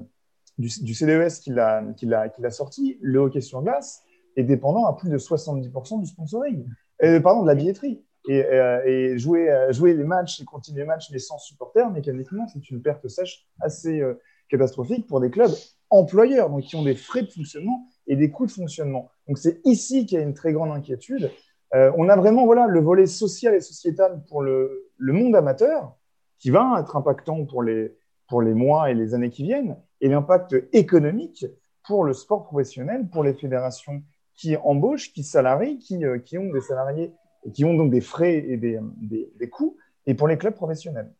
CDES 0.59 1.41
qui 1.41 1.51
l'a 1.51 2.51
sorti. 2.51 2.99
Le 3.01 3.21
hockey 3.21 3.41
sur 3.41 3.63
glace 3.63 4.03
est 4.37 4.45
dépendant 4.45 4.87
à 4.87 4.95
plus 4.95 5.11
de 5.11 5.19
70% 5.19 6.01
du 6.01 6.07
sponsoring, 6.07 6.67
euh, 7.03 7.21
pardon, 7.21 7.43
de 7.43 7.49
la 7.49 7.55
billetterie. 7.55 8.03
Et, 8.29 8.45
euh, 8.45 9.19
jouer, 9.19 9.51
jouer 9.71 9.95
les 9.95 10.05
matchs 10.05 10.41
et 10.41 10.45
continuer 10.45 10.83
les 10.83 10.87
matchs 10.87 11.11
mais 11.11 11.19
sans 11.19 11.39
supporters, 11.39 11.91
mécaniquement, 11.91 12.47
c'est 12.53 12.71
une 12.71 12.81
perte 12.81 13.09
sèche 13.09 13.47
assez 13.61 14.01
catastrophique 14.49 15.07
pour 15.07 15.21
des 15.21 15.31
clubs 15.31 15.51
employeurs, 15.91 16.51
donc 16.51 16.63
qui 16.63 16.77
ont 16.77 16.83
des 16.83 16.95
frais 16.95 17.23
de 17.23 17.31
fonctionnement 17.31 17.87
et 18.07 18.17
des 18.17 18.31
coûts 18.31 18.47
de 18.47 18.51
fonctionnement. 18.51 19.11
Donc 19.29 19.39
c'est 19.39 19.61
ici 19.65 20.07
qu'il 20.07 20.19
y 20.19 20.21
a 20.21 20.25
une 20.25 20.35
très 20.35 20.53
grande 20.53 20.71
inquiétude. 20.71 21.31
Euh, 21.75 21.91
on 21.97 22.09
a 22.09 22.17
vraiment 22.17 22.45
voilà, 22.45 22.67
le 22.67 22.81
volet 22.81 23.07
social 23.07 23.55
et 23.55 23.61
sociétal 23.61 24.23
pour 24.29 24.43
le, 24.43 24.91
le, 24.99 25.13
monde 25.13 25.35
amateur, 25.35 25.97
qui 26.39 26.51
va 26.51 26.79
être 26.81 26.97
impactant 26.97 27.45
pour 27.47 27.63
les, 27.63 27.97
pour 28.29 28.43
les 28.43 28.55
mois 28.55 28.91
et 28.91 28.95
les 28.95 29.15
années 29.15 29.31
qui 29.31 29.43
viennent, 29.43 29.77
et 30.01 30.09
l'impact 30.09 30.55
économique 30.73 31.47
pour 31.87 32.05
le 32.05 32.13
sport 32.13 32.45
professionnel, 32.45 33.09
pour 33.11 33.25
les 33.25 33.33
fédérations 33.33 34.03
qui 34.35 34.57
embauchent, 34.57 35.13
qui 35.13 35.23
salarient, 35.23 35.79
qui, 35.79 36.05
euh, 36.05 36.19
qui 36.19 36.37
ont 36.39 36.53
des 36.53 36.61
salariés 36.61 37.13
qui 37.53 37.65
ont 37.65 37.75
donc 37.75 37.91
des 37.91 38.01
frais 38.01 38.45
et 38.49 38.57
des, 38.57 38.79
des, 38.97 39.33
des, 39.39 39.49
coûts, 39.49 39.77
et 40.07 40.15
pour 40.15 40.29
les 40.29 40.39
clubs 40.39 40.55
professionnels. 40.55 41.13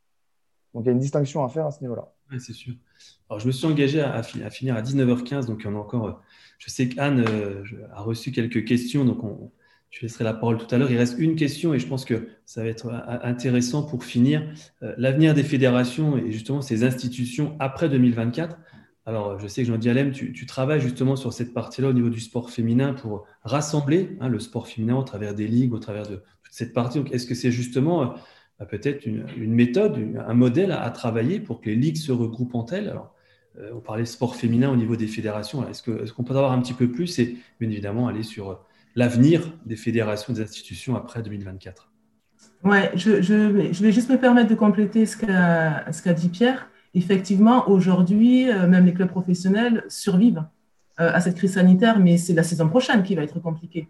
Donc 0.75 0.85
il 0.85 0.87
y 0.87 0.89
a 0.91 0.93
une 0.93 0.99
distinction 0.99 1.45
à 1.45 1.49
faire 1.49 1.67
à 1.67 1.71
ce 1.71 1.81
niveau-là. 1.81 2.13
Oui, 2.31 2.41
c'est 2.41 2.53
sûr. 2.53 2.75
Alors 3.29 3.41
je 3.41 3.47
me 3.47 3.53
suis 3.53 3.67
engagé 3.67 4.01
à, 4.01 4.23
finir 4.23 4.77
à 4.77 4.83
19h15, 4.83 5.47
donc 5.47 5.63
on 5.67 5.75
a 5.75 5.79
encore. 5.79 6.23
Je 6.59 6.71
sais 6.71 6.89
qu'Anne 6.89 7.25
euh, 7.29 7.65
a 7.93 8.03
reçu 8.03 8.31
quelques 8.31 8.65
questions, 8.65 9.05
donc 9.05 9.25
on, 9.25 9.51
je 9.93 10.01
laisserai 10.01 10.25
la 10.25 10.33
parole 10.33 10.59
tout 10.59 10.75
à 10.75 10.79
l'heure. 10.79 10.91
Il 10.91 10.97
reste 10.97 11.19
une 11.19 11.37
question 11.37 11.75
et 11.75 11.79
je 11.79 11.87
pense 11.87 12.05
que 12.05 12.29
ça 12.47 12.63
va 12.63 12.69
être 12.69 12.91
intéressant 13.23 13.83
pour 13.83 14.05
finir. 14.05 14.43
Euh, 14.83 14.95
L'avenir 14.97 15.35
des 15.35 15.43
fédérations 15.43 16.17
et 16.17 16.33
justement 16.33 16.63
ces 16.63 16.83
institutions 16.83 17.55
après 17.61 17.89
2024. 17.89 18.57
Alors, 19.05 19.39
je 19.39 19.47
sais 19.47 19.63
que 19.63 19.69
Jean 19.69 19.79
Dialem, 19.79 20.13
tu, 20.13 20.33
tu, 20.33 20.47
travailles 20.47 20.81
justement 20.81 21.15
sur 21.15 21.33
cette 21.33 21.53
partie-là 21.53 21.89
au 21.89 21.93
niveau 21.93 22.09
du 22.09 22.21
sport 22.21 22.51
féminin 22.51 22.95
pour 22.95 23.27
rassembler 23.43 24.17
hein, 24.21 24.29
le 24.29 24.39
sport 24.39 24.67
féminin 24.67 24.97
au 24.97 25.03
travers 25.03 25.35
des 25.35 25.47
ligues, 25.47 25.75
au 25.75 25.79
travers 25.79 26.09
de 26.09 26.17
toute 26.17 26.53
cette 26.53 26.73
partie. 26.73 26.99
Donc, 26.99 27.13
est-ce 27.13 27.27
que 27.27 27.35
c'est 27.35 27.51
justement 27.51 28.15
euh, 28.61 28.65
peut-être 28.65 29.05
une, 29.05 29.27
méthode, 29.53 29.99
un 30.27 30.35
modèle 30.35 30.73
à, 30.73 30.89
travailler 30.91 31.39
pour 31.39 31.61
que 31.61 31.69
les 31.69 31.77
ligues 31.77 31.97
se 31.97 32.13
regroupent 32.13 32.55
en 32.55 32.65
elles? 32.67 32.89
Alors, 32.89 33.15
euh, 33.59 33.73
on 33.75 33.81
parlait 33.81 34.07
sport 34.07 34.37
féminin 34.37 34.71
au 34.71 34.77
niveau 34.77 34.97
des 34.97 35.09
fédérations. 35.09 35.69
Est-ce 35.69 35.83
qu'on 36.13 36.25
peut 36.25 36.35
avoir 36.35 36.53
un 36.53 36.63
petit 36.63 36.73
peu 36.73 36.91
plus 36.91 37.19
et 37.19 37.37
bien 37.61 37.69
évidemment 37.69 38.09
aller 38.09 38.23
sur 38.23 38.65
l'avenir 38.95 39.53
des 39.67 39.77
fédérations, 39.77 40.33
des 40.33 40.43
institutions 40.43 40.97
après 40.97 41.23
2024 41.23 41.93
Ouais, 42.65 42.93
je, 42.95 43.23
je, 43.23 43.73
je, 43.73 43.83
vais 43.83 43.91
juste 43.91 44.09
me 44.09 44.17
permettre 44.17 44.49
de 44.49 44.55
compléter 44.55 45.05
ce 45.05 45.17
qu'a 45.17 46.13
dit 46.13 46.29
Pierre. 46.29 46.69
Effectivement, 46.95 47.69
aujourd'hui, 47.69 48.51
euh, 48.51 48.69
même 48.69 48.85
les 48.87 48.95
clubs 48.95 49.09
professionnels 49.09 49.85
survivent 49.89 50.45
euh, 51.01 51.11
à 51.13 51.21
cette 51.21 51.37
crise 51.37 51.55
sanitaire, 51.55 51.99
mais 51.99 52.19
c'est 52.19 52.35
la 52.35 52.45
saison 52.45 52.69
prochaine 52.69 53.03
qui 53.03 53.15
va 53.15 53.23
être 53.23 53.41
compliquée, 53.41 53.89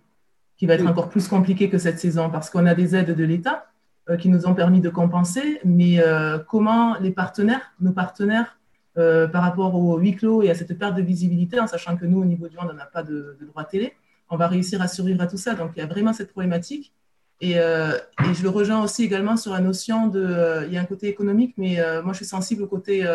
qui 0.56 0.66
va 0.66 0.74
être 0.74 0.86
encore 0.86 1.10
plus 1.10 1.28
compliquée 1.28 1.68
que 1.68 1.78
cette 1.78 1.98
saison, 1.98 2.30
parce 2.30 2.48
qu'on 2.48 2.64
a 2.64 2.74
des 2.74 2.96
aides 2.96 3.14
de 3.14 3.24
l'État 3.24 3.66
euh, 4.08 4.16
qui 4.16 4.30
nous 4.30 4.46
ont 4.46 4.54
permis 4.54 4.80
de 4.80 4.88
compenser, 4.88 5.60
mais 5.64 6.00
comment 6.48 6.96
les 6.98 7.10
partenaires, 7.10 7.74
nos 7.80 7.92
partenaires, 7.92 8.58
par 8.94 9.42
rapport 9.42 9.74
au 9.74 9.98
huis 9.98 10.14
clos 10.14 10.42
et 10.42 10.50
à 10.50 10.54
cette 10.54 10.78
perte 10.78 10.94
de 10.94 11.02
visibilité, 11.02 11.58
en 11.58 11.66
sachant 11.66 11.96
que 11.96 12.04
nous, 12.06 12.20
au 12.20 12.26
niveau 12.26 12.48
du 12.48 12.56
monde, 12.56 12.70
on 12.72 12.76
n'a 12.76 12.86
pas 12.86 13.02
de, 13.02 13.36
de 13.40 13.46
droit 13.46 13.64
télé, 13.64 13.94
on 14.32 14.36
va 14.36 14.48
réussir 14.48 14.80
à 14.80 14.88
survivre 14.88 15.20
à 15.22 15.26
tout 15.26 15.36
ça. 15.36 15.54
Donc, 15.54 15.72
il 15.76 15.80
y 15.80 15.82
a 15.82 15.86
vraiment 15.86 16.14
cette 16.14 16.32
problématique. 16.32 16.94
Et, 17.42 17.58
euh, 17.58 17.98
et, 18.24 18.32
je 18.32 18.42
le 18.42 18.48
rejoins 18.48 18.82
aussi 18.82 19.04
également 19.04 19.36
sur 19.36 19.52
la 19.52 19.60
notion 19.60 20.06
de. 20.06 20.24
Euh, 20.24 20.66
il 20.66 20.72
y 20.72 20.78
a 20.78 20.80
un 20.80 20.86
côté 20.86 21.06
économique, 21.08 21.54
mais 21.58 21.80
euh, 21.80 22.02
moi, 22.02 22.14
je 22.14 22.18
suis 22.18 22.26
sensible 22.26 22.62
au 22.62 22.66
côté 22.66 23.06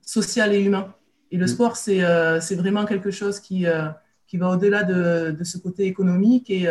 social 0.00 0.54
et 0.54 0.62
humain. 0.62 0.94
Et 1.32 1.36
le 1.36 1.46
sport, 1.48 1.76
c'est 1.76 2.54
vraiment 2.54 2.84
quelque 2.84 3.10
chose 3.10 3.40
qui, 3.40 3.66
qui 4.28 4.36
va 4.36 4.50
au-delà 4.50 4.84
de, 4.84 5.32
de, 5.36 5.44
ce 5.44 5.58
côté 5.58 5.86
économique. 5.86 6.50
Et, 6.50 6.68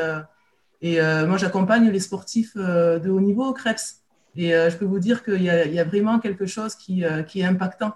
et 0.81 1.01
moi, 1.27 1.37
j'accompagne 1.37 1.89
les 1.89 1.99
sportifs 1.99 2.55
de 2.55 3.09
haut 3.09 3.21
niveau 3.21 3.45
au 3.45 3.53
CREPS. 3.53 4.01
Et 4.35 4.51
je 4.51 4.77
peux 4.77 4.85
vous 4.85 4.99
dire 4.99 5.23
qu'il 5.25 5.41
y, 5.41 5.45
y, 5.45 5.79
a 5.79 5.83
vraiment 5.83 6.19
quelque 6.19 6.45
chose 6.45 6.75
qui, 6.75 7.03
qui 7.27 7.41
est 7.41 7.45
impactant 7.45 7.93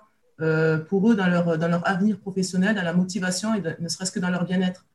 pour 0.90 1.10
eux 1.10 1.16
dans 1.16 1.28
leur, 1.28 1.58
dans 1.58 1.68
leur 1.68 1.88
avenir 1.88 2.18
professionnel, 2.20 2.76
dans 2.76 2.84
la 2.84 2.94
motivation 2.94 3.54
et 3.54 3.62
de, 3.62 3.76
ne 3.80 3.88
serait-ce 3.88 4.12
que 4.12 4.20
dans 4.20 4.30
leur 4.30 4.46
bien-être. 4.46 4.86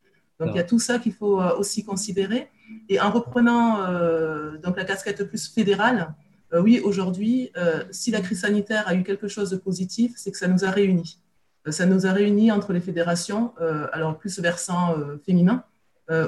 Donc, 0.40 0.50
il 0.52 0.56
y 0.56 0.60
a 0.60 0.64
tout 0.64 0.78
ça 0.78 0.98
qu'il 0.98 1.12
faut 1.12 1.40
aussi 1.58 1.84
considérer. 1.84 2.48
Et 2.88 3.00
en 3.00 3.10
reprenant 3.10 3.82
euh, 3.82 4.56
donc 4.58 4.76
la 4.76 4.84
casquette 4.84 5.24
plus 5.24 5.48
fédérale, 5.48 6.14
euh, 6.52 6.60
oui, 6.60 6.80
aujourd'hui, 6.82 7.50
euh, 7.56 7.82
si 7.90 8.10
la 8.10 8.20
crise 8.20 8.40
sanitaire 8.40 8.86
a 8.86 8.94
eu 8.94 9.02
quelque 9.02 9.28
chose 9.28 9.50
de 9.50 9.56
positif, 9.56 10.12
c'est 10.16 10.30
que 10.30 10.38
ça 10.38 10.48
nous 10.48 10.64
a 10.64 10.70
réunis. 10.70 11.18
ça 11.68 11.86
nous 11.86 12.06
a 12.06 12.12
réunis 12.12 12.50
entre 12.50 12.72
les 12.72 12.80
fédérations, 12.80 13.52
alors 13.92 14.16
plus 14.16 14.40
versant 14.40 14.94
féminin, 15.26 15.64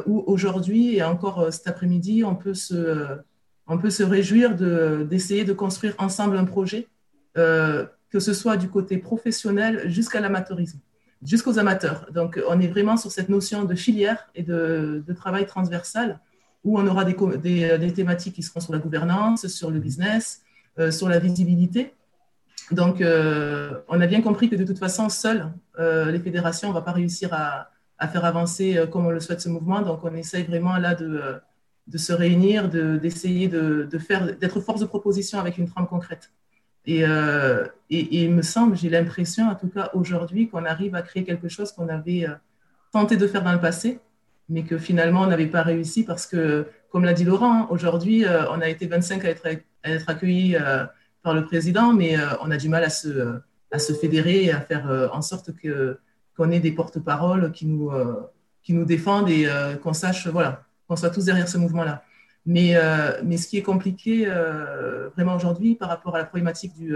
où 0.07 0.23
aujourd'hui 0.27 0.97
et 0.97 1.03
encore 1.03 1.51
cet 1.51 1.67
après-midi, 1.67 2.25
on, 2.25 2.35
peut 2.35 2.53
se, 2.53 3.07
on 3.67 3.79
peut 3.79 3.89
se 3.91 4.03
réjouir 4.03 4.55
d'essayer 4.55 5.45
de, 5.45 5.53
de, 5.53 5.57
construire 5.57 5.95
ensemble 5.97 6.37
un 6.37 6.45
projet, 6.45 6.89
que 7.35 8.19
ce 8.19 8.35
soit 8.35 8.59
du 8.59 8.69
côté 8.69 8.99
professionnel 8.99 9.89
jusqu'à 9.89 10.21
l'amateurisme 10.21 10.81
jusqu'aux 11.23 11.59
amateurs. 11.59 12.07
Donc, 12.13 12.41
on 12.49 12.61
est 12.61 12.69
vraiment 12.69 12.97
sur 12.97 13.11
cette 13.11 13.29
notion 13.29 13.65
de 13.65 13.75
filière 13.75 14.29
et 14.35 14.43
de, 14.43 15.05
travail 15.17 15.47
transversal 15.47 16.21
où 16.65 16.79
on 16.79 16.87
aura 16.87 17.05
des, 17.05 17.15
des, 17.79 17.93
thématiques 17.93 18.35
qui 18.35 18.43
seront 18.43 18.61
sur 18.61 18.73
la 18.73 18.79
gouvernance, 18.79 19.47
sur 19.47 19.71
le 19.71 19.79
business, 19.79 20.43
euh, 20.79 20.91
sur 20.91 21.09
la 21.09 21.19
visibilité. 21.19 21.95
Donc, 22.71 23.01
euh, 23.01 23.81
on 23.89 24.01
a 24.01 24.07
bien 24.07 24.23
compris 24.23 24.49
que 24.49 24.57
de 24.57 24.65
toute 24.65 24.79
façon, 24.79 25.09
seules 25.09 25.47
euh, 25.79 26.11
les 26.11 26.21
fédérations, 26.21 26.69
on 26.69 26.73
ne 26.73 26.77
va 26.77 26.83
pas 26.83 26.93
réussir 26.93 27.33
à, 27.33 27.71
à 27.99 28.09
faire 28.09 28.25
avancer 28.25 28.85
comme 28.91 29.07
on 29.07 29.11
le 29.11 29.21
souhaite 29.21 29.41
ce 29.41 29.49
mouvement. 29.49 29.83
Donc, 29.83 30.05
on 30.05 30.15
essaye 30.15 30.45
vraiment 30.45 30.77
là 30.77 30.95
de, 30.95 31.41
de 31.87 31.99
se 31.99 32.13
réunir, 32.13 32.69
d'essayer 32.69 33.49
de, 33.49 33.89
d'être 34.41 34.61
force 34.61 34.81
de 34.81 34.87
proposition 34.87 35.41
avec 35.41 35.59
une 35.59 35.69
trame 35.69 35.89
concrète. 35.89 36.31
Et, 36.87 37.01
et, 37.03 38.25
il 38.25 38.33
me 38.33 38.43
semble, 38.43 38.77
j'ai 38.77 38.89
l'impression, 38.89 39.49
en 39.49 39.55
tout 39.55 39.69
cas 39.69 39.91
aujourd'hui, 39.93 40.49
qu'on 40.49 40.65
arrive 40.65 40.95
à 40.95 41.03
créer 41.03 41.25
quelque 41.25 41.49
chose 41.49 41.73
qu'on 41.73 41.89
avait 41.89 42.27
tenté 42.91 43.17
de 43.17 43.27
faire 43.27 43.43
dans 43.43 43.53
le 43.53 43.61
passé, 43.61 44.01
mais 44.49 44.63
que 44.65 44.79
finalement 44.79 45.23
on 45.23 45.27
n'avait 45.27 45.47
pas 45.47 45.63
réussi 45.63 46.05
parce 46.05 46.27
que, 46.27 46.67
comme 46.91 47.05
l'a 47.05 47.13
dit 47.13 47.25
Laurent, 47.25 47.53
hein, 47.53 47.67
aujourd'hui 47.71 48.25
on 48.51 48.61
a 48.61 48.69
été 48.69 48.87
25 48.87 49.25
à 49.25 49.29
être, 49.29 49.47
à 49.47 49.91
être 49.91 50.09
accueillis 50.09 50.57
par 51.23 51.35
le 51.35 51.45
président, 51.45 51.93
mais 51.93 52.19
euh, 52.19 52.35
on 52.41 52.51
a 52.51 52.57
du 52.57 52.69
mal 52.69 52.85
à 52.85 52.91
se, 52.91 53.41
à 53.71 53.79
se 53.79 53.93
fédérer 53.93 54.45
et 54.45 54.53
à 54.53 54.61
faire 54.61 54.91
euh, 54.91 55.09
en 55.13 55.23
sorte 55.23 55.55
que, 55.55 55.99
qu'on 56.37 56.51
ait 56.51 56.61
des 56.61 56.73
porte-paroles 56.73 57.53
qui 57.53 57.67
nous, 57.67 57.91
euh, 57.91 58.31
qui 58.63 58.73
nous 58.73 58.85
défendent 58.85 59.29
et 59.29 59.49
qu'on 59.83 59.93
sache, 59.93 60.27
voilà, 60.29 60.65
qu'on 60.87 60.97
soit 60.97 61.11
tous 61.11 61.25
derrière 61.25 61.49
ce 61.49 61.59
mouvement-là. 61.59 62.03
Mais, 62.47 62.75
mais 63.23 63.37
ce 63.37 63.47
qui 63.47 63.59
est 63.59 63.63
compliqué 63.63 64.27
vraiment 65.15 65.37
aujourd'hui 65.37 65.75
par 65.75 65.89
rapport 65.89 66.17
à 66.17 66.19
la 66.19 66.25
problématique 66.25 66.75
du, 66.75 66.95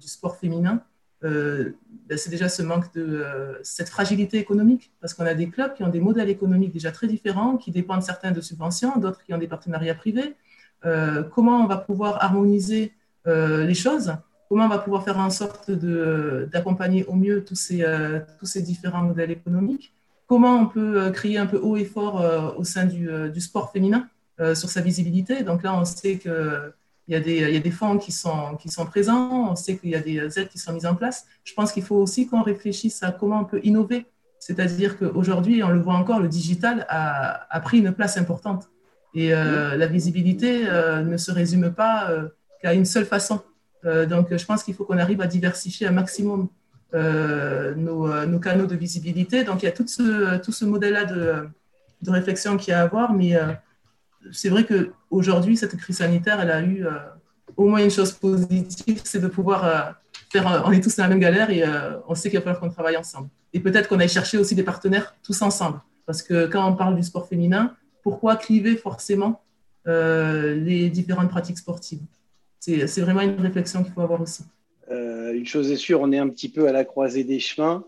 du 0.00 0.08
sport 0.08 0.36
féminin, 0.36 0.82
ben, 1.22 1.74
c'est 2.16 2.30
déjà 2.30 2.48
ce 2.48 2.62
manque 2.62 2.92
de 2.94 3.24
cette 3.62 3.90
fragilité 3.90 4.38
économique, 4.38 4.90
parce 5.00 5.12
qu'on 5.12 5.26
a 5.26 5.34
des 5.34 5.48
clubs 5.48 5.74
qui 5.74 5.82
ont 5.82 5.88
des 5.88 6.00
modèles 6.00 6.30
économiques 6.30 6.72
déjà 6.72 6.92
très 6.92 7.08
différents, 7.08 7.56
qui 7.58 7.70
dépendent 7.70 8.02
certains 8.02 8.32
de 8.32 8.40
subventions, 8.40 8.96
d'autres 8.96 9.22
qui 9.22 9.34
ont 9.34 9.38
des 9.38 9.48
partenariats 9.48 9.94
privés. 9.94 10.34
comment 10.82 11.62
on 11.62 11.66
va 11.66 11.76
pouvoir 11.76 12.24
harmoniser 12.24 12.92
euh, 13.26 13.66
les 13.66 13.74
choses, 13.74 14.14
comment 14.48 14.66
on 14.66 14.68
va 14.68 14.78
pouvoir 14.78 15.02
faire 15.02 15.18
en 15.18 15.30
sorte 15.30 15.70
d'accompagner 15.70 17.04
au 17.06 17.14
mieux 17.14 17.44
tous 17.44 17.56
ces, 17.56 17.82
euh, 17.82 18.20
différents 18.56 19.02
modèles 19.02 19.32
économiques, 19.32 19.92
comment 20.28 20.60
on 20.60 20.66
peut 20.66 21.02
euh, 21.02 21.10
crier 21.10 21.38
un 21.38 21.46
peu 21.46 21.58
haut 21.58 21.76
et 21.76 21.84
fort 21.84 22.54
au 22.56 22.64
sein 22.64 22.86
du 22.86 23.40
sport 23.40 23.72
féminin? 23.72 24.08
Sur 24.38 24.68
sa 24.68 24.80
visibilité. 24.80 25.42
Donc 25.42 25.62
là, 25.62 25.74
on 25.74 25.84
sait 25.84 26.18
qu'il 26.18 26.72
y, 27.08 27.14
a 27.14 27.20
des, 27.20 27.36
il 27.36 27.54
y 27.54 27.56
a 27.56 27.60
des 27.60 27.70
fonds 27.70 27.96
qui 27.96 28.12
sont, 28.12 28.56
qui 28.56 28.68
sont 28.68 28.84
présents, 28.84 29.50
on 29.50 29.56
sait 29.56 29.76
qu'il 29.78 29.90
y 29.90 29.94
a 29.94 30.00
des 30.00 30.18
aides 30.38 30.48
qui 30.48 30.58
sont 30.58 30.74
mises 30.74 30.84
en 30.84 30.94
place. 30.94 31.24
Je 31.44 31.54
pense 31.54 31.72
qu'il 31.72 31.82
faut 31.82 31.96
aussi 31.96 32.26
qu'on 32.26 32.42
réfléchisse 32.42 33.02
à 33.02 33.12
comment 33.12 33.40
on 33.40 33.44
peut 33.44 33.60
innover. 33.64 34.04
C'est-à-dire 34.38 34.98
qu'aujourd'hui, 34.98 35.62
on 35.62 35.70
le 35.70 35.80
voit 35.80 35.94
encore, 35.94 36.20
le 36.20 36.28
digital 36.28 36.84
a, 36.90 37.46
a 37.48 37.60
pris 37.60 37.78
une 37.78 37.92
place 37.92 38.18
importante. 38.18 38.68
Et 39.14 39.30
la 39.30 39.86
visibilité 39.86 40.64
ne 40.64 41.16
se 41.16 41.32
résume 41.32 41.72
pas 41.72 42.10
qu'à 42.60 42.74
une 42.74 42.84
seule 42.84 43.06
façon. 43.06 43.40
Euh, 43.86 44.06
donc, 44.06 44.34
je 44.34 44.44
pense 44.44 44.62
qu'il 44.62 44.74
faut 44.74 44.84
qu'on 44.84 44.98
arrive 44.98 45.20
à 45.20 45.26
diversifier 45.26 45.86
un 45.86 45.92
maximum 45.92 46.48
euh, 46.94 47.74
nos, 47.74 48.10
euh, 48.10 48.26
nos, 48.26 48.38
canaux 48.38 48.66
de 48.66 48.74
visibilité. 48.74 49.44
Donc, 49.44 49.62
il 49.62 49.66
y 49.66 49.68
a 49.68 49.72
tout 49.72 49.86
ce, 49.86 50.38
tout 50.38 50.52
ce 50.52 50.64
modèle-là 50.64 51.04
de, 51.04 51.48
de, 52.02 52.10
réflexion 52.10 52.56
qu'il 52.56 52.72
y 52.72 52.74
a 52.74 52.80
à 52.80 52.82
avoir, 52.82 53.12
mais 53.12 53.34
c'est 54.32 54.48
vrai 54.48 54.64
qu'aujourd'hui, 54.66 55.56
cette 55.56 55.76
crise 55.76 55.98
sanitaire, 55.98 56.40
elle 56.40 56.50
a 56.50 56.62
eu 56.62 56.84
au 57.56 57.68
moins 57.68 57.82
une 57.82 57.90
chose 57.90 58.12
positive, 58.12 59.00
c'est 59.04 59.20
de 59.20 59.28
pouvoir 59.28 59.94
faire, 60.30 60.62
on 60.66 60.72
est 60.72 60.80
tous 60.80 60.96
dans 60.96 61.04
la 61.04 61.08
même 61.08 61.20
galère 61.20 61.50
et 61.50 61.64
on 62.08 62.14
sait 62.14 62.28
qu'il 62.28 62.38
va 62.38 62.44
falloir 62.44 62.60
qu'on 62.60 62.70
travaille 62.70 62.96
ensemble. 62.96 63.28
Et 63.52 63.60
peut-être 63.60 63.88
qu'on 63.88 64.00
aille 64.00 64.08
chercher 64.08 64.38
aussi 64.38 64.54
des 64.54 64.62
partenaires 64.62 65.14
tous 65.22 65.40
ensemble. 65.42 65.80
Parce 66.04 66.22
que 66.22 66.46
quand 66.46 66.68
on 66.68 66.74
parle 66.74 66.96
du 66.96 67.02
sport 67.02 67.28
féminin, 67.28 67.74
pourquoi 68.02 68.36
cliver 68.36 68.76
forcément 68.76 69.42
les 69.86 70.90
différentes 70.90 71.30
pratiques 71.30 71.58
sportives? 71.58 72.02
C'est 72.60 73.00
vraiment 73.00 73.20
une 73.20 73.40
réflexion 73.40 73.84
qu'il 73.84 73.92
faut 73.92 74.00
avoir 74.00 74.20
aussi. 74.20 74.44
Euh, 74.90 75.34
une 75.34 75.46
chose 75.46 75.70
est 75.70 75.76
sûre, 75.76 76.00
on 76.00 76.12
est 76.12 76.18
un 76.18 76.28
petit 76.28 76.48
peu 76.48 76.68
à 76.68 76.72
la 76.72 76.84
croisée 76.84 77.24
des 77.24 77.38
chemins. 77.38 77.84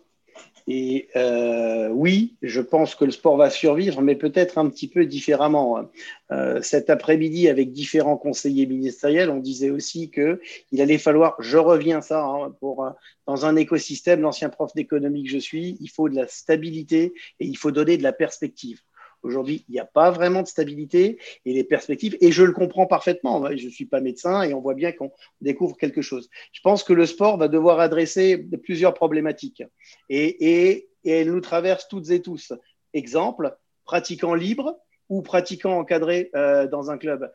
Et 0.70 1.08
euh, 1.16 1.88
oui, 1.88 2.36
je 2.42 2.60
pense 2.60 2.94
que 2.94 3.06
le 3.06 3.10
sport 3.10 3.38
va 3.38 3.48
survivre, 3.48 4.02
mais 4.02 4.16
peut-être 4.16 4.58
un 4.58 4.68
petit 4.68 4.86
peu 4.86 5.06
différemment. 5.06 5.88
Euh, 6.30 6.60
cet 6.60 6.90
après-midi, 6.90 7.48
avec 7.48 7.72
différents 7.72 8.18
conseillers 8.18 8.66
ministériels, 8.66 9.30
on 9.30 9.38
disait 9.38 9.70
aussi 9.70 10.10
que 10.10 10.42
il 10.70 10.82
allait 10.82 10.98
falloir, 10.98 11.36
je 11.38 11.56
reviens 11.56 12.02
ça, 12.02 12.22
hein, 12.22 12.54
pour 12.60 12.86
dans 13.26 13.46
un 13.46 13.56
écosystème, 13.56 14.20
l'ancien 14.20 14.50
prof 14.50 14.74
d'économie 14.74 15.24
que 15.24 15.30
je 15.30 15.38
suis, 15.38 15.78
il 15.80 15.88
faut 15.88 16.10
de 16.10 16.14
la 16.14 16.28
stabilité 16.28 17.14
et 17.40 17.46
il 17.46 17.56
faut 17.56 17.70
donner 17.70 17.96
de 17.96 18.02
la 18.02 18.12
perspective. 18.12 18.82
Aujourd'hui, 19.22 19.64
il 19.68 19.72
n'y 19.72 19.80
a 19.80 19.84
pas 19.84 20.10
vraiment 20.10 20.42
de 20.42 20.48
stabilité 20.48 21.18
et 21.44 21.52
les 21.52 21.64
perspectives, 21.64 22.16
et 22.20 22.30
je 22.30 22.44
le 22.44 22.52
comprends 22.52 22.86
parfaitement, 22.86 23.44
je 23.56 23.66
ne 23.66 23.70
suis 23.70 23.86
pas 23.86 24.00
médecin 24.00 24.42
et 24.42 24.54
on 24.54 24.60
voit 24.60 24.74
bien 24.74 24.92
qu'on 24.92 25.10
découvre 25.40 25.76
quelque 25.76 26.02
chose. 26.02 26.28
Je 26.52 26.60
pense 26.60 26.84
que 26.84 26.92
le 26.92 27.04
sport 27.04 27.36
va 27.36 27.48
devoir 27.48 27.80
adresser 27.80 28.38
plusieurs 28.62 28.94
problématiques 28.94 29.62
et, 30.08 30.70
et, 30.70 30.88
elles 31.04 31.32
nous 31.32 31.40
traversent 31.40 31.88
toutes 31.88 32.10
et 32.10 32.20
tous. 32.20 32.52
Exemple, 32.92 33.56
pratiquant 33.84 34.34
libre 34.34 34.78
ou 35.08 35.22
pratiquant 35.22 35.78
encadré 35.78 36.30
euh, 36.34 36.68
dans 36.68 36.90
un 36.90 36.98
club. 36.98 37.30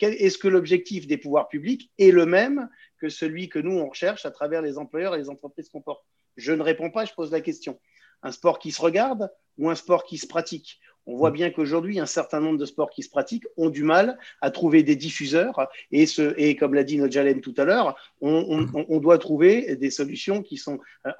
Est-ce 0.00 0.38
que 0.38 0.48
l'objectif 0.48 1.06
des 1.06 1.16
pouvoirs 1.16 1.48
publics 1.48 1.90
est 1.98 2.10
le 2.10 2.26
même 2.26 2.68
que 2.98 3.08
celui 3.08 3.48
que 3.48 3.58
nous, 3.58 3.78
on 3.78 3.88
recherche 3.88 4.26
à 4.26 4.30
travers 4.30 4.60
les 4.60 4.76
employeurs 4.76 5.14
et 5.14 5.18
les 5.18 5.30
entreprises 5.30 5.68
qu'on 5.68 5.82
porte? 5.82 6.04
Je 6.36 6.52
ne 6.52 6.62
réponds 6.62 6.90
pas, 6.90 7.04
je 7.04 7.14
pose 7.14 7.30
la 7.30 7.40
question. 7.40 7.78
Un 8.22 8.32
sport 8.32 8.58
qui 8.58 8.72
se 8.72 8.80
regarde 8.80 9.30
ou 9.58 9.70
un 9.70 9.74
sport 9.74 10.04
qui 10.04 10.18
se 10.18 10.26
pratique? 10.26 10.80
On 11.06 11.16
voit 11.16 11.30
bien 11.30 11.50
qu'aujourd'hui, 11.50 11.98
un 11.98 12.06
certain 12.06 12.40
nombre 12.40 12.58
de 12.58 12.66
sports 12.66 12.90
qui 12.90 13.02
se 13.02 13.10
pratiquent 13.10 13.46
ont 13.56 13.70
du 13.70 13.82
mal 13.82 14.18
à 14.40 14.50
trouver 14.50 14.82
des 14.82 14.96
diffuseurs. 14.96 15.68
Et, 15.90 16.06
ce, 16.06 16.34
et 16.36 16.56
comme 16.56 16.74
l'a 16.74 16.84
dit 16.84 16.98
Nodjalem 16.98 17.40
tout 17.40 17.54
à 17.56 17.64
l'heure, 17.64 17.96
on, 18.20 18.98
doit 19.00 19.18
trouver 19.18 19.76
des 19.76 19.90
solutions 19.90 20.42
qui 20.42 20.56
sont, 20.56 20.78
euh, 21.06 21.10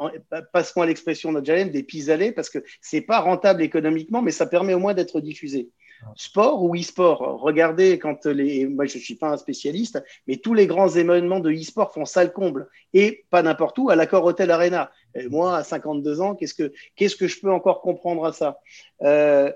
passons 0.52 0.82
à 0.82 0.86
l'expression 0.86 1.32
Nodjalem, 1.32 1.70
des 1.70 1.82
pis-aller, 1.82 2.32
parce 2.32 2.48
que 2.48 2.60
c'est 2.80 3.00
pas 3.00 3.20
rentable 3.20 3.62
économiquement, 3.62 4.22
mais 4.22 4.30
ça 4.30 4.46
permet 4.46 4.74
au 4.74 4.78
moins 4.78 4.94
d'être 4.94 5.20
diffusé. 5.20 5.68
Sport 6.16 6.64
ou 6.64 6.74
e-sport 6.74 7.40
Regardez 7.40 7.98
quand 7.98 8.26
les. 8.26 8.66
Moi, 8.66 8.86
je 8.86 8.98
ne 8.98 9.02
suis 9.02 9.14
pas 9.14 9.28
un 9.28 9.36
spécialiste, 9.36 10.02
mais 10.26 10.36
tous 10.36 10.54
les 10.54 10.66
grands 10.66 10.88
événements 10.88 11.40
de 11.40 11.52
e-sport 11.52 11.92
font 11.92 12.04
salle 12.04 12.32
comble. 12.32 12.68
Et 12.92 13.24
pas 13.30 13.42
n'importe 13.42 13.78
où, 13.78 13.88
à 13.88 13.96
l'accord 13.96 14.24
Hotel 14.24 14.50
Arena. 14.50 14.90
moi, 15.30 15.56
à 15.56 15.64
52 15.64 16.20
ans, 16.20 16.34
qu'est-ce 16.34 16.54
que, 16.54 16.72
qu'est-ce 16.96 17.16
que 17.16 17.28
je 17.28 17.40
peux 17.40 17.52
encore 17.52 17.82
comprendre 17.82 18.24
à 18.24 18.32
ça? 18.32 18.58
Euh, 19.02 19.52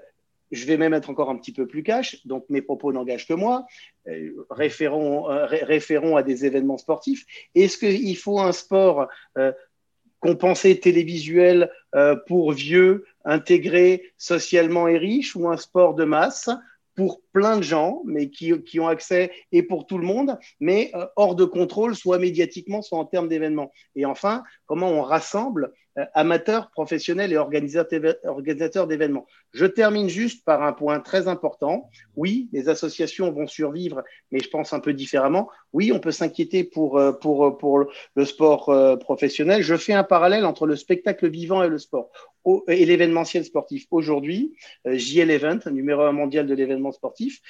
je 0.50 0.66
vais 0.66 0.76
même 0.76 0.94
être 0.94 1.10
encore 1.10 1.30
un 1.30 1.36
petit 1.36 1.52
peu 1.52 1.66
plus 1.66 1.82
cash, 1.82 2.24
donc 2.26 2.44
mes 2.48 2.62
propos 2.62 2.92
n'engagent 2.92 3.26
que 3.26 3.34
moi. 3.34 3.66
Euh, 4.08 4.46
référons, 4.50 5.30
euh, 5.30 5.46
référons, 5.46 6.16
à 6.16 6.22
des 6.22 6.44
événements 6.44 6.78
sportifs. 6.78 7.24
Est-ce 7.54 7.78
qu'il 7.78 8.16
faut 8.16 8.38
un 8.38 8.52
sport 8.52 9.08
euh, 9.38 9.52
compensé 10.20 10.78
télévisuel 10.80 11.70
pour 12.26 12.52
vieux, 12.52 13.06
intégré 13.24 14.12
socialement 14.16 14.88
et 14.88 14.98
riche, 14.98 15.36
ou 15.36 15.48
un 15.48 15.56
sport 15.56 15.94
de 15.94 16.04
masse 16.04 16.50
pour 16.94 17.20
plein 17.32 17.58
de 17.58 17.62
gens, 17.62 18.02
mais 18.04 18.28
qui, 18.28 18.80
ont 18.80 18.88
accès 18.88 19.30
et 19.52 19.62
pour 19.62 19.86
tout 19.86 19.98
le 19.98 20.06
monde, 20.06 20.38
mais 20.58 20.90
hors 21.16 21.36
de 21.36 21.44
contrôle, 21.44 21.94
soit 21.94 22.18
médiatiquement, 22.18 22.82
soit 22.82 22.98
en 22.98 23.04
termes 23.04 23.28
d'événements? 23.28 23.72
Et 23.94 24.04
enfin, 24.04 24.42
comment 24.66 24.90
on 24.90 25.02
rassemble 25.02 25.72
amateurs, 26.14 26.70
professionnels 26.70 27.32
et 27.32 27.36
organisateurs 27.36 28.86
d'événements. 28.86 29.26
Je 29.52 29.66
termine 29.66 30.08
juste 30.08 30.44
par 30.44 30.62
un 30.62 30.72
point 30.72 31.00
très 31.00 31.28
important. 31.28 31.88
Oui, 32.16 32.48
les 32.52 32.68
associations 32.68 33.32
vont 33.32 33.46
survivre, 33.46 34.02
mais 34.30 34.40
je 34.40 34.48
pense 34.48 34.72
un 34.72 34.80
peu 34.80 34.92
différemment. 34.92 35.48
Oui, 35.72 35.92
on 35.92 35.98
peut 35.98 36.12
s'inquiéter 36.12 36.64
pour, 36.64 36.98
euh, 36.98 37.12
pour, 37.12 37.56
pour 37.58 37.86
le 38.14 38.24
sport 38.24 38.68
euh, 38.68 38.96
professionnel. 38.96 39.62
Je 39.62 39.76
fais 39.76 39.94
un 39.94 40.04
parallèle 40.04 40.44
entre 40.44 40.66
le 40.66 40.76
spectacle 40.76 41.28
vivant 41.28 41.62
et 41.62 41.68
le 41.68 41.78
sport 41.78 42.10
et 42.68 42.86
l'événementiel 42.86 43.44
sportif. 43.44 43.86
Aujourd'hui, 43.90 44.54
JL 44.84 45.32
Event, 45.32 45.58
numéro 45.72 46.02
un 46.02 46.12
mondial 46.12 46.46
de 46.46 46.54
l'événement 46.54 46.92
sportif, 46.92 47.40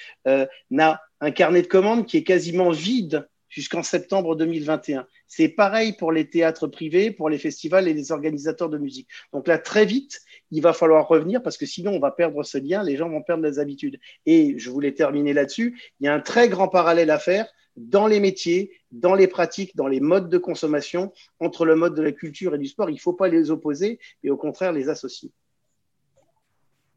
n'a 0.71 1.03
un 1.21 1.31
carnet 1.33 1.61
de 1.61 1.67
commandes 1.67 2.07
qui 2.07 2.17
est 2.17 2.25
quasiment 2.25 2.71
vide 2.71 3.29
jusqu'en 3.49 3.83
septembre 3.83 4.37
2021. 4.37 5.07
C'est 5.27 5.49
pareil 5.49 5.93
pour 5.93 6.13
les 6.13 6.29
théâtres 6.29 6.67
privés, 6.67 7.11
pour 7.11 7.29
les 7.29 7.39
festivals 7.39 7.89
et 7.89 7.95
les 7.95 8.13
organisateurs 8.13 8.69
de 8.69 8.79
musique. 8.79 9.09
Donc 9.33 9.49
là, 9.49 9.59
très 9.59 9.85
vite, 9.85 10.21
il 10.51 10.63
va 10.63 10.73
falloir 10.73 11.09
revenir 11.09 11.43
parce 11.43 11.57
que 11.57 11.67
sinon, 11.67 11.93
on 11.93 12.01
va 12.01 12.11
perdre 12.11 12.43
ce 12.43 12.59
lien, 12.59 12.83
les 12.83 12.97
gens 12.97 13.09
vont 13.09 13.23
perdre 13.23 13.45
les 13.45 13.59
habitudes. 13.59 13.99
Et 14.25 14.59
je 14.59 14.71
voulais 14.71 14.93
terminer 14.93 15.33
là-dessus, 15.33 15.81
il 16.01 16.07
y 16.07 16.09
a 16.09 16.15
un 16.15 16.21
très 16.21 16.49
grand 16.49 16.69
parallèle 16.69 17.11
à 17.11 17.19
faire 17.19 17.47
dans 17.77 18.07
les 18.07 18.21
métiers, 18.21 18.73
dans 18.91 19.15
les 19.15 19.27
pratiques, 19.27 19.77
dans 19.77 19.87
les 19.87 20.01
modes 20.01 20.31
de 20.31 20.39
consommation 20.39 21.13
entre 21.41 21.67
le 21.67 21.77
mode 21.77 21.95
de 21.95 22.03
la 22.03 22.13
culture 22.13 22.55
et 22.55 22.59
du 22.59 22.67
sport. 22.67 22.89
Il 22.89 22.95
ne 22.95 22.99
faut 22.99 23.13
pas 23.13 23.29
les 23.29 23.51
opposer, 23.51 23.99
mais 24.23 24.31
au 24.31 24.37
contraire 24.37 24.73
les 24.73 24.89
associer. 24.89 25.31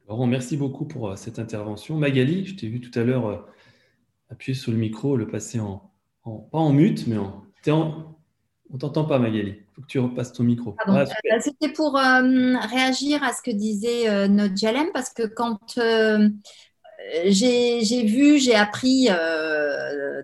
Laurent, 0.07 0.25
merci 0.25 0.57
beaucoup 0.57 0.85
pour 0.85 1.11
euh, 1.11 1.15
cette 1.15 1.37
intervention. 1.37 1.97
Magali, 1.97 2.45
je 2.45 2.55
t'ai 2.55 2.67
vu 2.67 2.79
tout 2.79 2.97
à 2.97 3.03
l'heure 3.03 3.27
euh, 3.27 3.37
appuyer 4.29 4.57
sur 4.57 4.71
le 4.71 4.77
micro, 4.77 5.17
le 5.17 5.27
passer 5.27 5.59
en, 5.59 5.91
pas 6.23 6.57
en 6.57 6.71
mute, 6.71 7.07
mais 7.07 7.17
en, 7.17 7.43
en 7.67 8.09
on 8.71 8.77
t'entend 8.77 9.05
pas, 9.05 9.17
Magali. 9.17 9.55
Il 9.57 9.75
faut 9.75 9.81
que 9.81 9.87
tu 9.87 9.99
repasses 9.99 10.31
ton 10.31 10.43
micro. 10.43 10.75
Ah, 10.85 11.01
euh, 11.01 11.05
c'était 11.41 11.69
pour 11.69 11.97
euh, 11.97 12.55
réagir 12.71 13.23
à 13.23 13.33
ce 13.33 13.41
que 13.41 13.51
disait 13.51 14.07
euh, 14.09 14.27
notre 14.27 14.55
Jalem, 14.55 14.87
parce 14.93 15.09
que 15.09 15.23
quand 15.23 15.79
j'ai 17.25 18.03
vu, 18.05 18.37
j'ai 18.37 18.55
appris 18.55 19.07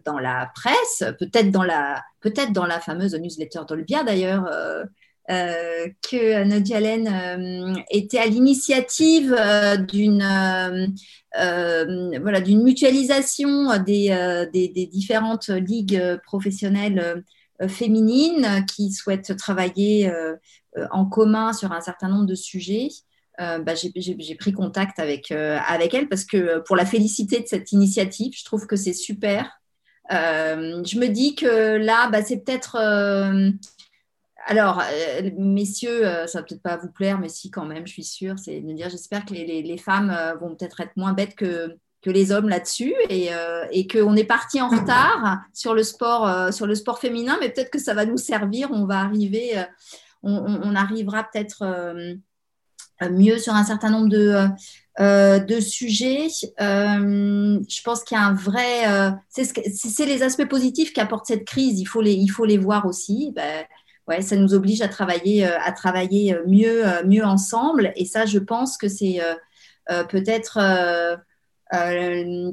dans 0.06 0.20
la 0.20 0.52
presse, 0.54 1.04
peut-être 1.18 1.50
dans 1.50 1.64
la, 1.64 2.04
peut 2.22 2.34
dans 2.52 2.66
la 2.66 2.80
fameuse 2.80 3.16
newsletter 3.16 3.62
d'Olbia 3.68 4.04
d'ailleurs, 4.04 4.48
que 5.28 6.44
Nadia 6.44 6.78
Allen 6.78 7.84
était 7.90 8.20
à 8.20 8.28
l'initiative 8.28 9.36
d'une 9.88 10.24
voilà, 11.34 12.42
d'une 12.42 12.64
mutualisation 12.64 13.78
des, 13.84 14.48
des, 14.54 14.86
différentes 14.86 15.50
ligues 15.50 16.20
professionnelles 16.24 17.24
féminines 17.68 18.66
qui 18.68 18.92
souhaitent 18.92 19.36
travailler 19.38 20.12
en 20.92 21.06
commun 21.06 21.54
sur 21.54 21.72
un 21.72 21.82
certain 21.82 22.10
nombre 22.10 22.28
de 22.28 22.36
sujets. 22.36 22.90
bah, 23.40 23.74
j'ai 23.76 24.36
pris 24.36 24.54
contact 24.54 25.00
avec, 25.00 25.32
avec 25.32 25.94
elle 25.94 26.08
parce 26.08 26.26
que 26.26 26.60
pour 26.60 26.76
la 26.76 26.86
féliciter 26.86 27.40
de 27.40 27.48
cette 27.48 27.72
initiative, 27.72 28.34
je 28.38 28.46
trouve 28.46 28.68
que 28.68 28.76
c'est 28.76 28.94
super. 28.94 29.50
Euh, 30.12 30.84
je 30.84 31.00
me 31.00 31.08
dis 31.08 31.36
que 31.36 31.78
là, 31.78 32.10
bah, 32.10 32.24
c'est 32.24 32.38
peut-être. 32.38 32.78
Euh, 34.48 34.52
alors, 34.52 34.82
euh, 34.82 35.30
messieurs, 35.38 36.04
ça 36.28 36.39
va 36.39 36.43
peut-être 36.43 36.62
pas 36.62 36.78
vous 36.78 36.91
plaire, 36.91 37.20
mais 37.20 37.30
si 37.30 37.52
quand 37.52 37.66
même, 37.66 37.86
je 37.86 37.93
suis 37.93 38.04
sûre. 38.04 38.36
C'est 38.38 38.62
de 38.62 38.74
dire, 38.74 38.89
j'espère 38.89 39.26
que 39.26 39.34
les, 39.34 39.78
femmes 39.78 40.16
vont 40.39 40.56
peut-être 40.56 40.82
être 40.82 40.96
moins 40.96 41.14
bêtes 41.14 41.36
que, 41.36 41.78
les 42.08 42.32
hommes 42.32 42.50
là-dessus 42.50 42.93
et, 43.10 43.32
et 43.72 43.88
qu'on 43.88 44.16
est 44.16 44.26
parti 44.26 44.62
en 44.62 44.70
retard 44.70 45.39
sur 45.54 45.74
le 45.74 45.82
sport, 45.82 46.54
sur 46.54 46.68
féminin, 47.00 47.36
mais 47.41 47.50
peut-être 47.50 47.72
que 47.72 47.80
ça 47.80 47.96
va 47.96 48.06
nous 48.06 48.18
servir. 48.18 48.70
On 48.72 48.86
va 48.86 49.00
arriver, 49.00 49.66
on, 50.22 50.76
arrivera 50.76 51.24
peut-être 51.24 51.66
mieux 53.10 53.39
sur 53.39 53.56
un 53.56 53.64
certain 53.64 53.89
nombre 53.89 54.10
de, 54.10 54.48
euh, 55.00 55.62
sujets. 55.62 56.28
Euh, 56.62 57.60
je 57.68 57.82
pense 57.84 58.04
qu'il 58.04 58.18
y 58.18 58.20
a 58.20 58.24
un 58.24 58.34
vrai. 58.34 58.88
Euh, 58.88 59.12
c'est 59.30 60.06
les 60.06 60.24
aspects 60.24 60.48
positifs 60.48 60.93
qu'apporte 60.93 61.26
cette 61.26 61.46
crise. 61.46 61.80
Il 61.80 61.86
faut 61.86 62.02
les, 62.02 62.14
il 62.14 62.30
faut 62.30 62.46
les 62.46 62.58
voir 62.58 62.86
aussi. 62.86 63.32
Ben, 63.36 63.66
ouais, 64.08 64.22
ça 64.22 64.36
nous 64.36 64.53
oblige 64.53 64.82
à 64.82 64.88
travailler, 64.88 65.45
à 65.45 65.72
travailler 65.72 66.38
mieux, 66.47 66.84
mieux 67.06 67.24
ensemble. 67.24 67.91
Et 67.95 68.06
ça, 68.06 68.26
je 68.26 68.39
pense 68.39 68.78
que 68.78 68.88
c'est 68.88 69.20
peut-être 70.10 70.60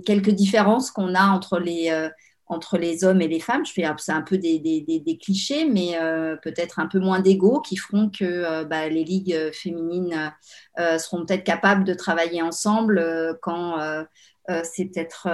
quelques 0.05 0.31
différences 0.31 0.91
qu'on 0.91 1.15
a 1.15 1.25
entre 1.25 1.59
les 1.59 2.11
entre 2.53 2.79
les 2.79 3.05
hommes 3.05 3.21
et 3.21 3.29
les 3.29 3.41
femmes. 3.41 3.65
Je 3.67 3.73
fais 3.73 3.85
c'est 3.99 4.13
un 4.13 4.23
peu 4.23 4.39
des, 4.39 4.59
des, 4.59 5.19
clichés, 5.19 5.65
mais 5.65 5.99
euh, 5.99 6.37
peut-être 6.37 6.79
un 6.79 6.87
peu 6.87 6.99
moins 6.99 7.21
d'ego 7.21 7.61
qui 7.61 7.77
feront 7.77 8.11
que 8.11 8.25
euh, 8.25 8.65
bah, 8.65 8.89
les 8.89 9.05
ligues 9.05 9.51
féminines 9.53 10.33
euh, 10.79 10.99
seront 10.99 11.25
peut-être 11.25 11.45
capables 11.45 11.85
de 11.85 11.95
travailler 11.95 12.43
ensemble 12.43 13.39
quand 13.43 13.79
c'est 14.65 14.87
peut-être 14.87 15.29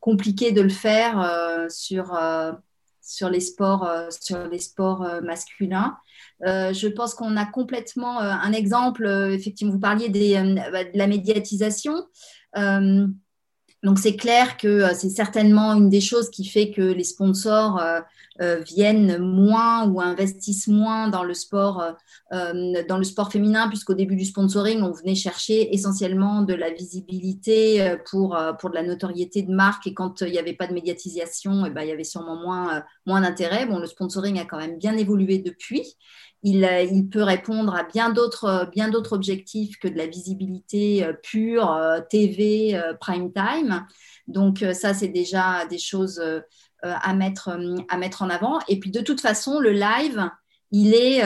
compliqué 0.00 0.52
de 0.52 0.62
le 0.62 0.68
faire 0.68 1.66
sur, 1.68 2.16
sur 3.04 3.28
les 3.28 3.40
sports, 3.40 3.88
les 4.50 4.58
sports 4.58 5.06
masculins. 5.22 5.96
je 6.42 6.88
pense 6.88 7.14
qu'on 7.14 7.36
a 7.36 7.46
complètement 7.46 8.18
un 8.20 8.52
exemple, 8.52 9.06
effectivement, 9.32 9.72
vous 9.72 9.80
parliez 9.80 10.08
des, 10.08 10.34
de 10.34 10.98
la 10.98 11.06
médiatisation. 11.06 11.94
Donc 13.84 13.98
c'est 13.98 14.16
clair 14.16 14.56
que 14.56 14.66
euh, 14.66 14.94
c'est 14.94 15.10
certainement 15.10 15.74
une 15.74 15.90
des 15.90 16.00
choses 16.00 16.30
qui 16.30 16.46
fait 16.46 16.70
que 16.70 16.80
les 16.80 17.04
sponsors 17.04 17.78
euh, 17.78 18.00
euh, 18.40 18.60
viennent 18.60 19.18
moins 19.18 19.86
ou 19.86 20.00
investissent 20.00 20.68
moins 20.68 21.08
dans 21.08 21.22
le 21.22 21.34
sport, 21.34 21.94
dans 22.32 22.98
le 22.98 23.04
sport 23.04 23.30
féminin, 23.30 23.68
puisqu'au 23.68 23.94
début 23.94 24.16
du 24.16 24.24
sponsoring, 24.24 24.82
on 24.82 24.90
venait 24.90 25.14
chercher 25.14 25.72
essentiellement 25.72 26.42
de 26.42 26.54
la 26.54 26.70
visibilité 26.70 27.94
pour, 28.10 28.36
pour 28.58 28.70
de 28.70 28.74
la 28.74 28.82
notoriété 28.82 29.42
de 29.42 29.54
marque. 29.54 29.86
Et 29.86 29.94
quand 29.94 30.22
il 30.22 30.32
n'y 30.32 30.38
avait 30.38 30.54
pas 30.54 30.66
de 30.66 30.74
médiatisation, 30.74 31.64
et 31.64 31.68
eh 31.68 31.70
ben, 31.70 31.82
il 31.82 31.88
y 31.88 31.92
avait 31.92 32.02
sûrement 32.02 32.34
moins, 32.34 32.82
moins 33.06 33.20
d'intérêt. 33.20 33.66
Bon, 33.66 33.78
le 33.78 33.86
sponsoring 33.86 34.40
a 34.40 34.44
quand 34.46 34.58
même 34.58 34.78
bien 34.78 34.96
évolué 34.96 35.38
depuis. 35.38 35.96
Euh, 36.44 36.82
il, 36.82 37.08
peut 37.08 37.22
répondre 37.22 37.74
à 37.74 37.84
bien 37.84 38.10
d'autres, 38.10 38.44
euh, 38.44 38.64
bien 38.66 38.90
d'autres 38.90 39.14
objectifs 39.14 39.78
que 39.78 39.88
de 39.88 39.96
la 39.96 40.06
visibilité 40.06 41.04
euh, 41.04 41.12
pure, 41.14 41.80
TV, 42.10 42.80
prime 43.00 43.32
time. 43.32 43.86
Donc 44.26 44.64
ça, 44.72 44.94
c'est 44.94 45.08
déjà 45.08 45.66
des 45.66 45.78
choses 45.78 46.22
à 46.82 47.14
mettre, 47.14 47.58
à 47.88 47.96
mettre 47.96 48.22
en 48.22 48.30
avant. 48.30 48.58
Et 48.68 48.78
puis 48.80 48.90
de 48.90 49.00
toute 49.00 49.20
façon, 49.20 49.58
le 49.58 49.72
live, 49.72 50.30
il 50.70 50.94
est, 50.94 51.22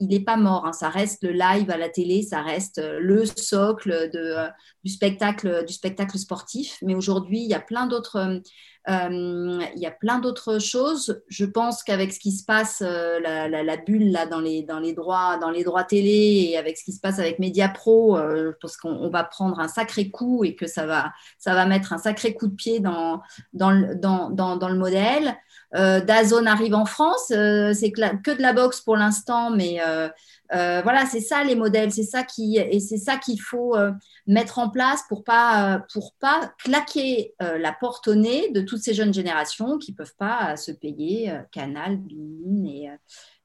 il 0.00 0.14
est 0.14 0.24
pas 0.24 0.36
mort. 0.36 0.66
Hein. 0.66 0.72
Ça 0.72 0.88
reste 0.88 1.24
le 1.24 1.32
live 1.32 1.70
à 1.70 1.76
la 1.76 1.88
télé, 1.88 2.22
ça 2.22 2.40
reste 2.40 2.80
le 3.00 3.24
socle 3.26 4.10
de, 4.12 4.36
du 4.84 4.92
spectacle, 4.92 5.64
du 5.66 5.72
spectacle 5.72 6.18
sportif. 6.18 6.78
Mais 6.82 6.94
aujourd'hui, 6.94 7.40
il 7.40 7.48
y 7.48 7.54
a 7.54 7.60
plein 7.60 7.86
d'autres 7.86 8.40
il 8.86 9.78
y 9.78 9.86
a 9.86 9.90
plein 9.90 10.18
d'autres 10.18 10.58
choses. 10.58 11.22
Je 11.28 11.44
pense 11.44 11.82
qu'avec 11.82 12.12
ce 12.12 12.18
qui 12.18 12.32
se 12.32 12.44
passe, 12.44 12.82
euh, 12.84 13.18
la, 13.20 13.76
bulle 13.76 14.10
là, 14.10 14.26
dans, 14.26 14.40
les, 14.40 14.62
droits, 14.92 15.38
dans 15.38 15.50
les 15.50 15.64
droits 15.64 15.84
télé 15.84 16.48
et 16.50 16.58
avec 16.58 16.76
ce 16.76 16.84
qui 16.84 16.92
se 16.92 17.00
passe 17.00 17.18
avec 17.18 17.38
Mediapro, 17.38 18.18
euh, 18.18 18.52
je 18.52 18.58
pense 18.60 18.76
qu'on 18.76 19.08
va 19.08 19.24
prendre 19.24 19.58
un 19.58 19.68
sacré 19.68 20.10
coup 20.10 20.44
et 20.44 20.54
que 20.54 20.66
ça 20.66 20.86
va, 20.86 21.66
mettre 21.66 21.92
un 21.92 21.98
sacré 21.98 22.34
coup 22.34 22.46
de 22.46 22.54
pied 22.54 22.80
dans, 22.80 23.22
le 23.52 24.74
modèle. 24.74 25.36
Euh, 25.74 26.00
Dazone 26.00 26.46
arrive 26.46 26.74
en 26.74 26.84
France, 26.84 27.26
c'est 27.28 27.92
que, 27.92 28.36
de 28.36 28.42
la 28.42 28.52
boxe 28.52 28.80
pour 28.80 28.96
l'instant, 28.96 29.50
mais 29.50 29.80
euh, 29.86 30.08
voilà, 30.52 31.06
c'est 31.06 31.20
ça 31.20 31.42
les 31.44 31.56
modèles, 31.56 31.92
c'est 31.92 32.02
ça 32.02 32.22
qui 32.22 32.58
et 32.58 32.80
c'est 32.80 32.98
ça 32.98 33.16
qu'il 33.16 33.40
faut 33.40 33.76
euh, 33.76 33.92
mettre 34.26 34.58
en 34.58 34.68
place 34.68 35.02
pour 35.08 35.24
pas 35.24 35.84
pour 35.92 36.14
pas 36.20 36.52
claquer 36.58 37.34
euh, 37.42 37.58
la 37.58 37.72
porte 37.72 38.08
au 38.08 38.14
nez 38.14 38.50
de 38.50 38.60
toutes 38.60 38.82
ces 38.82 38.94
jeunes 38.94 39.14
générations 39.14 39.78
qui 39.78 39.92
peuvent 39.92 40.14
pas 40.18 40.56
se 40.56 40.70
payer 40.70 41.32
Canal, 41.50 41.96
Bein 41.96 42.64
et 42.64 42.90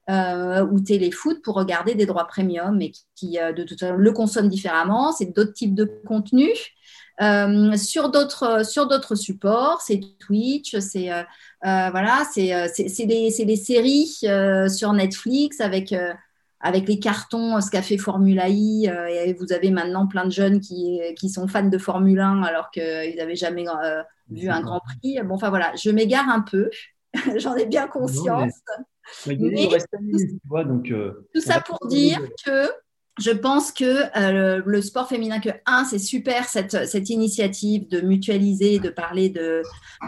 ou 0.08 0.80
Téléfoot 0.80 1.40
pour 1.42 1.54
regarder 1.54 1.94
des 1.94 2.04
droits 2.04 2.26
premium 2.26 2.80
et 2.82 2.90
qui, 3.14 3.38
de 3.38 3.62
toute 3.62 3.78
façon 3.78 3.94
le 3.94 4.12
consomment 4.12 4.48
différemment. 4.48 5.12
C'est 5.12 5.34
d'autres 5.34 5.52
types 5.52 5.74
de 5.74 5.84
contenus. 6.06 6.58
sur 7.76 8.10
d'autres 8.10 8.66
sur 8.68 8.88
d'autres 8.88 9.14
supports, 9.14 9.80
c'est 9.80 10.00
Twitch, 10.18 10.76
c'est 10.80 11.10
voilà, 11.62 12.24
c'est 12.32 13.06
les, 13.06 13.30
les, 13.30 13.56
séries 13.56 14.18
sur 14.68 14.92
Netflix 14.92 15.60
avec 15.60 15.94
avec 16.60 16.86
les 16.88 16.98
cartons, 16.98 17.60
ce 17.60 17.70
qu'a 17.70 17.82
fait 17.82 17.96
Formula 17.96 18.48
I, 18.48 18.88
euh, 18.88 19.06
et 19.06 19.32
vous 19.32 19.52
avez 19.52 19.70
maintenant 19.70 20.06
plein 20.06 20.26
de 20.26 20.30
jeunes 20.30 20.60
qui, 20.60 21.00
qui 21.16 21.30
sont 21.30 21.48
fans 21.48 21.68
de 21.68 21.78
Formule 21.78 22.20
1 22.20 22.42
alors 22.42 22.70
qu'ils 22.70 23.16
n'avaient 23.16 23.36
jamais 23.36 23.66
euh, 23.68 24.02
vu 24.30 24.48
un 24.48 24.60
Grand 24.60 24.80
Prix. 24.80 25.18
Bon, 25.24 25.34
enfin 25.34 25.48
voilà, 25.48 25.72
je 25.76 25.90
m'égare 25.90 26.28
un 26.28 26.40
peu, 26.40 26.70
j'en 27.36 27.56
ai 27.56 27.66
bien 27.66 27.86
conscience. 27.88 28.52
tout 31.34 31.40
ça 31.40 31.60
pour 31.60 31.88
dire 31.88 32.20
que 32.44 32.70
je 33.20 33.30
pense 33.30 33.70
que 33.70 33.84
euh, 34.18 34.62
le, 34.64 34.82
sport 34.82 35.08
féminin, 35.08 35.40
que 35.40 35.50
un, 35.66 35.84
c'est 35.84 35.98
super 35.98 36.44
cette, 36.44 36.86
cette, 36.86 37.10
initiative 37.10 37.88
de 37.88 38.00
mutualiser, 38.00 38.78
de 38.78 38.88
parler 38.88 39.28
de 39.28 39.62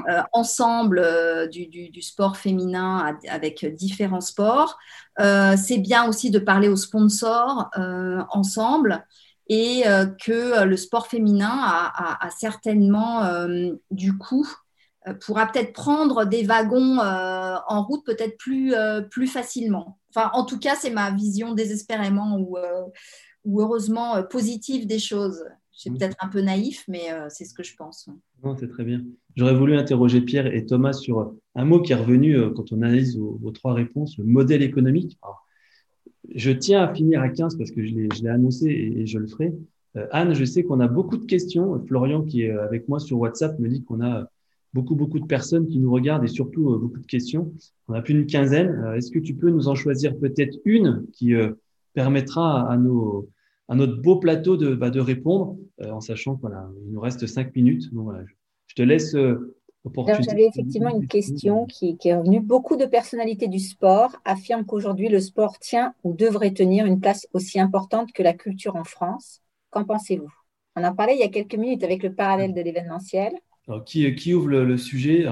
euh, 0.08 0.22
ensemble 0.32 0.98
euh, 0.98 1.46
du, 1.46 1.66
du, 1.66 2.02
sport 2.02 2.36
féminin 2.36 3.16
avec 3.28 3.64
différents 3.74 4.20
sports. 4.20 4.78
c'est 5.18 5.78
bien 5.78 6.08
aussi 6.08 6.30
de 6.30 6.38
parler 6.38 6.68
aux 6.68 6.76
sponsors 6.76 7.70
ensemble 8.30 9.04
et 9.48 9.82
que 10.24 10.64
le 10.64 10.76
sport 10.76 11.06
féminin 11.06 11.52
a, 11.52 12.26
a 12.26 12.30
certainement 12.30 13.46
du 13.90 14.16
coup 14.16 14.48
pourra 15.20 15.46
peut-être 15.46 15.72
prendre 15.72 16.24
des 16.24 16.44
wagons 16.44 16.98
en 16.98 17.84
route 17.84 18.04
peut-être 18.04 18.36
plus, 18.38 18.74
plus 19.10 19.26
facilement. 19.26 19.98
Enfin, 20.14 20.30
en 20.34 20.44
tout 20.44 20.58
cas, 20.58 20.74
c'est 20.76 20.90
ma 20.90 21.10
vision 21.10 21.54
désespérément 21.54 22.36
ou, 22.38 22.58
euh, 22.58 22.82
ou 23.44 23.62
heureusement 23.62 24.16
euh, 24.16 24.22
positive 24.22 24.86
des 24.86 24.98
choses. 24.98 25.44
C'est 25.72 25.88
mmh. 25.88 25.98
peut-être 25.98 26.16
un 26.20 26.28
peu 26.28 26.42
naïf, 26.42 26.84
mais 26.86 27.10
euh, 27.12 27.28
c'est 27.30 27.46
ce 27.46 27.54
que 27.54 27.62
je 27.62 27.74
pense. 27.76 28.08
Non, 28.44 28.54
c'est 28.58 28.68
très 28.68 28.84
bien. 28.84 29.02
J'aurais 29.36 29.54
voulu 29.54 29.74
interroger 29.74 30.20
Pierre 30.20 30.54
et 30.54 30.66
Thomas 30.66 30.92
sur 30.92 31.34
un 31.54 31.64
mot 31.64 31.80
qui 31.80 31.92
est 31.92 31.96
revenu 31.96 32.52
quand 32.54 32.72
on 32.72 32.82
analyse 32.82 33.16
vos, 33.16 33.50
trois 33.52 33.72
réponses, 33.72 34.18
le 34.18 34.24
modèle 34.24 34.62
économique. 34.62 35.18
je 36.34 36.50
tiens 36.50 36.82
à 36.82 36.94
finir 36.94 37.22
à 37.22 37.30
15 37.30 37.56
parce 37.56 37.70
que 37.70 37.82
je 37.82 37.94
l'ai 37.94 38.28
annoncé 38.28 38.66
et, 38.66 39.06
je 39.06 39.18
le 39.18 39.26
ferai. 39.26 39.54
Anne, 40.10 40.34
je 40.34 40.44
sais 40.44 40.64
qu'on 40.64 40.80
a 40.80 40.88
beaucoup 40.88 41.16
de 41.16 41.24
questions. 41.24 41.82
Florian, 41.86 42.22
qui 42.22 42.42
est 42.42 42.50
avec 42.50 42.88
moi 42.88 43.00
sur 43.00 43.18
WhatsApp, 43.18 43.58
me 43.58 43.68
dit 43.68 43.82
qu'on 43.84 44.02
a 44.02 44.28
beaucoup, 44.72 44.94
beaucoup 44.94 45.20
de 45.20 45.26
personnes 45.26 45.68
qui 45.68 45.78
nous 45.78 45.90
regardent 45.90 46.24
et 46.24 46.28
surtout 46.28 46.70
euh, 46.70 46.78
beaucoup 46.78 46.98
de 46.98 47.06
questions. 47.06 47.52
On 47.88 47.94
a 47.94 48.02
plus 48.02 48.14
d'une 48.14 48.26
quinzaine. 48.26 48.70
Euh, 48.84 48.94
est-ce 48.94 49.10
que 49.10 49.18
tu 49.18 49.34
peux 49.34 49.50
nous 49.50 49.68
en 49.68 49.74
choisir 49.74 50.16
peut-être 50.16 50.58
une 50.64 51.06
qui 51.12 51.34
euh, 51.34 51.52
permettra 51.94 52.68
à, 52.70 52.76
nos, 52.76 53.28
à 53.68 53.74
notre 53.74 54.00
beau 54.00 54.16
plateau 54.16 54.56
de, 54.56 54.74
bah, 54.74 54.90
de 54.90 55.00
répondre 55.00 55.56
en 55.82 56.00
sachant 56.00 56.34
qu'il 56.34 56.42
voilà, 56.42 56.70
nous 56.90 57.00
reste 57.00 57.26
cinq 57.26 57.54
minutes. 57.54 57.92
Donc, 57.92 58.04
voilà, 58.04 58.24
je 58.66 58.74
te 58.74 58.82
laisse 58.82 59.14
J'avais 59.14 60.46
effectivement 60.46 60.90
une 60.90 61.06
question 61.06 61.66
qui, 61.66 61.98
qui, 61.98 62.08
est 62.08 62.16
revenue. 62.16 62.40
Beaucoup 62.40 62.76
de 62.76 62.86
personnalités 62.86 63.48
du 63.48 63.58
sport 63.58 64.16
affirment 64.24 64.64
qu'aujourd'hui, 64.64 65.08
le 65.08 65.20
sport 65.20 65.58
tient 65.58 65.94
ou 66.04 66.14
devrait 66.14 66.52
tenir 66.52 66.86
une 66.86 67.00
place 67.00 67.26
aussi 67.34 67.60
importante 67.60 68.12
que 68.12 68.22
la 68.22 68.32
culture 68.32 68.76
en 68.76 68.84
France. 68.84 69.42
Qu'en 69.70 69.84
pensez-vous? 69.84 70.32
On 70.76 70.84
en 70.84 70.94
parlait 70.94 71.14
il 71.14 71.20
y 71.20 71.24
a 71.24 71.28
quelques 71.28 71.56
minutes 71.56 71.84
avec 71.84 72.02
le 72.02 72.14
parallèle 72.14 72.54
de 72.54 72.62
l'événementiel. 72.62 73.34
Alors, 73.68 73.84
qui, 73.84 74.14
qui 74.14 74.34
ouvre 74.34 74.48
le, 74.48 74.76
sujet 74.76 75.26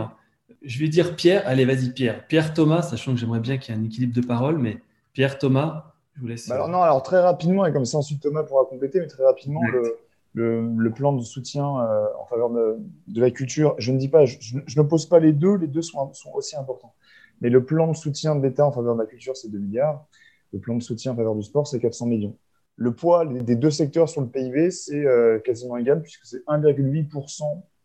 Je 0.62 0.78
vais 0.78 0.88
dire 0.88 1.16
Pierre. 1.16 1.42
Allez, 1.46 1.64
vas-y, 1.64 1.90
Pierre. 1.90 2.26
Pierre 2.26 2.54
Thomas, 2.54 2.82
sachant 2.82 3.12
que 3.12 3.18
j'aimerais 3.18 3.40
bien 3.40 3.58
qu'il 3.58 3.74
y 3.74 3.78
ait 3.78 3.80
un 3.80 3.84
équilibre 3.84 4.14
de 4.14 4.24
parole, 4.24 4.58
mais 4.58 4.78
Pierre, 5.12 5.38
Thomas, 5.38 5.94
je 6.14 6.20
vous 6.20 6.26
laisse. 6.28 6.48
Bah 6.48 6.54
alors, 6.56 6.68
non, 6.68 6.82
alors 6.82 7.02
très 7.02 7.20
rapidement, 7.20 7.66
et 7.66 7.72
comme 7.72 7.84
ça 7.84 7.98
ensuite 7.98 8.20
Thomas 8.22 8.42
pourra 8.44 8.64
compléter, 8.64 9.00
mais 9.00 9.06
très 9.06 9.24
rapidement, 9.24 9.62
le, 9.72 9.96
le, 10.34 10.68
le, 10.76 10.90
plan 10.90 11.12
de 11.12 11.22
soutien 11.22 11.64
euh, 11.64 12.06
en 12.20 12.26
faveur 12.26 12.50
de, 12.50 12.76
de, 13.08 13.20
la 13.20 13.30
culture, 13.30 13.74
je 13.78 13.90
ne 13.90 13.98
dis 13.98 14.08
pas, 14.08 14.26
je, 14.26 14.38
je 14.40 14.80
n'oppose 14.80 15.06
pas 15.06 15.18
les 15.18 15.32
deux, 15.32 15.56
les 15.56 15.66
deux 15.66 15.82
sont, 15.82 16.12
sont, 16.12 16.30
aussi 16.34 16.56
importants. 16.56 16.94
Mais 17.40 17.48
le 17.48 17.64
plan 17.64 17.88
de 17.88 17.96
soutien 17.96 18.36
de 18.36 18.46
l'État 18.46 18.66
en 18.66 18.72
faveur 18.72 18.94
de 18.94 19.00
la 19.00 19.06
culture, 19.06 19.36
c'est 19.36 19.50
2 19.50 19.58
milliards. 19.58 20.06
Le 20.52 20.58
plan 20.58 20.76
de 20.76 20.82
soutien 20.82 21.12
en 21.12 21.16
faveur 21.16 21.34
du 21.34 21.42
sport, 21.42 21.66
c'est 21.66 21.80
400 21.80 22.06
millions. 22.06 22.36
Le 22.76 22.94
poids 22.94 23.26
des 23.26 23.56
deux 23.56 23.70
secteurs 23.70 24.08
sur 24.08 24.20
le 24.20 24.28
PIB, 24.28 24.70
c'est 24.70 25.04
euh, 25.04 25.38
quasiment 25.38 25.76
égal, 25.76 26.02
puisque 26.02 26.24
c'est 26.24 26.44
1,8% 26.46 27.08
pour 27.10 27.30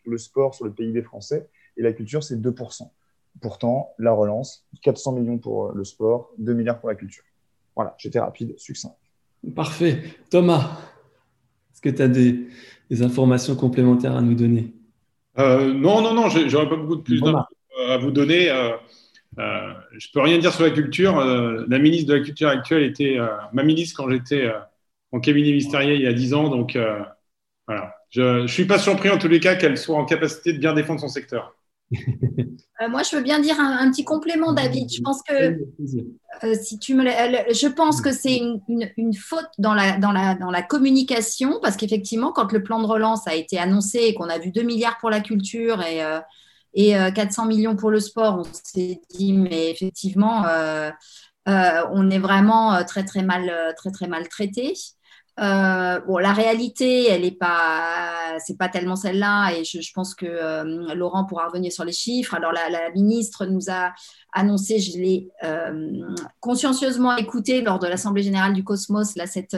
le 0.08 0.18
sport 0.18 0.54
sur 0.54 0.66
le 0.66 0.72
PIB 0.72 1.02
français, 1.02 1.48
et 1.78 1.82
la 1.82 1.94
culture, 1.94 2.24
c'est 2.24 2.40
2%. 2.40 2.90
Pourtant, 3.42 3.94
la 4.00 4.14
relance, 4.14 4.66
400 4.82 5.14
millions 5.14 5.38
pour 5.38 5.68
euh, 5.68 5.74
le 5.76 5.84
sport, 5.84 6.32
2 6.38 6.54
milliards 6.54 6.80
pour 6.80 6.90
la 6.90 6.96
culture. 6.96 7.24
Voilà, 7.76 7.96
j'étais 7.98 8.20
rapide, 8.20 8.54
succinct. 8.58 8.96
Parfait. 9.56 10.02
Thomas, 10.30 10.80
est-ce 11.72 11.82
que 11.82 11.90
tu 11.90 12.02
as 12.02 12.08
des, 12.08 12.48
des, 12.90 13.02
informations 13.02 13.56
complémentaires 13.56 14.16
à 14.16 14.22
nous 14.22 14.36
donner? 14.36 14.74
Euh, 15.38 15.74
Non, 15.74 16.02
non, 16.02 16.14
non, 16.14 16.30
j'aurais 16.30 16.70
pas 16.70 16.78
beaucoup 16.78 16.96
de 16.96 17.02
plus 17.02 17.22
d'infos 17.22 17.46
à 17.90 17.98
vous 17.98 18.12
donner. 18.12 18.50
Euh, 18.50 18.72
euh, 19.38 19.74
je 19.98 20.08
peux 20.14 20.22
rien 20.22 20.38
dire 20.38 20.54
sur 20.54 20.64
la 20.64 20.72
culture. 20.72 21.18
Euh, 21.20 21.66
la 21.68 21.80
ministre 21.80 22.08
de 22.08 22.16
la 22.16 22.24
Culture 22.24 22.50
actuelle 22.50 22.84
était 22.84 23.18
euh, 23.20 23.28
ma 23.54 23.64
ministre 23.64 23.98
quand 23.98 24.10
j'étais 24.10 24.50
en 25.12 25.20
cabinet 25.20 25.50
ministériel 25.50 25.96
il 25.96 26.04
y 26.04 26.08
a 26.08 26.14
10 26.14 26.34
ans. 26.34 26.50
Donc 26.50 26.78
voilà. 27.68 27.96
Je 28.16 28.44
ne 28.44 28.48
suis 28.48 28.64
pas 28.64 28.80
surpris 28.80 29.10
en 29.10 29.18
tous 29.18 29.28
les 29.28 29.42
cas 29.42 29.56
qu'elle 29.56 29.78
soit 29.78 29.98
en 29.98 30.06
capacité 30.06 30.54
de 30.54 30.58
bien 30.58 30.74
défendre 30.74 31.02
son 31.02 31.10
secteur. 31.10 31.56
Euh, 32.82 32.90
moi, 32.90 33.04
je 33.04 33.16
veux 33.16 33.22
bien 33.22 33.40
dire 33.40 33.58
un, 33.58 33.90
petit 33.90 34.04
complément, 34.04 34.52
David. 34.52 34.92
Je 34.94 35.00
pense 35.02 35.22
que 35.24 35.34
euh, 36.44 36.56
si 36.62 36.78
tu 36.78 36.94
me, 36.94 37.06
je 37.06 37.68
pense 37.70 38.02
que 38.02 38.12
c'est 38.12 38.38
une, 38.68 39.14
faute 39.14 39.48
dans 39.58 39.74
la, 39.74 39.98
dans 39.98 40.12
la, 40.12 40.36
dans 40.36 40.52
la 40.52 40.62
communication, 40.62 41.60
parce 41.62 41.78
qu'effectivement, 41.78 42.34
quand 42.34 42.52
le 42.52 42.62
plan 42.62 42.82
de 42.82 42.86
relance 42.86 43.30
a 43.30 43.36
été 43.36 43.58
annoncé 43.58 44.00
et 44.00 44.14
qu'on 44.14 44.28
a 44.28 44.40
vu 44.40 44.52
2 44.52 44.62
milliards 44.64 44.98
pour 44.98 45.10
la 45.10 45.22
culture 45.22 45.82
et, 45.84 46.04
euh, 46.04 46.20
et 46.74 46.92
400 47.16 47.46
millions 47.46 47.78
pour 47.78 47.92
le 47.92 48.02
sport, 48.02 48.40
on 48.40 48.44
s'est 48.44 49.00
dit, 49.12 49.32
mais 49.32 49.72
effectivement, 49.72 50.46
euh, 50.46 50.92
on 51.48 52.10
est 52.10 52.20
vraiment 52.20 52.84
très 52.84 53.06
très 53.06 53.24
mal, 53.24 53.74
très 53.78 53.92
très 53.92 54.08
mal 54.08 54.28
traité. 54.28 54.74
Euh, 55.40 56.00
bon, 56.08 56.18
la 56.18 56.32
réalité, 56.32 57.10
elle 57.10 57.26
est 57.26 57.38
pas, 57.38 58.38
c'est 58.40 58.58
pas 58.58 58.70
tellement 58.70 58.96
celle-là, 58.96 59.52
et 59.52 59.66
je, 59.66 59.82
je 59.82 59.92
pense 59.94 60.16
que 60.16 60.26
euh, 60.26 60.94
Laurent 60.96 61.26
pourra 61.26 61.48
revenir 61.48 61.72
sur 61.72 61.84
les 61.84 61.92
chiffres. 61.92 62.34
Alors, 62.36 62.54
la, 62.54 62.70
la 62.70 62.92
ministre 62.92 63.46
nous 63.46 63.70
a 63.70 63.94
annoncé, 64.32 64.80
je 64.80 64.98
l'ai 64.98 65.30
euh, 65.44 66.02
consciencieusement 66.40 67.18
écouté 67.18 67.62
lors 67.62 67.80
de 67.80 67.88
l'Assemblée 67.88 68.24
générale 68.24 68.54
du 68.54 68.64
Cosmos 68.64 69.16
là, 69.16 69.28
cette, 69.28 69.56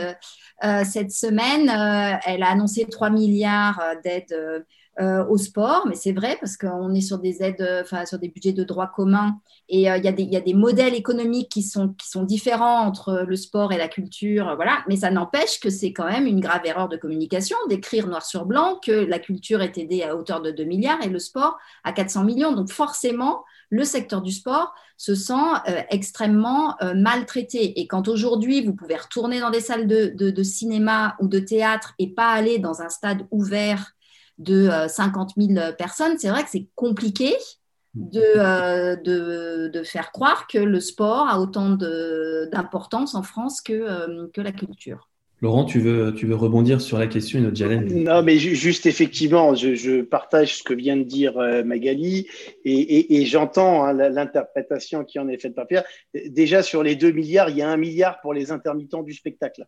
euh, 0.64 0.84
cette 0.84 1.12
semaine. 1.12 1.70
Euh, 1.70 2.18
elle 2.26 2.42
a 2.42 2.50
annoncé 2.50 2.86
3 2.86 3.12
milliards 3.12 3.82
d'aides 4.04 4.66
euh, 5.00 5.26
au 5.28 5.38
sport, 5.38 5.86
mais 5.88 5.96
c'est 5.96 6.12
vrai 6.12 6.38
parce 6.40 6.58
qu'on 6.58 6.94
est 6.94 7.02
sur 7.02 7.20
des 7.20 7.44
aides, 7.44 7.82
enfin 7.82 8.06
sur 8.06 8.20
des 8.20 8.30
budgets 8.30 8.54
de 8.54 8.64
droit 8.64 8.88
commun 8.88 9.40
et 9.70 9.82
il 9.82 10.06
y, 10.06 10.24
y, 10.24 10.38
a 10.38 10.42
des 10.42 10.54
modèles 10.54 10.96
économiques 10.96 11.50
qui 11.50 11.62
sont, 11.62 11.90
qui 11.90 12.10
sont 12.10 12.24
différents 12.24 12.86
entre 12.86 13.26
le 13.28 13.36
sport 13.36 13.74
et 13.74 13.78
la 13.78 13.88
culture, 13.90 14.56
voilà. 14.56 14.80
Mais 14.88 14.96
ça 14.98 15.12
n'empêche 15.12 15.60
que 15.60 15.70
c'est 15.70 15.92
quand 15.92 16.06
même 16.06 16.26
une 16.26 16.40
grave 16.40 16.62
erreur 16.66 16.88
de 16.88 16.98
communication 16.98 17.58
d'écrire 17.68 18.08
noir 18.08 18.26
sur 18.26 18.46
blanc 18.46 18.80
que 18.82 18.92
la 18.92 19.20
culture 19.20 19.62
est 19.62 19.78
aidée 19.78 20.04
à 20.04 20.16
hauteur 20.16 20.42
de 20.42 20.52
2 20.52 20.64
milliards 20.64 21.02
et 21.04 21.10
le 21.10 21.20
sport 21.20 21.58
à 21.84 21.92
400 21.92 22.24
millions. 22.24 22.54
Donc 22.54 22.70
forcément, 22.70 23.44
le 23.70 23.84
secteur 23.84 24.22
du 24.22 24.32
sport 24.32 24.74
se 24.98 25.14
sent 25.14 25.34
euh, 25.68 25.82
extrêmement 25.90 26.76
euh, 26.82 26.94
maltraité. 26.96 27.80
Et 27.80 27.88
quand 27.88 28.08
aujourd'hui, 28.08 28.66
vous 28.66 28.74
pouvez 28.74 28.96
retourner 28.96 29.40
dans 29.40 29.52
des 29.52 29.62
salles 29.62 29.88
de, 29.88 30.12
de, 30.16 30.32
de 30.32 30.44
cinéma 30.44 31.16
ou 31.20 31.28
de 31.28 31.40
théâtre 31.40 31.94
et 32.00 32.14
pas 32.14 32.30
aller 32.30 32.60
dans 32.60 32.82
un 32.82 32.90
stade 32.90 33.28
ouvert 33.32 33.94
de 34.38 34.70
50 34.88 35.34
euh, 35.38 35.42
000 35.56 35.74
personnes, 35.78 36.18
c'est 36.18 36.30
vrai 36.30 36.44
que 36.44 36.50
c'est 36.50 36.68
compliqué 36.76 37.34
de, 37.96 38.22
euh, 38.38 38.96
de, 38.96 39.70
de, 39.70 39.84
faire 39.84 40.12
croire 40.12 40.48
que 40.48 40.58
le 40.58 40.80
sport 40.80 41.28
a 41.28 41.40
autant 41.40 41.72
d'importance 42.52 43.16
en 43.16 43.24
France 43.24 43.62
que, 43.62 43.74
euh, 43.74 44.28
que 44.34 44.42
la 44.42 44.52
culture. 44.52 45.10
Laurent, 45.40 45.66
tu 45.66 45.80
veux, 45.80 46.16
tu 46.16 46.26
veux 46.26 46.36
rebondir 46.36 46.82
sur 46.82 46.98
la 46.98 47.06
question 47.06 47.40
de 47.40 47.56
Jalen 47.56 48.04
Non, 48.04 48.24
mais 48.24 48.40
juste 48.40 48.88
effectivement, 48.88 49.54
je, 49.54 49.76
je, 49.76 50.02
partage 50.02 50.58
ce 50.58 50.64
que 50.64 50.74
vient 50.74 50.98
de 50.98 51.04
dire 51.04 51.38
Magali 51.64 52.26
et, 52.66 52.72
et, 52.74 53.22
et 53.22 53.26
j'entends 53.28 53.86
hein, 53.86 53.94
l'interprétation 53.94 55.04
qui 55.04 55.20
en 55.20 55.28
est 55.28 55.38
faite 55.38 55.54
par 55.54 55.68
Pierre. 55.68 55.84
Déjà, 56.26 56.64
sur 56.64 56.82
les 56.82 56.96
2 56.96 57.12
milliards, 57.12 57.52
il 57.52 57.58
y 57.58 57.62
a 57.62 57.70
un 57.70 57.78
milliard 57.78 58.20
pour 58.22 58.34
les 58.34 58.52
intermittents 58.52 59.04
du 59.04 59.14
spectacle. 59.14 59.68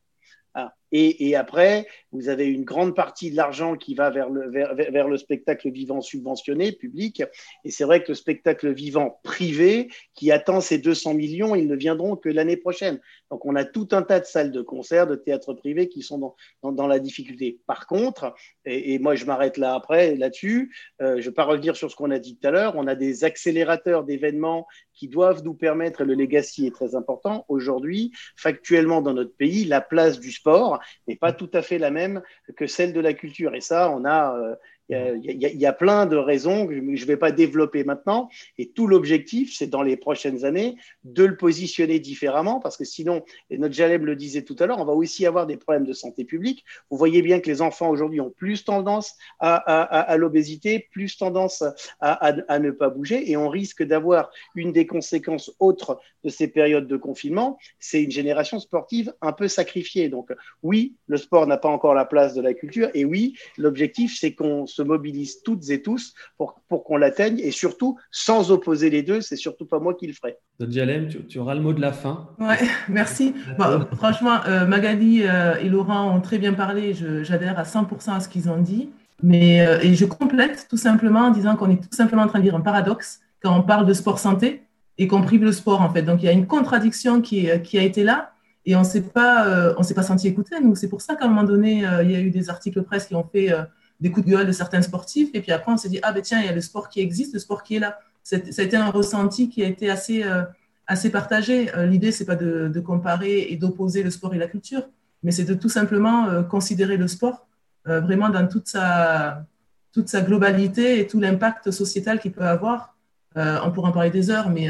Ah. 0.55 0.73
Et, 0.91 1.29
et, 1.29 1.35
après, 1.35 1.87
vous 2.11 2.29
avez 2.29 2.47
une 2.47 2.63
grande 2.63 2.95
partie 2.95 3.31
de 3.31 3.35
l'argent 3.35 3.75
qui 3.75 3.95
va 3.95 4.09
vers 4.09 4.29
le, 4.29 4.49
vers, 4.49 5.07
le, 5.07 5.17
spectacle 5.17 5.69
vivant 5.71 6.01
subventionné, 6.01 6.71
public. 6.71 7.23
Et 7.63 7.71
c'est 7.71 7.83
vrai 7.83 8.03
que 8.03 8.09
le 8.09 8.15
spectacle 8.15 8.73
vivant 8.73 9.19
privé, 9.23 9.89
qui 10.15 10.31
attend 10.31 10.61
ces 10.61 10.77
200 10.79 11.13
millions, 11.13 11.55
ils 11.55 11.67
ne 11.67 11.75
viendront 11.75 12.15
que 12.15 12.29
l'année 12.29 12.57
prochaine. 12.57 12.99
Donc, 13.29 13.45
on 13.45 13.55
a 13.55 13.65
tout 13.65 13.89
un 13.91 14.01
tas 14.01 14.19
de 14.19 14.25
salles 14.25 14.51
de 14.51 14.61
concert, 14.61 15.05
de 15.07 15.15
théâtres 15.15 15.53
privés 15.53 15.89
qui 15.89 16.01
sont 16.01 16.17
dans, 16.17 16.35
dans, 16.63 16.71
dans 16.71 16.87
la 16.87 16.99
difficulté. 16.99 17.59
Par 17.67 17.85
contre, 17.85 18.33
et, 18.65 18.93
et 18.93 18.99
moi 18.99 19.15
je 19.15 19.25
m'arrête 19.25 19.57
là 19.57 19.75
après, 19.75 20.15
là-dessus, 20.15 20.75
euh, 21.01 21.15
je 21.15 21.17
ne 21.17 21.21
vais 21.25 21.31
pas 21.31 21.45
revenir 21.45 21.75
sur 21.75 21.89
ce 21.91 21.95
qu'on 21.95 22.11
a 22.11 22.19
dit 22.19 22.37
tout 22.37 22.47
à 22.47 22.51
l'heure, 22.51 22.73
on 22.75 22.87
a 22.87 22.95
des 22.95 23.23
accélérateurs 23.23 24.03
d'événements 24.03 24.67
qui 24.93 25.07
doivent 25.07 25.43
nous 25.43 25.53
permettre, 25.53 26.01
et 26.01 26.05
le 26.05 26.13
legacy 26.13 26.67
est 26.67 26.75
très 26.75 26.93
important, 26.95 27.45
aujourd'hui, 27.47 28.11
factuellement 28.35 29.01
dans 29.01 29.13
notre 29.13 29.33
pays, 29.35 29.65
la 29.65 29.81
place 29.81 30.19
du 30.19 30.31
sport 30.31 30.78
n'est 31.07 31.15
pas 31.15 31.33
tout 31.33 31.49
à 31.53 31.61
fait 31.61 31.77
la 31.77 31.91
même 31.91 32.21
que 32.57 32.67
celle 32.67 32.93
de 32.93 32.99
la 32.99 33.13
culture. 33.13 33.55
Et 33.55 33.61
ça, 33.61 33.91
on 33.91 34.05
a, 34.05 34.35
euh, 34.37 34.55
il 34.89 35.37
y, 35.37 35.65
a, 35.65 35.73
plein 35.73 36.07
de 36.07 36.15
raisons 36.15 36.65
que 36.65 36.73
je 36.73 36.79
ne 36.81 37.05
vais 37.05 37.17
pas 37.17 37.31
développer 37.31 37.83
maintenant. 37.83 38.29
Et 38.57 38.69
tout 38.69 38.87
l'objectif, 38.87 39.55
c'est 39.55 39.67
dans 39.67 39.83
les 39.83 39.97
prochaines 39.97 40.45
années 40.45 40.77
de 41.03 41.25
le 41.25 41.37
positionner 41.37 41.99
différemment, 41.99 42.59
parce 42.59 42.75
que 42.75 42.85
sinon, 42.85 43.23
et 43.49 43.57
notre 43.57 43.75
Jaleb 43.75 44.03
le 44.03 44.15
disait 44.15 44.41
tout 44.41 44.55
à 44.59 44.65
l'heure, 44.65 44.79
on 44.79 44.85
va 44.85 44.93
aussi 44.93 45.25
avoir 45.25 45.45
des 45.45 45.57
problèmes 45.57 45.85
de 45.85 45.93
santé 45.93 46.25
publique. 46.25 46.65
Vous 46.89 46.97
voyez 46.97 47.21
bien 47.21 47.39
que 47.39 47.49
les 47.49 47.61
enfants 47.61 47.89
aujourd'hui 47.89 48.19
ont 48.19 48.31
plus 48.31 48.65
tendance 48.65 49.15
à, 49.39 49.55
à 49.57 50.17
l'obésité, 50.17 50.87
plus 50.91 51.17
tendance 51.17 51.63
à, 51.99 52.59
ne 52.59 52.71
pas 52.71 52.89
bouger, 52.89 53.29
et 53.29 53.37
on 53.37 53.49
risque 53.49 53.83
d'avoir 53.83 54.31
une 54.55 54.71
des 54.71 54.87
conséquences 54.87 55.51
autres 55.59 55.99
de 56.23 56.29
ces 56.29 56.47
périodes 56.47 56.87
de 56.87 56.97
confinement, 56.97 57.57
c'est 57.79 58.03
une 58.03 58.11
génération 58.11 58.59
sportive 58.59 59.13
un 59.21 59.31
peu 59.31 59.47
sacrifiée. 59.47 60.09
Donc 60.09 60.31
oui, 60.63 60.95
le 61.07 61.17
sport 61.17 61.47
n'a 61.47 61.57
pas 61.57 61.69
encore 61.69 61.93
la 61.93 62.05
place 62.05 62.33
de 62.33 62.41
la 62.41 62.53
culture, 62.53 62.89
et 62.93 63.05
oui, 63.05 63.37
l'objectif, 63.57 64.17
c'est 64.19 64.33
qu'on 64.33 64.65
se 64.67 64.78
mobilisent 64.81 65.41
toutes 65.43 65.69
et 65.69 65.81
tous 65.81 66.13
pour, 66.37 66.61
pour 66.67 66.83
qu'on 66.83 66.97
l'atteigne 66.97 67.39
et 67.39 67.51
surtout 67.51 67.97
sans 68.11 68.51
opposer 68.51 68.89
les 68.89 69.03
deux. 69.03 69.21
C'est 69.21 69.35
surtout 69.35 69.65
pas 69.65 69.79
moi 69.79 69.93
qui 69.93 70.07
le 70.07 70.13
ferai. 70.13 70.37
Jalem, 70.59 71.07
tu, 71.07 71.25
tu, 71.25 71.39
auras 71.39 71.55
le 71.55 71.61
mot 71.61 71.73
de 71.73 71.81
la 71.81 71.93
fin. 71.93 72.29
Ouais, 72.39 72.57
merci. 72.89 73.33
Bon, 73.57 73.85
franchement, 73.95 74.39
euh, 74.47 74.65
Magali 74.65 75.23
euh, 75.23 75.55
et 75.55 75.69
Laurent 75.69 76.15
ont 76.15 76.21
très 76.21 76.37
bien 76.37 76.53
parlé. 76.53 76.93
J'adhère 77.23 77.57
à 77.57 77.63
100% 77.63 78.11
à 78.11 78.19
ce 78.19 78.27
qu'ils 78.27 78.49
ont 78.49 78.61
dit. 78.61 78.89
Mais, 79.21 79.65
euh, 79.65 79.79
et 79.81 79.95
je 79.95 80.05
complète 80.05 80.67
tout 80.69 80.77
simplement 80.77 81.21
en 81.21 81.31
disant 81.31 81.55
qu'on 81.55 81.69
est 81.69 81.81
tout 81.81 81.95
simplement 81.95 82.23
en 82.23 82.27
train 82.27 82.39
de 82.39 82.43
dire 82.43 82.55
un 82.55 82.61
paradoxe 82.61 83.19
quand 83.41 83.57
on 83.57 83.63
parle 83.63 83.85
de 83.85 83.93
sport 83.93 84.19
santé 84.19 84.63
et 84.97 85.07
qu'on 85.07 85.21
prive 85.21 85.43
le 85.43 85.51
sport 85.51 85.81
en 85.81 85.89
fait. 85.89 86.03
Donc 86.03 86.21
il 86.21 86.25
y 86.25 86.29
a 86.29 86.33
une 86.33 86.47
contradiction 86.47 87.21
qui, 87.21 87.47
qui 87.63 87.77
a 87.77 87.83
été 87.83 88.03
là 88.03 88.31
et 88.65 88.75
on 88.75 88.79
ne 88.79 88.85
s'est 88.85 89.01
pas, 89.01 89.73
on 89.77 89.83
s'est 89.83 89.93
pas 89.93 90.03
senti 90.03 90.27
écouté. 90.27 90.55
Nous, 90.61 90.75
c'est 90.75 90.87
pour 90.87 91.01
ça 91.01 91.15
qu'à 91.15 91.25
un 91.25 91.29
moment 91.29 91.43
donné, 91.43 91.83
il 92.03 92.11
y 92.11 92.15
a 92.15 92.19
eu 92.19 92.29
des 92.29 92.49
articles 92.49 92.81
presse 92.83 93.07
qui 93.07 93.15
ont 93.15 93.27
fait 93.29 93.53
des 93.99 94.11
coups 94.11 94.25
de 94.25 94.31
gueule 94.31 94.47
de 94.47 94.51
certains 94.51 94.81
sportifs. 94.81 95.29
Et 95.33 95.41
puis 95.41 95.51
après, 95.51 95.71
on 95.71 95.77
s'est 95.77 95.89
dit, 95.89 95.99
ah 96.03 96.11
ben 96.11 96.21
tiens, 96.21 96.39
il 96.39 96.45
y 96.45 96.49
a 96.49 96.53
le 96.53 96.61
sport 96.61 96.89
qui 96.89 97.01
existe, 97.01 97.33
le 97.33 97.39
sport 97.39 97.63
qui 97.63 97.75
est 97.75 97.79
là. 97.79 97.99
Ça 98.23 98.37
a 98.37 98.61
été 98.61 98.77
un 98.77 98.89
ressenti 98.89 99.49
qui 99.49 99.63
a 99.63 99.67
été 99.67 99.89
assez, 99.89 100.23
euh, 100.23 100.43
assez 100.89 101.11
partagé. 101.11 101.73
Euh, 101.75 101.85
L'idée, 101.85 102.11
c'est 102.11 102.25
pas 102.25 102.35
de, 102.35 102.67
de, 102.67 102.79
comparer 102.81 103.47
et 103.49 103.55
d'opposer 103.55 104.03
le 104.03 104.09
sport 104.09 104.33
et 104.33 104.37
la 104.37 104.47
culture, 104.47 104.81
mais 105.23 105.31
c'est 105.31 105.45
de 105.45 105.53
tout 105.53 105.69
simplement 105.69 106.27
euh, 106.27 106.41
considérer 106.41 106.97
le 106.97 107.07
sport 107.07 107.47
euh, 107.87 108.01
vraiment 108.01 108.29
dans 108.29 108.45
toute 108.47 108.67
sa, 108.67 109.45
toute 109.93 110.09
sa 110.09 110.21
globalité 110.21 110.99
et 110.99 111.07
tout 111.07 111.19
l'impact 111.19 111.71
sociétal 111.71 112.19
qu'il 112.19 112.33
peut 112.33 112.43
avoir. 112.43 112.95
On 113.35 113.71
pourra 113.71 113.89
en 113.89 113.91
parler 113.93 114.09
des 114.09 114.31
heures, 114.31 114.49
mais 114.49 114.67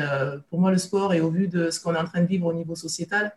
pour 0.51 0.59
moi, 0.59 0.69
le 0.69 0.77
sport, 0.77 1.13
et 1.13 1.21
au 1.21 1.31
vu 1.31 1.47
de 1.47 1.71
ce 1.71 1.79
qu'on 1.79 1.95
est 1.95 1.97
en 1.97 2.05
train 2.05 2.21
de 2.21 2.27
vivre 2.27 2.45
au 2.45 2.53
niveau 2.53 2.75
sociétal, 2.75 3.33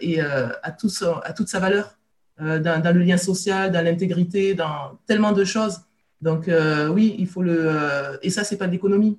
et 0.00 0.20
à, 0.20 0.70
tout 0.70 0.88
à 1.24 1.32
toute 1.34 1.48
sa 1.48 1.58
valeur 1.58 1.98
euh, 2.42 2.58
dans, 2.58 2.94
le 2.94 3.02
lien 3.02 3.16
social, 3.16 3.72
dans 3.72 3.82
l'intégrité, 3.82 4.52
dans 4.52 4.98
tellement 5.06 5.32
de 5.32 5.42
choses. 5.42 5.80
Donc 6.20 6.48
euh, 6.48 6.88
oui, 6.88 7.16
il 7.18 7.26
faut 7.26 7.40
le 7.40 7.56
euh, 7.58 8.18
et 8.20 8.28
ça 8.28 8.44
c'est 8.44 8.58
pas 8.58 8.66
d'économie. 8.66 9.18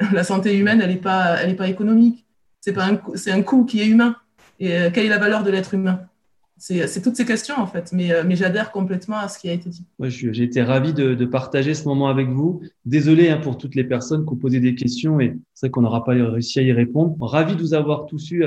La 0.12 0.24
santé 0.24 0.56
humaine, 0.58 0.80
elle 0.82 0.90
n'est 0.90 0.96
pas, 0.96 1.36
pas 1.56 1.68
économique. 1.68 2.26
C'est 2.60 2.76
un, 2.76 2.98
un 3.28 3.42
coût 3.42 3.64
qui 3.64 3.80
est 3.80 3.86
humain. 3.86 4.16
Et 4.58 4.70
quelle 4.92 5.06
est 5.06 5.10
la 5.10 5.18
valeur 5.18 5.44
de 5.44 5.50
l'être 5.50 5.74
humain? 5.74 6.00
C'est, 6.58 7.02
toutes 7.02 7.16
ces 7.16 7.26
questions 7.26 7.54
en 7.56 7.66
fait, 7.66 7.92
mais, 7.92 8.10
j'adhère 8.34 8.72
complètement 8.72 9.18
à 9.18 9.28
ce 9.28 9.38
qui 9.38 9.48
a 9.48 9.52
été 9.52 9.68
dit. 9.68 9.84
Ouais, 9.98 10.10
j'ai 10.10 10.42
été 10.42 10.62
ravi 10.62 10.94
de, 10.94 11.14
de, 11.14 11.26
partager 11.26 11.74
ce 11.74 11.84
moment 11.84 12.08
avec 12.08 12.28
vous. 12.30 12.62
Désolé 12.86 13.28
hein, 13.28 13.36
pour 13.36 13.58
toutes 13.58 13.74
les 13.74 13.84
personnes 13.84 14.24
qui 14.24 14.32
ont 14.32 14.36
posé 14.36 14.58
des 14.58 14.74
questions 14.74 15.20
et 15.20 15.36
c'est 15.52 15.66
vrai 15.66 15.70
qu'on 15.70 15.82
n'aura 15.82 16.02
pas 16.02 16.12
réussi 16.12 16.58
à 16.58 16.62
y 16.62 16.72
répondre. 16.72 17.14
Ravi 17.20 17.54
de 17.54 17.60
vous 17.60 17.74
avoir 17.74 18.06
tous 18.06 18.30
eu 18.32 18.44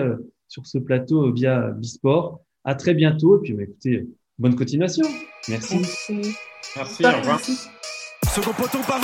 sur 0.47 0.65
ce 0.65 0.79
plateau 0.79 1.31
via 1.31 1.69
Bisport. 1.69 2.41
À 2.65 2.75
très 2.75 2.93
bientôt. 2.93 3.37
Et 3.37 3.41
puis, 3.41 3.53
bah, 3.53 3.63
écoutez, 3.63 4.05
bonne 4.37 4.55
continuation. 4.55 5.07
Merci. 5.47 5.77
Merci. 5.77 6.35
Merci, 6.75 7.05
au 7.05 7.11
revoir. 7.11 7.39
Second 7.39 8.53
poteau 8.53 8.79
Pavard 8.79 9.01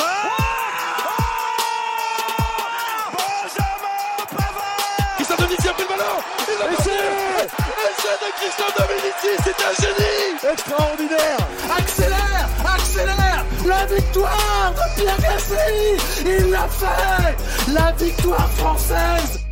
Benjamin 3.14 4.26
Pavard 4.30 5.15
Christophe 5.15 5.40
Dominici 5.40 5.68
a 5.68 5.73
pris 5.73 5.84
le 5.84 5.90
ballon. 5.90 6.19
Il 6.48 6.61
a 6.61 6.68
passé 6.76 6.90
Essai 6.90 8.15
de 8.22 8.30
Christophe 8.38 8.76
Dominici, 8.77 9.32
c'est 9.44 9.60
un 9.64 9.73
génie. 9.82 10.53
Extraordinaire. 10.53 11.41
Accélère 11.77 12.49
Accélère. 12.76 13.45
La 13.65 13.86
victoire 13.88 14.73
de 14.76 15.02
Pierre 15.02 15.22
Gasly. 15.22 15.98
Il 16.26 16.52
l'a 16.52 16.68
fait. 16.68 17.73
La 17.73 17.91
victoire 17.94 18.52
française 18.52 19.44